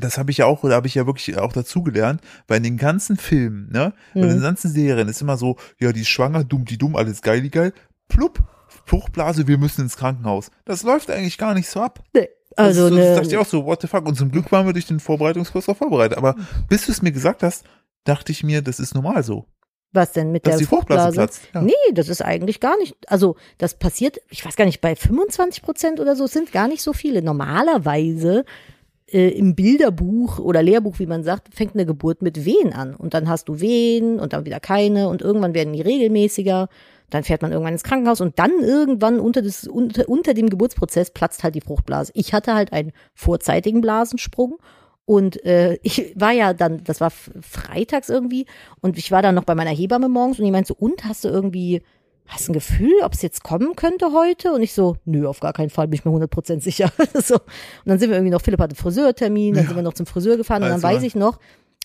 Das 0.00 0.16
habe 0.18 0.30
ich 0.30 0.36
ja 0.38 0.46
auch, 0.46 0.60
da 0.62 0.70
habe 0.76 0.86
ich 0.86 0.94
ja 0.94 1.06
wirklich 1.06 1.36
auch 1.38 1.52
dazugelernt, 1.52 2.20
weil 2.46 2.58
in 2.58 2.62
den 2.62 2.76
ganzen 2.76 3.16
Filmen, 3.16 3.68
ne, 3.72 3.92
und 4.14 4.22
in 4.22 4.28
den 4.28 4.38
Mhm. 4.38 4.42
ganzen 4.42 4.70
Serien 4.70 5.08
ist 5.08 5.20
immer 5.22 5.36
so, 5.36 5.56
ja, 5.80 5.90
die 5.92 6.02
ist 6.02 6.08
schwanger, 6.08 6.44
dumm, 6.44 6.64
die 6.64 6.78
dumm, 6.78 6.94
alles 6.94 7.20
geil, 7.20 7.40
die 7.42 7.50
geil, 7.50 7.72
plupp, 8.08 8.38
Fruchtblase, 8.84 9.48
wir 9.48 9.58
müssen 9.58 9.82
ins 9.82 9.96
Krankenhaus. 9.96 10.50
Das 10.64 10.82
läuft 10.84 11.10
eigentlich 11.10 11.36
gar 11.38 11.54
nicht 11.54 11.68
so 11.68 11.80
ab. 11.80 12.02
Nee, 12.14 12.28
also 12.56 12.88
das, 12.88 12.90
ist 12.90 12.90
so- 12.90 12.96
das 12.96 13.16
dachte 13.16 13.28
ich 13.28 13.36
auch 13.38 13.46
so, 13.46 13.64
what 13.66 13.80
the 13.82 13.86
fuck. 13.88 14.06
Und 14.06 14.16
zum 14.16 14.30
Glück 14.30 14.50
waren 14.52 14.66
wir 14.66 14.72
durch 14.72 14.86
den 14.86 15.00
Vorbereitungskurs 15.00 15.68
auch 15.68 15.76
vorbereitet. 15.76 16.18
Aber 16.18 16.36
bis 16.68 16.86
du 16.86 16.92
es 16.92 17.02
mir 17.02 17.12
gesagt 17.12 17.42
hast, 17.42 17.64
dachte 18.04 18.32
ich 18.32 18.42
mir, 18.44 18.62
das 18.62 18.80
ist 18.80 18.94
normal 18.94 19.22
so. 19.22 19.46
was 19.92 20.12
denn 20.12 20.32
mit 20.32 20.46
Dass 20.46 20.52
der 20.54 20.58
die 20.60 20.64
Fruchtblase 20.66 21.12
platzt. 21.12 21.42
Ja. 21.54 21.60
Nee, 21.62 21.72
das 21.92 22.08
ist 22.08 22.22
eigentlich 22.22 22.60
gar 22.60 22.76
nicht. 22.78 22.96
Also, 23.08 23.36
das 23.58 23.78
passiert, 23.78 24.20
ich 24.30 24.44
weiß 24.44 24.56
gar 24.56 24.64
nicht, 24.64 24.80
bei 24.80 24.96
25 24.96 25.62
Prozent 25.62 26.00
oder 26.00 26.16
so 26.16 26.26
sind 26.26 26.50
gar 26.50 26.66
nicht 26.66 26.82
so 26.82 26.92
viele. 26.94 27.20
Normalerweise 27.22 28.44
äh, 29.06 29.28
im 29.28 29.54
Bilderbuch 29.54 30.38
oder 30.38 30.62
Lehrbuch, 30.62 30.98
wie 30.98 31.06
man 31.06 31.24
sagt, 31.24 31.54
fängt 31.54 31.74
eine 31.74 31.86
Geburt 31.86 32.22
mit 32.22 32.44
Wehen 32.44 32.72
an. 32.72 32.94
Und 32.94 33.14
dann 33.14 33.28
hast 33.28 33.48
du 33.48 33.60
Wehen 33.60 34.18
und 34.18 34.32
dann 34.32 34.44
wieder 34.46 34.60
keine 34.60 35.08
und 35.08 35.20
irgendwann 35.22 35.54
werden 35.54 35.72
die 35.74 35.82
regelmäßiger. 35.82 36.68
Dann 37.12 37.24
fährt 37.24 37.42
man 37.42 37.52
irgendwann 37.52 37.74
ins 37.74 37.84
Krankenhaus 37.84 38.20
und 38.22 38.38
dann 38.38 38.50
irgendwann 38.60 39.20
unter, 39.20 39.42
das, 39.42 39.64
unter, 39.68 40.08
unter 40.08 40.32
dem 40.32 40.48
Geburtsprozess 40.48 41.10
platzt 41.10 41.44
halt 41.44 41.54
die 41.54 41.60
Fruchtblase. 41.60 42.10
Ich 42.14 42.32
hatte 42.32 42.54
halt 42.54 42.72
einen 42.72 42.92
vorzeitigen 43.14 43.82
Blasensprung 43.82 44.58
und 45.04 45.44
äh, 45.44 45.78
ich 45.82 46.14
war 46.16 46.32
ja 46.32 46.54
dann, 46.54 46.82
das 46.84 47.00
war 47.02 47.10
freitags 47.10 48.08
irgendwie, 48.08 48.46
und 48.80 48.96
ich 48.96 49.10
war 49.10 49.20
dann 49.20 49.34
noch 49.34 49.44
bei 49.44 49.54
meiner 49.54 49.70
Hebamme 49.70 50.08
morgens 50.08 50.38
und 50.38 50.44
die 50.46 50.50
meinte 50.50 50.68
so, 50.68 50.74
und 50.78 51.04
hast 51.04 51.24
du 51.24 51.28
irgendwie, 51.28 51.82
hast 52.26 52.48
du 52.48 52.52
ein 52.52 52.54
Gefühl, 52.54 52.92
ob 53.02 53.12
es 53.12 53.20
jetzt 53.20 53.42
kommen 53.42 53.76
könnte 53.76 54.12
heute? 54.14 54.52
Und 54.54 54.62
ich 54.62 54.72
so, 54.72 54.96
nö, 55.04 55.26
auf 55.26 55.40
gar 55.40 55.52
keinen 55.52 55.70
Fall, 55.70 55.88
bin 55.88 55.98
ich 55.98 56.04
mir 56.06 56.12
100% 56.12 56.60
sicher. 56.62 56.90
so. 57.14 57.34
Und 57.34 57.42
dann 57.84 57.98
sind 57.98 58.08
wir 58.08 58.16
irgendwie 58.16 58.32
noch, 58.32 58.40
Philipp 58.40 58.60
hatte 58.60 58.74
Friseurtermin, 58.76 59.54
dann 59.54 59.64
Ja. 59.64 59.68
sind 59.68 59.76
wir 59.76 59.82
noch 59.82 59.92
zum 59.94 60.06
Friseur 60.06 60.36
gefahren 60.38 60.62
und 60.62 60.68
dann 60.70 60.82
Also, 60.82 60.88
weiß 60.88 61.02
ich 61.02 61.14
noch, 61.14 61.38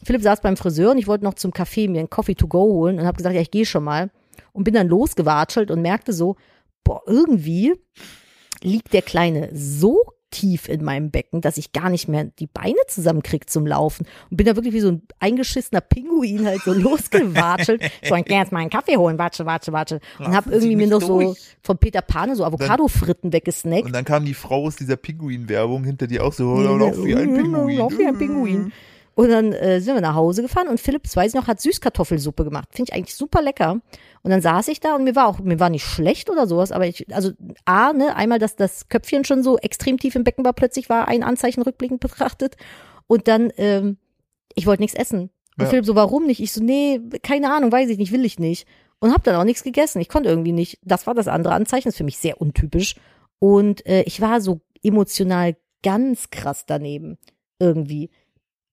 Philipp 0.05 0.21
saß 0.21 0.39
beim 0.41 0.55
Friseur 0.55 0.91
und 0.91 0.99
ich 0.99 1.07
wollte 1.07 1.25
noch 1.25 1.33
zum 1.33 1.51
Café 1.51 1.89
mir 1.89 1.99
einen 1.99 2.09
Coffee 2.09 2.35
to 2.35 2.47
go 2.47 2.61
holen 2.61 2.99
und 2.99 3.05
habe 3.05 3.17
gesagt, 3.17 3.35
ja, 3.35 3.41
ich 3.41 3.51
gehe 3.51 3.65
schon 3.65 3.83
mal 3.83 4.09
und 4.57 4.63
bin 4.63 4.73
dann 4.73 4.87
losgewatschelt 4.87 5.69
und 5.69 5.83
merkte 5.83 6.13
so, 6.13 6.35
boah, 6.83 7.03
irgendwie 7.05 7.75
liegt 8.63 8.91
der 8.91 9.03
Kleine 9.03 9.49
so 9.53 10.01
tief 10.31 10.67
in 10.67 10.83
meinem 10.83 11.11
Becken, 11.11 11.41
dass 11.41 11.57
ich 11.57 11.73
gar 11.73 11.91
nicht 11.91 12.07
mehr 12.07 12.25
die 12.25 12.47
Beine 12.47 12.79
zusammenkrieg 12.87 13.49
zum 13.51 13.67
Laufen 13.67 14.07
und 14.31 14.37
bin 14.37 14.47
da 14.47 14.55
wirklich 14.55 14.73
wie 14.73 14.79
so 14.79 14.89
ein 14.89 15.03
eingeschissener 15.19 15.79
Pinguin 15.79 16.47
halt 16.47 16.63
so 16.63 16.73
losgewatschelt. 16.73 17.83
so, 18.03 18.15
ich 18.15 18.25
geh 18.25 18.33
jetzt 18.33 18.51
mal 18.51 18.61
einen 18.61 18.71
Kaffee 18.71 18.97
holen, 18.97 19.19
watsche, 19.19 19.45
watsche, 19.45 19.71
watsche. 19.73 19.99
Und 20.17 20.25
Raffen 20.25 20.35
hab 20.35 20.45
Sie 20.45 20.53
irgendwie 20.53 20.75
mir 20.75 20.87
noch 20.87 21.01
so 21.01 21.21
durch. 21.21 21.39
von 21.61 21.77
Peter 21.77 22.01
Pane 22.01 22.35
so 22.35 22.43
Avocado-Fritten 22.43 23.31
weggesnackt. 23.31 23.85
Und 23.85 23.93
dann 23.93 24.05
kam 24.05 24.25
die 24.25 24.33
Frau 24.33 24.65
aus 24.65 24.75
dieser 24.75 24.97
Pinguin-Werbung 24.97 25.83
hinter 25.83 26.07
dir 26.07 26.25
auch 26.25 26.33
so, 26.33 26.47
oh, 26.49 26.77
lauf 26.77 26.97
wie 27.05 27.15
ein 27.15 27.35
Pinguin. 27.35 27.77
Lauf 27.77 27.95
wie 27.95 28.07
ein 28.07 28.17
Pinguin. 28.17 28.71
Und 29.17 29.29
dann 29.29 29.51
äh, 29.51 29.81
sind 29.81 29.95
wir 29.95 30.01
nach 30.01 30.13
Hause 30.13 30.43
gefahren 30.43 30.67
und 30.67 30.79
Philipp, 30.79 31.01
das 31.01 31.15
weiß 31.15 31.29
ich 31.29 31.33
noch, 31.33 31.47
hat 31.47 31.59
Süßkartoffelsuppe 31.59 32.43
gemacht. 32.43 32.69
Finde 32.71 32.91
ich 32.91 32.95
eigentlich 32.95 33.15
super 33.15 33.41
lecker. 33.41 33.81
Und 34.27 34.31
dann 34.31 34.41
saß 34.41 34.67
ich 34.67 34.81
da 34.81 34.93
und 34.93 35.05
mir 35.05 35.15
war 35.15 35.25
auch, 35.25 35.39
mir 35.39 35.57
war 35.57 35.69
nicht 35.69 35.85
schlecht 35.85 36.29
oder 36.29 36.47
sowas, 36.47 36.73
aber 36.73 36.85
ich, 36.85 37.05
also 37.15 37.31
A, 37.63 37.93
ne, 37.93 38.13
einmal, 38.13 38.39
dass 38.39 38.57
das 38.57 38.89
Köpfchen 38.89 39.23
schon 39.23 39.41
so 39.41 39.57
extrem 39.57 39.97
tief 39.97 40.15
im 40.15 40.25
Becken 40.25 40.43
war, 40.43 40.51
plötzlich 40.51 40.89
war 40.89 41.07
ein 41.07 41.23
Anzeichen 41.23 41.61
rückblickend 41.61 42.01
betrachtet. 42.01 42.57
Und 43.07 43.29
dann, 43.29 43.53
ähm, 43.55 43.95
ich 44.53 44.67
wollte 44.67 44.83
nichts 44.83 44.97
essen. 44.97 45.29
Und 45.57 45.61
Ja. 45.63 45.65
Philipp 45.67 45.85
so, 45.85 45.95
warum 45.95 46.25
nicht? 46.25 46.41
Ich 46.41 46.51
so, 46.51 46.61
nee, 46.61 46.99
keine 47.23 47.53
Ahnung, 47.53 47.71
weiß 47.71 47.89
ich 47.89 47.97
nicht, 47.99 48.11
will 48.11 48.25
ich 48.25 48.37
nicht. 48.37 48.67
Und 48.99 49.13
hab 49.13 49.23
dann 49.23 49.37
auch 49.37 49.45
nichts 49.45 49.63
gegessen. 49.63 50.01
Ich 50.01 50.09
konnte 50.09 50.27
irgendwie 50.27 50.51
nicht. 50.51 50.77
Das 50.83 51.07
war 51.07 51.13
das 51.13 51.29
andere 51.29 51.53
Anzeichen, 51.53 51.87
ist 51.87 51.95
für 51.95 52.03
mich 52.03 52.17
sehr 52.17 52.41
untypisch. 52.41 52.95
Und 53.39 53.85
äh, 53.85 54.01
ich 54.01 54.19
war 54.19 54.41
so 54.41 54.59
emotional 54.83 55.55
ganz 55.83 56.31
krass 56.31 56.65
daneben. 56.67 57.17
Irgendwie. 57.59 58.09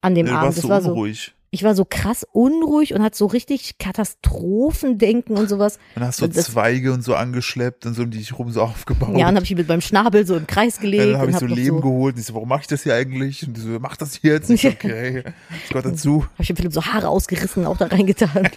An 0.00 0.16
dem 0.16 0.26
Ja, 0.26 0.40
Abend. 0.40 0.56
Das 0.56 0.62
so 0.64 0.68
war 0.68 0.82
so, 0.82 0.90
unruhig. 0.90 1.32
Ich 1.54 1.62
war 1.62 1.76
so 1.76 1.84
krass 1.88 2.26
unruhig 2.32 2.94
und 2.94 3.02
hatte 3.02 3.16
so 3.16 3.26
richtig 3.26 3.78
Katastrophendenken 3.78 5.36
und 5.36 5.48
sowas. 5.48 5.78
Dann 5.94 6.04
hast 6.04 6.20
du 6.20 6.26
Das- 6.26 6.46
Zweige 6.46 6.92
und 6.92 7.02
so 7.02 7.14
angeschleppt 7.14 7.86
und 7.86 7.94
so 7.94 8.02
um 8.02 8.10
dich 8.10 8.36
rum 8.36 8.50
so 8.50 8.60
aufgebaut. 8.60 9.16
Ja, 9.16 9.28
und 9.28 9.36
habe 9.36 9.44
ich 9.44 9.54
mit 9.54 9.68
meinem 9.68 9.80
Schnabel 9.80 10.26
so 10.26 10.36
im 10.36 10.48
Kreis 10.48 10.76
Ja, 10.76 10.82
gelegt 10.82 11.04
dann 11.04 11.14
habe 11.14 11.22
und 11.26 11.28
ich 11.30 11.34
hab 11.36 11.40
so 11.42 11.46
noch 11.46 11.56
Leben 11.56 11.76
so, 11.76 11.82
geholt. 11.82 12.14
Und 12.16 12.20
ich 12.20 12.26
so, 12.26 12.34
warum 12.34 12.48
mache 12.48 12.62
ich 12.62 12.66
das 12.66 12.82
hier 12.82 12.94
eigentlich? 12.96 13.46
Und 13.46 13.56
die 13.56 13.60
so, 13.60 13.68
mach 13.78 13.96
das 13.96 14.20
jetzt. 14.22 14.50
Ich 14.50 14.62
so, 14.62 14.68
okay. 14.70 15.22
Das 15.22 15.68
gehört 15.68 15.86
dazu. 15.86 16.24
habe 16.24 16.34
ich 16.42 16.48
dem 16.48 16.56
Philipp 16.56 16.72
so 16.72 16.84
Haare 16.84 17.08
ausgerissen, 17.08 17.66
auch 17.66 17.76
da 17.76 17.86
reingetan. 17.86 18.48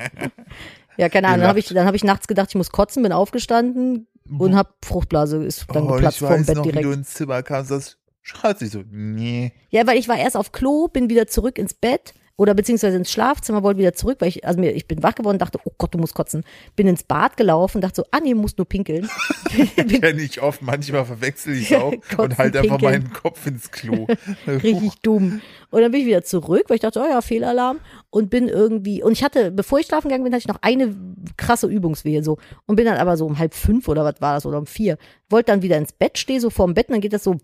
ja, 0.98 1.08
keine 1.08 1.28
Ahnung. 1.28 1.40
Dann 1.40 1.48
habe 1.48 1.58
ich, 1.58 1.68
dann 1.68 1.86
hab 1.86 1.94
ich 1.94 2.04
nachts 2.04 2.28
gedacht, 2.28 2.50
ich 2.50 2.54
muss 2.54 2.70
kotzen, 2.70 3.02
bin 3.02 3.12
aufgestanden 3.12 4.06
und 4.38 4.54
hab 4.54 4.84
Fruchtblase 4.84 5.42
ist 5.42 5.64
dann 5.72 5.84
oh, 5.84 5.94
geplatzt 5.94 6.18
ich 6.18 6.22
weiß 6.22 6.46
Bett 6.46 6.56
noch, 6.56 6.64
wie 6.64 6.68
direkt. 6.72 6.86
du 6.86 6.92
ins 6.92 7.14
Zimmer 7.14 7.42
kamst. 7.42 7.70
Das 7.70 7.96
Schatz, 8.30 8.62
ich 8.62 8.70
so, 8.70 8.82
nee. 8.90 9.52
Ja, 9.70 9.86
weil 9.86 9.98
ich 9.98 10.08
war 10.08 10.16
erst 10.16 10.36
auf 10.36 10.52
Klo, 10.52 10.86
bin 10.88 11.10
wieder 11.10 11.26
zurück 11.26 11.58
ins 11.58 11.74
Bett 11.74 12.14
oder 12.40 12.54
beziehungsweise 12.54 12.96
ins 12.96 13.10
Schlafzimmer, 13.10 13.62
wollte 13.62 13.80
wieder 13.80 13.92
zurück, 13.92 14.16
weil 14.20 14.28
ich, 14.28 14.46
also 14.46 14.58
mir, 14.58 14.70
ich 14.70 14.86
bin 14.86 15.02
wach 15.02 15.14
geworden, 15.14 15.36
dachte, 15.36 15.58
oh 15.64 15.72
Gott, 15.76 15.92
du 15.92 15.98
musst 15.98 16.14
kotzen. 16.14 16.42
Bin 16.74 16.86
ins 16.86 17.02
Bad 17.02 17.36
gelaufen, 17.36 17.82
dachte 17.82 17.96
so, 18.00 18.06
ah 18.12 18.20
nee, 18.22 18.32
musst 18.32 18.56
nur 18.56 18.66
pinkeln. 18.66 19.10
bin 19.76 20.00
Kenn 20.00 20.18
ich 20.18 20.40
oft. 20.40 20.62
Manchmal 20.62 21.04
verwechsel 21.04 21.54
ich 21.54 21.76
auch 21.76 21.92
und 22.16 22.38
halt 22.38 22.56
einfach 22.56 22.78
pinkeln. 22.78 23.02
meinen 23.02 23.12
Kopf 23.12 23.46
ins 23.46 23.70
Klo. 23.70 24.06
richtig 24.46 25.00
dumm. 25.02 25.42
Und 25.70 25.82
dann 25.82 25.90
bin 25.90 26.00
ich 26.00 26.06
wieder 26.06 26.22
zurück, 26.22 26.64
weil 26.68 26.76
ich 26.76 26.80
dachte, 26.80 27.02
oh 27.04 27.06
ja, 27.06 27.20
Fehlalarm. 27.20 27.80
Und 28.08 28.30
bin 28.30 28.48
irgendwie, 28.48 29.02
und 29.02 29.12
ich 29.12 29.22
hatte, 29.22 29.50
bevor 29.50 29.78
ich 29.78 29.86
schlafen 29.86 30.08
gegangen 30.08 30.24
bin, 30.24 30.32
hatte 30.32 30.40
ich 30.40 30.48
noch 30.48 30.62
eine 30.62 30.96
krasse 31.36 31.66
Übungswehe 31.66 32.22
so. 32.22 32.38
Und 32.64 32.76
bin 32.76 32.86
dann 32.86 32.96
aber 32.96 33.18
so 33.18 33.26
um 33.26 33.38
halb 33.38 33.52
fünf 33.52 33.86
oder 33.86 34.02
was 34.02 34.14
war 34.20 34.32
das, 34.32 34.46
oder 34.46 34.56
um 34.56 34.66
vier. 34.66 34.96
Wollte 35.28 35.52
dann 35.52 35.60
wieder 35.60 35.76
ins 35.76 35.92
Bett, 35.92 36.16
stehe 36.16 36.40
so 36.40 36.48
vorm 36.48 36.72
Bett 36.72 36.88
und 36.88 36.94
dann 36.94 37.02
geht 37.02 37.12
das 37.12 37.24
so, 37.24 37.36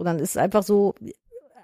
und 0.00 0.06
dann 0.06 0.18
ist 0.18 0.30
es 0.30 0.36
einfach 0.36 0.62
so, 0.62 0.94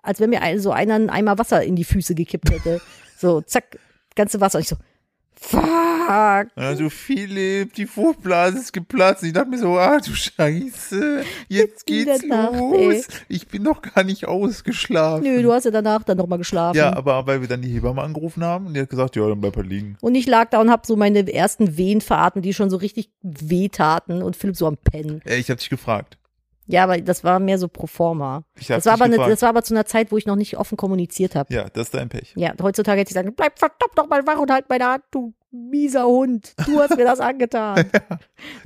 als 0.02 0.20
wenn 0.20 0.30
mir 0.30 0.40
so 0.60 0.70
einer 0.70 0.94
einen 0.94 1.10
Eimer 1.10 1.38
Wasser 1.38 1.64
in 1.64 1.74
die 1.74 1.84
Füße 1.84 2.14
gekippt 2.14 2.50
hätte. 2.50 2.80
So, 3.18 3.40
zack, 3.40 3.78
ganze 4.14 4.42
Wasser. 4.42 4.58
Und 4.58 4.62
ich 4.64 4.68
so, 4.68 4.76
fuck. 5.40 6.48
Also 6.54 6.90
Philipp, 6.90 7.72
die 7.72 7.86
Fruchtblase 7.86 8.58
ist 8.58 8.72
geplatzt. 8.74 9.22
Ich 9.22 9.32
dachte 9.32 9.48
mir 9.48 9.58
so, 9.58 9.78
ah 9.78 9.98
du 9.98 10.14
Scheiße, 10.14 11.22
jetzt 11.48 11.86
geht's 11.86 12.22
Nacht, 12.24 12.52
los. 12.52 12.74
ey. 12.94 13.04
Ich 13.28 13.48
bin 13.48 13.62
noch 13.62 13.80
gar 13.82 14.04
nicht 14.04 14.26
ausgeschlafen. 14.26 15.24
Nö, 15.24 15.42
du 15.42 15.52
hast 15.52 15.64
ja 15.64 15.70
danach 15.70 16.02
dann 16.04 16.18
nochmal 16.18 16.36
geschlafen. 16.36 16.76
ja, 16.76 16.94
aber 16.94 17.26
weil 17.26 17.40
wir 17.40 17.48
dann 17.48 17.62
die 17.62 17.70
Hebamme 17.70 18.02
angerufen 18.02 18.44
haben 18.44 18.66
und 18.66 18.74
die 18.74 18.80
hat 18.80 18.90
gesagt, 18.90 19.16
ja, 19.16 19.26
dann 19.28 19.40
bleib 19.40 19.56
halt 19.56 19.66
liegen. 19.66 19.96
Und 20.00 20.14
ich 20.14 20.26
lag 20.26 20.50
da 20.50 20.60
und 20.60 20.70
hab 20.70 20.84
so 20.86 20.96
meine 20.96 21.32
ersten 21.32 21.76
Wehen 21.78 22.02
veratmet, 22.02 22.44
die 22.44 22.52
schon 22.54 22.68
so 22.68 22.76
richtig 22.76 23.10
wehtaten 23.22 24.22
und 24.22 24.36
Philipp 24.36 24.56
so 24.56 24.66
am 24.66 24.76
Pennen. 24.76 25.22
Ey, 25.24 25.38
ich 25.40 25.50
hab 25.50 25.58
dich 25.58 25.70
gefragt. 25.70 26.18
Ja, 26.66 26.84
aber 26.84 27.00
das 27.00 27.22
war 27.24 27.38
mehr 27.38 27.58
so 27.58 27.68
pro 27.68 27.86
forma. 27.86 28.44
Ich 28.58 28.66
Das 28.66 28.86
war, 28.86 28.94
aber 28.94 29.04
eine, 29.04 29.14
gefragt. 29.16 29.32
das 29.32 29.42
war 29.42 29.48
aber 29.50 29.62
zu 29.62 29.74
einer 29.74 29.86
Zeit, 29.86 30.10
wo 30.10 30.16
ich 30.16 30.26
noch 30.26 30.36
nicht 30.36 30.56
offen 30.58 30.76
kommuniziert 30.76 31.34
habe. 31.36 31.52
Ja, 31.54 31.68
das 31.72 31.86
ist 31.86 31.94
dein 31.94 32.08
Pech. 32.08 32.32
Ja, 32.36 32.52
heutzutage 32.60 33.00
hätte 33.00 33.10
ich 33.10 33.14
sagen, 33.14 33.32
bleib 33.36 33.58
verdammt 33.58 33.96
noch 33.96 34.08
mal 34.08 34.26
wach 34.26 34.38
und 34.38 34.50
halt 34.50 34.68
meine 34.68 34.84
Hand, 34.86 35.04
du 35.12 35.32
mieser 35.52 36.06
Hund. 36.06 36.54
Du 36.66 36.80
hast 36.80 36.96
mir 36.96 37.04
das 37.04 37.20
angetan. 37.20 37.88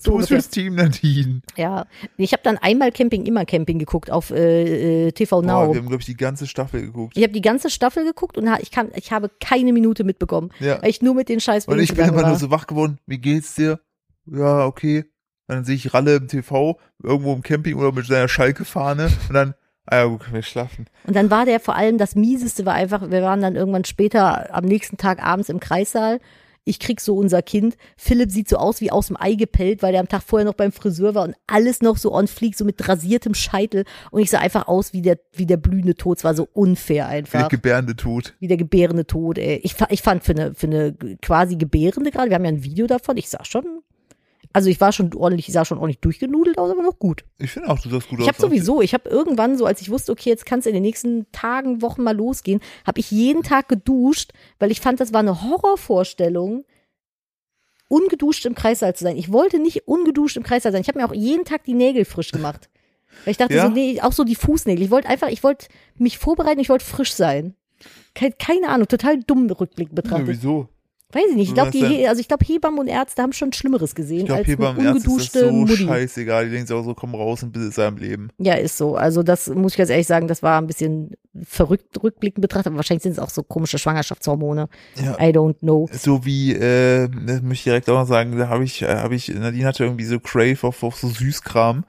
So 0.00 0.12
du 0.12 0.16
bist 0.16 0.28
fürs 0.28 0.48
Team 0.48 0.74
Nadine. 0.74 1.42
Ja, 1.56 1.86
ich 2.16 2.32
habe 2.32 2.42
dann 2.42 2.56
einmal 2.58 2.90
Camping, 2.90 3.26
immer 3.26 3.44
Camping 3.44 3.78
geguckt 3.78 4.10
auf 4.10 4.30
äh, 4.30 5.06
äh, 5.08 5.12
TV 5.12 5.42
Boah, 5.42 5.46
Now. 5.46 5.72
wir 5.72 5.78
haben, 5.78 5.88
glaube 5.88 6.00
ich, 6.00 6.06
die 6.06 6.16
ganze 6.16 6.46
Staffel 6.46 6.80
geguckt. 6.82 7.16
ich 7.16 7.22
habe 7.22 7.32
die 7.32 7.42
ganze 7.42 7.70
Staffel 7.70 8.04
geguckt 8.04 8.36
und 8.38 8.48
ich, 8.60 8.70
kann, 8.70 8.90
ich 8.96 9.12
habe 9.12 9.30
keine 9.40 9.72
Minute 9.72 10.02
mitbekommen, 10.04 10.50
Ja. 10.58 10.82
weil 10.82 10.88
ich 10.90 11.02
nur 11.02 11.14
mit 11.14 11.28
den 11.28 11.38
scheiß 11.40 11.66
Und 11.68 11.78
ich 11.78 11.94
bin 11.94 12.08
immer 12.08 12.22
war. 12.22 12.28
nur 12.30 12.38
so 12.38 12.50
wach 12.50 12.66
geworden. 12.66 12.98
Wie 13.06 13.18
geht's 13.18 13.54
dir? 13.54 13.78
Ja, 14.26 14.64
okay. 14.66 15.04
Dann 15.50 15.64
sehe 15.64 15.74
ich 15.74 15.92
Ralle 15.92 16.16
im 16.16 16.28
TV, 16.28 16.78
irgendwo 17.02 17.32
im 17.32 17.42
Camping 17.42 17.74
oder 17.76 17.92
mit 17.92 18.06
seiner 18.06 18.28
Schalke-Fahne 18.28 19.10
und 19.28 19.34
dann, 19.34 19.54
ah 19.86 19.96
ja, 19.96 20.04
gut, 20.04 20.20
können 20.20 20.34
wir 20.34 20.42
schlafen. 20.42 20.86
Und 21.06 21.16
dann 21.16 21.30
war 21.30 21.44
der 21.44 21.58
vor 21.60 21.74
allem, 21.76 21.98
das 21.98 22.14
Mieseste 22.14 22.64
war 22.66 22.74
einfach, 22.74 23.10
wir 23.10 23.22
waren 23.22 23.40
dann 23.40 23.56
irgendwann 23.56 23.84
später 23.84 24.54
am 24.54 24.64
nächsten 24.64 24.96
Tag 24.96 25.22
abends 25.22 25.48
im 25.48 25.58
Kreissaal. 25.58 26.20
Ich 26.64 26.78
krieg 26.78 27.00
so 27.00 27.16
unser 27.16 27.40
Kind. 27.42 27.76
Philipp 27.96 28.30
sieht 28.30 28.48
so 28.48 28.58
aus 28.58 28.80
wie 28.80 28.92
aus 28.92 29.06
dem 29.08 29.16
Ei 29.18 29.34
gepellt, 29.34 29.82
weil 29.82 29.92
der 29.92 30.00
am 30.00 30.08
Tag 30.08 30.22
vorher 30.22 30.44
noch 30.44 30.54
beim 30.54 30.72
Friseur 30.72 31.14
war 31.14 31.24
und 31.24 31.34
alles 31.46 31.80
noch 31.80 31.96
so 31.96 32.12
on 32.12 32.28
fleek, 32.28 32.54
so 32.54 32.64
mit 32.66 32.86
rasiertem 32.86 33.34
Scheitel. 33.34 33.84
Und 34.10 34.20
ich 34.20 34.30
sah 34.30 34.38
einfach 34.38 34.68
aus 34.68 34.92
wie 34.92 35.00
der, 35.02 35.18
wie 35.32 35.46
der 35.46 35.56
blühende 35.56 35.94
Tod. 35.94 36.18
Es 36.18 36.24
war 36.24 36.34
so 36.34 36.46
unfair 36.52 37.06
Der 37.06 37.08
einfach. 37.08 37.48
gebärende 37.48 37.96
Tod. 37.96 38.34
Wie 38.40 38.46
der 38.46 38.58
gebärende 38.58 39.06
Tod, 39.06 39.38
ey. 39.38 39.56
Ich, 39.64 39.74
ich 39.88 40.02
fand 40.02 40.22
für 40.22 40.32
eine, 40.32 40.54
für 40.54 40.66
eine 40.66 40.94
quasi 41.22 41.56
gebärende 41.56 42.10
gerade, 42.10 42.28
wir 42.28 42.36
haben 42.36 42.44
ja 42.44 42.50
ein 42.52 42.62
Video 42.62 42.86
davon, 42.86 43.16
ich 43.16 43.30
sah 43.30 43.44
schon, 43.44 43.64
also 44.52 44.68
ich 44.68 44.80
war 44.80 44.90
schon 44.92 45.14
ordentlich, 45.14 45.48
ich 45.48 45.54
sah 45.54 45.64
schon 45.64 45.78
ordentlich 45.78 46.00
durchgenudelt 46.00 46.58
aus, 46.58 46.70
aber 46.70 46.82
noch 46.82 46.98
gut. 46.98 47.24
Ich 47.38 47.50
finde 47.52 47.68
auch, 47.68 47.78
du 47.78 47.88
sahst 47.88 48.08
gut 48.08 48.18
Ich 48.18 48.24
aus. 48.24 48.28
habe 48.34 48.40
sowieso, 48.40 48.80
ich 48.82 48.94
habe 48.94 49.08
irgendwann 49.08 49.56
so, 49.56 49.64
als 49.66 49.80
ich 49.80 49.90
wusste, 49.90 50.10
okay, 50.12 50.28
jetzt 50.30 50.44
kann 50.46 50.58
es 50.58 50.66
in 50.66 50.74
den 50.74 50.82
nächsten 50.82 51.30
Tagen, 51.32 51.82
Wochen 51.82 52.02
mal 52.02 52.16
losgehen, 52.16 52.60
habe 52.86 53.00
ich 53.00 53.10
jeden 53.10 53.42
Tag 53.42 53.68
geduscht, 53.68 54.32
weil 54.58 54.70
ich 54.70 54.80
fand, 54.80 54.98
das 55.00 55.12
war 55.12 55.20
eine 55.20 55.42
Horrorvorstellung, 55.42 56.64
ungeduscht 57.88 58.46
im 58.46 58.54
Kreissaal 58.54 58.94
zu 58.94 59.04
sein. 59.04 59.16
Ich 59.16 59.32
wollte 59.32 59.58
nicht 59.58 59.86
ungeduscht 59.88 60.36
im 60.36 60.42
Kreissaal 60.42 60.72
sein. 60.72 60.82
Ich 60.82 60.88
habe 60.88 60.98
mir 60.98 61.06
auch 61.08 61.14
jeden 61.14 61.44
Tag 61.44 61.64
die 61.64 61.74
Nägel 61.74 62.04
frisch 62.04 62.30
gemacht. 62.30 62.68
Weil 63.24 63.32
ich 63.32 63.36
dachte 63.36 63.54
Ja? 63.54 63.66
so, 63.66 63.72
nee, 63.72 64.00
auch 64.00 64.12
so 64.12 64.22
die 64.24 64.36
Fußnägel. 64.36 64.84
Ich 64.84 64.90
wollte 64.90 65.08
einfach, 65.08 65.28
ich 65.28 65.42
wollte 65.42 65.66
mich 65.96 66.18
vorbereiten, 66.18 66.60
ich 66.60 66.68
wollte 66.68 66.84
frisch 66.84 67.12
sein. 67.12 67.54
Keine, 68.14 68.68
Ahnung, 68.68 68.86
total 68.88 69.20
dumm 69.22 69.50
Rückblick 69.50 69.88
Ja, 69.88 69.94
betrachtet. 69.94 70.28
wieso? 70.28 70.68
Weiß 71.12 71.24
ich 71.30 71.36
nicht. 71.36 71.48
Ich 71.48 71.54
glaube, 71.54 71.70
die, 71.70 72.06
also 72.06 72.20
ich 72.20 72.28
glaube, 72.28 72.44
Hebammen 72.44 72.78
und 72.78 72.88
Ärzte 72.88 73.22
haben 73.22 73.32
schon 73.32 73.52
Schlimmeres 73.52 73.94
gesehen 73.94 74.20
Ich 74.20 74.26
glaube, 74.26 74.44
eine 74.44 74.56
beim 74.56 74.78
Ärzte 74.80 75.10
ist 75.10 75.34
das 75.34 75.42
so 75.42 75.50
Mutti. 75.50 75.76
scheißegal. 75.78 76.44
Die 76.44 76.50
denken 76.52 76.66
sich 76.66 76.76
auch 76.76 76.84
so, 76.84 76.94
komm 76.94 77.14
raus 77.14 77.42
und 77.42 77.52
bitte 77.52 77.70
sei 77.70 77.86
am 77.86 77.96
Leben. 77.96 78.28
Ja, 78.38 78.54
ist 78.54 78.76
so. 78.76 78.94
Also 78.96 79.22
das 79.22 79.48
muss 79.48 79.72
ich 79.72 79.78
ganz 79.78 79.90
ehrlich 79.90 80.06
sagen, 80.06 80.28
das 80.28 80.42
war 80.42 80.60
ein 80.60 80.66
bisschen 80.66 81.16
verrückt 81.44 82.02
rückblickend 82.02 82.42
betrachtet, 82.42 82.68
aber 82.68 82.76
wahrscheinlich 82.76 83.04
sind 83.04 83.12
es 83.12 83.18
auch 83.20 83.30
so 83.30 83.42
komische 83.42 83.78
Schwangerschaftshormone. 83.78 84.68
Ja. 84.96 85.14
I 85.20 85.32
don't 85.32 85.58
know. 85.60 85.88
So 85.92 86.24
wie, 86.24 86.52
äh, 86.54 87.08
das 87.08 87.42
möchte 87.42 87.52
ich 87.52 87.64
direkt 87.64 87.88
auch 87.88 88.00
noch 88.00 88.06
sagen, 88.06 88.36
da 88.36 88.48
habe 88.48 88.64
ich, 88.64 88.82
äh, 88.82 88.96
habe 88.96 89.14
ich, 89.14 89.28
Nadine 89.28 89.64
hatte 89.66 89.84
irgendwie 89.84 90.04
so 90.04 90.18
Crave 90.18 90.58
auf, 90.62 90.82
auf 90.82 90.96
so 90.96 91.08
Süßkram. 91.08 91.84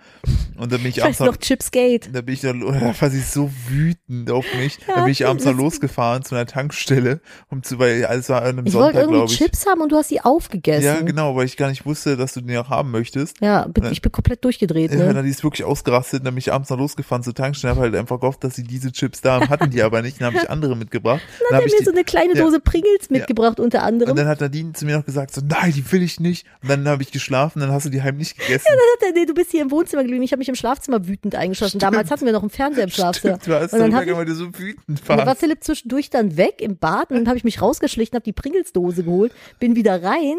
Und 0.57 0.71
dann 0.71 0.81
bin 0.81 0.89
ich, 0.89 0.97
Ich 1.01 1.03
abends 1.03 1.19
noch 1.19 1.37
Chipsgate. 1.37 2.09
Da 2.13 2.21
bin 2.21 2.35
ich 2.35 2.41
dann, 2.41 2.59
da 2.61 2.93
war 2.99 3.09
sie 3.09 3.19
so 3.19 3.49
wütend 3.67 4.29
auf 4.29 4.45
mich. 4.55 4.77
Ja, 4.87 4.95
da 4.97 5.03
bin 5.03 5.11
ich 5.11 5.25
abends 5.25 5.43
dann 5.43 5.57
losgefahren 5.57 6.23
zu 6.23 6.35
einer 6.35 6.45
Tankstelle, 6.45 7.21
um 7.49 7.63
zu, 7.63 7.79
weil 7.79 8.05
alles 8.05 8.29
war 8.29 8.41
an 8.41 8.59
einem 8.59 8.67
Sonntag, 8.67 9.09
irgendwie. 9.19 9.35
Chips 9.35 9.65
haben 9.65 9.81
und 9.81 9.91
du 9.91 9.95
hast 9.97 10.09
sie 10.09 10.21
aufgegessen. 10.21 10.83
Ja, 10.83 11.01
genau, 11.01 11.35
weil 11.35 11.45
ich 11.45 11.57
gar 11.57 11.69
nicht 11.69 11.85
wusste, 11.85 12.17
dass 12.17 12.33
du 12.33 12.41
den 12.41 12.57
auch 12.57 12.69
haben 12.69 12.91
möchtest. 12.91 13.39
Ja, 13.41 13.67
bin, 13.67 13.85
ich 13.91 14.01
bin 14.01 14.11
komplett 14.11 14.43
durchgedreht, 14.43 14.91
Ja, 14.91 14.97
ne? 15.07 15.13
dann 15.13 15.23
die 15.25 15.31
ist 15.31 15.43
wirklich 15.43 15.65
ausgerastet, 15.65 16.25
dann 16.25 16.33
bin 16.33 16.39
ich 16.39 16.51
abends 16.51 16.69
noch 16.69 16.77
losgefahren 16.77 17.23
zur 17.23 17.33
Tankstelle, 17.33 17.71
habe 17.71 17.81
halt 17.81 17.95
einfach 17.95 18.19
gehofft, 18.19 18.43
dass 18.43 18.55
sie 18.55 18.63
diese 18.63 18.91
Chips 18.91 19.21
da 19.21 19.35
haben, 19.39 19.49
hatten 19.49 19.69
die 19.69 19.81
aber 19.81 20.01
nicht, 20.01 20.19
dann 20.21 20.27
habe 20.33 20.37
ich 20.43 20.49
andere 20.49 20.75
mitgebracht. 20.75 21.21
Dann 21.39 21.47
Dann 21.49 21.57
hab 21.57 21.63
hat 21.63 21.67
ich 21.67 21.73
er 21.73 21.75
mir 21.75 21.79
die, 21.79 21.85
so 21.85 21.91
eine 21.91 22.03
kleine 22.03 22.35
ja. 22.35 22.43
Dose 22.43 22.59
Pringles 22.59 23.09
mitgebracht, 23.09 23.59
unter 23.59 23.83
anderem. 23.83 24.11
und 24.11 24.17
dann 24.17 24.27
hat 24.27 24.41
Nadine 24.41 24.73
zu 24.73 24.85
mir 24.85 24.97
noch 24.97 25.05
gesagt, 25.05 25.33
so, 25.33 25.41
nein, 25.45 25.71
die 25.73 25.91
will 25.91 26.01
ich 26.03 26.19
nicht. 26.19 26.45
Und 26.61 26.69
dann 26.69 26.87
habe 26.87 27.03
ich 27.03 27.11
geschlafen, 27.11 27.59
dann 27.59 27.71
hast 27.71 27.85
du 27.85 27.89
die 27.89 28.01
heimlich 28.01 28.35
gegessen. 28.37 28.65
Hat 28.67 29.07
er, 29.07 29.13
nee, 29.13 29.25
du 29.25 29.33
bist 29.33 29.51
hier 29.51 29.61
im 29.61 29.71
Wohnzimmer 29.71 30.03
geblieben, 30.03 30.23
ich 30.23 30.31
habe 30.31 30.39
mich 30.39 30.49
im 30.49 30.55
Schlafzimmer 30.55 31.07
wütend 31.07 31.35
eingeschossen. 31.35 31.79
Damals 31.79 32.11
hatten 32.11 32.25
wir 32.25 32.33
noch 32.33 32.41
einen 32.41 32.49
Fernseher 32.49 32.83
im 32.85 32.89
Schlafzimmer. 32.91 33.35
Stimmt, 33.41 33.47
du 33.47 33.59
hast 33.61 33.73
Und 33.73 33.79
dann 33.79 33.91
dann 33.91 34.07
ich- 34.07 34.15
weil 34.15 34.25
du 34.25 34.35
so 34.35 34.47
wütend 34.57 34.87
Und 34.87 35.01
dann 35.09 35.17
war 35.19 35.25
warst. 35.27 35.39
Philipp 35.39 35.63
zwischendurch 35.63 36.09
dann 36.09 36.37
weg 36.37 36.55
im 36.61 36.77
Bad 36.77 37.09
und 37.11 37.17
dann 37.17 37.27
habe 37.27 37.37
ich 37.37 37.43
mich 37.43 37.61
rausgeschlichen, 37.61 38.15
habe 38.15 38.23
die 38.23 38.33
Pringles-Dose 39.01 39.03
geholt, 39.03 39.33
bin 39.59 39.75
wieder 39.75 40.03
rein, 40.03 40.37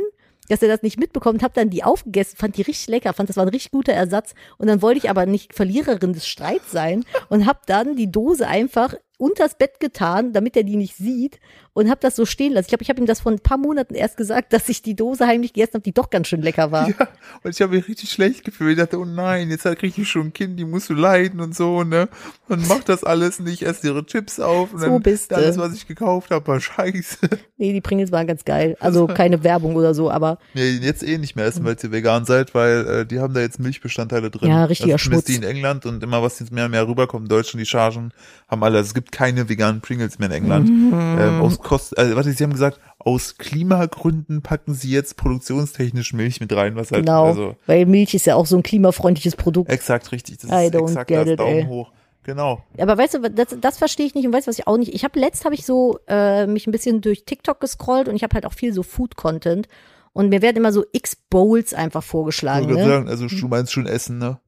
dass 0.48 0.62
er 0.62 0.68
das 0.68 0.82
nicht 0.82 0.98
mitbekommt, 0.98 1.42
habe 1.42 1.54
dann 1.54 1.70
die 1.70 1.84
aufgegessen, 1.84 2.36
fand 2.36 2.56
die 2.56 2.62
richtig 2.62 2.88
lecker, 2.88 3.12
fand 3.12 3.28
das 3.28 3.36
war 3.36 3.44
ein 3.44 3.48
richtig 3.48 3.70
guter 3.70 3.92
Ersatz. 3.92 4.34
Und 4.58 4.66
dann 4.66 4.82
wollte 4.82 4.98
ich 4.98 5.08
aber 5.08 5.24
nicht 5.24 5.54
Verliererin 5.54 6.12
des 6.12 6.26
Streits 6.26 6.70
sein 6.70 7.04
und 7.28 7.46
habe 7.46 7.60
dann 7.66 7.96
die 7.96 8.10
Dose 8.10 8.46
einfach 8.46 8.94
unters 9.22 9.54
Bett 9.54 9.78
getan, 9.78 10.32
damit 10.32 10.56
er 10.56 10.64
die 10.64 10.74
nicht 10.74 10.96
sieht 10.96 11.38
und 11.74 11.88
habe 11.88 12.00
das 12.00 12.16
so 12.16 12.26
stehen 12.26 12.52
lassen. 12.52 12.64
Ich 12.64 12.68
glaube, 12.70 12.82
ich 12.82 12.88
habe 12.90 13.00
ihm 13.00 13.06
das 13.06 13.20
vor 13.20 13.30
ein 13.30 13.38
paar 13.38 13.56
Monaten 13.56 13.94
erst 13.94 14.16
gesagt, 14.16 14.52
dass 14.52 14.68
ich 14.68 14.82
die 14.82 14.96
Dose 14.96 15.26
heimlich 15.28 15.52
gegessen 15.52 15.74
habe, 15.74 15.84
die 15.84 15.92
doch 15.92 16.10
ganz 16.10 16.26
schön 16.26 16.42
lecker 16.42 16.72
war. 16.72 16.82
Ja, 16.92 17.08
und 17.44 17.54
ich 17.54 17.62
habe 17.62 17.76
mich 17.76 17.86
richtig 17.88 18.10
schlecht 18.10 18.44
gefühlt. 18.44 18.72
Ich 18.72 18.78
dachte, 18.78 18.98
oh 18.98 19.04
nein, 19.04 19.48
jetzt 19.50 19.62
kriege 19.78 20.02
ich 20.02 20.08
schon 20.08 20.26
ein 20.26 20.32
Kind, 20.32 20.58
die 20.58 20.64
musst 20.64 20.90
du 20.90 20.94
leiden 20.94 21.40
und 21.40 21.54
so, 21.54 21.84
ne? 21.84 22.08
Und 22.48 22.66
mach 22.68 22.82
das 22.82 23.04
alles 23.04 23.38
nicht, 23.38 23.62
ess 23.62 23.84
ihre 23.84 24.04
Chips 24.04 24.40
auf 24.40 24.72
und 24.72 24.80
So 24.80 24.86
dann 24.86 25.02
bist 25.02 25.30
du. 25.30 25.36
alles, 25.36 25.56
was 25.56 25.72
ich 25.74 25.86
gekauft 25.86 26.30
habe, 26.30 26.46
war 26.48 26.60
scheiße. 26.60 27.18
Nee, 27.56 27.72
die 27.72 27.80
Pringles 27.80 28.10
waren 28.10 28.26
ganz 28.26 28.44
geil. 28.44 28.76
Also 28.80 29.06
keine 29.06 29.44
Werbung 29.44 29.76
oder 29.76 29.94
so, 29.94 30.10
aber 30.10 30.38
Nee, 30.52 30.70
jetzt 30.82 31.04
eh 31.04 31.16
nicht 31.16 31.36
mehr 31.36 31.44
essen, 31.46 31.64
weil 31.64 31.76
ihr 31.80 31.92
vegan 31.92 32.24
seid, 32.24 32.54
weil 32.56 32.86
äh, 32.88 33.06
die 33.06 33.20
haben 33.20 33.34
da 33.34 33.40
jetzt 33.40 33.60
Milchbestandteile 33.60 34.32
drin. 34.32 34.48
Ja, 34.48 34.64
richtiger 34.64 34.94
also 34.94 35.10
Schmutz. 35.10 35.26
die 35.26 35.36
in 35.36 35.44
England 35.44 35.86
und 35.86 36.02
immer 36.02 36.22
was 36.22 36.40
jetzt 36.40 36.50
mehr 36.50 36.64
und 36.64 36.72
mehr 36.72 36.88
rüberkommt, 36.88 37.26
in 37.26 37.28
Deutschland, 37.28 37.60
die 37.64 37.70
Chargen 37.70 38.12
haben 38.48 38.64
alle, 38.64 38.78
also 38.78 38.88
es 38.88 38.94
gibt 38.94 39.11
keine 39.12 39.48
veganen 39.48 39.80
Pringles 39.80 40.18
mehr 40.18 40.28
in 40.30 40.34
England. 40.34 40.68
Mhm. 40.68 40.92
Ähm, 40.92 41.40
aus 41.40 41.60
Kost, 41.60 41.96
also, 41.96 42.16
warte, 42.16 42.32
sie 42.32 42.42
haben 42.42 42.52
gesagt, 42.52 42.80
aus 42.98 43.36
Klimagründen 43.38 44.42
packen 44.42 44.74
sie 44.74 44.90
jetzt 44.90 45.16
produktionstechnisch 45.16 46.12
Milch 46.12 46.40
mit 46.40 46.52
rein, 46.52 46.74
was 46.74 46.90
halt, 46.90 47.04
genau, 47.04 47.26
also 47.26 47.56
weil 47.66 47.86
Milch 47.86 48.14
ist 48.14 48.26
ja 48.26 48.34
auch 48.34 48.46
so 48.46 48.56
ein 48.56 48.62
klimafreundliches 48.62 49.36
Produkt. 49.36 49.70
exakt 49.70 50.10
richtig, 50.10 50.38
das 50.38 50.50
I 50.50 50.66
ist 50.66 50.74
exakt 50.74 51.10
das 51.10 51.28
it, 51.28 51.38
Daumen 51.38 51.58
ey. 51.58 51.66
hoch. 51.66 51.92
Genau. 52.24 52.62
Aber 52.78 52.96
weißt 52.96 53.14
du, 53.14 53.30
das, 53.30 53.56
das 53.60 53.78
verstehe 53.78 54.06
ich 54.06 54.14
nicht 54.14 54.24
und 54.26 54.32
weißt 54.32 54.46
du, 54.46 54.50
was 54.50 54.58
ich 54.58 54.68
auch 54.68 54.76
nicht. 54.76 54.94
Ich 54.94 55.02
habe 55.02 55.18
letzt 55.18 55.44
habe 55.44 55.56
ich 55.56 55.66
so 55.66 55.98
äh, 56.06 56.46
mich 56.46 56.68
ein 56.68 56.72
bisschen 56.72 57.00
durch 57.00 57.24
TikTok 57.24 57.58
gescrollt 57.60 58.08
und 58.08 58.14
ich 58.14 58.22
habe 58.22 58.34
halt 58.34 58.46
auch 58.46 58.52
viel 58.52 58.72
so 58.72 58.84
Food 58.84 59.16
Content 59.16 59.66
und 60.12 60.28
mir 60.28 60.40
werden 60.40 60.58
immer 60.58 60.72
so 60.72 60.84
X 60.92 61.16
Bowls 61.16 61.74
einfach 61.74 62.02
vorgeschlagen, 62.02 62.72
ne? 62.72 62.84
sagen, 62.84 63.08
also 63.08 63.26
du 63.26 63.48
meinst 63.48 63.72
schon 63.72 63.86
Essen, 63.86 64.18
ne? 64.18 64.38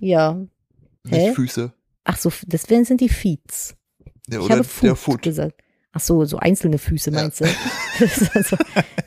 Ja. 0.00 0.34
Nicht 1.04 1.14
Hä? 1.14 1.32
Füße. 1.34 1.72
Ach 2.04 2.16
so, 2.16 2.32
das 2.46 2.62
sind 2.62 3.00
die 3.00 3.08
Feeds. 3.08 3.76
Ja, 4.28 4.38
Ich 4.38 4.44
oder 4.44 4.56
habe 4.56 4.66
der 4.82 4.94
Food, 4.96 4.98
Foot. 4.98 5.22
gesagt. 5.22 5.60
Ach 5.92 6.00
so, 6.00 6.24
so 6.24 6.38
einzelne 6.38 6.78
Füße 6.78 7.10
meinst 7.10 7.40
du? 7.40 7.44
Das 8.00 8.18
ist 8.18 8.34
also, 8.36 8.56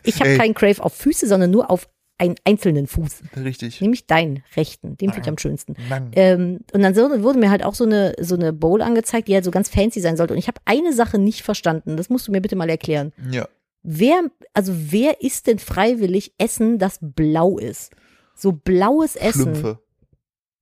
ich 0.03 0.19
habe 0.21 0.37
keinen 0.37 0.53
Crave 0.53 0.81
auf 0.81 0.93
Füße, 0.93 1.27
sondern 1.27 1.51
nur 1.51 1.69
auf 1.69 1.89
einen 2.19 2.35
einzelnen 2.45 2.87
Fuß, 2.87 3.21
Richtig. 3.35 3.81
nämlich 3.81 4.07
deinen 4.07 4.41
rechten. 4.55 4.95
Den 4.97 5.09
finde 5.11 5.21
ich 5.21 5.27
Ah. 5.27 5.31
am 5.31 5.37
schönsten. 5.37 5.75
Ähm, 6.13 6.61
und 6.71 6.81
dann 6.81 6.95
so, 6.95 7.01
wurde 7.21 7.37
mir 7.37 7.51
halt 7.51 7.63
auch 7.63 7.75
so 7.75 7.83
eine, 7.83 8.15
so 8.19 8.35
eine 8.35 8.53
Bowl 8.53 8.81
angezeigt, 8.81 9.27
die 9.27 9.33
halt 9.35 9.43
so 9.43 9.51
ganz 9.51 9.69
fancy 9.69 9.99
sein 9.99 10.15
sollte. 10.17 10.33
Und 10.33 10.39
ich 10.39 10.47
habe 10.47 10.61
eine 10.65 10.93
Sache 10.93 11.19
nicht 11.19 11.43
verstanden. 11.43 11.97
Das 11.97 12.09
musst 12.09 12.27
du 12.27 12.31
mir 12.31 12.41
bitte 12.41 12.55
mal 12.55 12.69
erklären. 12.69 13.11
Ja. 13.29 13.47
Wer, 13.83 14.21
also 14.53 14.73
wer 14.75 15.21
isst 15.21 15.45
denn 15.47 15.59
freiwillig 15.59 16.33
Essen, 16.39 16.79
das 16.79 16.97
blau 17.01 17.57
ist? 17.59 17.91
So 18.33 18.51
blaues 18.53 19.15
Essen. 19.15 19.41
Schlümpfe. 19.43 19.79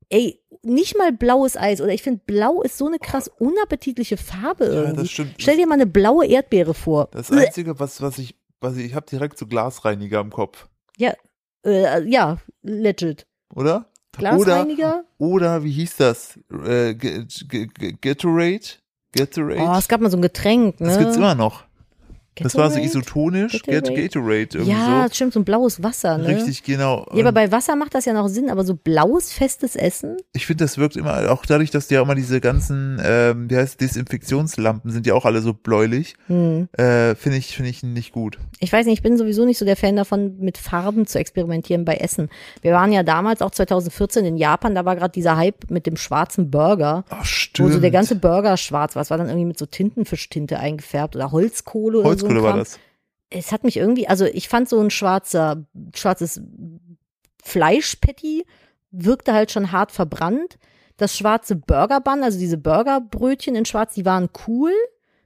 Ey, 0.09 0.41
nicht 0.65 0.97
mal 0.97 1.11
blaues 1.13 1.55
Eis. 1.57 1.79
Oder 1.81 1.93
ich 1.93 2.01
finde, 2.03 2.21
blau 2.25 2.61
ist 2.61 2.77
so 2.77 2.87
eine 2.87 2.99
krass 2.99 3.29
unappetitliche 3.39 4.17
Farbe 4.17 4.65
Ja, 4.65 4.71
irgendwie. 4.83 4.95
das 5.03 5.11
stimmt. 5.11 5.35
Stell 5.37 5.57
dir 5.57 5.67
mal 5.67 5.75
eine 5.75 5.85
blaue 5.85 6.25
Erdbeere 6.27 6.73
vor. 6.73 7.07
Das 7.11 7.31
Einzige, 7.31 7.79
was, 7.79 8.01
was 8.01 8.17
ich, 8.17 8.35
was 8.61 8.75
ich, 8.77 8.85
ich 8.87 8.95
habe 8.95 9.05
direkt 9.05 9.37
so 9.37 9.45
Glasreiniger 9.47 10.19
im 10.21 10.31
Kopf, 10.31 10.67
Äh, 10.99 12.03
ja, 12.07 12.37
legit. 12.61 13.25
oder? 13.53 13.89
Glasreiniger? 14.11 15.03
Oder, 15.17 15.33
oder 15.35 15.63
wie 15.63 15.71
hieß 15.71 15.97
das? 15.97 16.39
Äh, 16.65 16.93
Gatorade? 16.93 18.59
Gatorade? 19.15 19.59
Oh, 19.61 19.75
es 19.77 19.87
gab 19.87 19.99
mal 20.01 20.09
so 20.11 20.17
ein 20.17 20.21
Getränk, 20.21 20.79
ne? 20.79 20.87
das 20.87 20.97
gibt's 20.99 21.17
immer 21.17 21.35
noch. 21.35 21.64
Das 22.37 22.55
war 22.55 22.69
so 22.69 22.75
Gatorade? 22.75 22.85
isotonisch, 22.85 23.51
Gatorade, 23.63 23.81
Gatorade? 23.81 24.01
Gatorade 24.03 24.47
irgendwie 24.57 24.71
Ja, 24.71 25.05
so. 25.07 25.13
stimmt, 25.15 25.33
so 25.33 25.39
ein 25.39 25.45
blaues 25.45 25.81
Wasser, 25.83 26.17
ne? 26.17 26.27
Richtig, 26.27 26.63
genau. 26.63 27.05
Ja, 27.13 27.19
aber 27.21 27.29
Und 27.29 27.33
bei 27.35 27.51
Wasser 27.51 27.75
macht 27.75 27.95
das 27.95 28.05
ja 28.05 28.13
noch 28.13 28.27
Sinn, 28.27 28.49
aber 28.49 28.63
so 28.65 28.75
blaues, 28.75 29.31
festes 29.31 29.75
Essen? 29.75 30.17
ich 30.33 30.45
finde, 30.45 30.65
das 30.65 30.77
wirkt 30.77 30.97
immer, 30.97 31.31
auch 31.31 31.45
dadurch, 31.45 31.71
dass 31.71 31.87
die 31.87 31.93
ja 31.93 32.01
immer 32.01 32.15
diese 32.15 32.41
ganzen, 32.41 33.01
ähm, 33.03 33.49
wie 33.49 33.55
heißt 33.55 33.79
Desinfektionslampen 33.79 34.91
sind 34.91 35.05
ja 35.07 35.13
auch 35.13 35.25
alle 35.25 35.41
so 35.41 35.53
bläulich, 35.53 36.15
Hm. 36.27 36.67
äh, 36.73 37.15
finde 37.15 37.37
ich, 37.37 37.55
finde 37.55 37.69
ich 37.69 37.83
nicht 37.83 38.11
gut. 38.11 38.37
Ich 38.59 38.71
weiß 38.71 38.85
nicht, 38.85 38.95
ich 38.95 39.03
bin 39.03 39.17
sowieso 39.17 39.45
nicht 39.45 39.57
so 39.57 39.65
der 39.65 39.75
Fan 39.75 39.95
davon, 39.95 40.37
mit 40.39 40.57
Farben 40.57 41.05
zu 41.07 41.19
experimentieren 41.19 41.85
bei 41.85 41.95
Essen. 41.95 42.29
Wir 42.61 42.73
waren 42.73 42.91
ja 42.91 43.03
damals 43.03 43.41
auch 43.41 43.51
2014 43.51 44.25
in 44.25 44.37
Japan, 44.37 44.75
da 44.75 44.85
war 44.85 44.95
gerade 44.95 45.11
dieser 45.11 45.37
Hype 45.37 45.69
mit 45.69 45.85
dem 45.85 45.97
schwarzen 45.97 46.49
Burger, 46.51 47.03
Ach, 47.09 47.19
wo 47.19 47.23
stimmt. 47.25 47.73
so 47.73 47.79
der 47.79 47.91
ganze 47.91 48.15
Burger 48.15 48.57
schwarz 48.57 48.95
war. 48.95 49.01
Es 49.01 49.09
war 49.09 49.17
dann 49.17 49.27
irgendwie 49.27 49.45
mit 49.45 49.57
so 49.59 49.65
Tintenfischtinte 49.65 50.59
eingefärbt 50.59 51.15
oder 51.15 51.31
Holzkohle 51.31 51.99
oder 51.99 52.09
so. 52.25 52.37
Ein 52.37 52.43
war 52.43 52.57
das. 52.57 52.79
Es 53.29 53.51
hat 53.51 53.63
mich 53.63 53.77
irgendwie, 53.77 54.07
also 54.07 54.25
ich 54.25 54.47
fand 54.47 54.69
so 54.69 54.79
ein 54.79 54.91
schwarzer, 54.91 55.65
schwarzes 55.95 56.41
Fleischpatty 57.43 58.45
wirkte 58.91 59.33
halt 59.33 59.51
schon 59.51 59.71
hart 59.71 59.91
verbrannt. 59.91 60.57
das 60.97 61.17
schwarze 61.17 61.55
Burger 61.55 61.99
Bun, 61.99 62.23
also 62.23 62.39
diese 62.39 62.57
Burgerbrötchen 62.57 63.55
in 63.55 63.65
schwarz, 63.65 63.93
die 63.93 64.05
waren 64.05 64.29
cool, 64.47 64.71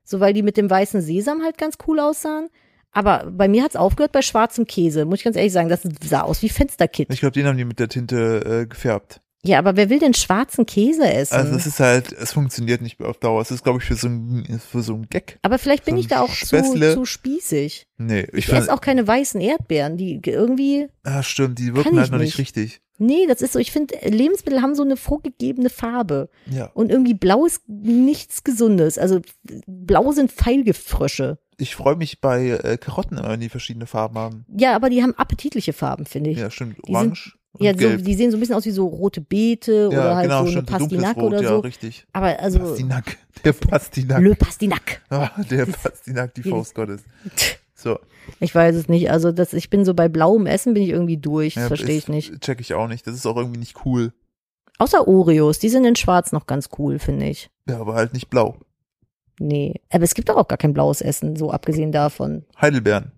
so 0.04 0.20
weil 0.20 0.34
die 0.34 0.41
mit 0.41 0.58
dem 0.58 0.70
weißen 0.70 1.02
Sesam 1.02 1.43
halt 1.43 1.58
ganz 1.58 1.78
cool 1.88 2.00
aussahen. 2.00 2.50
Aber 2.91 3.30
bei 3.32 3.47
mir 3.47 3.64
hat's 3.64 3.76
aufgehört 3.76 4.12
bei 4.12 4.24
schwarzem 4.24 4.66
Käse, 4.66 5.06
muss 5.06 5.20
ich 5.20 5.24
ganz 5.24 5.36
ehrlich 5.36 5.54
sagen, 5.54 5.70
das 5.70 5.82
sah 6.04 6.22
aus 6.22 6.41
wie 6.41 6.50
Fensterkit. 6.50 7.14
Ich 7.14 7.20
glaube, 7.20 7.34
den 7.34 7.45
haben 7.45 7.58
die 7.58 7.66
mit 7.66 7.80
der 7.80 7.88
Tinte 7.88 8.62
äh, 8.64 8.66
gefärbt. 8.66 9.22
Ja, 9.42 9.58
aber 9.60 9.78
wer 9.78 9.90
will 9.90 10.00
denn 10.00 10.14
schwarzen 10.14 10.66
Käse 10.66 11.08
essen? 11.12 11.36
Also 11.36 11.56
es 11.56 11.66
ist 11.66 11.80
halt, 11.80 12.12
es 12.12 12.34
funktioniert 12.34 12.82
nicht 12.82 13.00
mehr 13.00 13.08
auf 13.08 13.18
Dauer. 13.18 13.42
Es 13.42 13.52
ist, 13.52 13.64
glaube 13.64 13.80
ich, 13.80 13.86
für 13.86 13.96
so 13.96 14.08
ein, 14.08 14.60
für 14.60 14.82
so 14.82 14.94
ein 14.94 15.08
Gag. 15.10 15.40
aber 15.44 15.58
vielleicht 15.58 15.86
bin 15.86 15.96
so 15.96 16.02
ich 16.02 16.08
da 16.08 16.22
auch 16.22 16.34
zu, 16.34 16.46
Späßle. 16.58 16.94
zu 16.94 17.06
spießig. 17.06 17.88
Nee, 17.98 18.28
ich, 18.34 18.50
Ich 18.50 18.54
esse 18.54 18.74
auch 18.74 18.82
keine 18.82 19.08
weißen 19.08 19.40
Erdbeeren, 19.40 19.96
die 19.96 20.20
irgendwie, 20.26 20.88
ah, 21.04 21.24
stimmt, 21.24 21.58
die 21.60 21.74
wirken 21.74 21.98
halt 21.98 22.12
noch 22.12 22.20
nicht 22.20 22.38
richtig. 22.38 22.82
nee, 22.98 23.28
das 23.28 23.42
ist 23.42 23.54
so, 23.54 23.60
ich 23.60 23.72
finde, 23.72 23.96
Lebensmittel 24.04 24.62
haben 24.62 24.76
so 24.76 24.84
eine 24.84 24.98
vorgegebene 24.98 25.70
Farbe. 25.70 26.30
Ja. 26.50 26.66
Und 26.74 26.92
irgendwie 26.92 27.14
blau 27.14 27.46
ist 27.46 27.62
nichts 27.70 28.44
Gesundes. 28.44 28.98
Also 28.98 29.22
blau 29.66 30.12
sind 30.12 30.34
Pfeilgiftfrösche. 30.34 31.40
Ich 31.58 31.76
freue 31.76 31.96
mich 31.96 32.20
bei 32.22 32.50
äh, 32.50 32.78
Karotten 32.78 33.18
immer, 33.18 33.30
wenn 33.30 33.40
die 33.40 33.50
verschiedene 33.50 33.86
Farben 33.86 34.18
haben. 34.18 34.46
Ja, 34.58 34.76
aber 34.76 34.90
die 34.90 35.02
haben 35.02 35.14
appetitliche 35.16 35.74
Farben, 35.74 36.06
finde 36.06 36.30
ich. 36.32 36.38
Ja, 36.40 36.52
stimmt. 36.52 36.78
Orange 36.90 37.39
Ja, 37.58 37.74
so, 37.78 37.97
die 37.97 38.14
sehen 38.14 38.32
so 38.32 38.38
ein 38.38 38.39
bisschen 38.39 38.56
aus 38.56 38.66
wie 38.66 38.72
so 38.72 38.86
rote 38.86 39.22
Beete 39.22 39.89
ja, 39.91 40.00
oder 40.00 40.16
halt 40.16 40.30
genau, 40.30 40.45
so 40.45 40.52
eine 40.52 40.64
Pastinake 40.64 41.20
oder 41.20 41.41
ja, 41.41 41.50
so. 41.50 41.60
richtig. 41.60 42.06
Aber 42.14 42.39
also, 42.39 42.60
Pastinak. 42.60 43.18
Der 43.43 43.54
Pastinak. 43.54 44.22
Le 44.22 44.36
Pastinak. 44.36 45.02
Ah, 45.10 45.32
der 45.50 45.66
Pastinak, 45.66 46.34
die 46.36 46.43
Faust 46.43 46.76
Gottes. 46.76 47.04
So. 47.82 47.97
Ich 48.41 48.54
weiß 48.54 48.76
es 48.76 48.89
nicht. 48.89 49.10
Also 49.10 49.32
das, 49.32 49.54
ich 49.54 49.70
bin 49.70 49.86
so 49.86 49.93
bei 49.93 50.10
blauem 50.10 50.47
Essen 50.47 50.74
bin 50.74 50.84
ich 50.84 50.89
irgendwie 50.89 51.16
durch. 51.16 51.54
Das 51.54 51.64
ja, 51.64 51.68
verstehe 51.70 51.97
ich 51.97 52.10
nicht. 52.10 52.41
Check 52.41 52.60
ich 52.60 52.74
auch 52.74 52.89
nicht. 52.89 53.08
Das 53.08 53.16
ist 53.16 53.26
auch 53.26 53.38
irgendwie 53.38 53.60
nicht 53.60 53.86
cool. 53.86 54.12
Außer 54.80 55.08
Oreos, 55.08 55.60
die 55.60 55.70
sind 55.70 55.86
in 55.86 55.95
Schwarz 55.95 56.34
noch 56.34 56.45
ganz 56.45 56.68
cool, 56.78 57.00
finde 57.00 57.28
ich. 57.28 57.50
Ja, 57.70 57.80
aber 57.80 57.95
halt 57.95 58.14
nicht 58.14 58.30
blau. 58.30 58.58
Nee, 59.39 59.76
aber 59.89 60.04
es 60.04 60.14
gibt 60.14 60.28
doch 60.28 60.36
auch 60.36 60.50
gar 60.50 60.58
kein 60.58 60.74
blaues 60.74 61.00
Essen, 61.00 61.38
so 61.38 61.52
abgesehen 61.52 61.93
davon. 61.93 62.43
Heidelbeeren. 62.60 63.14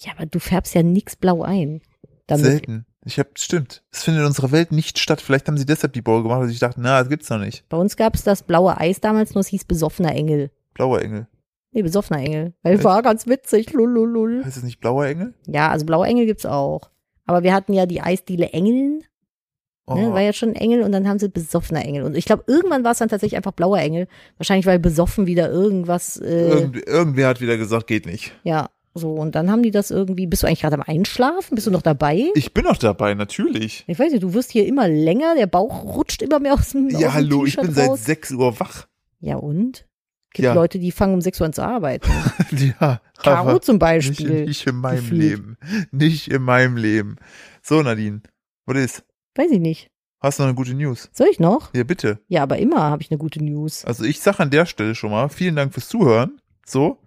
Ja, 0.00 0.12
aber 0.12 0.26
du 0.26 0.38
färbst 0.38 0.74
ja 0.74 0.82
nix 0.82 1.16
blau 1.16 1.42
ein. 1.42 1.80
Damit. 2.26 2.44
Selten. 2.44 2.86
Ich 3.04 3.18
hab, 3.18 3.38
stimmt. 3.38 3.82
Es 3.90 4.02
findet 4.02 4.22
in 4.22 4.26
unserer 4.26 4.50
Welt 4.52 4.72
nicht 4.72 4.98
statt. 4.98 5.20
Vielleicht 5.20 5.46
haben 5.48 5.58
sie 5.58 5.66
deshalb 5.66 5.92
die 5.92 6.00
Bowl 6.02 6.22
gemacht, 6.22 6.40
weil 6.40 6.50
ich 6.50 6.58
dachte, 6.58 6.80
na, 6.80 6.98
das 7.00 7.08
gibt's 7.08 7.28
noch 7.28 7.38
nicht. 7.38 7.68
Bei 7.68 7.76
uns 7.76 7.96
gab 7.96 8.14
es 8.14 8.22
das 8.24 8.42
blaue 8.42 8.78
Eis 8.78 9.00
damals, 9.00 9.34
nur 9.34 9.40
es 9.40 9.48
hieß 9.48 9.64
besoffener 9.64 10.12
Engel. 10.12 10.50
Blauer 10.72 11.02
Engel. 11.02 11.26
Nee, 11.72 11.82
besoffener 11.82 12.20
Engel. 12.20 12.54
Weil 12.62 12.74
Echt? 12.76 12.84
war 12.84 13.02
ganz 13.02 13.26
witzig. 13.26 13.72
Lululul. 13.72 14.42
Heißt 14.44 14.56
es 14.56 14.62
nicht 14.62 14.80
blauer 14.80 15.06
Engel? 15.06 15.34
Ja, 15.46 15.68
also 15.70 15.84
blaue 15.84 16.06
Engel 16.06 16.26
gibt's 16.26 16.46
auch. 16.46 16.90
Aber 17.26 17.42
wir 17.42 17.52
hatten 17.52 17.72
ja 17.72 17.84
die 17.86 18.00
Eisdiele 18.00 18.50
Engeln. 18.50 19.02
Oh, 19.86 19.96
Ne, 19.96 20.12
war 20.12 20.20
ja 20.22 20.32
schon 20.32 20.54
Engel 20.54 20.80
und 20.82 20.92
dann 20.92 21.06
haben 21.06 21.18
sie 21.18 21.28
besoffener 21.28 21.84
Engel. 21.84 22.04
Und 22.04 22.16
ich 22.16 22.24
glaube, 22.24 22.44
irgendwann 22.46 22.84
war 22.84 22.92
es 22.92 22.98
dann 22.98 23.10
tatsächlich 23.10 23.36
einfach 23.36 23.52
blauer 23.52 23.78
Engel. 23.80 24.08
Wahrscheinlich, 24.38 24.64
weil 24.64 24.78
besoffen 24.78 25.26
wieder 25.26 25.50
irgendwas, 25.50 26.16
äh, 26.16 26.48
Irgend, 26.48 26.86
irgendwer 26.86 27.28
hat 27.28 27.42
wieder 27.42 27.58
gesagt, 27.58 27.86
geht 27.86 28.06
nicht. 28.06 28.32
ja, 28.44 28.70
so. 28.94 29.14
Und 29.14 29.34
dann 29.34 29.50
haben 29.50 29.62
die 29.62 29.70
das 29.70 29.90
irgendwie, 29.90 30.26
bist 30.26 30.42
du 30.42 30.46
eigentlich 30.46 30.60
gerade 30.62 30.76
am 30.76 30.82
Einschlafen? 30.82 31.54
Bist 31.54 31.66
du 31.66 31.70
noch 31.70 31.82
dabei? 31.82 32.30
Ich 32.34 32.54
bin 32.54 32.64
noch 32.64 32.76
dabei, 32.76 33.14
natürlich. 33.14 33.84
Ich 33.86 33.98
weiß 33.98 34.12
nicht, 34.12 34.22
du 34.22 34.34
wirst 34.34 34.52
hier 34.52 34.66
immer 34.66 34.88
länger, 34.88 35.34
der 35.34 35.46
Bauch 35.46 35.84
rutscht 35.84 36.22
immer 36.22 36.38
mehr 36.40 36.54
aus 36.54 36.70
dem, 36.70 36.86
aus 36.86 36.92
Ja, 37.00 37.08
dem 37.08 37.14
hallo, 37.14 37.44
ich 37.46 37.56
bin 37.56 37.72
seit 37.72 37.88
raus. 37.90 38.04
6 38.04 38.32
Uhr 38.32 38.60
wach. 38.60 38.86
Ja, 39.20 39.36
und? 39.36 39.86
Gibt 40.32 40.44
Ja. 40.46 40.54
Leute, 40.54 40.78
die 40.78 40.90
fangen 40.92 41.14
um 41.14 41.20
6 41.20 41.40
Uhr 41.40 41.46
an 41.46 41.52
zu 41.52 41.62
arbeiten. 41.62 42.08
ja, 42.80 43.00
Caro 43.18 43.58
zum 43.60 43.74
nicht, 43.76 43.80
Beispiel. 43.80 44.44
nicht 44.46 44.66
in 44.66 44.76
meinem 44.76 44.96
gefühlt. 44.96 45.20
Leben. 45.20 45.56
Nicht 45.92 46.28
in 46.28 46.42
meinem 46.42 46.76
Leben. 46.76 47.16
So, 47.62 47.82
Nadine, 47.82 48.20
was 48.66 48.76
ist? 48.78 49.04
Weiß 49.36 49.50
ich 49.50 49.60
nicht. 49.60 49.90
Hast 50.20 50.38
du 50.38 50.42
noch 50.42 50.48
eine 50.48 50.56
gute 50.56 50.74
News? 50.74 51.10
Soll 51.12 51.28
ich 51.30 51.38
noch? 51.38 51.72
Ja, 51.74 51.84
bitte. 51.84 52.18
Ja, 52.28 52.42
aber 52.42 52.58
immer 52.58 52.80
habe 52.80 53.02
ich 53.02 53.10
eine 53.10 53.18
gute 53.18 53.44
News. 53.44 53.84
Also 53.84 54.04
ich 54.04 54.20
sag 54.20 54.40
an 54.40 54.50
der 54.50 54.64
Stelle 54.66 54.94
schon 54.94 55.10
mal, 55.10 55.28
vielen 55.28 55.54
Dank 55.54 55.72
fürs 55.74 55.88
Zuhören. 55.88 56.40
So. 56.66 56.98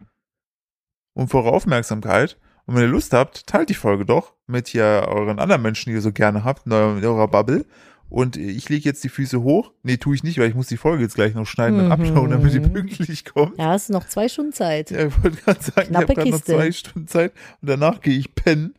Und 1.18 1.30
für 1.30 1.38
eure 1.38 1.51
Aufmerksamkeit. 1.51 2.38
Und 2.68 2.76
wenn 2.76 2.84
ihr 2.84 2.89
Lust 2.89 3.11
habt, 3.11 3.47
teilt 3.47 3.70
die 3.70 3.74
Folge 3.74 4.05
doch 4.05 4.34
mit 4.45 4.68
hier 4.68 5.05
euren 5.07 5.39
anderen 5.39 5.63
Menschen, 5.63 5.89
die 5.89 5.95
ihr 5.95 6.01
so 6.01 6.11
gerne 6.11 6.43
habt, 6.43 6.68
in 6.68 6.74
eurer, 6.74 7.28
Bubble. 7.28 7.65
Und 8.07 8.38
ich 8.38 8.70
lege 8.70 8.88
jetzt 8.88 9.03
die 9.03 9.09
Füße 9.09 9.41
hoch. 9.41 9.72
Nee, 9.82 9.97
tue 9.97 10.13
ich 10.13 10.24
nicht, 10.24 10.38
weil 10.38 10.47
ich 10.47 10.53
muss 10.53 10.68
die 10.68 10.78
Folge 10.78 11.01
jetzt 11.01 11.15
gleich 11.15 11.34
noch 11.34 11.47
schneiden 11.47 11.80
und 11.80 11.86
Mhm. 11.88 11.91
uploaden, 11.91 12.30
damit 12.30 12.53
die 12.53 12.59
pünktlich 12.59 13.26
kommt. 13.26 13.57
Ja, 13.57 13.72
hast 13.72 13.89
du 13.89 13.93
noch 13.93 14.07
zwei 14.07 14.30
Stunden 14.30 14.53
Zeit. 14.53 14.91
Ja, 14.91 15.07
ich 15.07 15.24
wollte 15.24 15.38
gerade 15.38 15.63
sagen, 15.63 15.88
Knappe 15.88 16.13
ich 16.13 16.20
habe 16.20 16.30
noch 16.30 16.41
zwei 16.41 16.72
Stunden 16.72 17.07
Zeit 17.07 17.34
und 17.61 17.70
danach 17.70 17.99
gehe 18.01 18.18
ich 18.18 18.36
pennen. 18.36 18.76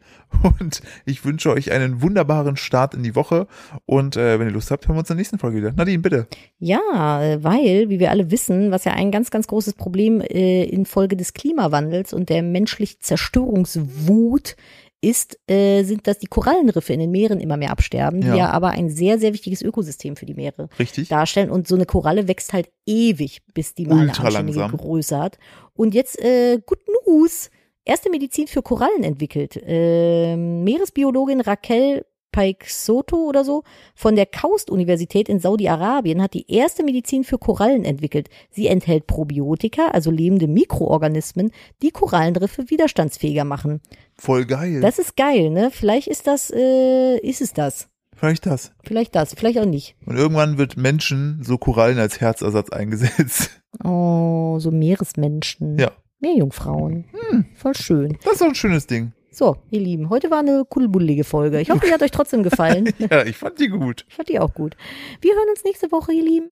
Und 0.59 0.81
ich 1.05 1.25
wünsche 1.25 1.51
euch 1.51 1.73
einen 1.73 2.03
wunderbaren 2.03 2.57
Start 2.57 2.95
in 2.95 3.03
die 3.03 3.15
Woche. 3.15 3.47
Und 3.87 4.17
äh, 4.17 4.39
wenn 4.39 4.49
ihr 4.49 4.53
Lust 4.53 4.71
habt, 4.71 4.87
hören 4.87 4.97
wir 4.97 5.01
uns 5.01 5.11
in 5.11 5.17
der 5.17 5.21
nächsten 5.21 5.39
Folge 5.39 5.59
wieder. 5.59 5.73
Nadine, 5.73 5.99
bitte. 6.01 6.27
Ja, 6.59 7.23
äh, 7.23 7.43
weil, 7.43 7.89
wie 7.89 7.99
wir 7.99 8.11
alle 8.11 8.31
wissen, 8.31 8.71
was 8.71 8.85
ja 8.85 8.93
ein 8.93 9.11
ganz, 9.11 9.31
ganz 9.31 9.47
großes 9.47 9.75
Problem 9.75 10.21
äh, 10.21 10.65
infolge 10.65 11.17
des 11.17 11.33
Klimawandels 11.35 12.13
und 12.13 12.29
der 12.29 12.43
menschlich 12.43 13.01
Zerstörungswut 13.01 14.57
ist, 15.01 15.39
äh, 15.49 15.85
sind, 15.85 16.09
dass 16.09 16.19
die 16.19 16.27
Korallenriffe 16.27 16.93
in 16.93 16.99
den 16.99 17.13
Meeren 17.13 17.39
immer 17.39 17.57
mehr 17.57 17.71
absterben, 17.71 18.21
Ja. 18.21 18.33
die 18.33 18.39
ja 18.39 18.51
aber 18.51 18.71
ein 18.71 18.91
sehr, 18.91 19.19
sehr 19.21 19.33
wichtiges 19.33 19.63
Ökosystem 19.63 20.17
für 20.17 20.27
die 20.27 20.35
Meere 20.35 20.69
Richtig? 20.79 21.09
darstellen. 21.09 21.51
Und 21.51 21.69
so 21.69 21.77
eine 21.77 21.87
Koralle 21.87 22.27
wächst 22.27 22.53
halt 22.53 22.69
ewig, 22.85 23.43
bis 23.55 23.75
die 23.75 23.87
mal 23.87 24.01
eine 24.01 24.09
anständige. 24.19 24.69
Größe 24.77 25.17
hat. 25.19 25.39
Und 25.75 25.95
jetzt, 25.95 26.19
äh, 26.21 26.59
Good 26.67 26.81
News, 27.07 27.51
erste 27.89 28.11
Medizin 28.11 28.47
für 28.47 28.63
Korallen 28.63 29.03
entwickelt. 29.03 29.61
Ähm, 29.65 30.65
Meeresbiologin 30.65 31.41
Raquel 31.41 32.05
Paixoto 32.31 33.17
oder 33.17 33.43
so 33.43 33.65
von 33.95 34.15
der 34.15 34.27
Kaust-Universität 34.27 35.29
in 35.29 35.41
Saudi-Arabien 35.41 36.23
hat 36.23 36.35
die 36.35 36.51
erste 36.51 36.85
Medizin 36.85 37.25
für 37.25 37.39
Korallen 37.39 37.85
entwickelt. 37.85 38.29
Sie 38.51 38.67
enthält 38.67 39.07
Probiotika, 39.07 39.89
also 39.89 40.11
lebende 40.11 40.47
Mikroorganismen, 40.47 41.51
die 41.83 41.91
Korallenriffe 41.91 42.71
widerstandsfähiger 42.71 43.45
machen. 43.45 43.81
Voll 44.15 44.45
geil. 44.45 44.81
Das 44.81 44.99
ist 44.99 45.17
geil, 45.17 45.51
ne? 45.51 45.71
Vielleicht 45.73 46.07
ist 46.07 46.27
das, 46.27 46.53
äh, 46.55 47.19
ist 47.19 47.41
es 47.41 47.55
das. 47.55 47.89
Vielleicht 48.15 48.47
das. 48.47 48.73
Vielleicht 48.85 49.15
das, 49.15 49.35
vielleicht 49.35 49.59
auch 49.59 49.65
nicht. 49.65 49.97
Und 50.05 50.17
irgendwann 50.17 50.59
wird 50.59 50.77
Menschen 50.77 51.41
so 51.43 51.57
Korallen 51.57 51.99
als 51.99 52.21
Herzersatz 52.21 52.71
eingesetzt. 52.71 53.51
Oh, 53.85 54.59
so 54.59 54.71
Meeresmenschen. 54.71 55.79
Ja. 55.79 55.93
Meerjungfrauen. 56.21 57.05
Hm. 57.31 57.45
Voll 57.55 57.75
schön. 57.75 58.19
Das 58.25 58.35
ist 58.35 58.41
doch 58.41 58.49
ein 58.49 58.55
schönes 58.55 58.87
Ding. 58.87 59.13
So, 59.31 59.57
ihr 59.71 59.81
Lieben, 59.81 60.11
heute 60.11 60.31
war 60.31 60.39
eine 60.41 60.65
kuddelbullige 60.69 61.23
Folge. 61.23 61.61
Ich 61.61 61.71
hoffe, 61.71 61.87
die 61.87 61.93
hat 61.93 62.03
euch 62.03 62.11
trotzdem 62.11 62.43
gefallen. 62.43 62.93
Ja, 62.99 63.25
ich 63.25 63.37
fand 63.37 63.61
die 63.61 63.69
gut. 63.69 64.05
Ich 64.09 64.17
fand 64.17 64.29
die 64.29 64.41
auch 64.41 64.53
gut. 64.53 64.77
Wir 65.21 65.35
hören 65.35 65.49
uns 65.51 65.63
nächste 65.65 65.93
Woche, 65.93 66.13
ihr 66.13 66.25
Lieben. 66.25 66.47